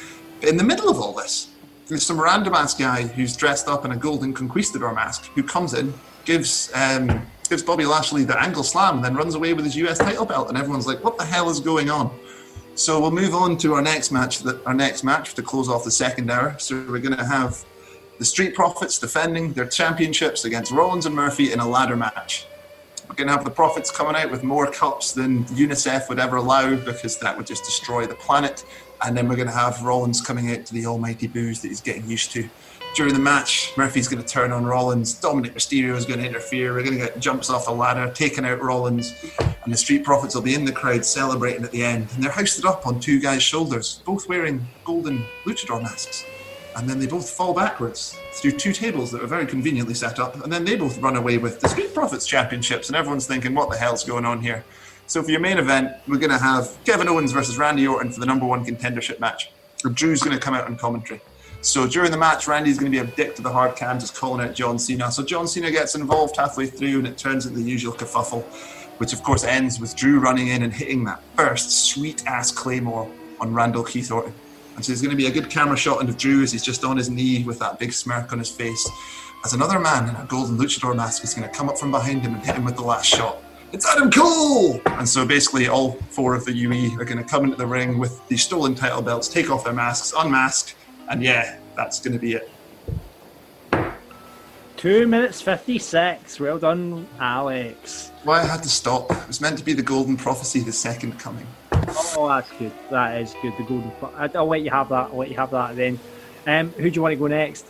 But 0.40 0.48
in 0.48 0.56
the 0.56 0.64
middle 0.64 0.88
of 0.88 0.98
all 0.98 1.12
this, 1.12 1.48
there's 1.88 2.04
some 2.04 2.20
random 2.20 2.54
ass 2.54 2.74
guy 2.74 3.02
who's 3.02 3.36
dressed 3.36 3.68
up 3.68 3.84
in 3.84 3.92
a 3.92 3.96
golden 3.96 4.32
conquistador 4.32 4.92
mask 4.92 5.26
who 5.34 5.42
comes 5.42 5.74
in, 5.74 5.94
gives 6.24 6.70
um, 6.74 7.26
gives 7.48 7.62
Bobby 7.62 7.86
Lashley 7.86 8.24
the 8.24 8.40
angle 8.40 8.64
slam, 8.64 8.96
and 8.96 9.04
then 9.04 9.14
runs 9.14 9.34
away 9.34 9.52
with 9.52 9.64
his 9.64 9.76
US 9.76 9.98
title 9.98 10.26
belt, 10.26 10.48
and 10.48 10.58
everyone's 10.58 10.86
like, 10.86 11.02
"What 11.04 11.16
the 11.16 11.24
hell 11.24 11.48
is 11.48 11.60
going 11.60 11.90
on?" 11.90 12.10
So 12.74 13.00
we'll 13.00 13.12
move 13.12 13.34
on 13.34 13.56
to 13.58 13.74
our 13.74 13.82
next 13.82 14.10
match. 14.10 14.40
That 14.40 14.64
our 14.66 14.74
next 14.74 15.04
match 15.04 15.34
to 15.34 15.42
close 15.42 15.68
off 15.68 15.84
the 15.84 15.90
second 15.90 16.30
hour. 16.30 16.56
So 16.58 16.76
we're 16.88 16.98
going 16.98 17.16
to 17.16 17.24
have 17.24 17.64
the 18.18 18.24
Street 18.24 18.54
Profits 18.54 18.98
defending 18.98 19.52
their 19.52 19.66
championships 19.66 20.44
against 20.44 20.72
Rollins 20.72 21.06
and 21.06 21.14
Murphy 21.14 21.52
in 21.52 21.60
a 21.60 21.68
ladder 21.68 21.96
match. 21.96 22.46
We're 23.08 23.14
going 23.14 23.28
to 23.28 23.34
have 23.34 23.44
the 23.44 23.50
Profits 23.50 23.90
coming 23.90 24.16
out 24.16 24.30
with 24.30 24.42
more 24.42 24.70
cups 24.70 25.12
than 25.12 25.44
UNICEF 25.46 26.08
would 26.08 26.18
ever 26.18 26.36
allow 26.36 26.76
because 26.76 27.18
that 27.18 27.36
would 27.36 27.46
just 27.46 27.64
destroy 27.64 28.06
the 28.06 28.14
planet. 28.14 28.64
And 29.04 29.16
then 29.16 29.28
we're 29.28 29.36
going 29.36 29.48
to 29.48 29.54
have 29.54 29.82
Rollins 29.82 30.20
coming 30.20 30.50
out 30.50 30.66
to 30.66 30.74
the 30.74 30.86
almighty 30.86 31.26
booze 31.26 31.62
that 31.62 31.68
he's 31.68 31.80
getting 31.80 32.08
used 32.08 32.32
to 32.32 32.48
during 32.96 33.12
the 33.12 33.20
match, 33.20 33.74
Murphy's 33.76 34.08
going 34.08 34.22
to 34.22 34.26
turn 34.26 34.52
on 34.52 34.64
Rollins. 34.64 35.20
Dominik 35.20 35.52
Mysterio 35.52 35.94
is 35.96 36.06
going 36.06 36.18
to 36.18 36.26
interfere. 36.26 36.72
We're 36.72 36.82
going 36.82 36.98
to 36.98 37.04
get 37.04 37.20
jumps 37.20 37.50
off 37.50 37.68
a 37.68 37.70
ladder, 37.70 38.10
taking 38.14 38.46
out 38.46 38.62
Rollins, 38.62 39.14
and 39.38 39.72
the 39.72 39.76
Street 39.76 40.02
Profits 40.02 40.34
will 40.34 40.40
be 40.40 40.54
in 40.54 40.64
the 40.64 40.72
crowd 40.72 41.04
celebrating 41.04 41.62
at 41.62 41.70
the 41.70 41.84
end. 41.84 42.08
And 42.14 42.24
they're 42.24 42.32
hoisted 42.32 42.64
up 42.64 42.86
on 42.86 42.98
two 42.98 43.20
guys' 43.20 43.42
shoulders, 43.42 44.00
both 44.06 44.30
wearing 44.30 44.66
golden 44.84 45.26
luchador 45.44 45.82
masks. 45.82 46.24
And 46.76 46.88
then 46.88 46.98
they 46.98 47.06
both 47.06 47.30
fall 47.30 47.54
backwards 47.54 48.18
through 48.34 48.52
two 48.52 48.72
tables 48.72 49.10
that 49.10 49.22
were 49.22 49.26
very 49.26 49.46
conveniently 49.46 49.94
set 49.94 50.18
up. 50.18 50.42
And 50.44 50.52
then 50.52 50.64
they 50.64 50.76
both 50.76 50.98
run 50.98 51.16
away 51.16 51.38
with 51.38 51.58
the 51.58 51.68
Street 51.68 51.94
Profits 51.94 52.26
championships. 52.26 52.88
And 52.88 52.96
everyone's 52.96 53.26
thinking, 53.26 53.54
what 53.54 53.70
the 53.70 53.78
hell's 53.78 54.04
going 54.04 54.26
on 54.26 54.42
here? 54.42 54.62
So 55.06 55.22
for 55.22 55.30
your 55.30 55.40
main 55.40 55.56
event, 55.56 55.92
we're 56.06 56.18
going 56.18 56.30
to 56.30 56.38
have 56.38 56.76
Kevin 56.84 57.08
Owens 57.08 57.32
versus 57.32 57.56
Randy 57.56 57.86
Orton 57.86 58.12
for 58.12 58.20
the 58.20 58.26
number 58.26 58.44
one 58.44 58.64
contendership 58.64 59.20
match. 59.20 59.50
Drew's 59.94 60.20
going 60.20 60.36
to 60.36 60.42
come 60.42 60.52
out 60.52 60.66
on 60.66 60.76
commentary. 60.76 61.20
So 61.62 61.86
during 61.86 62.10
the 62.10 62.18
match, 62.18 62.46
Randy's 62.46 62.78
going 62.78 62.92
to 62.92 63.02
be 63.02 63.04
a 63.04 63.10
dick 63.16 63.34
to 63.36 63.42
the 63.42 63.50
hard 63.50 63.74
cam, 63.74 63.98
just 63.98 64.14
calling 64.14 64.46
out 64.46 64.54
John 64.54 64.78
Cena. 64.78 65.10
So 65.10 65.24
John 65.24 65.48
Cena 65.48 65.70
gets 65.70 65.94
involved 65.94 66.36
halfway 66.36 66.66
through, 66.66 66.98
and 66.98 67.06
it 67.06 67.16
turns 67.16 67.46
into 67.46 67.58
the 67.58 67.68
usual 67.68 67.92
kerfuffle, 67.92 68.42
which 68.98 69.12
of 69.12 69.22
course 69.22 69.44
ends 69.44 69.80
with 69.80 69.96
Drew 69.96 70.18
running 70.18 70.48
in 70.48 70.62
and 70.62 70.72
hitting 70.72 71.04
that 71.04 71.22
first 71.36 71.88
sweet 71.88 72.26
ass 72.26 72.52
claymore 72.52 73.10
on 73.40 73.54
Randall 73.54 73.84
Keith 73.84 74.10
Orton. 74.10 74.34
And 74.76 74.84
so 74.84 74.92
there's 74.92 75.00
going 75.00 75.10
to 75.10 75.16
be 75.16 75.26
a 75.26 75.30
good 75.30 75.48
camera 75.48 75.76
shot 75.76 76.06
of 76.06 76.16
Drew 76.18 76.42
as 76.42 76.52
he's 76.52 76.62
just 76.62 76.84
on 76.84 76.98
his 76.98 77.08
knee 77.08 77.42
with 77.44 77.58
that 77.60 77.78
big 77.78 77.92
smirk 77.94 78.32
on 78.32 78.38
his 78.38 78.50
face. 78.50 78.88
As 79.42 79.54
another 79.54 79.78
man 79.80 80.08
in 80.08 80.14
a 80.16 80.26
golden 80.26 80.58
luchador 80.58 80.94
mask 80.94 81.24
is 81.24 81.32
going 81.32 81.48
to 81.48 81.54
come 81.54 81.70
up 81.70 81.78
from 81.78 81.90
behind 81.90 82.22
him 82.22 82.34
and 82.34 82.44
hit 82.44 82.56
him 82.56 82.64
with 82.64 82.76
the 82.76 82.82
last 82.82 83.06
shot. 83.06 83.42
It's 83.72 83.86
Adam 83.86 84.10
Cole! 84.10 84.80
And 84.86 85.08
so 85.08 85.26
basically, 85.26 85.68
all 85.68 85.92
four 86.10 86.34
of 86.34 86.44
the 86.44 86.52
UE 86.52 87.00
are 87.00 87.04
going 87.04 87.18
to 87.18 87.24
come 87.24 87.44
into 87.44 87.56
the 87.56 87.66
ring 87.66 87.98
with 87.98 88.26
the 88.28 88.36
stolen 88.36 88.74
title 88.74 89.02
belts, 89.02 89.28
take 89.28 89.50
off 89.50 89.64
their 89.64 89.72
masks, 89.72 90.12
unmask, 90.16 90.74
and 91.08 91.22
yeah, 91.22 91.58
that's 91.74 91.98
going 91.98 92.12
to 92.12 92.18
be 92.18 92.34
it. 92.34 92.50
Two 94.76 95.06
minutes 95.06 95.40
56. 95.40 96.38
Well 96.38 96.58
done, 96.58 97.08
Alex. 97.18 98.10
Why 98.24 98.40
I 98.40 98.44
had 98.44 98.62
to 98.62 98.68
stop. 98.68 99.10
It 99.10 99.26
was 99.26 99.40
meant 99.40 99.56
to 99.58 99.64
be 99.64 99.72
the 99.72 99.82
golden 99.82 100.16
prophecy, 100.16 100.60
the 100.60 100.72
second 100.72 101.18
coming. 101.18 101.46
Oh, 101.88 102.28
that's 102.28 102.50
good. 102.52 102.72
That 102.90 103.20
is 103.20 103.34
good. 103.42 103.54
The 103.58 103.64
golden. 103.64 103.92
I'll 104.34 104.46
let 104.46 104.62
you 104.62 104.70
have 104.70 104.88
that. 104.90 105.10
I'll 105.10 105.16
let 105.16 105.30
you 105.30 105.36
have 105.36 105.50
that 105.50 105.76
then. 105.76 105.98
Um, 106.46 106.70
who 106.72 106.90
do 106.90 106.96
you 106.96 107.02
want 107.02 107.12
to 107.12 107.16
go 107.16 107.26
next? 107.26 107.66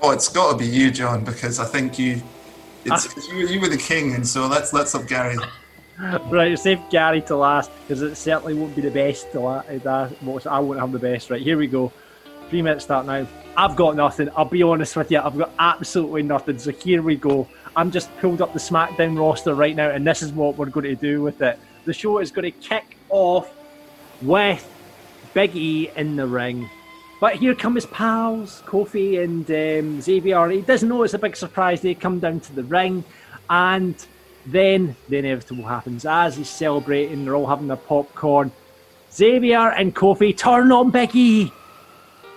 Oh, 0.00 0.10
it's 0.10 0.28
got 0.28 0.52
to 0.52 0.58
be 0.58 0.66
you, 0.66 0.90
John, 0.90 1.24
because 1.24 1.58
I 1.58 1.64
think 1.64 1.98
you. 1.98 2.22
It's, 2.84 3.04
it's 3.16 3.28
you, 3.28 3.46
you 3.46 3.60
were 3.60 3.68
the 3.68 3.76
king, 3.76 4.14
and 4.14 4.26
so 4.26 4.46
let's 4.46 4.72
let's 4.72 4.92
have 4.92 5.06
Gary. 5.06 5.36
Right, 6.30 6.56
save 6.56 6.78
Gary 6.90 7.20
to 7.22 7.34
last 7.34 7.72
because 7.80 8.02
it 8.02 8.14
certainly 8.14 8.54
won't 8.54 8.76
be 8.76 8.82
the 8.82 8.90
best. 8.90 9.32
To 9.32 9.40
la- 9.40 9.64
uh, 9.84 10.08
I 10.48 10.60
won't 10.60 10.78
have 10.78 10.92
the 10.92 10.98
best. 11.00 11.28
Right, 11.28 11.42
here 11.42 11.58
we 11.58 11.66
go. 11.66 11.92
Three 12.50 12.62
minutes 12.62 12.84
start 12.84 13.04
now. 13.04 13.26
I've 13.56 13.74
got 13.74 13.96
nothing. 13.96 14.28
I'll 14.36 14.44
be 14.44 14.62
honest 14.62 14.94
with 14.94 15.10
you. 15.10 15.18
I've 15.18 15.36
got 15.36 15.50
absolutely 15.58 16.22
nothing. 16.22 16.60
So 16.60 16.70
here 16.70 17.02
we 17.02 17.16
go. 17.16 17.48
I'm 17.74 17.90
just 17.90 18.16
pulled 18.18 18.40
up 18.40 18.52
the 18.52 18.60
SmackDown 18.60 19.18
roster 19.18 19.54
right 19.54 19.74
now, 19.74 19.90
and 19.90 20.06
this 20.06 20.22
is 20.22 20.30
what 20.30 20.56
we're 20.56 20.66
going 20.66 20.86
to 20.86 20.94
do 20.94 21.20
with 21.20 21.42
it. 21.42 21.58
The 21.84 21.92
show 21.92 22.18
is 22.18 22.30
going 22.30 22.44
to 22.44 22.58
kick 22.60 22.97
off 23.10 23.52
with 24.22 24.66
Big 25.34 25.54
E 25.56 25.90
in 25.96 26.16
the 26.16 26.26
ring. 26.26 26.68
But 27.20 27.36
here 27.36 27.54
come 27.54 27.74
his 27.74 27.86
pals, 27.86 28.62
Kofi 28.64 29.22
and 29.22 29.50
um, 29.50 30.00
Xavier. 30.00 30.48
He 30.50 30.60
doesn't 30.60 30.88
know 30.88 31.02
it's 31.02 31.14
a 31.14 31.18
big 31.18 31.36
surprise. 31.36 31.80
They 31.80 31.94
come 31.94 32.20
down 32.20 32.40
to 32.40 32.54
the 32.54 32.62
ring, 32.62 33.02
and 33.50 33.94
then 34.46 34.94
the 35.08 35.18
inevitable 35.18 35.64
happens. 35.64 36.06
As 36.06 36.36
he's 36.36 36.48
celebrating, 36.48 37.24
they're 37.24 37.34
all 37.34 37.46
having 37.46 37.66
their 37.66 37.76
popcorn. 37.76 38.52
Xavier 39.12 39.72
and 39.72 39.94
Kofi 39.96 40.36
turn 40.36 40.70
on 40.70 40.90
Big 40.90 41.14
E, 41.16 41.52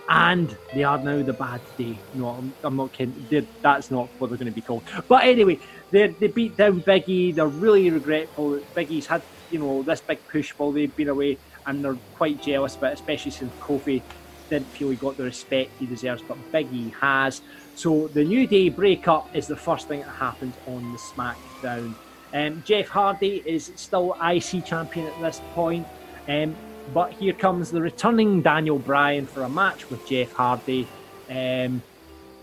and 0.09 0.57
they 0.73 0.83
are 0.83 0.97
now 0.97 1.21
the 1.21 1.33
bad 1.33 1.61
day. 1.77 1.99
No, 2.15 2.29
I'm, 2.29 2.53
I'm 2.63 2.75
not 2.75 2.91
kidding. 2.91 3.27
They're, 3.29 3.45
that's 3.61 3.91
not 3.91 4.09
what 4.17 4.29
they're 4.29 4.37
going 4.37 4.51
to 4.51 4.55
be 4.55 4.61
called. 4.61 4.83
But 5.07 5.25
anyway, 5.25 5.59
they 5.91 6.07
they 6.07 6.27
beat 6.27 6.57
down 6.57 6.79
Big 6.79 7.07
E. 7.07 7.31
They're 7.33 7.47
really 7.47 7.91
regretful. 7.91 8.51
that 8.51 8.73
Big 8.73 9.05
had 9.05 9.21
you 9.51 9.59
know 9.59 9.83
this 9.83 10.01
big 10.01 10.25
push 10.27 10.51
while 10.51 10.71
they've 10.71 10.95
been 10.95 11.09
away, 11.09 11.37
and 11.65 11.83
they're 11.83 11.97
quite 12.15 12.41
jealous. 12.41 12.75
But 12.75 12.93
especially 12.93 13.31
since 13.31 13.53
Kofi 13.59 14.01
didn't 14.49 14.67
feel 14.67 14.89
he 14.89 14.95
got 14.97 15.17
the 15.17 15.23
respect 15.23 15.71
he 15.79 15.85
deserves, 15.85 16.21
but 16.21 16.37
Big 16.51 16.71
E 16.73 16.93
has. 16.99 17.41
So 17.75 18.07
the 18.09 18.23
New 18.23 18.45
Day 18.45 18.69
breakup 18.69 19.33
is 19.35 19.47
the 19.47 19.55
first 19.55 19.87
thing 19.87 20.01
that 20.01 20.09
happens 20.09 20.53
on 20.67 20.91
the 20.91 20.97
SmackDown. 20.97 21.95
Um, 22.33 22.63
Jeff 22.65 22.87
Hardy 22.87 23.41
is 23.45 23.71
still 23.75 24.15
IC 24.21 24.65
champion 24.65 25.07
at 25.07 25.19
this 25.21 25.41
point, 25.53 25.87
um, 26.27 26.55
but 26.93 27.11
here 27.13 27.33
comes 27.33 27.71
the 27.71 27.81
returning 27.81 28.41
Daniel 28.41 28.79
Bryan 28.79 29.25
for 29.25 29.43
a 29.43 29.49
match 29.49 29.89
with 29.89 30.05
Jeff 30.07 30.31
Hardy. 30.33 30.87
Um, 31.29 31.81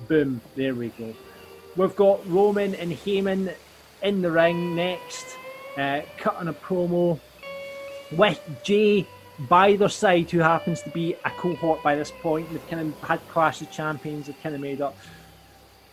boom, 0.09 0.41
there 0.57 0.75
we 0.75 0.89
go. 0.89 1.15
We've 1.77 1.95
got 1.95 2.29
Roman 2.29 2.75
and 2.75 2.93
Heyman 2.93 3.55
in 4.03 4.23
the 4.23 4.31
ring 4.31 4.75
next, 4.75 5.37
uh, 5.79 6.03
cutting 6.19 6.49
a 6.49 6.53
promo 6.53 7.19
with 8.13 8.41
Jey 8.63 9.07
by 9.49 9.77
their 9.77 9.89
side, 9.89 10.31
who 10.31 10.39
happens 10.41 10.83
to 10.83 10.91
be 10.91 11.15
a 11.25 11.31
cohort 11.31 11.83
by 11.83 11.95
this 11.95 12.11
point. 12.21 12.51
They've 12.51 12.69
kind 12.69 12.93
of 12.93 13.01
had 13.09 13.21
Clash 13.29 13.63
of 13.63 13.71
Champions, 13.71 14.27
they've 14.27 14.43
kind 14.43 14.55
of 14.55 14.61
made 14.61 14.81
up. 14.81 14.97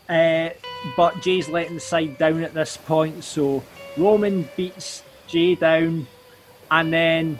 Uh, 0.09 0.49
but 0.97 1.21
Jey's 1.21 1.49
letting 1.49 1.75
the 1.75 1.79
side 1.79 2.17
down 2.17 2.43
at 2.43 2.53
this 2.53 2.77
point, 2.77 3.23
so 3.23 3.63
Roman 3.97 4.49
beats 4.55 5.03
Jey 5.27 5.55
down, 5.55 6.07
and 6.71 6.91
then 6.91 7.39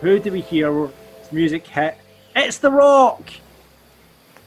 who 0.00 0.18
do 0.18 0.30
we 0.32 0.40
hear? 0.40 0.90
Music 1.32 1.66
hit. 1.66 1.96
It's 2.36 2.58
The 2.58 2.70
Rock! 2.70 3.22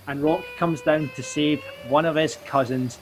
And 0.08 0.24
Rock 0.24 0.44
comes 0.58 0.82
down 0.82 1.12
to 1.16 1.24
save 1.24 1.62
one 1.90 2.06
of 2.06 2.16
his 2.16 2.38
cousins, 2.46 2.98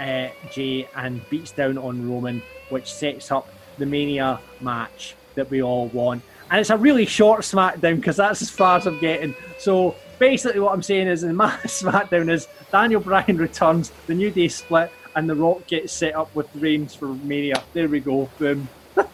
uh, 0.00 0.28
Jey, 0.50 0.88
and 0.96 1.28
beats 1.30 1.52
down 1.52 1.78
on 1.78 2.08
Roman, 2.08 2.42
which 2.70 2.92
sets 2.92 3.30
up 3.30 3.48
the 3.78 3.86
Mania 3.86 4.40
match 4.60 5.14
that 5.34 5.50
we 5.50 5.62
all 5.62 5.86
want. 5.88 6.22
And 6.50 6.60
it's 6.60 6.70
a 6.70 6.76
really 6.76 7.06
short 7.06 7.42
SmackDown 7.42 7.96
because 7.96 8.16
that's 8.16 8.42
as 8.42 8.50
far 8.50 8.78
as 8.78 8.86
I'm 8.86 8.98
getting. 8.98 9.36
So 9.58 9.94
basically, 10.18 10.58
what 10.60 10.72
I'm 10.72 10.82
saying 10.82 11.06
is, 11.06 11.22
in 11.22 11.36
my 11.36 11.50
SmackDown 11.64 12.30
is 12.30 12.48
Daniel 12.72 13.00
Bryan 13.00 13.36
returns, 13.36 13.92
the 14.06 14.14
New 14.14 14.30
Day 14.30 14.48
split, 14.48 14.90
and 15.14 15.28
The 15.28 15.36
Rock 15.36 15.66
gets 15.68 15.92
set 15.92 16.16
up 16.16 16.34
with 16.34 16.48
Reigns 16.56 16.94
for 16.94 17.08
Mania. 17.08 17.62
There 17.72 17.88
we 17.88 18.00
go. 18.00 18.28
Boom. 18.38 18.68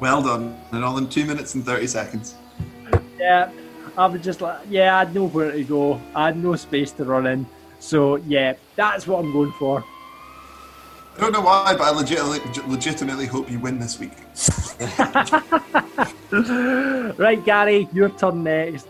Well 0.00 0.22
done, 0.22 0.56
and 0.70 0.84
all 0.84 0.96
in 0.98 1.08
two 1.08 1.24
minutes 1.24 1.56
and 1.56 1.66
thirty 1.66 1.88
seconds. 1.88 2.36
Yeah, 3.18 3.50
I 3.96 4.06
was 4.06 4.22
just 4.22 4.40
like, 4.40 4.60
yeah, 4.70 4.94
I 4.94 5.00
had 5.00 5.12
nowhere 5.12 5.50
to 5.50 5.64
go. 5.64 6.00
I 6.14 6.26
had 6.26 6.36
no 6.36 6.54
space 6.54 6.92
to 6.92 7.04
run 7.04 7.26
in. 7.26 7.46
So 7.78 8.16
yeah, 8.16 8.54
that's 8.76 9.06
what 9.06 9.24
I'm 9.24 9.32
going 9.32 9.52
for. 9.52 9.84
I 11.16 11.20
don't 11.20 11.32
know 11.32 11.40
why, 11.40 11.74
but 11.76 11.82
I 11.82 11.90
legitimately, 11.90 12.40
legitimately 12.68 13.26
hope 13.26 13.50
you 13.50 13.58
win 13.58 13.80
this 13.80 13.98
week. 13.98 14.12
Right, 17.18 17.42
Gary, 17.44 17.88
your 17.92 18.10
turn 18.10 18.44
next. 18.44 18.86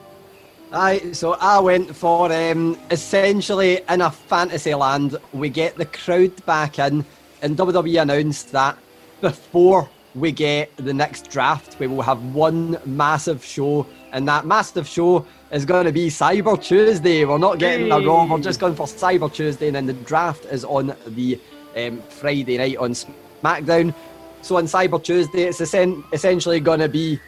Aye, 0.73 1.13
so 1.13 1.33
I 1.41 1.59
went 1.61 1.97
for 1.97 2.31
um, 2.31 2.77
essentially 2.91 3.81
in 3.89 4.03
a 4.03 4.11
fantasy 4.11 4.75
land, 4.75 5.17
we 5.33 5.49
get 5.49 5.77
the 5.77 5.87
crowd 5.87 6.45
back 6.45 6.79
in, 6.79 7.07
and 7.41 7.57
WWE 7.57 8.03
announced 8.03 8.53
that 8.53 8.77
before 9.23 9.89
we 10.15 10.33
get 10.33 10.77
the 10.77 10.93
next 10.93 11.31
draft, 11.31 11.79
we 11.79 11.87
will 11.87 12.03
have 12.03 12.23
one 12.35 12.79
massive 12.85 13.43
show, 13.43 13.87
and 14.13 14.27
that 14.29 14.47
massive 14.47 14.87
show 14.87 15.27
is 15.51 15.65
going 15.65 15.87
to 15.87 15.93
be 15.93 16.09
Cyber 16.09 16.63
Tuesday. 16.63 17.25
We're 17.25 17.39
not 17.39 17.59
getting 17.59 17.91
a 17.91 18.01
Raw, 18.01 18.27
we're 18.27 18.41
just 18.41 18.61
going 18.61 18.75
for 18.75 18.87
Cyber 18.87 19.33
Tuesday, 19.33 19.69
and 19.69 19.77
then 19.77 19.87
the 19.87 19.93
draft 19.93 20.45
is 20.47 20.65
on 20.65 20.95
the 21.07 21.41
um, 21.77 22.03
Friday 22.09 22.59
night 22.59 22.77
on 22.77 22.93
SmackDown. 22.93 23.95
So 24.43 24.57
on 24.57 24.65
Cyber 24.65 25.03
Tuesday, 25.03 25.45
it's 25.45 25.61
essen- 25.61 26.05
essentially 26.13 26.61
going 26.61 26.81
to 26.81 26.89
be 26.89 27.21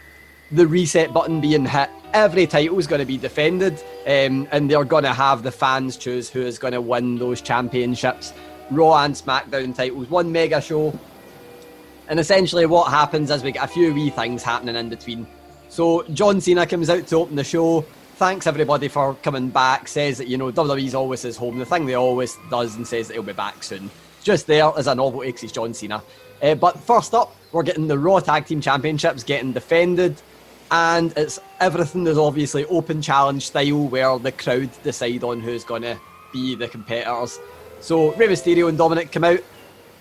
the 0.52 0.66
reset 0.66 1.12
button 1.12 1.40
being 1.40 1.64
hit. 1.64 1.90
Every 2.12 2.46
title 2.46 2.78
is 2.78 2.86
going 2.86 3.00
to 3.00 3.06
be 3.06 3.18
defended, 3.18 3.74
um, 4.06 4.48
and 4.50 4.70
they're 4.70 4.84
going 4.84 5.04
to 5.04 5.12
have 5.12 5.42
the 5.42 5.52
fans 5.52 5.96
choose 5.96 6.28
who 6.28 6.42
is 6.42 6.58
going 6.58 6.72
to 6.72 6.80
win 6.80 7.18
those 7.18 7.40
championships. 7.40 8.32
Raw 8.70 9.04
and 9.04 9.14
SmackDown 9.14 9.74
titles, 9.74 10.08
one 10.10 10.30
mega 10.30 10.60
show. 10.60 10.96
And 12.08 12.18
essentially, 12.18 12.66
what 12.66 12.90
happens 12.90 13.30
is 13.30 13.44
we 13.44 13.52
get 13.52 13.64
a 13.64 13.68
few 13.68 13.94
wee 13.94 14.10
things 14.10 14.42
happening 14.42 14.74
in 14.74 14.88
between. 14.88 15.26
So, 15.70 16.02
John 16.12 16.40
Cena 16.40 16.66
comes 16.66 16.90
out 16.90 17.06
to 17.06 17.16
open 17.16 17.36
the 17.36 17.44
show, 17.44 17.82
thanks 18.16 18.46
everybody 18.46 18.88
for 18.88 19.14
coming 19.22 19.48
back, 19.48 19.88
says 19.88 20.18
that, 20.18 20.28
you 20.28 20.36
know, 20.36 20.52
WWE's 20.52 20.94
always 20.94 21.22
his 21.22 21.36
home, 21.36 21.58
the 21.58 21.64
thing 21.64 21.86
they 21.86 21.94
always 21.94 22.36
does, 22.50 22.76
and 22.76 22.86
says 22.86 23.08
that 23.08 23.14
he'll 23.14 23.22
be 23.22 23.32
back 23.32 23.62
soon. 23.62 23.88
Just 24.22 24.46
there 24.46 24.70
as 24.76 24.86
a 24.86 24.94
novelty 24.94 25.32
because 25.32 25.50
John 25.52 25.72
Cena. 25.72 26.02
Uh, 26.42 26.54
but 26.54 26.78
first 26.80 27.14
up, 27.14 27.34
we're 27.52 27.62
getting 27.62 27.86
the 27.86 27.98
Raw 27.98 28.20
Tag 28.20 28.46
Team 28.46 28.60
Championships 28.60 29.24
getting 29.24 29.52
defended 29.52 30.20
and 30.70 31.12
it's 31.16 31.38
everything 31.58 32.06
is 32.06 32.18
obviously 32.18 32.64
open 32.66 33.02
challenge 33.02 33.46
style 33.46 33.88
where 33.88 34.18
the 34.18 34.32
crowd 34.32 34.70
decide 34.82 35.24
on 35.24 35.40
who's 35.40 35.64
going 35.64 35.82
to 35.82 35.98
be 36.32 36.54
the 36.54 36.68
competitors. 36.68 37.38
So 37.80 38.12
Rey 38.14 38.28
Mysterio 38.28 38.68
and 38.68 38.78
Dominik 38.78 39.10
come 39.10 39.24
out. 39.24 39.40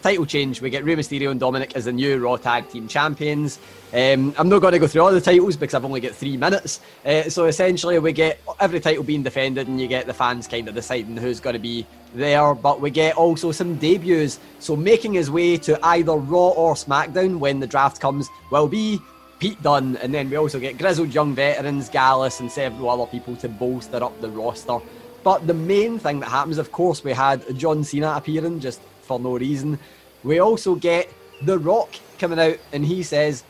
Title 0.01 0.25
change. 0.25 0.61
We 0.61 0.69
get 0.69 0.85
Rey 0.85 0.95
Mysterio 0.95 1.29
and 1.29 1.41
Dominik 1.41 1.75
as 1.75 1.85
the 1.85 1.91
new 1.91 2.17
Raw 2.19 2.37
Tag 2.37 2.69
Team 2.69 2.87
Champions. 2.87 3.59
Um, 3.93 4.33
I'm 4.37 4.47
not 4.47 4.59
going 4.59 4.71
to 4.71 4.79
go 4.79 4.87
through 4.87 5.01
all 5.01 5.11
the 5.11 5.19
titles 5.19 5.57
because 5.57 5.73
I've 5.73 5.83
only 5.83 5.99
got 5.99 6.13
three 6.13 6.37
minutes. 6.37 6.79
Uh, 7.05 7.23
so 7.23 7.45
essentially, 7.45 7.99
we 7.99 8.13
get 8.13 8.39
every 8.61 8.79
title 8.79 9.03
being 9.03 9.23
defended, 9.23 9.67
and 9.67 9.79
you 9.79 9.87
get 9.87 10.07
the 10.07 10.13
fans 10.13 10.47
kind 10.47 10.69
of 10.69 10.75
deciding 10.75 11.17
who's 11.17 11.41
going 11.41 11.53
to 11.53 11.59
be 11.59 11.85
there. 12.13 12.53
But 12.53 12.79
we 12.79 12.91
get 12.91 13.17
also 13.17 13.51
some 13.51 13.75
debuts. 13.75 14.39
So 14.59 14.75
making 14.75 15.13
his 15.13 15.29
way 15.29 15.57
to 15.57 15.77
either 15.85 16.13
Raw 16.13 16.49
or 16.49 16.75
SmackDown 16.75 17.39
when 17.39 17.59
the 17.59 17.67
draft 17.67 17.99
comes 17.99 18.29
will 18.51 18.67
be 18.69 18.99
Pete 19.39 19.61
Dunne, 19.61 19.97
and 19.97 20.13
then 20.13 20.29
we 20.29 20.37
also 20.37 20.59
get 20.59 20.77
grizzled 20.77 21.13
young 21.13 21.35
veterans, 21.35 21.89
Gallus, 21.89 22.39
and 22.39 22.51
several 22.51 22.89
other 22.89 23.05
people 23.05 23.35
to 23.37 23.49
bolster 23.49 24.03
up 24.03 24.19
the 24.21 24.29
roster. 24.29 24.79
But 25.23 25.47
the 25.47 25.53
main 25.53 25.99
thing 25.99 26.21
that 26.21 26.29
happens, 26.29 26.57
of 26.57 26.71
course, 26.71 27.03
we 27.03 27.11
had 27.11 27.57
John 27.57 27.83
Cena 27.83 28.13
appearing 28.15 28.61
just 28.61 28.79
for 29.09 29.19
no 29.19 29.37
reason. 29.37 29.79
We 30.23 30.37
also 30.39 30.75
get 30.75 31.11
The 31.41 31.57
Rock 31.57 31.89
coming 32.19 32.39
out, 32.39 32.57
and 32.71 32.85
he 32.85 33.01
says, 33.01 33.43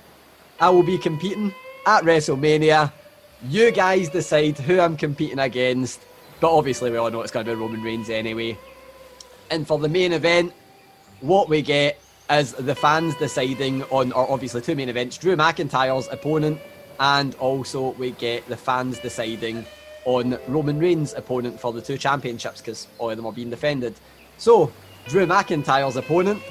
I 0.60 0.69
will 0.69 0.84
be 0.84 0.98
competing 0.98 1.53
at 1.86 2.03
WrestleMania. 2.03 2.94
You 3.49 3.72
guys 3.72 4.07
decide 4.07 4.57
who 4.57 4.80
I'm 4.80 4.95
competing 4.95 5.40
against. 5.40 5.99
But 6.40 6.56
obviously, 6.56 6.91
we 6.91 6.98
all 6.98 7.11
know 7.11 7.22
it's 7.22 7.31
going 7.31 7.45
to 7.45 7.52
be 7.52 7.60
Roman 7.60 7.84
Reigns 7.84 8.10
anyway. 8.10 8.57
And 9.52 9.68
for 9.68 9.77
the 9.77 9.90
main 9.90 10.14
event, 10.14 10.53
what 11.19 11.49
we 11.49 11.61
get 11.61 11.99
is 12.30 12.53
the 12.53 12.76
fans 12.76 13.15
deciding 13.15 13.84
on, 13.84 14.14
or 14.14 14.31
obviously, 14.31 14.61
two 14.61 14.76
main 14.76 14.88
events 14.88 15.18
Drew 15.18 15.36
McIntyre's 15.36 16.07
opponent, 16.07 16.61
and 17.02 17.36
also 17.36 17.91
we 17.94 18.11
get 18.11 18.48
the 18.48 18.56
fans 18.56 18.98
deciding 18.99 19.65
on 20.06 20.40
Roman 20.48 20.80
Reigns' 20.80 21.14
opponent 21.14 21.60
for 21.60 21.73
the 21.73 21.81
two 21.81 21.98
championships 21.98 22.61
because 22.61 22.88
all 22.98 23.10
of 23.10 23.18
them 23.18 23.26
are 23.26 23.34
being 23.34 23.49
defended. 23.49 23.95
So, 24.38 24.72
Drew 25.07 25.26
McIntyre's 25.26 25.95
opponent 25.95 26.41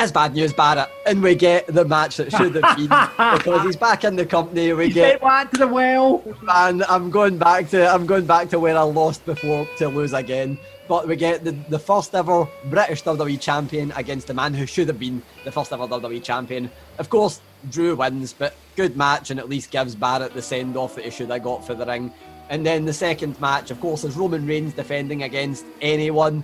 is 0.00 0.12
Bad 0.12 0.34
News 0.34 0.52
Barrett, 0.52 0.88
and 1.06 1.22
we 1.22 1.34
get 1.34 1.66
the 1.66 1.84
match 1.84 2.16
that 2.16 2.30
should 2.30 2.54
have 2.54 2.76
been 2.76 2.88
because 3.38 3.62
he's 3.62 3.76
back 3.76 4.04
in 4.04 4.16
the 4.16 4.24
company. 4.24 4.72
We 4.72 4.90
get 4.90 5.22
went 5.22 5.50
to 5.52 5.58
the 5.58 5.68
well. 5.68 6.22
and 6.48 6.82
I'm 6.84 7.10
going 7.10 7.38
back 7.38 7.68
to 7.70 7.88
I'm 7.88 8.06
going 8.06 8.26
back 8.26 8.48
to 8.50 8.58
where 8.58 8.76
I 8.76 8.82
lost 8.82 9.24
before 9.26 9.68
to 9.78 9.88
lose 9.88 10.12
again. 10.12 10.58
But 10.88 11.06
we 11.06 11.14
get 11.14 11.44
the, 11.44 11.52
the 11.52 11.78
first 11.78 12.14
ever 12.16 12.48
British 12.64 13.04
WWE 13.04 13.40
champion 13.40 13.92
against 13.92 14.26
the 14.26 14.34
man 14.34 14.54
who 14.54 14.66
should 14.66 14.88
have 14.88 14.98
been 14.98 15.22
the 15.44 15.52
first 15.52 15.72
ever 15.72 15.86
WWE 15.86 16.22
champion. 16.22 16.68
Of 16.98 17.10
course, 17.10 17.40
Drew 17.70 17.94
wins, 17.94 18.32
but 18.32 18.54
good 18.74 18.96
match 18.96 19.30
and 19.30 19.38
at 19.38 19.48
least 19.48 19.70
gives 19.70 19.94
Barrett 19.94 20.34
the 20.34 20.42
send 20.42 20.76
off 20.76 20.96
that 20.96 21.04
he 21.04 21.10
should 21.10 21.30
have 21.30 21.44
got 21.44 21.64
for 21.64 21.74
the 21.74 21.86
ring. 21.86 22.12
And 22.48 22.66
then 22.66 22.84
the 22.84 22.92
second 22.92 23.40
match, 23.40 23.70
of 23.70 23.80
course, 23.80 24.02
is 24.02 24.16
Roman 24.16 24.44
Reigns 24.44 24.74
defending 24.74 25.22
against 25.22 25.64
anyone. 25.80 26.42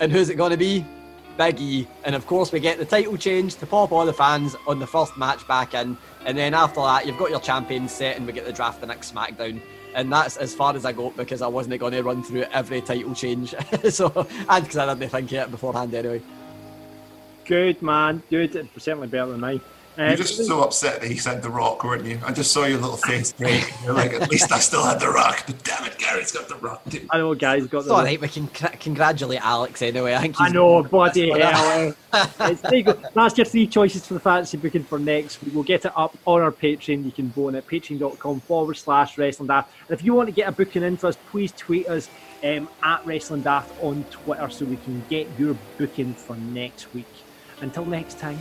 And 0.00 0.10
who's 0.10 0.30
it 0.30 0.36
going 0.36 0.50
to 0.50 0.56
be? 0.56 0.84
Big 1.38 1.60
E. 1.60 1.88
And 2.04 2.14
of 2.14 2.26
course, 2.26 2.52
we 2.52 2.60
get 2.60 2.78
the 2.78 2.84
title 2.84 3.16
change 3.16 3.56
to 3.56 3.66
pop 3.66 3.92
all 3.92 4.04
the 4.04 4.12
fans 4.12 4.54
on 4.66 4.78
the 4.78 4.86
first 4.86 5.16
match 5.16 5.46
back 5.48 5.74
in. 5.74 5.96
And 6.24 6.36
then 6.36 6.54
after 6.54 6.80
that, 6.80 7.06
you've 7.06 7.18
got 7.18 7.30
your 7.30 7.40
champions 7.40 7.92
set, 7.92 8.16
and 8.16 8.26
we 8.26 8.32
get 8.32 8.44
the 8.44 8.52
draft 8.52 8.80
the 8.80 8.86
next 8.86 9.14
SmackDown. 9.14 9.60
And 9.94 10.12
that's 10.12 10.36
as 10.36 10.54
far 10.54 10.74
as 10.74 10.84
I 10.84 10.92
got 10.92 11.16
because 11.16 11.42
I 11.42 11.46
wasn't 11.46 11.78
going 11.78 11.92
to 11.92 12.02
run 12.02 12.22
through 12.22 12.44
every 12.52 12.80
title 12.80 13.14
change. 13.14 13.54
so, 13.90 14.26
and 14.48 14.64
because 14.64 14.76
I 14.76 14.94
didn't 14.94 15.10
think 15.10 15.32
of 15.32 15.38
it 15.38 15.50
beforehand 15.50 15.94
anyway. 15.94 16.22
Good 17.44 17.82
man, 17.82 18.22
good. 18.30 18.68
Certainly 18.78 19.08
better 19.08 19.32
than 19.32 19.40
me. 19.40 19.60
You're 19.98 20.16
just 20.16 20.46
so 20.46 20.62
upset 20.62 21.00
that 21.02 21.10
he 21.10 21.16
said 21.18 21.42
The 21.42 21.50
Rock, 21.50 21.84
weren't 21.84 22.04
you? 22.06 22.18
I 22.24 22.32
just 22.32 22.50
saw 22.52 22.64
your 22.64 22.78
little 22.78 22.96
face 22.96 23.32
break. 23.38 23.70
You're 23.84 23.92
like, 23.92 24.12
at 24.14 24.30
least 24.30 24.50
I 24.50 24.58
still 24.58 24.82
had 24.84 25.00
The 25.00 25.08
Rock. 25.10 25.44
But 25.46 25.62
damn 25.64 25.84
it, 25.84 25.98
Gary's 25.98 26.32
got 26.32 26.48
The 26.48 26.56
Rock 26.56 26.82
too. 26.88 27.06
I 27.10 27.18
know, 27.18 27.34
guys, 27.34 27.66
got 27.66 27.78
It's 27.80 27.88
the. 27.88 27.94
all 27.94 28.02
right. 28.02 28.20
We 28.20 28.28
can 28.28 28.48
cr- 28.48 28.66
congratulate 28.80 29.44
Alex 29.44 29.82
anyway. 29.82 30.14
I 30.14 30.20
think 30.20 30.40
I 30.40 30.48
know, 30.48 30.82
bloody 30.82 31.30
That's 31.32 31.58
hell. 31.58 31.94
It's- 32.50 32.60
there 32.62 32.74
you 32.74 32.82
go. 32.84 32.98
That's 33.14 33.36
your 33.36 33.44
three 33.44 33.66
choices 33.66 34.06
for 34.06 34.14
the 34.14 34.20
fantasy 34.20 34.56
booking 34.56 34.84
for 34.84 34.98
next 34.98 35.42
week. 35.42 35.54
We'll 35.54 35.62
get 35.64 35.84
it 35.84 35.92
up 35.96 36.16
on 36.26 36.40
our 36.42 36.52
Patreon. 36.52 37.04
You 37.04 37.12
can 37.12 37.30
vote 37.30 37.54
at 37.54 37.66
patreon.com 37.66 38.40
forward 38.40 38.74
slash 38.76 39.16
wrestling 39.18 39.48
daft. 39.48 39.70
And 39.88 39.98
if 39.98 40.04
you 40.04 40.14
want 40.14 40.28
to 40.28 40.32
get 40.34 40.48
a 40.48 40.52
booking 40.52 40.82
in 40.82 40.96
for 40.96 41.08
us, 41.08 41.16
please 41.30 41.52
tweet 41.52 41.86
us 41.88 42.08
um, 42.44 42.68
at 42.82 43.04
wrestling 43.06 43.42
daft 43.42 43.70
on 43.82 44.04
Twitter 44.10 44.48
so 44.50 44.64
we 44.64 44.76
can 44.76 45.02
get 45.08 45.26
your 45.38 45.56
booking 45.78 46.12
for 46.14 46.34
next 46.36 46.92
week. 46.94 47.06
Until 47.60 47.84
next 47.84 48.18
time, 48.18 48.38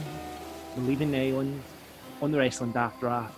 we're 0.76 0.84
leaving 0.84 1.12
the 1.12 1.18
island 1.18 1.62
on 2.22 2.32
the 2.32 2.38
wrestling 2.38 2.72
daft 2.72 3.00
draft 3.00 3.34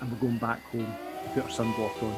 and 0.00 0.10
we're 0.10 0.18
going 0.18 0.38
back 0.38 0.62
home 0.70 0.86
to 1.24 1.28
put 1.30 1.44
our 1.44 1.48
sunblock 1.50 2.02
on. 2.02 2.16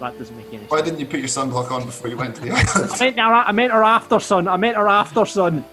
That 0.00 0.18
doesn't 0.18 0.36
make 0.36 0.46
any 0.48 0.58
sense. 0.58 0.70
Why 0.70 0.82
didn't 0.82 1.00
you 1.00 1.06
put 1.06 1.20
your 1.20 1.28
sunblock 1.28 1.70
on 1.70 1.84
before 1.84 2.08
you 2.08 2.16
went 2.16 2.36
to 2.36 2.42
the 2.42 2.50
island? 2.52 2.90
I 2.92 3.04
meant, 3.04 3.18
our, 3.18 3.34
I 3.34 3.52
meant 3.52 3.72
our 3.72 3.84
after 3.84 4.20
sun. 4.20 4.48
I 4.48 4.56
meant 4.56 4.76
our 4.76 4.88
after 4.88 5.24
sun. 5.26 5.64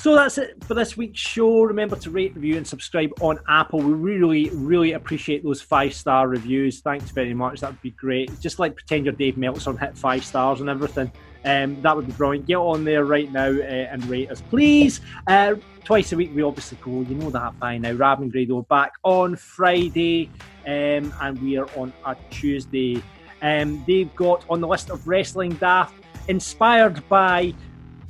So 0.00 0.14
that's 0.14 0.38
it 0.38 0.62
for 0.64 0.74
this 0.74 0.96
week's 0.96 1.18
show. 1.18 1.62
Remember 1.62 1.96
to 1.96 2.10
rate, 2.10 2.34
review, 2.36 2.56
and 2.56 2.66
subscribe 2.66 3.10
on 3.20 3.40
Apple. 3.48 3.80
We 3.80 3.92
really, 3.92 4.48
really 4.50 4.92
appreciate 4.92 5.42
those 5.42 5.60
five 5.60 5.92
star 5.92 6.28
reviews. 6.28 6.80
Thanks 6.80 7.10
very 7.10 7.34
much. 7.34 7.60
That 7.60 7.72
would 7.72 7.82
be 7.82 7.90
great. 7.90 8.38
Just 8.40 8.60
like 8.60 8.76
pretend 8.76 9.06
you're 9.06 9.14
Dave 9.14 9.36
Meltzer 9.36 9.70
and 9.70 9.78
hit 9.78 9.98
five 9.98 10.24
stars 10.24 10.60
and 10.60 10.70
everything. 10.70 11.10
Um, 11.44 11.80
that 11.82 11.96
would 11.96 12.06
be 12.06 12.12
brilliant. 12.12 12.46
Get 12.46 12.56
on 12.56 12.84
there 12.84 13.04
right 13.04 13.30
now 13.30 13.48
uh, 13.48 13.88
and 13.90 14.04
rate 14.06 14.30
us, 14.30 14.42
please. 14.50 15.00
Uh, 15.26 15.54
twice 15.84 16.12
a 16.12 16.16
week 16.16 16.32
we 16.34 16.42
obviously 16.42 16.78
go. 16.82 17.00
You 17.02 17.14
know 17.14 17.30
that 17.30 17.58
by 17.58 17.78
now. 17.78 17.92
Rab 17.92 18.20
and 18.20 18.30
Grado 18.30 18.62
back 18.62 18.92
on 19.04 19.36
Friday, 19.36 20.30
um, 20.66 21.12
and 21.22 21.40
we 21.40 21.56
are 21.56 21.68
on 21.76 21.92
a 22.04 22.16
Tuesday. 22.30 23.02
Um, 23.40 23.84
they've 23.86 24.14
got 24.16 24.44
on 24.50 24.60
the 24.60 24.68
list 24.68 24.90
of 24.90 25.06
wrestling 25.06 25.52
daft, 25.54 25.94
inspired 26.26 27.08
by 27.08 27.54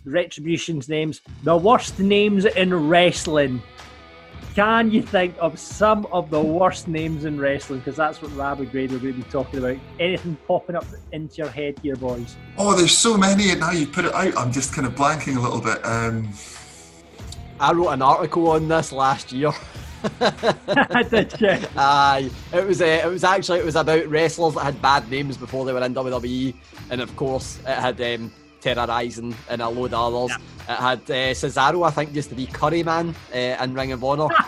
Retribution's 0.05 0.89
names, 0.89 1.21
the 1.43 1.57
worst 1.57 1.99
names 1.99 2.47
in 2.47 2.89
wrestling. 2.89 3.63
Can 4.59 4.91
you 4.91 5.03
think 5.03 5.37
of 5.39 5.57
some 5.57 6.05
of 6.07 6.31
the 6.31 6.41
worst 6.41 6.89
names 6.89 7.25
in 7.25 7.39
wrestling? 7.39 7.79
Because 7.79 7.95
that's 7.95 8.21
what 8.21 8.35
Rab 8.35 8.59
and 8.59 8.69
Grado 8.73 8.97
are 8.97 8.99
going 8.99 9.15
to 9.15 9.23
be 9.23 9.31
talking 9.31 9.61
about. 9.61 9.77
Anything 10.01 10.37
popping 10.49 10.75
up 10.75 10.85
into 11.13 11.37
your 11.37 11.49
head 11.49 11.79
here, 11.81 11.95
boys? 11.95 12.35
oh, 12.59 12.75
there's 12.75 12.99
so 12.99 13.17
many, 13.17 13.51
and 13.51 13.61
now 13.61 13.71
you 13.71 13.87
put 13.87 14.05
it 14.05 14.13
out. 14.13 14.37
I'm 14.37 14.51
just 14.51 14.75
kind 14.75 14.85
of 14.85 14.97
blanking 14.97 15.37
a 15.37 15.41
little 15.41 15.61
bit. 15.61 15.79
Um, 15.87 16.29
I 17.61 17.73
wrote 17.73 17.91
an 17.91 18.03
article 18.03 18.51
on 18.51 18.67
this 18.67 18.91
last 18.91 19.31
year. 19.31 19.53
Did 21.09 21.41
you? 21.41 21.51
Aye, 21.77 22.29
it 22.53 22.67
was 22.67 22.83
uh, 22.83 23.03
it 23.05 23.07
was 23.07 23.23
actually 23.23 23.61
it 23.61 23.65
was 23.65 23.77
about 23.77 24.09
wrestlers 24.09 24.55
that 24.55 24.65
had 24.65 24.83
bad 24.83 25.09
names 25.09 25.37
before 25.37 25.67
they 25.67 25.73
were 25.73 25.85
in 25.85 25.95
WWE, 25.95 26.57
and 26.91 27.01
of 27.01 27.15
course 27.15 27.61
it 27.61 27.79
had 27.79 28.01
um, 28.01 28.33
Terrorizing 28.61 29.35
and 29.49 29.63
a 29.63 29.69
load 29.69 29.95
of 29.95 30.15
others. 30.15 30.37
It 30.69 30.75
had 30.77 30.99
uh, 31.03 31.33
Cesaro, 31.35 31.87
I 31.87 31.91
think, 31.91 32.15
used 32.15 32.29
to 32.31 32.35
be 32.35 32.47
Curry 32.47 32.83
Man 32.83 33.15
uh, 33.35 33.39
in 33.63 33.75
Ring 33.75 33.93
of 33.93 34.03
Honor. 34.05 34.29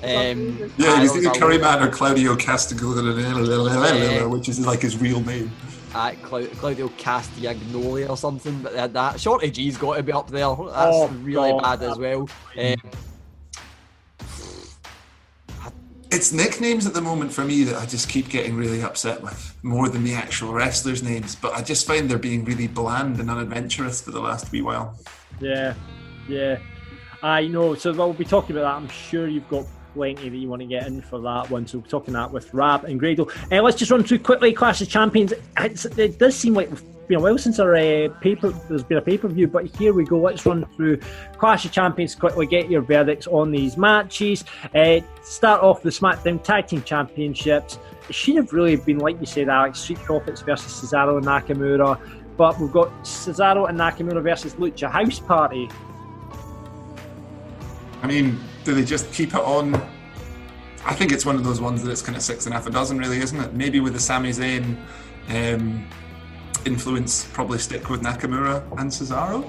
Um, 0.00 0.70
yeah, 0.78 0.92
aye, 0.92 1.00
he's 1.00 1.12
there 1.12 1.22
was 1.22 1.26
either 1.26 1.30
Curry 1.40 1.58
Man 1.58 1.82
or 1.82 1.90
Claudio 1.90 2.36
Castagnoli, 2.36 4.30
which 4.30 4.48
is 4.48 4.64
like 4.64 4.82
his 4.82 4.96
real 4.96 5.20
name. 5.20 5.50
uh, 5.92 6.12
Claudio 6.22 6.88
Castagnoli 6.90 8.08
or 8.08 8.16
something, 8.16 8.62
but 8.62 8.72
they 8.74 8.78
had 8.78 8.92
that. 8.94 9.20
Shorty 9.20 9.50
G's 9.50 9.76
got 9.76 9.96
to 9.96 10.02
be 10.04 10.12
up 10.12 10.30
there. 10.30 10.46
That's 10.48 10.96
Oh, 10.96 11.08
really 11.22 11.50
God. 11.50 11.80
bad 11.80 11.82
as 11.90 11.98
well. 11.98 12.28
Um, 12.56 12.74
It's 16.10 16.32
nicknames 16.32 16.86
at 16.86 16.94
the 16.94 17.02
moment 17.02 17.32
for 17.32 17.44
me 17.44 17.64
that 17.64 17.76
I 17.76 17.84
just 17.84 18.08
keep 18.08 18.30
getting 18.30 18.56
really 18.56 18.82
upset 18.82 19.20
with, 19.22 19.54
more 19.62 19.90
than 19.90 20.04
the 20.04 20.14
actual 20.14 20.52
wrestlers' 20.52 21.02
names. 21.02 21.36
But 21.36 21.52
I 21.52 21.62
just 21.62 21.86
find 21.86 22.10
they're 22.10 22.18
being 22.18 22.44
really 22.44 22.66
bland 22.66 23.20
and 23.20 23.30
unadventurous 23.30 24.00
for 24.00 24.10
the 24.10 24.20
last 24.20 24.50
wee 24.50 24.62
while. 24.62 24.98
Yeah, 25.38 25.74
yeah. 26.26 26.58
I 27.22 27.46
know. 27.48 27.74
So 27.74 27.92
we'll 27.92 28.14
be 28.14 28.24
talking 28.24 28.56
about 28.56 28.62
that. 28.62 28.82
I'm 28.82 28.88
sure 28.88 29.28
you've 29.28 29.48
got 29.48 29.66
plenty 29.94 30.28
that 30.28 30.36
you 30.36 30.48
want 30.48 30.60
to 30.60 30.66
get 30.66 30.86
in 30.86 31.00
for 31.00 31.20
that 31.20 31.50
one. 31.50 31.66
So 31.66 31.80
talking 31.80 32.14
that 32.14 32.30
with 32.30 32.52
Rab 32.54 32.84
and 32.84 32.98
Grado. 32.98 33.28
Uh, 33.50 33.62
let's 33.62 33.76
just 33.76 33.90
run 33.90 34.04
through 34.04 34.20
quickly 34.20 34.52
Clash 34.52 34.80
of 34.80 34.88
Champions. 34.88 35.32
It's, 35.58 35.84
it 35.84 36.18
does 36.18 36.36
seem 36.36 36.54
like 36.54 36.70
been 37.08 37.18
a 37.18 37.20
while 37.22 37.38
since 37.38 37.58
our 37.58 37.74
uh, 37.74 38.08
paper. 38.20 38.50
There's 38.50 38.84
been 38.84 38.98
a 38.98 39.02
pay 39.02 39.18
per 39.18 39.28
view, 39.28 39.48
but 39.48 39.64
here 39.64 39.92
we 39.92 40.04
go. 40.04 40.18
Let's 40.18 40.44
run 40.44 40.64
through 40.76 40.98
Clash 41.38 41.64
of 41.64 41.72
Champions 41.72 42.14
quickly. 42.14 42.46
Get 42.46 42.70
your 42.70 42.82
verdicts 42.82 43.26
on 43.26 43.50
these 43.50 43.76
matches. 43.76 44.44
Uh, 44.74 45.00
start 45.22 45.62
off 45.62 45.82
the 45.82 45.90
SmackDown 45.90 46.42
Tag 46.42 46.68
Team 46.68 46.82
Championships. 46.82 47.78
It 48.08 48.14
should 48.14 48.36
have 48.36 48.52
really 48.52 48.76
been 48.76 48.98
like 48.98 49.18
you 49.20 49.26
said, 49.26 49.48
Alex. 49.48 49.80
Street 49.80 49.98
Profits 50.00 50.42
versus 50.42 50.72
Cesaro 50.72 51.16
and 51.16 51.26
Nakamura. 51.26 51.98
But 52.36 52.60
we've 52.60 52.70
got 52.70 52.90
Cesaro 53.02 53.68
and 53.68 53.78
Nakamura 53.78 54.22
versus 54.22 54.54
Lucha 54.54 54.90
House 54.90 55.18
Party. 55.18 55.68
I 58.02 58.06
mean, 58.06 58.38
do 58.68 58.74
they 58.74 58.84
just 58.84 59.10
keep 59.14 59.30
it 59.30 59.40
on? 59.40 59.74
I 60.84 60.92
think 60.92 61.10
it's 61.10 61.24
one 61.24 61.36
of 61.36 61.44
those 61.44 61.58
ones 61.58 61.82
that 61.82 61.90
it's 61.90 62.02
kind 62.02 62.16
of 62.16 62.22
six 62.22 62.44
and 62.44 62.54
a 62.54 62.58
half 62.58 62.66
a 62.66 62.70
dozen, 62.70 62.98
really, 62.98 63.16
isn't 63.16 63.40
it? 63.40 63.54
Maybe 63.54 63.80
with 63.80 63.94
the 63.94 63.98
Sami 63.98 64.28
Zayn 64.28 64.76
um, 65.30 65.88
influence, 66.66 67.26
probably 67.32 67.58
stick 67.58 67.88
with 67.88 68.02
Nakamura 68.02 68.60
and 68.78 68.90
Cesaro. 68.90 69.42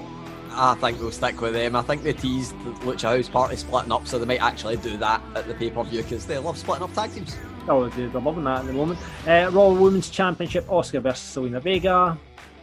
I 0.52 0.74
think 0.76 0.98
they'll 0.98 1.10
stick 1.10 1.38
with 1.42 1.52
them. 1.52 1.76
I 1.76 1.82
think 1.82 2.02
they 2.02 2.14
teased 2.14 2.58
the 2.64 2.70
Lucha 2.86 3.14
House 3.14 3.28
Party 3.28 3.56
splitting 3.56 3.92
up, 3.92 4.06
so 4.06 4.18
they 4.18 4.24
might 4.24 4.40
actually 4.40 4.78
do 4.78 4.96
that 4.96 5.20
at 5.34 5.46
the 5.46 5.52
pay 5.52 5.68
per 5.68 5.84
view 5.84 6.02
because 6.02 6.24
they 6.24 6.38
love 6.38 6.56
splitting 6.56 6.84
up 6.84 6.94
tag 6.94 7.12
teams. 7.12 7.36
Oh, 7.68 7.90
they're 7.90 8.08
they're 8.08 8.22
loving 8.22 8.44
that 8.44 8.60
at 8.60 8.66
the 8.66 8.72
moment. 8.72 8.98
Uh, 9.28 9.50
Raw 9.52 9.68
Women's 9.68 10.08
Championship, 10.08 10.66
Asuka 10.66 11.02
versus 11.02 11.36
Zelina 11.36 11.60
Vega. 11.60 12.18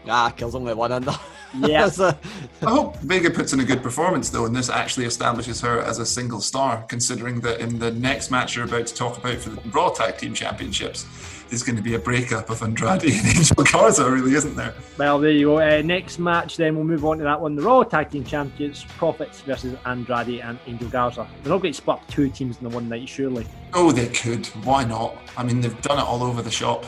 Ah, 0.10 0.30
kills 0.30 0.56
only 0.56 0.74
one 0.74 0.92
under. 0.92 1.14
Yeah. 1.60 1.90
So- 1.98 2.14
I 2.62 2.70
hope 2.70 2.98
Vega 2.98 3.30
puts 3.30 3.54
in 3.54 3.60
a 3.62 3.64
good 3.64 3.82
performance 3.82 4.30
though, 4.30 4.46
and 4.46 4.56
this 4.56 4.70
actually 4.70 5.06
establishes 5.06 5.62
her 5.62 5.80
as 5.82 6.00
a 6.00 6.06
single 6.06 6.42
star. 6.42 6.84
Considering 6.90 7.40
that 7.42 7.60
in 7.60 7.80
the 7.80 7.92
next 7.92 8.32
match 8.32 8.56
you're 8.56 8.66
about 8.66 8.88
to 8.88 8.94
talk 8.94 9.18
about 9.18 9.38
for 9.38 9.50
the 9.52 9.70
Raw 9.70 9.90
Tag 9.90 10.18
Team 10.18 10.34
Championships, 10.34 11.06
there's 11.50 11.64
going 11.64 11.78
to 11.78 11.82
be 11.82 11.96
a 11.96 12.00
breakup 12.00 12.50
of 12.50 12.62
Andrade 12.62 13.04
and 13.06 13.38
Angel 13.38 13.64
Garza, 13.64 14.10
really, 14.12 14.34
isn't 14.34 14.56
there? 14.58 14.74
Well, 14.98 15.18
there 15.20 15.32
you 15.32 15.46
go. 15.48 15.60
Uh, 15.60 15.82
next 15.82 16.20
match, 16.20 16.58
then 16.58 16.76
we'll 16.76 16.84
move 16.84 17.06
on 17.06 17.20
to 17.20 17.24
that 17.24 17.40
one. 17.40 17.56
The 17.56 17.62
Raw 17.62 17.84
Tag 17.84 18.10
Team 18.12 18.26
Champions, 18.26 18.84
Profits 18.98 19.40
versus 19.42 19.78
Andrade 19.86 20.42
and 20.42 20.60
Angel 20.68 20.90
Garza. 20.90 21.26
They're 21.44 21.54
not 21.54 21.62
going 21.62 21.74
to 21.74 21.78
split 21.78 21.98
up 22.00 22.08
two 22.10 22.30
teams 22.30 22.58
in 22.58 22.64
the 22.70 22.76
one 22.76 22.90
night, 22.90 23.08
surely. 23.08 23.48
Oh, 23.74 23.94
they 23.94 24.08
could. 24.10 24.46
Why 24.66 24.84
not? 24.84 25.16
I 25.38 25.44
mean, 25.44 25.62
they've 25.62 25.82
done 25.82 26.00
it 26.00 26.04
all 26.04 26.24
over 26.24 26.42
the 26.42 26.52
shop. 26.52 26.86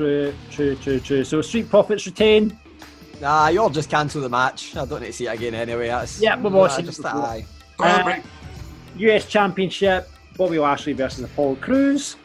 True, 0.00 0.32
true, 0.50 0.76
true, 0.76 0.98
true. 0.98 1.24
So 1.24 1.42
Street 1.42 1.68
Profits 1.68 2.06
retain. 2.06 2.58
Nah, 3.20 3.48
you 3.48 3.60
all 3.60 3.68
just 3.68 3.90
cancel 3.90 4.22
the 4.22 4.30
match. 4.30 4.74
I 4.74 4.86
don't 4.86 5.00
need 5.02 5.08
to 5.08 5.12
see 5.12 5.26
it 5.26 5.34
again 5.34 5.54
anyway. 5.54 5.88
That's, 5.88 6.22
Yeah, 6.22 6.40
we've 6.40 6.54
all 6.54 6.70
seen 6.70 6.84
it 6.86 6.88
just 6.88 7.02
before. 7.02 7.42
Uh. 7.78 8.20
US 8.96 9.26
Championship, 9.26 10.08
Bobby 10.38 10.58
Lashley 10.58 10.94
versus 10.94 11.22
Apollo 11.24 11.56
Crews. 11.56 12.16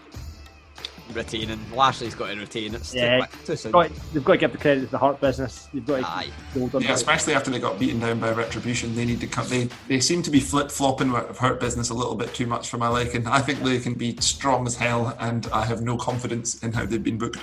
retaining. 1.13 1.59
Lashley's 1.73 2.15
got 2.15 2.31
to 2.31 2.35
retain. 2.39 2.73
It's 2.75 2.93
Yeah. 2.93 3.19
quick, 3.19 3.45
too 3.45 3.55
soon. 3.55 3.71
Got, 3.73 3.91
they've 4.13 4.23
got 4.25 4.33
to 4.33 4.37
give 4.39 4.51
the 4.53 4.57
credit 4.57 4.81
to 4.85 4.87
the 4.87 4.97
Hurt 4.97 5.21
business. 5.21 5.67
They've 5.73 5.85
got 5.85 5.99
to 5.99 6.07
Aye. 6.07 6.27
keep 6.53 6.73
on 6.73 6.81
Yeah, 6.81 6.87
that. 6.87 6.95
especially 6.95 7.35
after 7.35 7.51
they 7.51 7.59
got 7.59 7.77
beaten 7.77 7.99
down 7.99 8.19
by 8.19 8.31
Retribution, 8.31 8.95
they 8.95 9.05
need 9.05 9.21
to 9.21 9.27
cut. 9.27 9.47
They 9.47 9.69
they 9.87 9.99
seem 9.99 10.23
to 10.23 10.31
be 10.31 10.39
flip 10.39 10.71
flopping 10.71 11.11
with 11.11 11.37
Hurt 11.37 11.59
Business 11.61 11.89
a 11.89 11.93
little 11.93 12.15
bit 12.15 12.33
too 12.33 12.47
much 12.47 12.69
for 12.69 12.77
my 12.77 12.87
liking. 12.87 13.27
I 13.27 13.39
think 13.39 13.61
they 13.63 13.79
can 13.79 13.93
be 13.93 14.17
strong 14.19 14.65
as 14.65 14.75
hell, 14.75 15.15
and 15.19 15.47
I 15.53 15.63
have 15.65 15.81
no 15.83 15.95
confidence 15.95 16.55
in 16.63 16.73
how 16.73 16.85
they've 16.85 17.01
been 17.03 17.17
booked. 17.19 17.37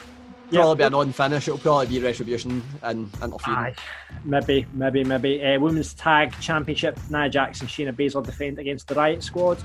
Probably 0.60 0.76
be 0.76 0.84
a 0.86 0.90
non-finish. 0.90 1.48
It'll 1.48 1.58
probably 1.58 1.86
be 1.86 2.00
retribution 2.00 2.62
and 2.82 3.10
interfere. 3.22 3.54
Aye, 3.54 3.74
maybe, 4.24 4.66
maybe, 4.72 5.04
maybe. 5.04 5.42
Uh, 5.44 5.58
Women's 5.58 5.94
Tag 5.94 6.32
Championship, 6.40 6.98
Nia 7.10 7.28
Jackson, 7.28 7.66
Shayna 7.66 7.92
Baszler 7.94 8.24
defend 8.24 8.58
against 8.58 8.88
the 8.88 8.94
Riot 8.94 9.22
Squad. 9.22 9.58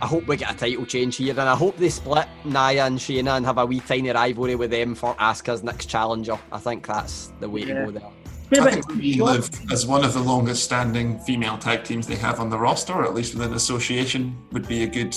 I 0.00 0.06
hope 0.06 0.26
we 0.26 0.36
get 0.36 0.52
a 0.52 0.56
title 0.56 0.84
change 0.84 1.16
here, 1.16 1.30
and 1.30 1.48
I 1.48 1.54
hope 1.54 1.76
they 1.76 1.88
split 1.88 2.26
Nia 2.44 2.86
and 2.86 2.98
Shayna 2.98 3.36
and 3.36 3.46
have 3.46 3.58
a 3.58 3.66
wee 3.66 3.80
tiny 3.80 4.10
rivalry 4.10 4.56
with 4.56 4.70
them 4.72 4.94
for 4.96 5.14
Asuka's 5.14 5.62
next 5.62 5.86
challenger. 5.86 6.38
I 6.50 6.58
think 6.58 6.86
that's 6.86 7.32
the 7.38 7.48
way 7.48 7.60
Yeah. 7.60 7.66
to 7.66 7.84
go 7.86 7.90
there. 7.92 8.10
Bit 8.50 8.60
I 8.60 8.70
think 8.72 8.88
we 8.88 9.14
live 9.14 9.48
as 9.72 9.86
one 9.86 10.04
of 10.04 10.12
the 10.12 10.20
longest 10.20 10.64
standing 10.64 11.18
female 11.20 11.56
tag 11.56 11.84
teams 11.84 12.06
they 12.06 12.16
have 12.16 12.38
on 12.40 12.50
the 12.50 12.58
roster, 12.58 12.92
or 12.92 13.04
at 13.04 13.14
least 13.14 13.34
within 13.34 13.54
association, 13.54 14.36
would 14.52 14.66
be 14.68 14.82
a 14.82 14.86
good 14.86 15.16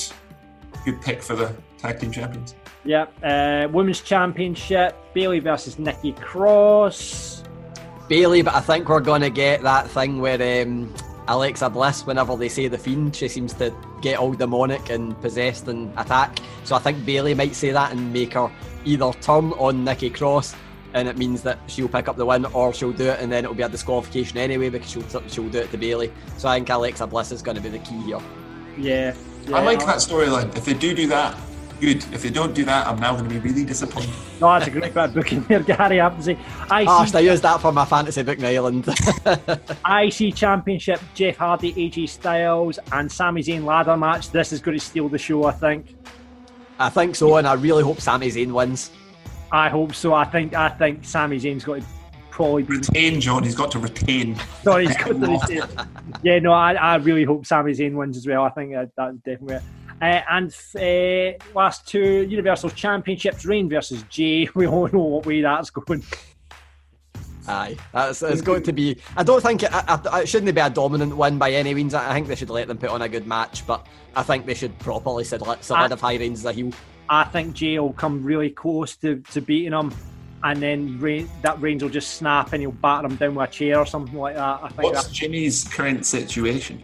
good 0.86 1.02
pick 1.02 1.22
for 1.24 1.36
the 1.36 1.52
tag 1.80 2.00
team 2.00 2.12
champions. 2.12 2.54
Yeah, 2.86 3.08
uh, 3.24 3.68
Women's 3.70 4.02
Championship, 4.02 4.96
Bayley 5.14 5.40
versus 5.40 5.80
Nikki 5.80 6.14
Cross. 6.14 7.44
Bayley, 8.08 8.44
but 8.44 8.54
I 8.54 8.62
think 8.62 8.88
we're 8.88 9.00
going 9.00 9.22
to 9.22 9.32
get 9.32 9.64
that 9.64 9.90
thing 9.90 10.22
where 10.22 10.64
um, 10.64 10.94
Alexa 11.28 11.70
Bliss, 11.72 12.06
whenever 12.06 12.36
they 12.36 12.50
say 12.50 12.68
the 12.68 12.78
fiend, 12.78 13.16
she 13.16 13.28
seems 13.28 13.54
to 13.54 13.74
get 14.02 14.20
all 14.20 14.34
demonic 14.34 14.92
and 14.92 15.20
possessed 15.22 15.68
and 15.68 15.92
attack. 15.98 16.38
So 16.64 16.76
I 16.76 16.80
think 16.80 17.04
Bayley 17.06 17.34
might 17.34 17.56
say 17.56 17.72
that 17.72 17.92
and 17.92 18.14
make 18.14 18.34
her 18.34 18.52
either 18.86 19.12
turn 19.14 19.52
on 19.54 19.84
Nikki 19.84 20.12
Cross, 20.12 20.56
and 20.94 21.08
it 21.08 21.18
means 21.18 21.42
that 21.42 21.58
she'll 21.66 21.90
pick 21.90 22.08
up 22.08 22.18
the 22.18 22.26
win, 22.26 22.46
or 22.46 22.72
she'll 22.72 22.94
do 22.94 23.06
it 23.06 23.20
and 23.20 23.32
then 23.32 23.44
it'll 23.44 23.56
be 23.56 23.64
a 23.64 23.70
disqualification 23.70 24.38
anyway 24.38 24.70
because 24.70 24.92
she'll 24.92 25.28
she'll 25.28 25.50
do 25.50 25.60
it 25.60 25.72
to 25.72 25.78
Bayley. 25.78 26.12
So 26.38 26.48
I 26.48 26.58
think 26.58 26.70
Alexa 26.70 27.08
Bliss 27.08 27.32
is 27.32 27.42
going 27.42 27.58
to 27.58 27.64
be 27.64 27.70
the 27.70 27.80
key 27.80 28.00
here. 28.04 28.20
Yeah, 28.78 29.16
yeah. 29.48 29.56
I 29.56 29.62
like 29.62 29.80
that 29.80 29.98
storyline. 29.98 30.56
If 30.56 30.66
they 30.66 30.76
do 30.76 30.94
do 30.94 31.08
that, 31.08 31.36
good. 31.80 31.98
If 32.14 32.24
they 32.24 32.30
don't 32.30 32.54
do 32.54 32.66
that, 32.66 32.88
I'm 32.88 33.00
now 33.00 33.14
going 33.14 33.28
to 33.28 33.30
be 33.30 33.40
really 33.40 33.66
disappointed. 33.66 34.10
No, 34.42 34.48
that's 34.48 34.68
a 34.68 34.70
great 34.70 34.94
bit 34.94 34.98
of 34.98 35.14
booking 35.14 35.44
there, 35.44 35.60
Gary. 35.64 36.02
I 36.02 36.10
have 36.10 36.18
to 36.18 36.24
say, 36.24 36.38
Ah, 36.70 37.04
IC, 37.04 37.08
should 37.08 37.16
I 37.16 37.20
use 37.22 37.40
that 37.40 37.62
for 37.62 37.72
my 37.72 37.86
fantasy 37.86 38.22
book 38.22 38.38
booking 38.38 38.46
island? 38.58 38.86
IC 39.90 40.36
Championship, 40.36 41.00
Jeff 41.14 41.38
Hardy, 41.38 41.74
AJ 41.74 42.10
Styles, 42.10 42.78
and 42.92 43.10
Sami 43.10 43.42
Zayn 43.42 43.64
ladder 43.64 43.96
match. 43.96 44.32
This 44.32 44.52
is 44.52 44.60
going 44.60 44.78
to 44.78 44.84
steal 44.84 45.08
the 45.08 45.18
show, 45.18 45.46
I 45.46 45.54
think. 45.54 45.96
I 46.80 46.90
think 46.90 47.16
so, 47.16 47.38
and 47.38 47.48
I 47.48 47.54
really 47.54 47.82
hope 47.82 48.02
Sami 48.02 48.28
Zayn 48.28 48.52
wins. 48.52 48.92
I 49.54 49.70
hope 49.70 49.96
so. 49.96 50.14
I 50.14 50.26
think 50.26 50.54
I 50.54 50.68
think 50.68 51.06
Sami 51.06 51.40
Zayn's 51.40 51.64
got 51.64 51.80
to 51.80 51.86
probably 52.30 52.64
be. 52.64 52.76
Retain, 52.76 53.22
John. 53.22 53.42
He's 53.44 53.56
got 53.56 53.72
to 53.72 53.80
retain. 53.80 54.36
Sorry, 54.64 54.88
he's 54.88 54.98
got 54.98 55.08
to 55.08 55.14
retain. 55.50 55.64
yeah, 56.24 56.40
no, 56.40 56.52
I, 56.52 56.74
I 56.74 56.96
really 56.96 57.24
hope 57.24 57.46
Sami 57.46 57.72
Zayn 57.72 57.94
wins 57.96 58.18
as 58.18 58.28
well. 58.28 58.44
I 58.44 58.50
think 58.50 58.74
that, 58.74 58.90
that's 58.98 59.16
definitely 59.20 59.56
it. 59.56 59.64
Uh, 60.02 60.22
and 60.30 60.56
uh, 60.76 61.38
last 61.54 61.88
two 61.88 62.28
Universal 62.30 62.72
Championships, 62.72 63.46
Reign 63.46 63.70
versus 63.70 64.04
Jey. 64.10 64.50
We 64.56 64.68
all 64.68 64.88
know 64.90 65.00
what 65.00 65.26
way 65.26 65.42
that's 65.42 65.70
going. 65.70 66.04
Aye, 67.48 67.78
that's 67.94 68.22
it's 68.24 68.42
going 68.42 68.64
to 68.64 68.74
be. 68.74 68.98
I 69.16 69.24
don't 69.24 69.42
think 69.42 69.64
it, 69.64 69.70
I, 69.72 70.00
I, 70.12 70.22
it 70.22 70.28
shouldn't 70.28 70.54
be 70.54 70.62
a 70.62 70.70
dominant 70.70 71.16
win 71.16 71.38
by 71.38 71.52
any 71.52 71.74
means. 71.74 71.94
I 71.94 72.14
think 72.14 72.28
they 72.28 72.36
should 72.36 72.50
let 72.50 72.68
them 72.68 72.78
put 72.78 72.90
on 72.90 73.02
a 73.04 73.10
good 73.10 73.28
match, 73.28 73.66
but 73.68 73.86
I 74.16 74.24
think 74.24 74.46
they 74.46 74.54
should 74.54 74.78
properly 74.80 75.24
solid- 75.24 75.64
solidify 75.64 76.14
Reigns 76.14 76.40
as 76.40 76.46
a 76.46 76.54
heel. 76.54 76.72
I 77.08 77.24
think 77.26 77.54
Jey 77.54 77.78
will 77.80 77.94
come 77.94 78.24
really 78.24 78.50
close 78.50 78.96
to, 78.98 79.18
to 79.32 79.42
beating 79.42 79.74
him, 79.74 79.94
and 80.44 80.62
then 80.62 81.00
Reign, 81.00 81.30
that 81.44 81.62
Reigns 81.62 81.84
will 81.84 81.90
just 81.90 82.16
snap 82.16 82.54
and 82.54 82.62
he'll 82.62 82.72
batter 82.72 83.08
him 83.08 83.16
down 83.16 83.36
with 83.36 83.50
a 83.50 83.52
chair 83.52 83.78
or 83.78 83.86
something 83.86 84.18
like 84.18 84.36
that. 84.36 84.60
I 84.64 84.70
think 84.70 84.94
What's 84.94 85.10
Jimmy's 85.10 85.66
current 85.66 86.06
situation? 86.06 86.84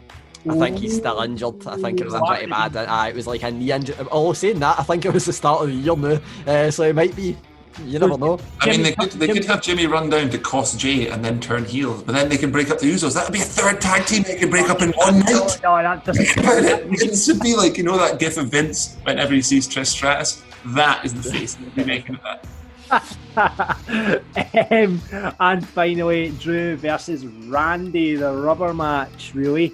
I 0.50 0.58
think 0.58 0.80
he's 0.80 0.98
still 0.98 1.22
injured. 1.22 1.68
I 1.68 1.78
think 1.78 2.02
it 2.02 2.06
was 2.06 2.16
pretty 2.28 2.48
bad. 2.48 2.76
Aye, 2.76 3.10
it 3.10 3.16
was 3.16 3.28
like 3.28 3.44
a 3.44 3.52
knee 3.52 3.72
injury. 3.72 3.96
Although 4.12 4.34
saying 4.34 4.60
that, 4.60 4.80
I 4.80 4.84
think 4.84 5.06
it 5.06 5.14
was 5.14 5.26
the 5.26 5.34
start 5.34 5.62
of 5.62 5.68
the 5.68 5.76
year 5.76 5.96
now, 5.96 6.20
uh, 6.48 6.72
so 6.72 6.84
it 6.84 6.96
might 6.96 7.16
be. 7.16 7.38
You 7.86 8.00
never 8.00 8.18
know. 8.18 8.38
I 8.60 8.70
mean, 8.70 8.84
they 8.84 8.92
could, 8.92 9.12
they 9.12 9.30
could 9.30 9.46
have 9.46 9.62
Jimmy 9.62 9.88
run 9.88 10.10
down 10.10 10.30
to 10.32 10.38
cost 10.38 10.78
Jey 10.78 11.08
and 11.08 11.24
then 11.24 11.40
turn 11.40 11.64
heel, 11.64 12.04
but 12.06 12.14
then 12.14 12.28
they 12.28 12.36
can 12.38 12.52
break 12.52 12.70
up 12.70 12.80
the 12.80 12.92
Usos. 12.92 13.14
That 13.14 13.24
would 13.24 13.34
be 13.34 13.40
a 13.40 13.44
third 13.44 13.80
tag 13.80 14.06
team 14.06 14.24
they 14.24 14.36
can 14.36 14.50
break 14.50 14.70
up 14.70 14.82
in 14.82 14.92
one 14.92 15.20
night. 15.20 15.60
no, 15.64 15.82
that 15.82 16.04
doesn't. 16.04 16.28
it 16.38 17.16
should 17.16 17.40
be 17.40 17.56
like 17.56 17.78
you 17.78 17.84
know 17.86 17.98
that 17.98 18.20
gif 18.20 18.38
of 18.38 18.50
Vince 18.50 18.98
whenever 19.04 19.34
he 19.34 19.42
sees 19.42 19.70
Trish 19.70 19.88
Stratus. 19.88 20.44
That 20.66 21.06
is 21.06 21.14
the 21.14 21.24
face 21.24 21.56
he'll 21.56 21.70
be 21.70 21.86
making 21.86 22.16
of 22.16 22.24
that. 22.24 22.46
Um, 22.92 25.02
and 25.40 25.68
finally, 25.68 26.30
Drew 26.40 26.76
versus 26.76 27.26
Randy, 27.26 28.16
the 28.16 28.34
rubber 28.34 28.74
match, 28.74 29.32
really. 29.34 29.74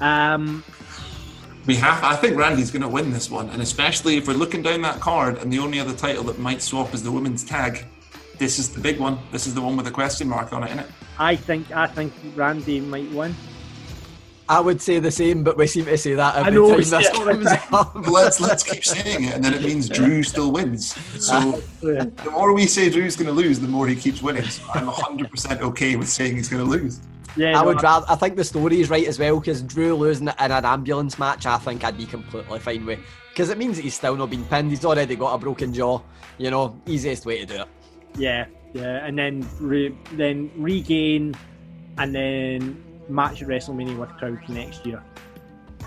Um, 0.00 0.64
We 1.66 1.76
have. 1.76 2.02
I 2.04 2.16
think 2.16 2.36
Randy's 2.36 2.70
going 2.70 2.82
to 2.82 2.88
win 2.88 3.12
this 3.12 3.30
one, 3.30 3.48
and 3.50 3.62
especially 3.62 4.16
if 4.16 4.28
we're 4.28 4.34
looking 4.34 4.62
down 4.62 4.82
that 4.82 5.00
card, 5.00 5.38
and 5.38 5.52
the 5.52 5.58
only 5.58 5.80
other 5.80 5.94
title 5.94 6.24
that 6.24 6.38
might 6.38 6.62
swap 6.62 6.94
is 6.94 7.02
the 7.02 7.12
women's 7.12 7.44
tag. 7.44 7.84
This 8.38 8.58
is 8.58 8.68
the 8.68 8.80
big 8.80 9.00
one. 9.00 9.18
This 9.32 9.46
is 9.46 9.54
the 9.54 9.62
one 9.62 9.76
with 9.76 9.86
a 9.86 9.90
question 9.90 10.28
mark 10.28 10.52
on 10.52 10.62
it, 10.62 10.66
isn't 10.66 10.80
it? 10.80 10.86
I 11.18 11.36
think 11.36 11.70
I 11.72 11.86
think 11.86 12.12
Randy 12.34 12.80
might 12.80 13.10
win. 13.12 13.34
I 14.48 14.60
would 14.60 14.80
say 14.80 15.00
the 15.00 15.10
same, 15.10 15.42
but 15.42 15.56
we 15.56 15.66
seem 15.66 15.86
to 15.86 15.98
say 15.98 16.14
that 16.14 16.36
every 16.36 16.52
know, 16.52 16.68
time 16.68 16.76
this 16.78 16.90
say 16.90 17.00
it 17.00 17.14
all 17.16 17.24
the 17.24 17.32
comes 17.32 17.46
up. 17.72 18.08
Let's 18.08 18.40
let's 18.40 18.62
keep 18.62 18.84
saying 18.84 19.24
it, 19.24 19.34
and 19.34 19.44
then 19.44 19.54
it 19.54 19.62
means 19.62 19.88
Drew 19.88 20.22
still 20.22 20.52
wins. 20.52 20.94
So 21.20 21.62
the 21.80 22.12
more 22.30 22.52
we 22.52 22.66
say 22.66 22.88
Drew's 22.88 23.16
going 23.16 23.26
to 23.26 23.32
lose, 23.32 23.58
the 23.58 23.66
more 23.66 23.88
he 23.88 23.96
keeps 23.96 24.22
winning. 24.22 24.44
So 24.44 24.62
I'm 24.72 24.86
100% 24.86 25.60
okay 25.60 25.96
with 25.96 26.08
saying 26.08 26.36
he's 26.36 26.48
going 26.48 26.64
to 26.64 26.70
lose. 26.70 27.00
Yeah, 27.36 27.58
I 27.58 27.62
no, 27.62 27.66
would 27.66 27.82
rather. 27.82 28.06
I 28.08 28.14
think 28.14 28.36
the 28.36 28.44
story 28.44 28.80
is 28.80 28.88
right 28.88 29.06
as 29.06 29.18
well 29.18 29.40
because 29.40 29.62
Drew 29.62 29.94
losing 29.96 30.28
in 30.28 30.34
an 30.38 30.64
ambulance 30.64 31.18
match, 31.18 31.44
I 31.44 31.58
think 31.58 31.84
I'd 31.84 31.98
be 31.98 32.06
completely 32.06 32.58
fine 32.60 32.86
with 32.86 33.00
because 33.30 33.50
it 33.50 33.58
means 33.58 33.76
that 33.76 33.82
he's 33.82 33.94
still 33.94 34.16
not 34.16 34.30
been 34.30 34.44
pinned. 34.44 34.70
He's 34.70 34.84
already 34.84 35.16
got 35.16 35.34
a 35.34 35.38
broken 35.38 35.74
jaw. 35.74 36.00
You 36.38 36.50
know, 36.50 36.80
easiest 36.86 37.26
way 37.26 37.40
to 37.40 37.46
do 37.46 37.62
it. 37.62 37.68
Yeah, 38.16 38.46
yeah, 38.74 39.04
and 39.04 39.18
then 39.18 39.46
re, 39.58 39.94
then 40.12 40.50
regain, 40.56 41.34
and 41.98 42.14
then 42.14 42.82
match 43.08 43.42
at 43.42 43.48
WrestleMania 43.48 43.98
with 43.98 44.10
Crouch 44.10 44.48
next 44.48 44.84
year. 44.86 45.02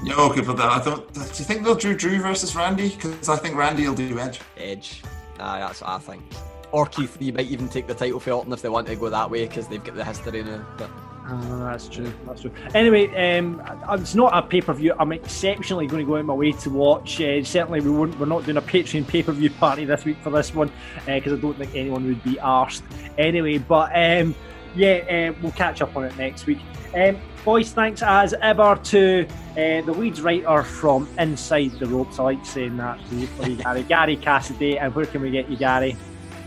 Yeah, 0.03 0.15
okay 0.15 0.41
for 0.41 0.53
that. 0.53 0.65
I 0.65 0.83
don't. 0.83 1.11
Do 1.13 1.19
you 1.19 1.25
think 1.25 1.63
they'll 1.63 1.75
do 1.75 1.95
Drew 1.95 2.19
versus 2.21 2.55
Randy? 2.55 2.89
Because 2.89 3.27
I 3.27 3.35
think 3.35 3.55
Randy 3.55 3.87
will 3.87 3.95
do 3.95 4.17
Edge. 4.19 4.39
Edge. 4.57 5.01
Aye, 5.39 5.59
that's 5.59 5.81
what 5.81 5.89
I 5.89 5.97
think. 5.99 6.23
Or 6.71 6.85
Keith 6.85 7.19
Lee 7.19 7.31
might 7.31 7.47
even 7.47 7.67
take 7.67 7.87
the 7.87 7.95
title 7.95 8.19
for 8.19 8.31
Orton 8.31 8.53
if 8.53 8.61
they 8.61 8.69
want 8.69 8.87
to 8.87 8.95
go 8.95 9.09
that 9.09 9.29
way 9.29 9.47
because 9.47 9.67
they've 9.67 9.83
got 9.83 9.95
the 9.95 10.05
history 10.05 10.43
now. 10.43 10.65
But 10.77 10.89
Oh, 11.31 11.59
that's 11.59 11.87
true. 11.87 12.11
That's 12.25 12.41
true. 12.41 12.51
Anyway, 12.73 13.07
um, 13.37 13.61
it's 13.91 14.15
not 14.15 14.35
a 14.35 14.41
pay 14.41 14.61
per 14.61 14.73
view. 14.73 14.95
I'm 14.97 15.11
exceptionally 15.11 15.85
going 15.85 16.03
to 16.03 16.09
go 16.09 16.17
out 16.17 16.25
my 16.25 16.33
way 16.33 16.53
to 16.53 16.69
watch. 16.71 17.21
Uh, 17.21 17.43
certainly, 17.43 17.81
we 17.81 17.91
won't. 17.91 18.17
We're 18.19 18.25
not 18.25 18.45
doing 18.45 18.57
a 18.57 18.61
Patreon 18.61 19.07
pay 19.07 19.21
per 19.21 19.31
view 19.31 19.49
party 19.59 19.85
this 19.85 20.05
week 20.05 20.17
for 20.23 20.31
this 20.31 20.55
one 20.55 20.71
because 21.05 21.33
I 21.33 21.35
don't 21.35 21.55
think 21.55 21.75
anyone 21.75 22.07
would 22.07 22.23
be 22.23 22.35
arsed. 22.35 22.81
Anyway, 23.19 23.59
but 23.59 23.91
um, 23.95 24.33
yeah, 24.75 25.31
uh, 25.31 25.39
we'll 25.41 25.51
catch 25.51 25.81
up 25.81 25.95
on 25.95 26.05
it 26.05 26.17
next 26.17 26.45
week. 26.45 26.59
Um, 26.95 27.17
boys, 27.45 27.71
thanks 27.71 28.01
as 28.01 28.33
ever 28.41 28.79
to 28.83 29.27
uh, 29.51 29.55
the 29.55 29.93
Leeds 29.95 30.21
writer 30.21 30.63
from 30.63 31.07
Inside 31.17 31.71
the 31.79 31.85
Ropes. 31.85 32.19
I 32.19 32.23
like 32.23 32.45
saying 32.45 32.77
that 32.77 33.03
to 33.09 33.15
you, 33.15 33.27
for 33.27 33.47
you, 33.47 33.55
Gary. 33.55 33.83
Gary 33.89 34.15
Cassidy. 34.15 34.79
And 34.79 34.93
where 34.95 35.05
can 35.05 35.21
we 35.21 35.31
get 35.31 35.49
you, 35.49 35.57
Gary? 35.57 35.95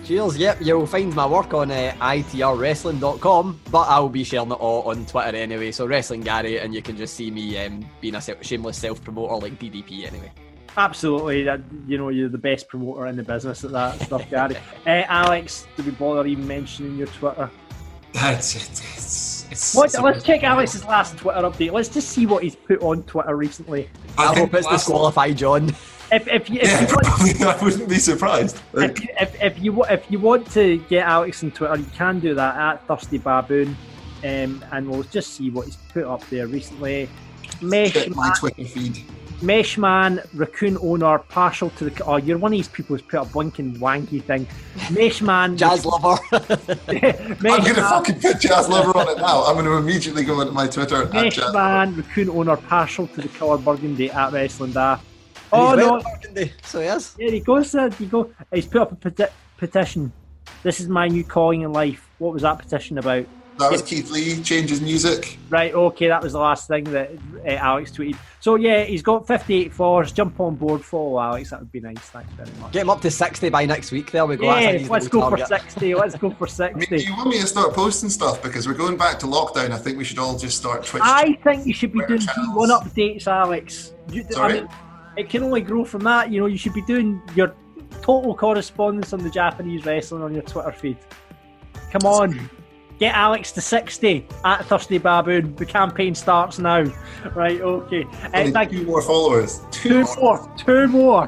cheers. 0.05 0.37
Yep, 0.37 0.59
you'll 0.61 0.87
find 0.87 1.15
my 1.15 1.27
work 1.27 1.55
on 1.55 1.71
uh, 1.71 1.95
itrwrestling.com, 2.01 3.61
but 3.71 3.89
I'll 3.89 4.09
be 4.09 4.25
sharing 4.25 4.51
it 4.51 4.55
all 4.55 4.83
on 4.83 5.07
Twitter 5.07 5.37
anyway. 5.37 5.73
So 5.73 5.87
Wrestling 5.87 6.23
Gary, 6.23 6.59
and 6.59 6.75
you 6.75 6.83
can 6.83 6.97
just 6.97 7.15
see 7.15 7.31
me 7.31 7.59
um, 7.59 7.85
being 8.01 8.15
a 8.15 8.21
shameless 8.21 8.79
self 8.79 9.03
promoter 9.03 9.37
like 9.37 9.59
DDP 9.59 10.07
anyway. 10.07 10.33
Absolutely, 10.77 11.43
you 11.87 11.99
know 11.99 12.09
you're 12.09 12.31
the 12.31 12.39
best 12.39 12.69
promoter 12.69 13.07
in 13.07 13.17
the 13.17 13.23
business 13.23 13.63
at 13.65 13.73
that 13.73 14.01
stuff, 14.01 14.29
Gary. 14.31 14.57
uh, 14.87 15.05
Alex, 15.09 15.67
do 15.77 15.83
we 15.83 15.91
bother 15.93 16.27
even 16.27 16.47
mentioning 16.47 16.97
your 16.97 17.09
Twitter? 17.09 17.51
That's 18.13 18.57
it. 18.57 18.63
It's 18.95 19.47
It's, 19.51 19.75
What, 19.75 19.87
it's 19.87 19.99
let's 20.01 20.25
check 20.25 20.43
Alex's 20.43 20.85
last 20.85 21.17
Twitter 21.19 21.41
update. 21.41 21.73
Let's 21.73 21.89
just 21.89 22.09
see 22.09 22.27
what 22.27 22.43
he's 22.43 22.57
put 22.57 22.81
on 22.83 23.03
Twitter 23.05 23.37
recently. 23.37 23.89
I, 24.17 24.27
think 24.35 24.39
hope 24.51 24.55
it's 24.55 24.67
last- 24.67 24.87
disqualified, 24.87 25.37
John. 25.37 25.75
If, 26.11 26.29
if, 26.29 26.51
you, 26.51 26.61
if, 26.61 26.69
Yeah, 26.69 26.81
you 26.81 26.87
want, 26.89 27.07
probably, 27.07 27.45
I 27.45 27.65
wouldn't 27.65 27.89
be 27.89 27.99
surprised. 27.99 28.61
Like, 28.75 28.91
if, 28.91 29.01
you, 29.01 29.09
if, 29.21 29.43
if, 29.43 29.59
you, 29.63 29.85
if 29.85 30.11
you 30.11 30.19
want 30.19 30.51
to 30.53 30.77
get 30.91 31.07
Alex 31.07 31.43
on 31.43 31.51
Twitter, 31.53 31.77
you 31.77 31.87
can 31.95 32.21
do 32.21 32.35
that 32.35 32.57
at 32.57 32.87
Thirsty 32.87 33.19
Baboon. 33.19 33.77
Um, 34.25 34.65
and 34.73 34.89
we'll 34.89 35.03
just 35.05 35.35
see 35.35 35.51
what 35.51 35.67
he's 35.67 35.77
put 35.77 36.05
up 36.05 36.27
there 36.29 36.47
recently. 36.47 37.09
Mesh 37.61 37.93
check 37.95 38.15
my 38.15 38.33
Twitter 38.39 38.65
feed. 38.65 39.03
Meshman, 39.43 40.25
raccoon 40.35 40.79
owner, 40.81 41.19
partial 41.19 41.71
to 41.71 41.91
the. 41.91 42.05
Oh, 42.05 42.17
you're 42.17 42.39
one 42.39 42.53
of 42.53 42.59
these 42.59 42.69
people 42.69 42.97
who's 42.97 43.03
put 43.05 43.21
a 43.21 43.25
blinking 43.25 43.75
wanky 43.77 44.23
thing. 44.23 44.47
Meshman, 44.95 45.57
Jazz 45.59 45.85
lover. 45.85 46.17
I'm 46.33 46.47
going 46.47 46.55
to 46.55 47.35
Meshman, 47.43 47.75
fucking 47.75 48.21
put 48.21 48.41
Jazz 48.41 48.69
Lover 48.69 48.97
on 48.97 49.09
it 49.09 49.19
now. 49.19 49.45
I'm 49.45 49.55
going 49.55 49.67
to 49.67 49.73
immediately 49.73 50.25
go 50.25 50.41
into 50.41 50.53
my 50.53 50.69
Twitter 50.69 51.03
at 51.03 51.13
Jazz. 51.33 51.53
Meshman, 51.53 51.97
raccoon 51.97 52.31
owner, 52.31 52.57
partial 52.57 53.09
to 53.09 53.21
the 53.21 53.29
colour 53.29 53.59
burgundy 53.59 54.11
at 54.11 54.33
Wrestling 54.33 54.73
Daft. 54.73 55.05
Oh 55.53 55.77
He's 55.77 55.85
no, 55.87 56.01
burgundy, 56.01 56.53
So 56.63 56.81
yes. 56.81 57.11
there 57.15 57.31
he 57.31 57.41
goes. 57.41 57.73
There 57.73 57.91
you 57.99 58.07
go. 58.07 58.33
He's 58.53 58.67
put 58.67 58.83
up 58.83 58.93
a 58.93 58.97
peti- 58.97 59.33
petition. 59.59 60.13
This 60.63 60.79
is 60.79 60.89
my 60.89 61.09
new 61.09 61.25
calling 61.25 61.63
in 61.63 61.73
life. 61.73 62.09
What 62.19 62.33
was 62.33 62.43
that 62.43 62.59
petition 62.61 62.99
about? 62.99 63.27
That 63.59 63.71
was 63.71 63.83
Keith 63.83 64.11
Lee, 64.11 64.43
changes 64.43 64.81
music. 64.81 65.39
Right, 65.51 65.75
okay, 65.75 66.09
that 66.09 66.23
was 66.23 66.33
the 66.33 66.39
last 66.39 66.69
thing 66.69 66.85
that 66.85 67.11
uh, 67.47 67.51
Alex 67.51 67.93
tweeted. 67.93 68.17
So 68.41 68.57
yeah, 68.57 68.85
he's 68.85 69.03
got 69.03 69.27
58 69.27 69.73
followers. 69.73 70.11
Jump 70.11 70.41
on 70.41 70.57
board, 70.57 70.85
follow 70.85 71.21
Alex. 71.21 71.51
That 71.51 71.61
would 71.61 71.71
be 71.71 71.81
nice. 71.81 71.99
Thanks 71.99 72.33
very 72.33 72.51
much. 72.59 72.73
Get 72.73 72.83
him 72.83 72.91
up 72.91 73.01
to 73.03 73.11
60 73.11 73.51
by 73.51 73.65
next 73.67 73.93
week. 73.93 74.11
There 74.11 74.27
we 74.27 74.37
go. 74.37 74.47
That's 74.47 74.67
a 74.67 74.81
Yeah, 74.81 74.89
let's 74.89 75.09
go 75.09 75.31
for 75.31 75.37
60. 75.37 75.95
Let's 75.95 76.17
go 76.17 76.31
for 76.31 76.49
I 76.63 76.73
mean, 76.73 76.89
do 76.89 76.97
you 76.97 77.15
want 77.17 77.29
me 77.29 77.41
to 77.41 77.47
start 77.47 77.73
posting 77.75 78.11
stuff? 78.11 78.43
Because 78.43 78.67
we're 78.67 78.75
going 78.75 78.97
back 78.97 79.19
to 79.21 79.27
lockdown. 79.27 79.71
I 79.71 79.79
think 79.79 79.97
we 79.99 80.05
should 80.05 80.19
all 80.19 80.37
just 80.37 80.59
start 80.59 80.85
Twitch. 80.85 81.03
I 81.05 81.35
think 81.45 81.67
you 81.67 81.75
should 81.75 81.93
be 81.93 82.05
doing 82.07 82.21
channels. 82.21 82.71
G1 82.71 82.81
updates, 82.81 83.27
Alex. 83.27 83.93
You, 84.11 84.25
I 84.31 84.33
Sorry? 84.33 84.55
mean, 84.55 84.69
it 85.17 85.29
can 85.29 85.43
only 85.45 85.61
grow 85.61 85.85
from 85.85 86.03
that. 86.05 86.31
You 86.31 86.41
know, 86.41 86.47
you 86.47 86.59
should 86.59 86.75
be 86.75 86.83
doing 86.83 87.23
your 87.37 87.55
total 88.01 88.35
correspondence 88.35 89.13
on 89.13 89.23
the 89.23 89.31
Japanese 89.31 89.85
wrestling 89.85 90.23
on 90.23 90.35
your 90.35 90.43
Twitter 90.43 90.73
feed. 90.73 90.97
Come 91.91 92.11
on. 92.11 92.51
Get 93.03 93.17
Alex 93.17 93.51
to 93.51 93.61
60 93.61 94.25
at 94.45 94.65
Thirsty 94.67 94.99
Baboon. 94.99 95.57
The 95.57 95.67
campaign 95.67 96.15
starts 96.15 96.61
now. 96.61 96.85
Right, 97.35 97.61
okay. 97.61 98.05
Uh, 98.33 98.49
thank 98.53 98.71
two 98.71 98.85
more 98.85 99.03
followers. 99.03 99.61
two 99.73 100.05
more, 100.21 100.55
two 100.57 100.87
more. 100.87 101.25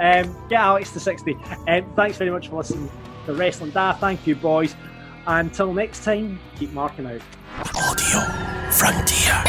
Um, 0.00 0.36
get 0.50 0.60
Alex 0.60 0.90
to 0.92 1.00
60. 1.00 1.34
Um, 1.66 1.90
thanks 1.96 2.18
very 2.18 2.30
much 2.30 2.48
for 2.48 2.56
listening 2.56 2.90
to 3.24 3.32
Wrestling 3.32 3.70
Daft. 3.70 4.00
Thank 4.00 4.26
you, 4.26 4.34
boys. 4.34 4.76
Until 5.26 5.72
next 5.72 6.04
time, 6.04 6.38
keep 6.56 6.72
marking 6.72 7.06
out. 7.06 7.22
Audio 7.74 8.20
Frontier. 8.70 9.42